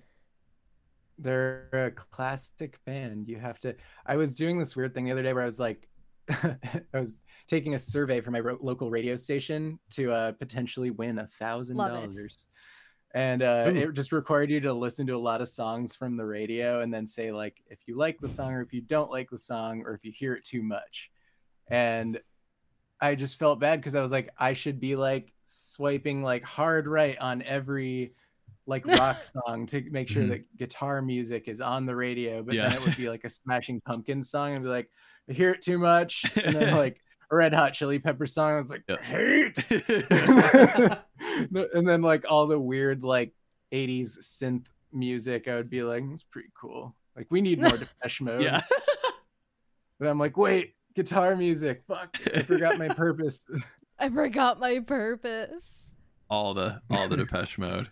they're 1.21 1.69
a 1.73 1.91
classic 1.91 2.79
band. 2.85 3.27
You 3.27 3.37
have 3.37 3.59
to. 3.61 3.75
I 4.05 4.15
was 4.15 4.35
doing 4.35 4.57
this 4.57 4.75
weird 4.75 4.93
thing 4.93 5.05
the 5.05 5.11
other 5.11 5.23
day 5.23 5.33
where 5.33 5.43
I 5.43 5.45
was 5.45 5.59
like, 5.59 5.87
I 6.29 6.57
was 6.93 7.23
taking 7.47 7.75
a 7.75 7.79
survey 7.79 8.21
for 8.21 8.31
my 8.31 8.39
ro- 8.39 8.57
local 8.61 8.89
radio 8.89 9.15
station 9.15 9.79
to 9.91 10.11
uh, 10.11 10.31
potentially 10.33 10.91
win 10.91 11.19
a 11.19 11.27
thousand 11.27 11.77
dollars, 11.77 12.45
and 13.13 13.41
uh, 13.41 13.65
Ooh. 13.67 13.75
it 13.75 13.93
just 13.93 14.11
required 14.11 14.49
you 14.49 14.59
to 14.61 14.73
listen 14.73 15.07
to 15.07 15.15
a 15.15 15.17
lot 15.17 15.41
of 15.41 15.47
songs 15.47 15.95
from 15.95 16.17
the 16.17 16.25
radio 16.25 16.81
and 16.81 16.93
then 16.93 17.07
say 17.07 17.31
like 17.31 17.63
if 17.67 17.79
you 17.87 17.97
like 17.97 18.19
the 18.19 18.29
song 18.29 18.53
or 18.53 18.61
if 18.61 18.71
you 18.73 18.81
don't 18.81 19.09
like 19.09 19.29
the 19.29 19.37
song 19.37 19.83
or 19.85 19.93
if 19.93 20.05
you 20.05 20.11
hear 20.11 20.33
it 20.33 20.45
too 20.45 20.61
much, 20.61 21.09
and 21.67 22.19
I 23.01 23.15
just 23.15 23.39
felt 23.39 23.59
bad 23.59 23.79
because 23.79 23.95
I 23.95 24.01
was 24.01 24.11
like, 24.11 24.29
I 24.37 24.53
should 24.53 24.79
be 24.79 24.95
like 24.95 25.33
swiping 25.45 26.21
like 26.21 26.45
hard 26.45 26.87
right 26.87 27.17
on 27.17 27.41
every 27.41 28.13
like 28.69 28.85
rock 28.85 29.23
song 29.23 29.65
to 29.67 29.81
make 29.89 30.07
sure 30.07 30.23
Mhm. 30.23 30.29
that 30.29 30.57
guitar 30.57 31.01
music 31.01 31.47
is 31.47 31.61
on 31.61 31.85
the 31.85 31.95
radio, 31.95 32.43
but 32.43 32.55
Yeah. 32.55 32.69
then 32.69 32.77
it 32.77 32.81
would 32.85 32.97
be 32.97 33.09
like 33.09 33.23
a 33.25 33.29
Smashing 33.29 33.81
Pumpkins 33.81 34.29
song 34.29 34.53
and 34.53 34.63
be 34.63 34.69
like, 34.69 34.89
I 35.29 35.33
hear 35.33 35.51
it 35.51 35.61
too 35.61 35.77
much, 35.77 36.23
and 36.43 36.55
then 36.55 36.75
like 36.75 37.01
a 37.31 37.35
Red 37.35 37.53
Hot 37.53 37.73
Chili 37.73 37.99
Pepper 37.99 38.25
song, 38.25 38.53
I 38.53 38.57
was 38.57 38.69
like, 38.69 38.83
Yep. 38.87 39.03
hate, 39.03 39.71
and 41.73 41.87
then 41.87 42.01
like 42.01 42.25
all 42.29 42.47
the 42.47 42.59
weird 42.59 43.03
like 43.03 43.33
'80s 43.71 44.17
synth 44.21 44.65
music, 44.91 45.47
I 45.47 45.55
would 45.55 45.69
be 45.69 45.83
like, 45.83 46.03
it's 46.13 46.23
pretty 46.23 46.49
cool. 46.59 46.95
Like 47.15 47.27
we 47.29 47.41
need 47.41 47.59
more 47.59 47.77
Depeche 47.77 48.21
Mode. 48.25 48.41
yeah, 48.43 48.61
But 49.99 50.07
I'm 50.07 50.19
like, 50.19 50.37
wait, 50.37 50.75
guitar 50.95 51.35
music. 51.35 51.83
Fuck, 51.87 52.17
I 52.35 52.41
forgot 52.43 52.77
my 52.77 52.87
purpose. 52.89 53.45
I 53.99 54.09
forgot 54.09 54.59
my 54.59 54.79
purpose. 54.79 55.89
all 56.29 56.53
the 56.53 56.81
all 56.89 57.07
the 57.09 57.17
Depeche 57.17 57.57
Mode. 57.57 57.89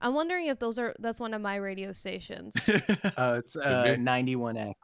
I'm 0.00 0.14
wondering 0.14 0.46
if 0.46 0.58
those 0.58 0.78
are 0.78 0.94
that's 0.98 1.20
one 1.20 1.34
of 1.34 1.40
my 1.42 1.56
radio 1.56 1.92
stations. 1.92 2.54
Uh, 3.16 3.36
it's 3.38 3.56
uh, 3.56 3.96
91X. 3.98 4.74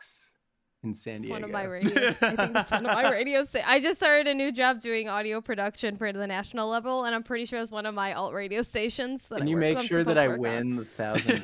in 0.85 0.95
San 0.95 1.15
It's 1.15 1.23
Diego. 1.23 1.35
one 1.35 1.45
of 1.45 1.51
my 1.51 1.65
radios. 1.65 2.23
I 2.23 2.35
think 2.35 2.57
it's 2.57 2.71
one 2.71 2.87
of 2.87 2.93
my 2.95 3.11
radio 3.19 3.45
sta- 3.45 3.63
I 3.67 3.79
just 3.81 4.01
started 4.01 4.27
a 4.27 4.35
new 4.35 4.51
job 4.53 4.81
doing 4.81 5.09
audio 5.09 5.41
production 5.41 5.97
for 5.97 6.13
the 6.13 6.27
national 6.27 6.69
level, 6.69 7.05
and 7.05 7.15
I'm 7.15 7.23
pretty 7.23 7.45
sure 7.45 7.61
it's 7.61 7.71
one 7.73 7.87
of 7.87 7.95
my 7.95 8.15
alt 8.15 8.33
radio 8.35 8.63
stations. 8.63 9.29
That 9.29 9.39
Can 9.39 9.47
I 9.49 9.51
you 9.51 9.57
work- 9.57 9.61
make 9.61 9.79
I'm 9.79 9.87
sure 9.87 10.03
that 10.05 10.15
to 10.15 10.21
I 10.25 10.29
work 10.29 10.39
on. 10.39 10.43
win 10.43 10.77
the 10.77 10.85
thousand? 10.85 11.43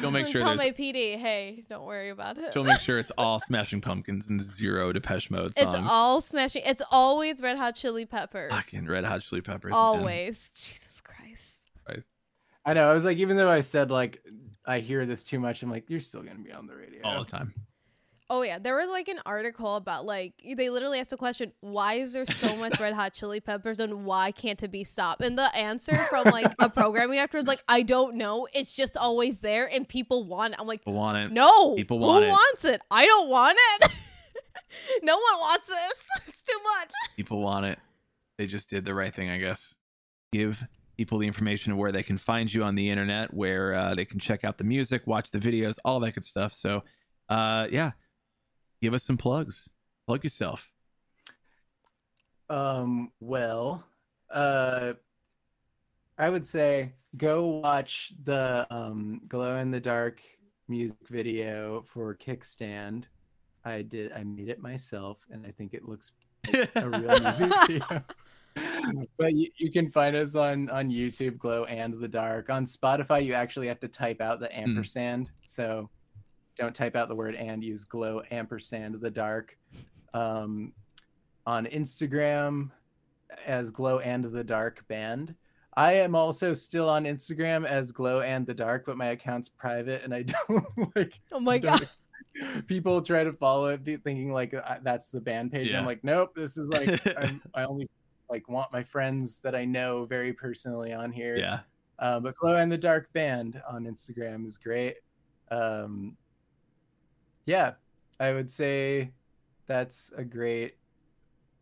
She'll 0.00 0.10
make 0.10 0.26
sure 0.32 0.40
tell 0.42 0.54
my 0.54 0.70
PD, 0.70 1.18
hey, 1.18 1.64
don't 1.68 1.84
worry 1.84 2.10
about 2.10 2.36
it. 2.38 2.52
she'll 2.52 2.64
make 2.64 2.80
sure 2.80 2.98
it's 2.98 3.10
all 3.18 3.40
Smashing 3.40 3.80
Pumpkins 3.80 4.26
and 4.26 4.40
zero 4.42 4.92
Depeche 4.92 5.30
Mode 5.30 5.56
songs. 5.56 5.74
It's 5.74 5.88
all 5.90 6.20
smashing. 6.20 6.62
It's 6.66 6.82
always 6.90 7.40
Red 7.40 7.56
Hot 7.56 7.74
Chili 7.74 8.04
Peppers. 8.04 8.52
fucking 8.52 8.86
Red 8.88 9.04
Hot 9.04 9.22
Chili 9.22 9.40
Peppers. 9.40 9.70
again. 9.70 9.78
Always. 9.78 10.50
Jesus 10.54 11.00
Christ. 11.00 11.66
I 12.64 12.74
know. 12.74 12.90
I 12.90 12.92
was 12.92 13.02
like, 13.04 13.16
even 13.16 13.38
though 13.38 13.48
I 13.48 13.62
said 13.62 13.90
like 13.90 14.22
I 14.66 14.80
hear 14.80 15.06
this 15.06 15.22
too 15.22 15.40
much, 15.40 15.62
I'm 15.62 15.70
like, 15.70 15.88
you're 15.88 16.00
still 16.00 16.20
gonna 16.22 16.40
be 16.40 16.52
on 16.52 16.66
the 16.66 16.76
radio. 16.76 17.00
all 17.02 17.24
the 17.24 17.30
time. 17.30 17.54
Oh 18.30 18.42
yeah, 18.42 18.58
there 18.58 18.76
was 18.76 18.90
like 18.90 19.08
an 19.08 19.20
article 19.24 19.76
about 19.76 20.04
like 20.04 20.34
they 20.56 20.68
literally 20.68 21.00
asked 21.00 21.12
a 21.14 21.16
question: 21.16 21.52
Why 21.60 21.94
is 21.94 22.12
there 22.12 22.26
so 22.26 22.54
much 22.56 22.78
Red 22.80 22.92
Hot 22.92 23.14
Chili 23.14 23.40
Peppers, 23.40 23.80
and 23.80 24.04
why 24.04 24.32
can't 24.32 24.62
it 24.62 24.70
be 24.70 24.84
stopped? 24.84 25.22
And 25.22 25.38
the 25.38 25.54
answer 25.56 25.94
from 26.10 26.24
like 26.26 26.52
a 26.58 26.68
programming 26.68 27.18
actor 27.18 27.38
was 27.38 27.46
like, 27.46 27.64
I 27.68 27.80
don't 27.82 28.16
know. 28.16 28.46
It's 28.52 28.72
just 28.74 28.98
always 28.98 29.38
there, 29.38 29.66
and 29.72 29.88
people 29.88 30.24
want 30.24 30.52
it. 30.52 30.60
I'm 30.60 30.66
like, 30.66 30.80
People 30.80 30.92
want 30.92 31.16
it. 31.16 31.32
no, 31.32 31.74
People 31.74 31.98
who 32.00 32.06
want 32.06 32.24
it. 32.26 32.28
wants 32.30 32.64
it? 32.66 32.82
I 32.90 33.06
don't 33.06 33.30
want 33.30 33.56
it. 33.80 33.90
no 35.02 35.14
one 35.16 35.40
wants 35.40 35.66
this. 35.68 36.04
It's 36.26 36.42
too 36.42 36.58
much. 36.78 36.90
People 37.16 37.40
want 37.40 37.64
it. 37.64 37.78
They 38.36 38.46
just 38.46 38.68
did 38.68 38.84
the 38.84 38.92
right 38.94 39.14
thing, 39.14 39.30
I 39.30 39.38
guess. 39.38 39.74
Give 40.32 40.62
people 40.98 41.18
the 41.18 41.26
information 41.26 41.72
of 41.72 41.78
where 41.78 41.92
they 41.92 42.02
can 42.02 42.18
find 42.18 42.52
you 42.52 42.62
on 42.62 42.74
the 42.74 42.90
internet, 42.90 43.32
where 43.32 43.74
uh, 43.74 43.94
they 43.94 44.04
can 44.04 44.18
check 44.18 44.44
out 44.44 44.58
the 44.58 44.64
music, 44.64 45.06
watch 45.06 45.30
the 45.30 45.38
videos, 45.38 45.78
all 45.84 45.98
that 46.00 46.12
good 46.12 46.26
stuff. 46.26 46.52
So, 46.54 46.82
uh, 47.30 47.68
yeah, 47.70 47.92
give 48.80 48.94
us 48.94 49.04
some 49.04 49.16
plugs. 49.16 49.70
Plug 50.06 50.24
yourself. 50.24 50.70
Um. 52.50 53.12
Well, 53.20 53.84
uh, 54.30 54.94
I 56.16 56.30
would 56.30 56.46
say 56.46 56.94
go 57.16 57.46
watch 57.46 58.12
the 58.24 58.66
um 58.70 59.20
Glow 59.28 59.56
and 59.56 59.72
the 59.72 59.80
Dark 59.80 60.20
music 60.68 61.08
video 61.08 61.82
for 61.86 62.14
Kickstand. 62.14 63.04
I 63.64 63.82
did. 63.82 64.12
I 64.12 64.24
made 64.24 64.48
it 64.48 64.60
myself, 64.60 65.18
and 65.30 65.46
I 65.46 65.50
think 65.50 65.74
it 65.74 65.86
looks 65.86 66.12
a 66.74 66.88
real 66.88 67.20
music 67.20 67.52
video. 67.66 68.04
but 69.18 69.34
you, 69.34 69.50
you 69.58 69.70
can 69.70 69.90
find 69.90 70.16
us 70.16 70.34
on 70.34 70.70
on 70.70 70.90
YouTube, 70.90 71.38
Glow 71.38 71.64
and 71.64 71.94
the 71.94 72.08
Dark. 72.08 72.50
On 72.50 72.64
Spotify, 72.64 73.24
you 73.24 73.34
actually 73.34 73.68
have 73.68 73.80
to 73.80 73.88
type 73.88 74.20
out 74.20 74.40
the 74.40 74.56
ampersand. 74.56 75.30
So 75.46 75.90
don't 76.58 76.74
type 76.74 76.96
out 76.96 77.08
the 77.08 77.14
word 77.14 77.34
and 77.34 77.62
use 77.62 77.84
Glow 77.84 78.22
ampersand 78.30 79.00
the 79.00 79.10
Dark. 79.10 79.56
Um, 80.14 80.72
on 81.46 81.66
Instagram 81.66 82.70
as 83.46 83.70
Glow 83.70 84.00
and 84.00 84.24
the 84.24 84.44
Dark 84.44 84.86
Band. 84.88 85.34
I 85.76 85.92
am 85.94 86.14
also 86.14 86.52
still 86.52 86.88
on 86.88 87.04
Instagram 87.04 87.64
as 87.66 87.92
Glow 87.92 88.20
and 88.20 88.46
the 88.46 88.52
Dark, 88.54 88.84
but 88.84 88.96
my 88.96 89.08
account's 89.08 89.48
private, 89.48 90.02
and 90.04 90.12
I 90.12 90.22
don't 90.48 90.66
like 90.96 91.14
Oh 91.32 91.40
my 91.40 91.58
god. 91.58 91.88
people 92.66 93.00
try 93.00 93.24
to 93.24 93.32
follow 93.32 93.66
it 93.68 93.84
thinking 93.84 94.32
like 94.32 94.54
that's 94.82 95.10
the 95.10 95.20
band 95.20 95.50
page 95.50 95.70
Yeah. 95.70 95.80
i'm 95.80 95.86
like 95.86 96.04
nope 96.04 96.30
this 96.36 96.56
is 96.56 96.68
like 96.70 96.88
I'm, 97.18 97.42
i 97.54 97.64
only 97.64 97.88
like 98.30 98.48
want 98.48 98.72
my 98.72 98.82
friends 98.84 99.40
that 99.40 99.56
i 99.56 99.64
know 99.64 100.04
very 100.04 100.32
personally 100.32 100.92
on 100.92 101.10
here 101.10 101.36
Yeah. 101.36 101.60
uh, 101.98 102.20
but 102.20 102.36
glow 102.36 102.54
and 102.56 102.70
the 102.70 102.78
dark 102.78 103.12
band 103.12 103.60
on 103.68 103.84
instagram 103.86 104.46
is 104.46 104.56
great 104.56 104.96
um 105.50 106.16
yeah 107.48 107.72
i 108.20 108.32
would 108.32 108.50
say 108.50 109.10
that's 109.66 110.12
a 110.16 110.22
great 110.24 110.76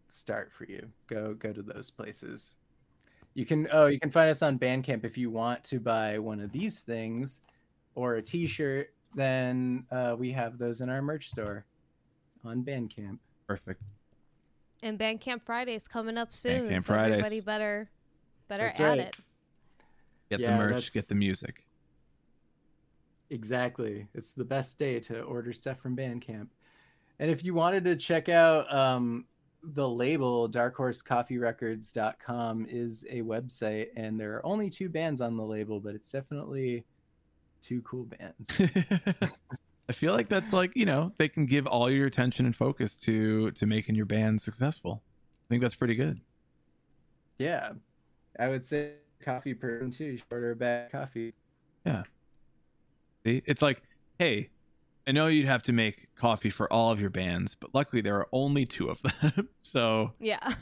start 0.09 0.53
for 0.53 0.65
you 0.65 0.85
go 1.07 1.33
go 1.35 1.53
to 1.53 1.63
those 1.63 1.91
places 1.91 2.57
you 3.35 3.47
can 3.47 3.69
oh 3.73 3.87
you 3.87 4.01
can 4.01 4.11
find 4.11 4.29
us 4.29 4.43
on 4.43 4.59
bandcamp 4.59 5.05
if 5.05 5.17
you 5.17 5.31
want 5.31 5.63
to 5.63 5.79
buy 5.79 6.19
one 6.19 6.41
of 6.41 6.51
these 6.51 6.83
things 6.83 7.43
or 7.95 8.17
a 8.17 8.23
t-shirt 8.23 8.93
then 9.15 9.85
uh, 9.93 10.15
we 10.19 10.33
have 10.33 10.59
those 10.59 10.81
in 10.81 10.89
our 10.91 11.01
merch 11.01 11.29
store 11.31 11.65
on 12.45 12.63
bandcamp 12.63 13.19
Perfect. 13.47 13.81
And 14.83 14.99
Bandcamp 14.99 15.43
Fridays 15.45 15.87
coming 15.87 16.19
up 16.19 16.35
soon. 16.35 16.69
Bandcamp 16.69 16.85
so 16.87 16.95
everybody 16.95 17.41
better 17.41 17.89
better 18.49 18.65
That's 18.65 18.81
add 18.81 18.89
right. 18.89 18.99
it. 18.99 19.17
Get 20.31 20.41
Yeah, 20.41 20.51
the 20.51 20.63
merch, 20.65 20.71
that's- 20.75 20.95
get 20.95 21.07
the 21.09 21.15
music. 21.15 21.66
Exactly. 23.31 24.07
It's 24.15 24.33
the 24.33 24.45
best 24.45 24.79
day 24.79 25.01
to 25.01 25.23
order 25.23 25.53
stuff 25.53 25.81
from 25.81 25.97
Bandcamp. 25.97 26.49
And 27.19 27.31
if 27.31 27.45
you 27.45 27.55
wanted 27.55 27.85
to 27.85 27.97
check 27.97 28.29
out 28.29 28.73
um, 28.73 29.25
the 29.63 29.89
label, 29.89 30.49
darkhorsecoffeerecords.com 30.49 32.67
is 32.69 33.07
a 33.11 33.23
website, 33.23 33.89
and 33.97 34.21
there 34.21 34.35
are 34.35 34.47
only 34.47 34.71
two 34.71 34.89
bands 34.89 35.21
on 35.21 35.37
the 35.37 35.43
label, 35.43 35.81
but 35.81 35.95
it's 35.95 36.11
definitely 36.13 36.85
two 37.63 37.81
cool 37.83 38.05
bands. 38.05 38.51
I 39.89 39.93
feel 39.93 40.13
like 40.13 40.29
that's 40.29 40.53
like 40.53 40.73
you 40.75 40.85
know 40.85 41.13
they 41.17 41.29
can 41.29 41.47
give 41.47 41.67
all 41.67 41.91
your 41.91 42.07
attention 42.07 42.45
and 42.45 42.55
focus 42.55 42.97
to 42.99 43.51
to 43.53 43.67
making 43.67 43.95
your 43.95 44.07
band 44.07 44.41
successful. 44.41 45.03
I 45.47 45.49
think 45.49 45.63
that's 45.63 45.77
pretty 45.77 45.95
good. 45.95 46.21
yeah. 47.39 47.73
I 48.39 48.49
would 48.49 48.67
say 48.67 48.93
coffee 49.21 49.55
person 49.55 49.91
too. 49.91 50.05
You 50.05 50.17
should 50.19 50.27
order 50.31 50.51
a 50.51 50.57
bag 50.57 50.87
of 50.87 50.93
coffee. 50.93 51.33
See, 53.27 53.43
it's 53.45 53.61
like, 53.61 53.83
hey, 54.21 54.51
I 55.05 55.11
know 55.11 55.27
you'd 55.27 55.47
have 55.47 55.65
to 55.65 55.73
make 55.73 56.07
coffee 56.15 56.49
for 56.49 56.73
all 56.73 56.93
of 56.93 57.01
your 57.01 57.11
bands, 57.11 57.57
but 57.57 57.75
luckily 57.75 58.01
there 58.01 58.15
are 58.15 58.29
only 58.31 58.65
two 58.67 58.89
of 58.89 59.01
them, 59.03 59.49
so 59.59 60.13
Yeah. 60.21 60.55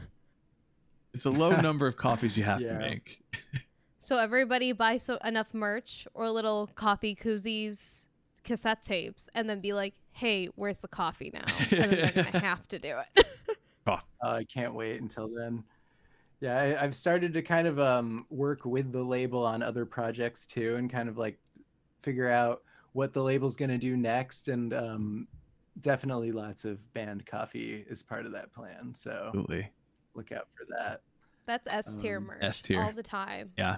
it's 1.12 1.26
a 1.26 1.30
low 1.30 1.60
number 1.60 1.86
of 1.86 1.98
coffees 1.98 2.38
you 2.38 2.44
have 2.44 2.60
to 2.60 2.72
make. 2.78 3.22
So 4.00 4.16
everybody 4.18 4.72
buy 4.72 4.96
so 4.96 5.18
enough 5.22 5.52
merch 5.52 6.06
or 6.14 6.30
little 6.30 6.70
coffee 6.74 7.14
koozies, 7.14 8.06
cassette 8.44 8.82
tapes, 8.82 9.28
and 9.34 9.48
then 9.48 9.60
be 9.60 9.74
like, 9.74 9.92
"Hey, 10.12 10.46
where's 10.54 10.78
the 10.80 10.88
coffee 10.88 11.30
now?" 11.34 11.44
And 11.70 11.80
then 11.82 11.90
they're 11.90 12.12
gonna 12.24 12.38
have 12.40 12.66
to 12.68 12.78
do 12.78 12.96
it. 13.16 13.26
Uh, 13.86 13.98
I 14.22 14.44
can't 14.44 14.72
wait 14.72 15.02
until 15.02 15.28
then. 15.28 15.64
Yeah, 16.40 16.58
I, 16.58 16.82
I've 16.82 16.96
started 16.96 17.34
to 17.34 17.42
kind 17.42 17.66
of 17.66 17.78
um, 17.78 18.24
work 18.30 18.64
with 18.64 18.90
the 18.90 19.02
label 19.02 19.44
on 19.44 19.62
other 19.62 19.84
projects 19.86 20.46
too, 20.46 20.76
and 20.76 20.90
kind 20.90 21.08
of 21.10 21.16
like 21.18 21.38
figure 22.04 22.28
out 22.30 22.62
what 22.92 23.12
the 23.12 23.22
label's 23.22 23.56
going 23.56 23.70
to 23.70 23.78
do 23.78 23.96
next. 23.96 24.48
And 24.48 24.72
um, 24.72 25.28
definitely 25.80 26.30
lots 26.32 26.64
of 26.64 26.78
band 26.94 27.26
coffee 27.26 27.84
is 27.88 28.02
part 28.02 28.26
of 28.26 28.32
that 28.32 28.52
plan. 28.52 28.92
So 28.94 29.24
Absolutely. 29.26 29.68
look 30.14 30.30
out 30.32 30.46
for 30.56 30.64
that. 30.78 31.00
That's 31.46 31.66
S 31.68 31.94
tier 31.96 32.18
Um, 32.18 32.24
merch 32.26 32.38
S 32.42 32.62
tier. 32.62 32.80
all 32.80 32.92
the 32.92 33.02
time. 33.02 33.50
Yeah. 33.58 33.76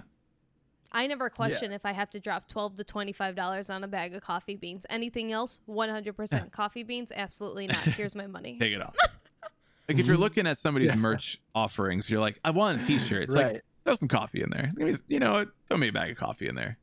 I 0.93 1.05
never 1.07 1.29
question 1.29 1.73
if 1.73 1.85
I 1.85 1.91
have 1.91 2.09
to 2.11 2.19
drop 2.21 2.47
twelve 2.47 2.75
to 2.75 2.83
twenty 2.85 3.11
five 3.11 3.35
dollars 3.35 3.69
on 3.69 3.83
a 3.83 3.87
bag 3.89 4.15
of 4.15 4.21
coffee 4.21 4.55
beans. 4.55 4.85
Anything 4.89 5.33
else, 5.33 5.59
one 5.65 5.89
hundred 5.89 6.15
percent 6.15 6.49
coffee 6.53 6.83
beans. 6.83 7.11
Absolutely 7.13 7.67
not. 7.67 7.79
Here's 7.79 8.15
my 8.15 8.25
money. 8.25 8.57
Take 8.57 8.71
it 8.71 8.81
off. 8.81 8.95
like 9.89 9.97
if 9.99 10.05
you're 10.05 10.15
looking 10.15 10.47
at 10.47 10.57
somebody's 10.57 10.91
Yeah. 10.91 10.95
merch 10.95 11.41
offerings, 11.53 12.09
you're 12.09 12.21
like, 12.21 12.39
I 12.45 12.51
want 12.51 12.81
a 12.81 12.85
T-shirt. 12.85 13.23
It's 13.23 13.35
right. 13.35 13.53
like 13.55 13.63
throw 13.83 13.95
some 13.95 14.07
coffee 14.07 14.41
in 14.41 14.49
there. 14.49 14.71
You 15.09 15.19
know, 15.19 15.33
what? 15.33 15.49
throw 15.67 15.77
me 15.77 15.89
a 15.89 15.91
bag 15.91 16.11
of 16.11 16.17
coffee 16.17 16.47
in 16.47 16.55
there. 16.55 16.77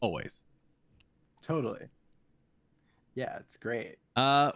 Always. 0.00 0.44
Totally. 1.44 1.86
Yeah, 3.14 3.36
it's 3.38 3.56
great. 3.56 3.96
Uh, 4.16 4.52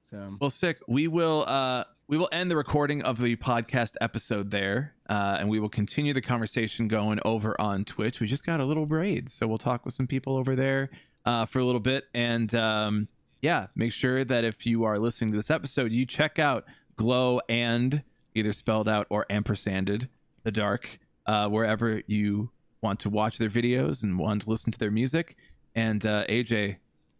So 0.00 0.36
Well, 0.40 0.50
sick. 0.50 0.78
We 0.86 1.08
will 1.08 1.44
uh 1.46 1.84
we 2.08 2.18
will 2.18 2.28
end 2.32 2.50
the 2.50 2.56
recording 2.56 3.02
of 3.02 3.20
the 3.20 3.36
podcast 3.36 3.94
episode 4.00 4.50
there, 4.50 4.94
uh, 5.08 5.36
and 5.38 5.48
we 5.48 5.60
will 5.60 5.68
continue 5.68 6.12
the 6.12 6.20
conversation 6.20 6.88
going 6.88 7.20
over 7.24 7.58
on 7.60 7.84
Twitch. 7.84 8.18
We 8.18 8.26
just 8.26 8.44
got 8.44 8.58
a 8.58 8.64
little 8.64 8.84
braid, 8.84 9.30
so 9.30 9.46
we'll 9.46 9.58
talk 9.58 9.84
with 9.84 9.94
some 9.94 10.08
people 10.08 10.36
over 10.36 10.56
there 10.56 10.90
uh, 11.24 11.46
for 11.46 11.60
a 11.60 11.64
little 11.64 11.80
bit, 11.80 12.04
and 12.12 12.52
um, 12.54 13.06
yeah, 13.42 13.68
make 13.76 13.92
sure 13.92 14.24
that 14.24 14.44
if 14.44 14.66
you 14.66 14.82
are 14.84 14.98
listening 14.98 15.30
to 15.30 15.36
this 15.36 15.50
episode, 15.50 15.92
you 15.92 16.04
check 16.04 16.38
out 16.40 16.64
Glow 16.96 17.40
and 17.48 18.02
either 18.34 18.52
spelled 18.52 18.88
out 18.88 19.06
or 19.08 19.24
ampersanded 19.30 20.08
the 20.42 20.50
dark 20.50 20.98
uh, 21.26 21.48
wherever 21.48 22.02
you 22.08 22.50
want 22.82 22.98
to 23.00 23.10
watch 23.10 23.38
their 23.38 23.50
videos 23.50 24.02
and 24.02 24.18
want 24.18 24.42
to 24.42 24.50
listen 24.50 24.72
to 24.72 24.78
their 24.78 24.90
music. 24.90 25.36
And 25.74 26.04
uh, 26.04 26.26
AJ, 26.28 26.76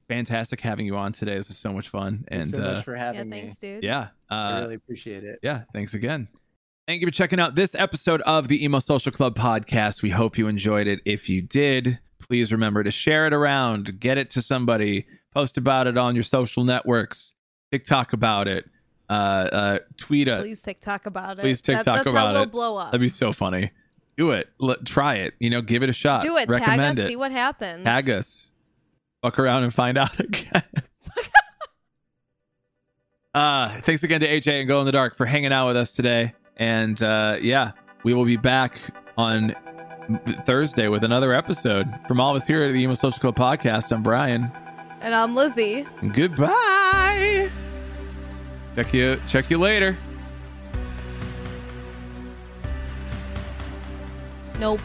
fantastic 0.08 0.60
having 0.60 0.86
you 0.86 0.96
on 0.96 1.12
today. 1.12 1.36
This 1.36 1.48
was 1.48 1.58
so 1.58 1.72
much 1.72 1.88
fun, 1.88 2.24
and 2.28 2.42
thanks 2.44 2.50
so 2.50 2.58
uh, 2.64 2.74
much 2.74 2.84
for 2.84 2.94
Yeah, 2.96 3.04
having 3.04 3.30
thanks, 3.30 3.58
dude. 3.58 3.82
yeah. 3.84 4.08
Uh. 4.30 4.34
I 4.34 4.60
really 4.60 4.74
appreciate 4.74 5.24
it. 5.24 5.38
yeah. 5.42 5.62
Thanks 5.72 5.94
again. 5.94 6.28
Thank 6.88 7.00
you 7.02 7.06
for 7.06 7.12
checking 7.12 7.38
out 7.38 7.54
this 7.54 7.74
episode 7.76 8.20
of 8.22 8.48
the 8.48 8.64
Emo 8.64 8.80
Social 8.80 9.12
Club 9.12 9.36
podcast. 9.36 10.02
We 10.02 10.10
hope 10.10 10.36
you 10.36 10.48
enjoyed 10.48 10.88
it. 10.88 11.00
If 11.04 11.28
you 11.28 11.40
did, 11.40 12.00
please 12.18 12.50
remember 12.50 12.82
to 12.82 12.90
share 12.90 13.26
it 13.28 13.32
around, 13.32 14.00
get 14.00 14.18
it 14.18 14.28
to 14.30 14.42
somebody, 14.42 15.06
post 15.32 15.56
about 15.56 15.86
it 15.86 15.96
on 15.96 16.16
your 16.16 16.24
social 16.24 16.64
networks, 16.64 17.34
TikTok 17.70 18.12
about 18.12 18.48
it, 18.48 18.68
uh, 19.08 19.12
uh, 19.52 19.78
tweet 19.98 20.26
us. 20.26 20.42
Please 20.42 20.62
TikTok 20.62 21.06
about 21.06 21.38
it. 21.38 21.42
Please 21.42 21.60
That- 21.62 21.76
TikTok 21.76 21.94
that's 21.96 22.06
about 22.08 22.26
how 22.26 22.32
we'll 22.32 22.42
it. 22.42 22.50
blow 22.50 22.76
up. 22.76 22.86
That'd 22.90 23.00
be 23.00 23.08
so 23.08 23.32
funny. 23.32 23.70
Do 24.20 24.32
it. 24.32 24.50
Let, 24.58 24.84
try 24.84 25.14
it. 25.14 25.32
You 25.38 25.48
know, 25.48 25.62
give 25.62 25.82
it 25.82 25.88
a 25.88 25.94
shot. 25.94 26.20
Do 26.20 26.36
it. 26.36 26.46
Recommend 26.46 26.82
Tag 26.82 26.98
us. 26.98 27.04
it. 27.06 27.08
See 27.08 27.16
what 27.16 27.32
happens. 27.32 27.84
Tag 27.84 28.10
us. 28.10 28.52
fuck 29.22 29.38
around 29.38 29.62
and 29.62 29.72
find 29.72 29.96
out, 29.96 30.10
I 30.20 30.24
guess. 30.24 31.10
uh, 33.34 33.80
thanks 33.80 34.02
again 34.02 34.20
to 34.20 34.28
AJ 34.28 34.60
and 34.60 34.68
Glow 34.68 34.80
and 34.80 34.86
the 34.86 34.92
Dark 34.92 35.16
for 35.16 35.24
hanging 35.24 35.54
out 35.54 35.68
with 35.68 35.78
us 35.78 35.92
today. 35.92 36.34
And 36.58 37.02
uh, 37.02 37.38
yeah, 37.40 37.72
we 38.04 38.12
will 38.12 38.26
be 38.26 38.36
back 38.36 38.92
on 39.16 39.54
Thursday 40.44 40.88
with 40.88 41.02
another 41.02 41.32
episode. 41.32 41.88
From 42.06 42.20
all 42.20 42.36
of 42.36 42.42
us 42.42 42.46
here 42.46 42.62
at 42.62 42.72
the 42.72 42.78
Emo 42.78 42.96
Social 42.96 43.20
Club 43.20 43.36
Podcast, 43.36 43.90
I'm 43.90 44.02
Brian. 44.02 44.52
And 45.00 45.14
I'm 45.14 45.34
Lizzie. 45.34 45.86
Goodbye. 46.12 47.48
Check 48.76 48.92
you 48.92 49.18
check 49.30 49.48
you 49.48 49.56
later. 49.56 49.96
Nope. 54.60 54.80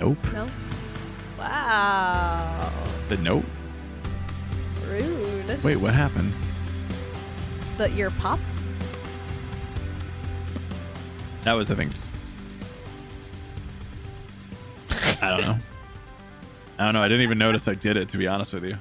Nope. 0.00 0.32
No. 0.32 0.50
Wow. 1.38 2.72
The 3.10 3.18
nope. 3.18 3.44
Rude. 4.86 5.62
Wait, 5.62 5.76
what 5.76 5.92
happened? 5.92 6.32
The 7.76 7.90
your 7.90 8.10
pops. 8.12 8.72
That 11.44 11.52
was 11.52 11.68
the 11.68 11.76
thing. 11.76 11.92
I 15.20 15.28
don't 15.28 15.42
know. 15.42 15.58
I 16.78 16.84
don't 16.86 16.94
know. 16.94 17.02
I 17.02 17.08
didn't 17.08 17.24
even 17.24 17.36
notice 17.36 17.68
I 17.68 17.74
did 17.74 17.98
it 17.98 18.08
to 18.08 18.16
be 18.16 18.26
honest 18.26 18.54
with 18.54 18.64
you. 18.64 18.78